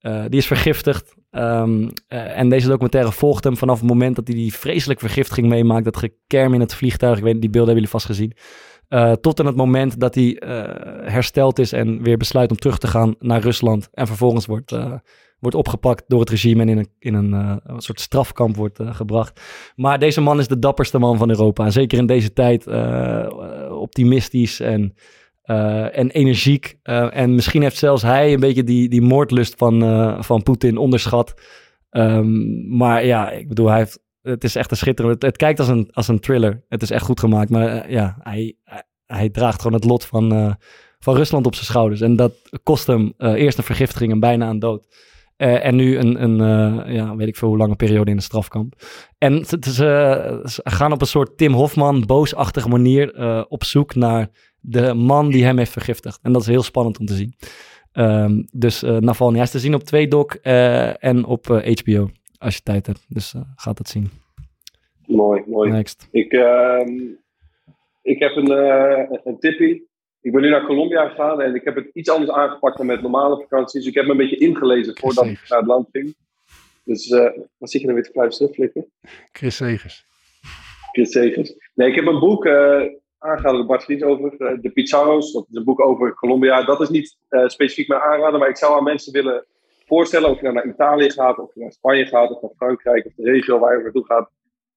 eh, 0.00 0.24
die 0.28 0.38
is 0.38 0.46
vergiftigd. 0.46 1.14
Ehm, 1.30 1.88
eh, 2.08 2.38
en 2.38 2.48
deze 2.48 2.68
documentaire 2.68 3.12
volgt 3.12 3.44
hem 3.44 3.56
vanaf 3.56 3.78
het 3.80 3.88
moment 3.88 4.16
dat 4.16 4.26
hij 4.26 4.36
die 4.36 4.54
vreselijke 4.54 5.04
vergiftiging 5.06 5.48
meemaakt. 5.48 5.84
Dat 5.84 5.96
gekerm 5.96 6.54
in 6.54 6.60
het 6.60 6.74
vliegtuig, 6.74 7.16
ik 7.16 7.22
weet 7.22 7.32
niet, 7.32 7.42
die 7.42 7.50
beelden 7.50 7.74
hebben 7.74 7.90
jullie 7.90 8.00
vast 8.00 8.18
gezien. 8.18 8.36
Eh, 8.88 9.12
tot 9.12 9.40
aan 9.40 9.46
het 9.46 9.56
moment 9.56 10.00
dat 10.00 10.14
hij 10.14 10.38
eh, 10.38 11.12
hersteld 11.12 11.58
is 11.58 11.72
en 11.72 12.02
weer 12.02 12.16
besluit 12.16 12.50
om 12.50 12.56
terug 12.56 12.78
te 12.78 12.86
gaan 12.86 13.14
naar 13.18 13.40
Rusland. 13.40 13.88
En 13.92 14.06
vervolgens 14.06 14.46
wordt, 14.46 14.72
eh, 14.72 14.92
wordt 15.38 15.56
opgepakt 15.56 16.04
door 16.08 16.20
het 16.20 16.30
regime 16.30 16.62
en 16.62 16.68
in 16.68 16.78
een, 16.78 16.88
in 16.98 17.14
een, 17.14 17.60
soort 17.76 18.00
strafkamp 18.00 18.56
wordt 18.56 18.80
gebracht. 18.82 19.40
Maar 19.76 19.98
deze 19.98 20.20
man 20.20 20.38
is 20.38 20.48
de 20.48 20.58
dapperste 20.58 20.98
man 20.98 21.18
van 21.18 21.30
Europa. 21.30 21.70
Zeker 21.70 21.98
in 21.98 22.06
deze 22.06 22.32
tijd 22.32 22.66
optimistisch 23.70 24.60
en, 24.60 24.94
en 25.92 26.10
energiek. 26.10 26.78
En 27.10 27.34
misschien 27.34 27.62
heeft 27.62 27.76
zelfs 27.76 28.02
hij 28.02 28.32
een 28.32 28.40
beetje 28.40 28.64
die, 28.64 28.88
die 28.88 29.02
moordlust 29.02 29.54
van, 29.56 30.24
van 30.24 30.42
Poetin 30.42 30.76
onderschat. 30.76 31.34
Ehm, 31.94 32.76
maar 32.76 33.04
ja, 33.04 33.30
ik 33.30 33.48
bedoel, 33.48 33.68
hij 33.68 33.78
heeft, 33.78 34.03
het 34.24 34.44
is 34.44 34.56
echt 34.56 34.70
een 34.70 34.76
schitterend... 34.76 35.22
Het, 35.22 35.36
kijkt 35.36 35.58
als 35.58 35.68
een, 35.68 35.88
als 35.92 36.08
een 36.08 36.20
thriller. 36.20 36.64
Het 36.68 36.82
is 36.82 36.90
echt 36.90 37.04
goed 37.04 37.20
gemaakt. 37.20 37.50
Maar 37.50 37.66
eh, 37.66 37.90
ja, 37.90 38.16
hij, 38.18 38.56
hij, 39.06 39.30
draagt 39.30 39.62
gewoon 39.62 39.76
het 39.76 39.84
lot 39.84 40.04
van, 40.04 40.32
eh, 40.32 40.52
van 40.98 41.14
Rusland 41.14 41.46
op 41.46 41.54
zijn 41.54 41.66
schouders. 41.66 42.00
En 42.00 42.16
dat 42.16 42.32
kost 42.62 42.86
hem 42.86 43.12
eh, 43.16 43.32
eerst 43.32 43.58
een 43.58 43.64
vergiftiging 43.64 44.12
en 44.12 44.20
bijna 44.20 44.48
een 44.48 44.58
dood. 44.58 45.12
En 45.36 45.76
nu 45.76 45.98
een, 45.98 46.22
een 46.22 46.36
ja, 46.92 47.16
weet 47.16 47.28
ik 47.28 47.36
veel 47.36 47.48
hoe 47.48 47.56
lange 47.56 47.76
periode 47.76 48.10
in 48.10 48.16
de 48.16 48.22
strafkamp. 48.22 48.74
En 49.18 49.44
ze, 49.60 50.60
gaan 50.64 50.92
op 50.92 51.00
een 51.00 51.06
soort 51.06 51.36
Tim 51.36 51.52
Hofman 51.52 52.06
boosachtige 52.06 52.68
manier 52.68 53.14
op 53.48 53.64
zoek 53.64 53.94
naar 53.94 54.28
de 54.60 54.94
man 54.94 55.30
die 55.30 55.44
hem 55.44 55.58
heeft 55.58 55.72
vergiftigd. 55.72 56.18
En 56.22 56.32
dat 56.32 56.42
is 56.42 56.48
heel 56.48 56.62
spannend 56.62 56.98
om 56.98 57.06
te 57.06 57.14
zien. 57.14 57.34
Ehm, 57.92 58.42
dus 58.52 58.82
eh 58.82 58.96
Navalny, 58.96 59.34
hij 59.34 59.44
is 59.44 59.50
te 59.50 59.58
zien 59.58 59.74
op 59.74 59.82
2 59.82 60.08
doc 60.08 60.34
eh, 60.34 61.04
en 61.04 61.24
op 61.24 61.46
HBO, 61.46 62.10
als 62.38 62.54
je 62.54 62.62
tijd 62.62 62.86
hebt. 62.86 63.04
Dus 63.08 63.34
eh 63.34 63.40
gaat 63.56 63.78
het 63.78 63.88
zien. 63.88 64.10
Mooi, 65.06 65.42
mooi. 65.46 65.70
Next. 65.70 66.08
Ik, 66.10 66.32
ehm, 66.32 66.98
ik 68.02 68.18
heb 68.18 68.36
een, 68.36 68.50
eh 68.50 69.18
een 69.24 69.38
tippie. 69.38 69.88
Ik 70.20 70.32
ben 70.32 70.42
nu 70.42 70.50
naar 70.50 70.66
Colombia 70.66 71.08
gegaan 71.08 71.40
en 71.40 71.54
ik 71.54 71.64
heb 71.64 71.74
het 71.74 71.90
iets 71.92 72.10
anders 72.10 72.30
aangepakt 72.30 72.76
dan 72.76 72.86
met 72.86 73.02
normale 73.02 73.40
vakanties. 73.40 73.86
Ik 73.86 73.94
heb 73.94 74.04
me 74.04 74.10
een 74.10 74.16
beetje 74.16 74.36
ingelezen 74.36 74.98
voordat 74.98 75.24
ik 75.24 75.44
naar 75.48 75.58
het 75.58 75.68
land 75.68 75.88
ging. 75.92 76.14
Dus 76.84 77.10
eh, 77.10 77.30
wat 77.58 77.70
zit 77.70 77.80
je 77.80 77.86
nou 77.86 77.94
weer 77.94 78.06
te 78.06 78.12
fluisteren, 78.12 78.54
Flikker? 78.54 78.86
Chris 79.32 79.56
Segers. 79.56 80.06
Chris 80.92 81.10
Segers. 81.10 81.54
Nee, 81.74 81.88
ik 81.88 81.94
heb 81.94 82.06
een 82.06 82.18
boek 82.18 82.46
eh 82.46 82.82
aangeraden 83.18 83.58
door 83.58 83.66
Bart 83.66 83.84
Vries 83.84 84.02
over 84.02 84.60
de 84.60 84.70
Pizarro's. 84.70 85.32
Dat 85.32 85.46
is 85.50 85.56
een 85.56 85.64
boek 85.64 85.80
over 85.80 86.14
Colombia. 86.14 86.64
Dat 86.64 86.80
is 86.80 86.88
niet 86.88 87.16
eh, 87.28 87.48
specifiek 87.48 87.88
mijn 87.88 88.00
aanrader, 88.00 88.38
maar 88.38 88.48
ik 88.48 88.56
zou 88.56 88.76
aan 88.76 88.84
mensen 88.84 89.12
willen 89.12 89.46
voorstellen 89.86 90.30
of 90.30 90.36
je 90.36 90.42
nou 90.42 90.54
naar 90.54 90.66
Italië 90.66 91.10
gaat, 91.10 91.38
of 91.38 91.54
je 91.54 91.60
naar 91.60 91.72
Spanje 91.72 92.06
gaat, 92.06 92.30
of 92.30 92.42
naar 92.42 92.50
Frankrijk, 92.56 93.06
of 93.06 93.12
de 93.14 93.30
regio 93.30 93.58
waar 93.58 93.76
je 93.76 93.82
naartoe 93.82 94.04
gaat. 94.04 94.30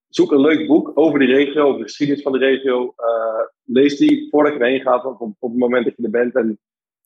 Zoek 0.09 0.31
een 0.31 0.41
leuk 0.41 0.67
boek 0.67 0.91
over 0.93 1.19
die 1.19 1.27
regio, 1.27 1.63
over 1.63 1.77
de 1.77 1.83
geschiedenis 1.83 2.23
van 2.23 2.31
de 2.31 2.37
regio. 2.37 2.93
Eh, 2.95 3.45
lees 3.63 3.97
die 3.97 4.29
voordat 4.29 4.53
je 4.53 4.59
erheen 4.59 4.81
gaat, 4.81 5.05
op, 5.05 5.21
op 5.21 5.51
het 5.51 5.59
moment 5.59 5.85
dat 5.85 5.93
je 5.97 6.03
er 6.03 6.09
bent. 6.09 6.35
En 6.35 6.47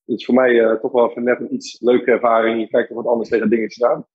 het 0.05 0.19
is 0.19 0.25
voor 0.25 0.35
mij 0.35 0.59
eh, 0.59 0.79
toch 0.79 0.91
wel 0.91 1.11
net 1.15 1.39
een 1.39 1.53
iets 1.53 1.79
leuke 1.79 2.11
ervaring. 2.11 2.59
Je 2.59 2.67
kijkt 2.67 2.87
toch 2.87 2.97
wat 2.97 3.11
anders 3.11 3.29
tegen 3.29 3.49
dingetjes 3.49 3.83
aan. 3.83 4.05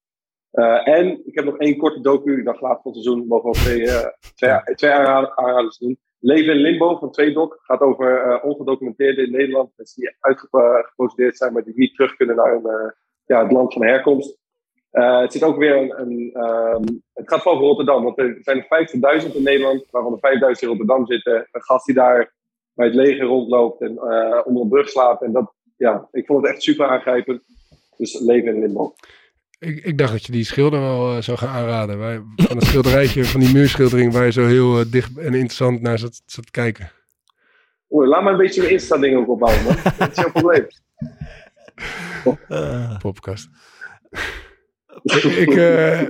Eh, 0.51 0.89
en 0.89 1.27
ik 1.27 1.35
heb 1.35 1.45
nog 1.45 1.59
één 1.59 1.77
korte 1.77 2.01
docu, 2.01 2.43
dan 2.43 2.57
laat 2.61 2.83
van 2.83 2.93
het 2.93 3.03
seizoen 3.03 3.27
mogen 3.27 3.51
we 3.51 3.57
ook 3.57 3.65
twee, 3.65 3.87
twee, 4.35 4.75
twee 4.75 4.91
aanraders 4.91 5.79
doen. 5.79 5.99
Leven 6.19 6.53
in 6.53 6.61
Limbo 6.61 6.97
van 6.97 7.11
twee 7.11 7.33
doc 7.33 7.57
gaat 7.63 7.81
over 7.81 8.41
ongedocumenteerden 8.43 9.25
in 9.25 9.33
Nederland. 9.33 9.73
Mensen 9.77 10.01
die 10.01 10.17
uitgeprocedeerd 10.21 11.37
zijn, 11.37 11.53
maar 11.53 11.65
die 11.65 11.73
niet 11.77 11.95
terug 11.95 12.17
kunnen 12.17 12.37
naar 12.37 12.53
hun, 12.53 12.95
ja, 13.27 13.43
het 13.43 13.53
land 13.53 13.73
van 13.73 13.85
herkomst. 13.85 14.39
Eh, 14.91 15.21
het 15.21 15.33
zit 15.33 15.43
ook 15.43 15.59
weer 15.59 15.77
een. 15.77 16.01
een 16.01 16.31
ehm, 16.33 16.85
het 17.15 17.29
gaat 17.29 17.45
over 17.45 17.65
Rotterdam, 17.65 18.05
want 18.05 18.19
er 18.19 18.39
zijn 18.41 18.67
er 18.69 19.23
50.000 19.23 19.35
in 19.35 19.43
Nederland, 19.43 19.85
waarvan 19.91 20.13
er 20.13 20.19
5.000 20.19 20.61
in 20.61 20.69
Rotterdam 20.69 21.07
zitten. 21.07 21.49
Een 21.53 21.63
gast 21.63 21.87
die 21.87 21.95
daar 21.95 22.35
bij 22.75 22.87
het 22.87 22.95
leger 22.95 23.27
rondloopt 23.27 23.81
en 23.81 23.99
eh, 23.99 24.41
onder 24.45 24.63
een 24.63 24.69
brug 24.69 24.89
slaapt. 24.89 25.23
En 25.23 25.33
dat, 25.33 25.53
ja, 25.77 26.09
ik 26.13 26.27
vond 26.27 26.43
het 26.43 26.53
echt 26.53 26.63
super 26.63 26.87
aangrijpend. 26.87 27.43
Dus 27.97 28.21
leven 28.21 28.55
in 28.55 28.61
Limbo. 28.61 28.95
Ik, 29.59 29.85
ik 29.85 29.99
dacht 29.99 30.13
dat 30.13 30.25
je 30.25 30.33
die 30.33 30.45
schilder 30.45 30.81
wel 30.81 31.17
eh, 31.17 31.23
zou 31.23 31.39
gaan 31.39 31.49
aanraden. 31.49 31.99
Van 32.37 32.57
het 32.57 32.67
schilderijtje, 32.67 33.25
van 33.25 33.41
die 33.41 33.53
muurschildering 33.53 34.13
waar 34.13 34.25
je 34.25 34.33
zo 34.33 34.47
heel 34.47 34.91
dicht 34.91 35.19
en 35.19 35.35
interessant 35.35 35.81
naar 35.81 35.99
zat, 35.99 36.23
zat 36.27 36.45
te 36.45 36.51
kijken. 36.51 36.91
Oeh, 37.91 38.09
laat 38.09 38.23
maar 38.23 38.33
een 38.33 38.39
beetje 38.39 38.65
een 38.65 38.71
Insta-ding 38.71 39.17
ook 39.17 39.29
opbouwen, 39.29 39.65
man. 39.65 39.77
Dat 39.99 40.11
is 40.11 40.17
jouw 40.17 40.31
probleem. 40.31 40.67
Podcast. 42.99 43.49
ik, 45.03 45.23
ik, 45.23 45.55
eh, 45.55 46.01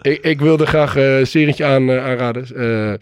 ik, 0.00 0.18
ik 0.24 0.40
wilde 0.40 0.66
graag 0.66 0.96
eh, 0.96 1.18
een 1.18 1.26
serietje 1.26 1.64
aan, 1.64 1.90
eh, 1.90 2.04
aanraden. 2.04 2.56
Eh, 2.56 2.94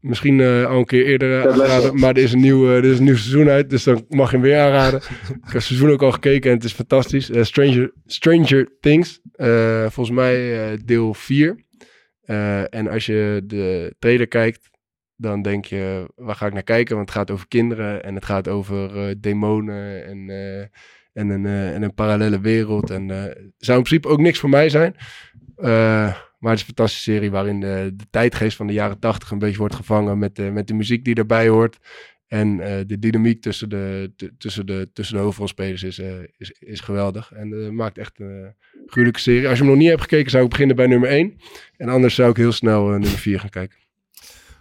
misschien 0.00 0.40
eh, 0.40 0.66
al 0.66 0.78
een 0.78 0.84
keer 0.84 1.06
eerder 1.06 1.40
eh, 1.40 1.52
aanraden. 1.52 1.98
Maar 2.00 2.16
er 2.16 2.22
is, 2.22 2.32
een 2.32 2.40
nieuw, 2.40 2.68
eh, 2.68 2.76
er 2.76 2.84
is 2.84 2.98
een 2.98 3.04
nieuw 3.04 3.16
seizoen 3.16 3.48
uit. 3.48 3.70
Dus 3.70 3.84
dan 3.84 4.04
mag 4.08 4.30
je 4.30 4.36
hem 4.36 4.44
weer 4.44 4.60
aanraden. 4.60 5.00
ik 5.00 5.26
heb 5.44 5.52
het 5.52 5.62
seizoen 5.62 5.90
ook 5.90 6.02
al 6.02 6.12
gekeken 6.12 6.50
en 6.50 6.56
het 6.56 6.64
is 6.64 6.72
fantastisch. 6.72 7.30
Eh, 7.30 7.42
Stranger, 7.42 7.92
Stranger 8.06 8.68
Things. 8.80 9.20
Eh, 9.32 9.80
volgens 9.80 10.16
mij 10.16 10.64
eh, 10.72 10.78
deel 10.84 11.14
4. 11.14 11.64
Eh, 12.22 12.74
en 12.74 12.88
als 12.88 13.06
je 13.06 13.42
de 13.44 13.94
trailer 13.98 14.28
kijkt, 14.28 14.68
dan 15.16 15.42
denk 15.42 15.64
je, 15.64 16.10
waar 16.14 16.34
ga 16.34 16.46
ik 16.46 16.52
naar 16.52 16.62
kijken? 16.62 16.96
Want 16.96 17.08
het 17.08 17.18
gaat 17.18 17.30
over 17.30 17.48
kinderen 17.48 18.04
en 18.04 18.14
het 18.14 18.24
gaat 18.24 18.48
over 18.48 19.08
eh, 19.08 19.14
demonen 19.18 20.04
en, 20.06 20.30
eh, 20.30 20.60
en, 21.12 21.28
een, 21.28 21.46
eh, 21.46 21.74
en 21.74 21.82
een 21.82 21.94
parallele 21.94 22.40
wereld. 22.40 22.90
En 22.90 23.08
zou 23.58 23.78
in 23.78 23.84
principe 23.84 24.08
ook 24.08 24.20
niks 24.20 24.38
voor 24.38 24.48
mij 24.48 24.68
zijn. 24.68 24.96
Maar 26.38 26.50
het 26.50 26.60
is 26.60 26.68
een 26.68 26.74
fantastische 26.74 27.12
serie 27.12 27.30
waarin 27.30 27.60
de, 27.60 27.96
tijdgeest 28.10 28.56
van 28.56 28.66
de 28.66 28.72
jaren 28.72 28.98
tachtig 28.98 29.30
een 29.30 29.38
beetje 29.38 29.58
wordt 29.58 29.74
gevangen 29.74 30.18
met 30.18 30.36
de, 30.36 30.42
met 30.42 30.68
de 30.68 30.74
muziek 30.74 31.04
die 31.04 31.14
erbij 31.14 31.48
hoort. 31.48 31.78
En 32.26 32.56
de 32.86 32.98
dynamiek 32.98 33.42
tussen 33.42 33.68
de, 33.68 34.12
tussen 34.38 34.66
de, 34.66 34.90
tussen 34.92 35.16
de 35.16 35.22
hoofdrolspelers 35.22 35.82
is, 35.82 35.98
is, 36.36 36.50
is 36.50 36.80
geweldig. 36.80 37.32
En 37.32 37.74
maakt 37.74 37.98
echt 37.98 38.20
een 38.20 38.54
gruwelijke 38.86 39.20
serie. 39.20 39.48
Als 39.48 39.58
je 39.58 39.62
hem 39.64 39.72
nog 39.72 39.80
niet 39.80 39.88
hebt 39.88 40.02
gekeken, 40.02 40.30
zou 40.30 40.44
ik 40.44 40.50
beginnen 40.50 40.76
bij 40.76 40.86
nummer 40.86 41.08
1. 41.08 41.36
En 41.76 41.88
anders 41.88 42.14
zou 42.14 42.30
ik 42.30 42.36
heel 42.36 42.52
snel 42.52 42.86
nummer 42.86 43.08
4 43.08 43.40
gaan 43.40 43.50
kijken. 43.50 43.85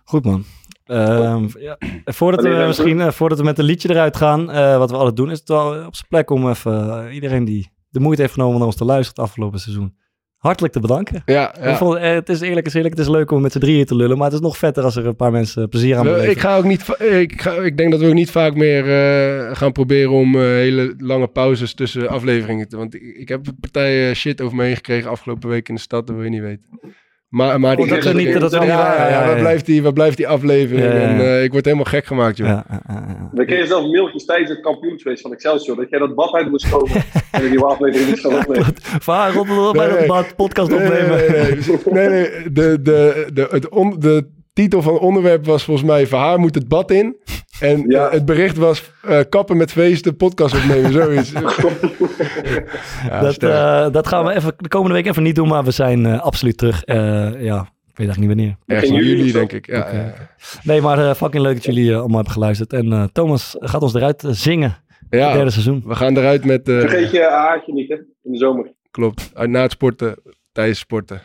Goed 0.06 0.26
man. 0.26 0.44
Ehm, 0.86 1.48
ja. 1.60 1.78
Voordat, 2.06 2.44
we 2.44 2.50
dan? 2.50 2.68
misschien, 2.68 3.02
eh, 3.02 3.12
voordat 3.12 3.38
we 3.38 3.44
met 3.44 3.60
een 3.60 3.66
liedje 3.66 3.90
eruit 3.90 4.18
gaan, 4.18 4.52
eh, 4.52 4.78
wat 4.78 4.90
we 4.90 4.98
altijd 4.98 5.16
doen, 5.16 5.32
is 5.32 5.40
het 5.40 5.48
wel 5.48 5.86
op 5.86 5.96
zijn 5.96 6.08
plek 6.10 6.30
om 6.30 6.50
even 6.50 7.06
eh, 7.06 7.14
iedereen 7.14 7.46
die 7.46 7.72
de 7.90 8.00
moeite 8.00 8.22
heeft 8.22 8.34
genomen 8.34 8.54
om 8.54 8.60
naar 8.60 8.70
ons 8.70 8.78
te 8.78 8.86
luisteren 8.86 9.24
het 9.24 9.32
afgelopen 9.32 9.60
seizoen, 9.60 9.96
hartelijk 10.38 10.74
te 10.74 10.80
bedanken. 10.80 11.22
Ja, 11.26 11.58
Ik 11.58 11.76
vond, 11.76 11.98
eh, 11.98 12.14
het 12.14 12.30
is 12.30 12.42
eerlijk 12.42 12.66
is 12.66 12.74
eerlijk, 12.74 12.98
het 12.98 13.06
is 13.06 13.12
leuk 13.12 13.32
om 13.32 13.42
met 13.42 13.52
z'n 13.52 13.60
drieën 13.60 13.86
te 13.86 13.96
lullen, 13.96 14.18
maar 14.18 14.26
het 14.26 14.36
is 14.36 14.42
nog 14.42 14.58
vetter 14.58 14.84
als 14.84 14.96
er 14.96 15.06
een 15.06 15.16
paar 15.16 15.32
mensen 15.32 15.70
plezier 15.70 15.98
aan 15.98 16.04
beleven. 16.04 16.30
ik, 16.30 16.40
ga 16.40 16.58
ook 16.58 16.64
niet, 16.64 17.00
ik, 17.00 17.42
ga, 17.42 17.52
ik 17.52 17.78
denk 17.78 17.92
dat 17.92 18.00
we 18.00 18.08
ook 18.08 18.14
niet 18.14 18.32
vaak 18.32 18.56
meer 18.56 18.84
eh, 18.90 19.56
gaan 19.56 19.72
proberen 19.72 20.12
om 20.12 20.36
eh, 20.36 20.42
hele 20.42 20.94
lange 20.98 21.28
pauzes 21.28 21.74
tussen 21.74 22.10
afleveringen 22.10 22.68
te... 22.68 22.78
Want 22.78 22.96
ik, 22.96 23.02
ik 23.02 23.30
heb 23.30 23.48
een 23.48 23.60
partij 23.60 24.10
eh, 24.10 24.16
shit 24.16 24.42
over 24.42 24.56
me 24.56 24.64
heen 24.64 24.76
gekregen 24.76 25.10
afgelopen 25.10 25.50
week 25.50 25.70
in 25.70 25.76
de 25.76 25.82
stad, 25.82 26.08
dat 26.08 26.16
wil 26.16 26.26
je 26.26 26.32
niet 26.32 26.42
weten. 26.42 26.80
Maar, 27.36 27.60
maar 27.60 27.78
Oh, 27.78 27.90
dat 27.90 28.06
is 28.06 28.14
niet- 28.14 28.40
dat 28.40 28.52
ja, 28.52 28.58
waar. 28.60 28.68
Ja, 28.68 29.10
Ja, 29.10 29.26
waar, 29.26 29.40
blijft 29.40 29.66
die, 29.66 29.84
waar 29.84 29.94
blijft 29.94 30.18
die 30.18 30.28
aflevering? 30.28 30.86
Ja, 30.86 30.94
ja, 30.94 31.00
ja. 31.00 31.08
En, 31.08 31.20
eh, 31.20 31.44
ik 31.44 31.52
word 31.52 31.66
helemaal 31.66 31.86
gek 31.86 32.06
gemaakt, 32.06 32.38
joh. 32.38 32.48
Ja, 32.48 32.66
ja, 32.70 32.82
ja, 32.88 33.06
ja. 33.08 33.30
We 33.32 33.46
kregen 33.46 33.68
zelfs 33.68 33.88
mailtjes 33.92 34.26
tijdens 34.26 34.50
het 34.50 34.60
kampioensfeest 34.62 35.22
van 35.22 35.34
Excelsior. 35.34 35.76
Dat 35.76 35.90
jij 35.90 36.00
dat 36.00 36.16
bad 36.16 36.34
uit 36.34 36.50
moest 36.50 36.70
komen. 36.70 36.92
en 37.32 37.44
een 37.44 37.50
nieuwe 37.50 37.66
aflevering 37.66 38.10
moest 38.10 38.22
gaan 38.22 38.36
opnemen. 38.36 38.74
Vaar, 39.00 39.34
rot 39.34 39.74
bij 39.74 39.88
dat 39.90 40.08
bad- 40.08 40.36
podcast 40.36 40.70
Nee, 40.70 40.80
nee, 40.80 40.88
opnemen. 40.88 41.18
nee, 41.32 41.56
nee. 41.86 42.10
nee, 42.10 42.10
nee. 42.10 42.52
De, 42.52 42.82
de, 42.82 43.28
de, 43.34 43.48
het 43.52 43.70
on- 43.70 43.96
de 44.00 44.28
titel 44.56 44.82
van 44.82 45.00
onderwerp 45.00 45.46
was 45.46 45.64
volgens 45.64 45.88
mij... 45.88 46.08
Van 46.08 46.20
haar 46.20 46.40
moet 46.40 46.56
het 46.56 46.68
bad 46.68 46.92
in. 46.92 47.16
En 47.60 47.84
Ja. 47.88 48.10
het 48.10 48.26
bericht 48.26 48.58
was... 48.58 48.92
eh, 49.04 49.20
kappen 49.30 49.58
met 49.58 49.72
feesten, 49.72 50.16
podcast 50.16 50.56
opnemen, 50.56 50.92
zoiets. 50.92 51.32
Ja, 53.10 53.22
dat, 53.22 53.38
eh, 53.38 53.90
dat 53.92 54.08
gaan 54.08 54.26
we 54.26 54.34
even, 54.36 54.54
de 54.58 54.68
komende 54.68 54.94
week 54.96 55.06
even 55.08 55.24
niet 55.24 55.36
doen, 55.36 55.48
maar 55.48 55.64
we 55.64 55.72
zijn 55.72 56.06
eh, 56.06 56.22
absoluut 56.22 56.58
terug. 56.58 56.84
Eh, 56.84 56.96
ja, 57.44 57.62
ik 57.62 57.98
weet 57.98 58.08
eigenlijk 58.08 58.18
niet 58.18 58.28
wanneer. 58.28 58.56
Ergens 58.66 58.90
in 58.92 58.96
juli 59.06 59.32
denk 59.32 59.52
ik. 59.52 59.66
Ja. 59.68 60.14
Nee, 60.64 60.82
maar 60.82 61.00
eh, 61.10 61.14
fucking 61.16 61.44
leuk 61.44 61.54
dat 61.54 61.64
jullie 61.66 61.96
allemaal 61.96 62.16
hebben 62.16 62.34
geluisterd. 62.34 62.74
En 62.74 62.94
eh, 62.94 63.04
Thomas 63.12 63.56
gaat 63.60 63.82
ons 63.82 63.94
eruit 63.94 64.24
zingen. 64.28 64.78
Ja, 65.10 65.26
Het 65.26 65.34
derde 65.36 65.50
seizoen. 65.52 65.84
we 65.86 65.96
gaan 65.96 66.18
eruit 66.18 66.46
met... 66.46 66.70
eh, 66.70 66.80
Vergeet 66.80 67.12
je 67.12 67.22
haartje 67.30 67.74
niet, 67.74 67.90
hè? 67.90 67.96
In 67.96 68.32
de 68.32 68.38
zomer. 68.38 68.72
Klopt. 68.92 69.32
Uit 69.34 69.50
na 69.50 69.62
het 69.62 69.72
sporten, 69.72 70.16
tijdens 70.52 70.80
sporten 70.80 71.22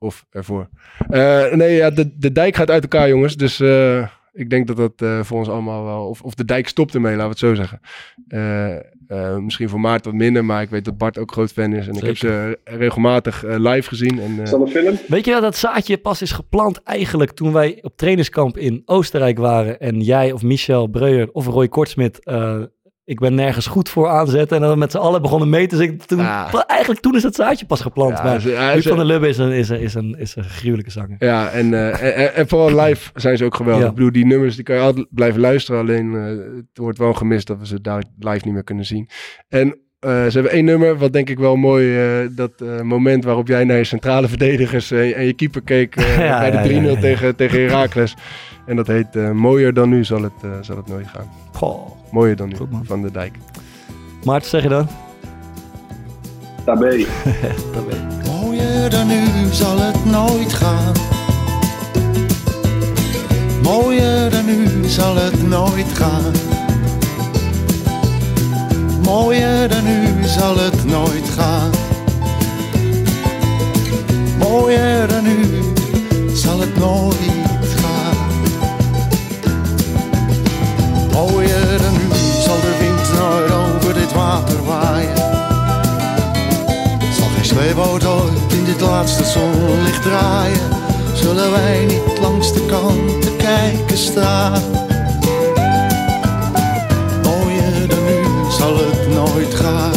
of 0.00 0.26
ervoor. 0.30 0.68
Eh, 1.08 1.52
nee, 1.52 1.74
ja, 1.74 1.90
de, 1.90 2.18
de 2.18 2.32
dijk 2.32 2.56
gaat 2.56 2.70
uit 2.70 2.82
elkaar, 2.82 3.08
jongens. 3.08 3.36
Dus 3.36 3.60
eh, 3.60 4.06
ik 4.32 4.50
denk 4.50 4.66
dat 4.66 4.76
dat 4.76 4.92
eh, 4.96 5.20
voor 5.22 5.38
ons 5.38 5.48
allemaal 5.48 5.84
wel... 5.84 6.06
Of, 6.08 6.22
of 6.22 6.34
de 6.34 6.44
dijk 6.44 6.68
stopt 6.68 6.94
ermee, 6.94 7.16
laten 7.16 7.24
we 7.24 7.30
het 7.30 7.38
zo 7.38 7.54
zeggen. 7.54 7.80
Eh, 8.28 8.76
eh, 9.08 9.36
misschien 9.36 9.68
voor 9.68 9.80
Maart 9.80 10.04
wat 10.04 10.14
minder, 10.14 10.44
maar 10.44 10.62
ik 10.62 10.70
weet 10.70 10.84
dat 10.84 10.98
Bart 10.98 11.18
ook 11.18 11.32
groot 11.32 11.52
fan 11.52 11.72
is. 11.72 11.88
En 11.88 11.94
ik 11.94 12.02
heb 12.02 12.16
ze 12.16 12.58
regelmatig 12.64 13.42
live 13.46 13.88
gezien. 13.88 14.20
En, 14.20 14.36
eh, 14.36 14.42
Is 14.42 14.50
dat 14.50 14.60
een 14.60 14.68
film? 14.68 14.98
Weet 15.08 15.24
je 15.24 15.30
wel, 15.30 15.40
dat 15.40 15.56
zaadje 15.56 15.96
pas 15.98 16.22
is 16.22 16.32
geplant 16.32 16.82
eigenlijk 16.82 17.30
toen 17.32 17.52
wij 17.52 17.78
op 17.82 17.96
trainingskamp 17.96 18.56
in 18.58 18.82
Oostenrijk 18.84 19.38
waren. 19.38 19.80
En 19.80 20.00
jij 20.00 20.32
of 20.32 20.42
Michel 20.42 20.86
Breuer 20.86 21.28
of 21.32 21.46
Roy 21.46 21.68
Kortsmit, 21.68 22.24
eh, 22.24 22.62
ik 23.10 23.18
ben 23.18 23.34
nergens 23.34 23.66
goed 23.66 23.88
voor 23.88 24.08
aanzetten. 24.08 24.56
En 24.56 24.62
dan 24.62 24.78
met 24.78 24.90
z'n 24.90 24.98
allen 24.98 25.22
begonnen 25.22 25.48
mee 25.48 25.66
te 25.66 25.76
zingen. 25.76 25.98
Toen, 26.06 26.18
Ah. 26.20 26.54
Eigenlijk 26.66 27.00
toen 27.00 27.14
is 27.16 27.22
het 27.22 27.34
zaadje 27.34 27.66
pas 27.66 27.80
geplant. 27.80 28.18
Ja, 28.18 28.22
maar 28.24 28.40
Huub 28.72 28.82
van 28.82 28.96
der 28.96 29.06
Lubbe 29.06 29.28
is 29.28 29.38
een, 29.38 29.52
is, 29.52 29.68
een, 29.68 29.80
is, 29.80 29.94
een, 29.94 30.16
is 30.18 30.36
een 30.36 30.44
gruwelijke 30.44 30.90
zanger. 30.90 31.16
Ja, 31.18 31.48
en, 31.48 31.74
eh, 31.74 32.18
en, 32.18 32.34
en- 32.34 32.48
vooral 32.48 32.80
live 32.80 33.10
zijn 33.14 33.36
ze 33.36 33.44
ook 33.44 33.54
geweldig. 33.54 33.82
Ja. 33.82 33.88
Ik 33.88 33.94
bedoel, 33.94 34.12
die 34.12 34.26
nummers 34.26 34.54
die 34.54 34.64
kan 34.64 34.74
je 34.76 34.80
altijd 34.82 35.06
blijven 35.10 35.40
luisteren. 35.40 35.80
Alleen 35.80 36.14
eh, 36.14 36.22
het 36.56 36.78
wordt 36.78 36.98
wel 36.98 37.12
gemist 37.12 37.46
dat 37.46 37.58
we 37.58 37.66
ze 37.66 37.80
daar 37.80 38.02
live 38.18 38.44
niet 38.44 38.54
meer 38.54 38.64
kunnen 38.64 38.84
zien. 38.84 39.08
En 39.48 39.78
eh, 39.98 40.10
ze 40.10 40.32
hebben 40.32 40.52
één 40.52 40.64
nummer, 40.64 40.98
wat 40.98 41.12
denk 41.12 41.28
ik 41.30 41.38
wel 41.38 41.56
mooi... 41.56 41.98
dat 42.34 42.52
moment 42.82 43.24
waarop 43.24 43.48
jij 43.48 43.64
naar 43.64 43.76
je 43.76 43.84
centrale 43.84 44.28
verdedigers 44.28 44.90
en 44.90 45.24
je 45.26 45.34
keeper 45.34 45.62
keek... 45.62 45.94
Ja, 46.00 46.38
bij 46.38 46.50
de 46.50 46.74
ja, 46.74 46.80
3-0 46.80 46.84
ja, 46.84 46.90
ja. 46.90 47.00
tegen, 47.00 47.36
tegen 47.36 47.60
Heracles. 47.60 48.16
En 48.66 48.76
dat 48.76 48.86
heet 48.86 49.32
Mooier 49.32 49.74
dan 49.74 49.88
nu 49.88 50.04
zal 50.04 50.22
het, 50.22 50.32
zal 50.60 50.76
het 50.76 50.86
nooit 50.86 51.06
gaan. 51.06 51.28
Goh. 51.52 51.99
Mooier 52.10 52.36
dan 52.36 52.48
nu, 52.48 52.56
Goed, 52.56 52.70
man. 52.70 52.84
van 52.84 53.02
de 53.02 53.10
dijk. 53.10 53.34
Maarten, 54.24 54.48
zeg 54.50 54.62
je 54.62 54.68
dan? 54.68 54.88
Weet 56.78 56.98
ik. 57.00 57.08
Mooier 58.32 58.90
dan 58.90 59.06
nu 59.06 59.24
zal 59.52 59.78
het 59.78 60.04
nooit 60.04 60.52
gaan. 60.52 60.92
Mooier 63.62 64.30
dan 64.30 64.44
nu 64.44 64.84
zal 64.88 65.16
het 65.16 65.48
nooit 65.48 65.92
gaan. 65.92 66.32
Mooier 69.02 69.68
dan 69.68 69.84
nu 69.84 70.24
zal 70.26 70.58
het 70.58 70.84
nooit 70.84 71.28
gaan. 71.28 71.70
Mooier 74.38 75.08
dan 75.08 75.22
nu 75.24 75.39
als 89.18 89.32
zon 89.32 89.82
ligt 89.84 90.02
draaien, 90.02 90.60
zullen 91.14 91.50
wij 91.50 91.84
niet 91.84 92.18
langs 92.20 92.52
de 92.52 92.66
kanten 92.66 93.36
kijken 93.36 93.98
staan. 93.98 94.62
Mooier 97.22 97.88
dan 97.88 98.04
nu 98.04 98.50
zal 98.50 98.76
het 98.76 99.08
nooit 99.14 99.54
gaan. 99.54 99.92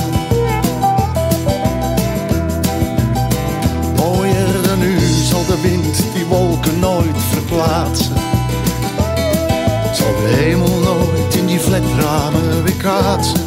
Mooier 3.95 4.61
dan 4.67 4.79
nu 4.79 4.99
zal 4.99 5.45
de 5.45 5.61
wind 5.61 6.03
die 6.13 6.25
wolken 6.25 6.79
nooit 6.79 7.17
verplaatsen. 7.31 8.13
Zal 9.93 10.13
de 10.21 10.33
hemel 10.35 10.79
nooit 10.79 11.35
in 11.35 11.45
die 11.45 11.59
flatramen 11.59 12.63
weer 12.63 12.75
kaatsen. 12.77 13.41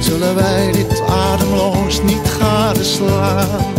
Zullen 0.00 0.34
wij 0.34 0.72
dit 0.72 1.02
ademloos 1.06 2.02
niet 2.02 2.28
gadeslaan? 2.40 3.77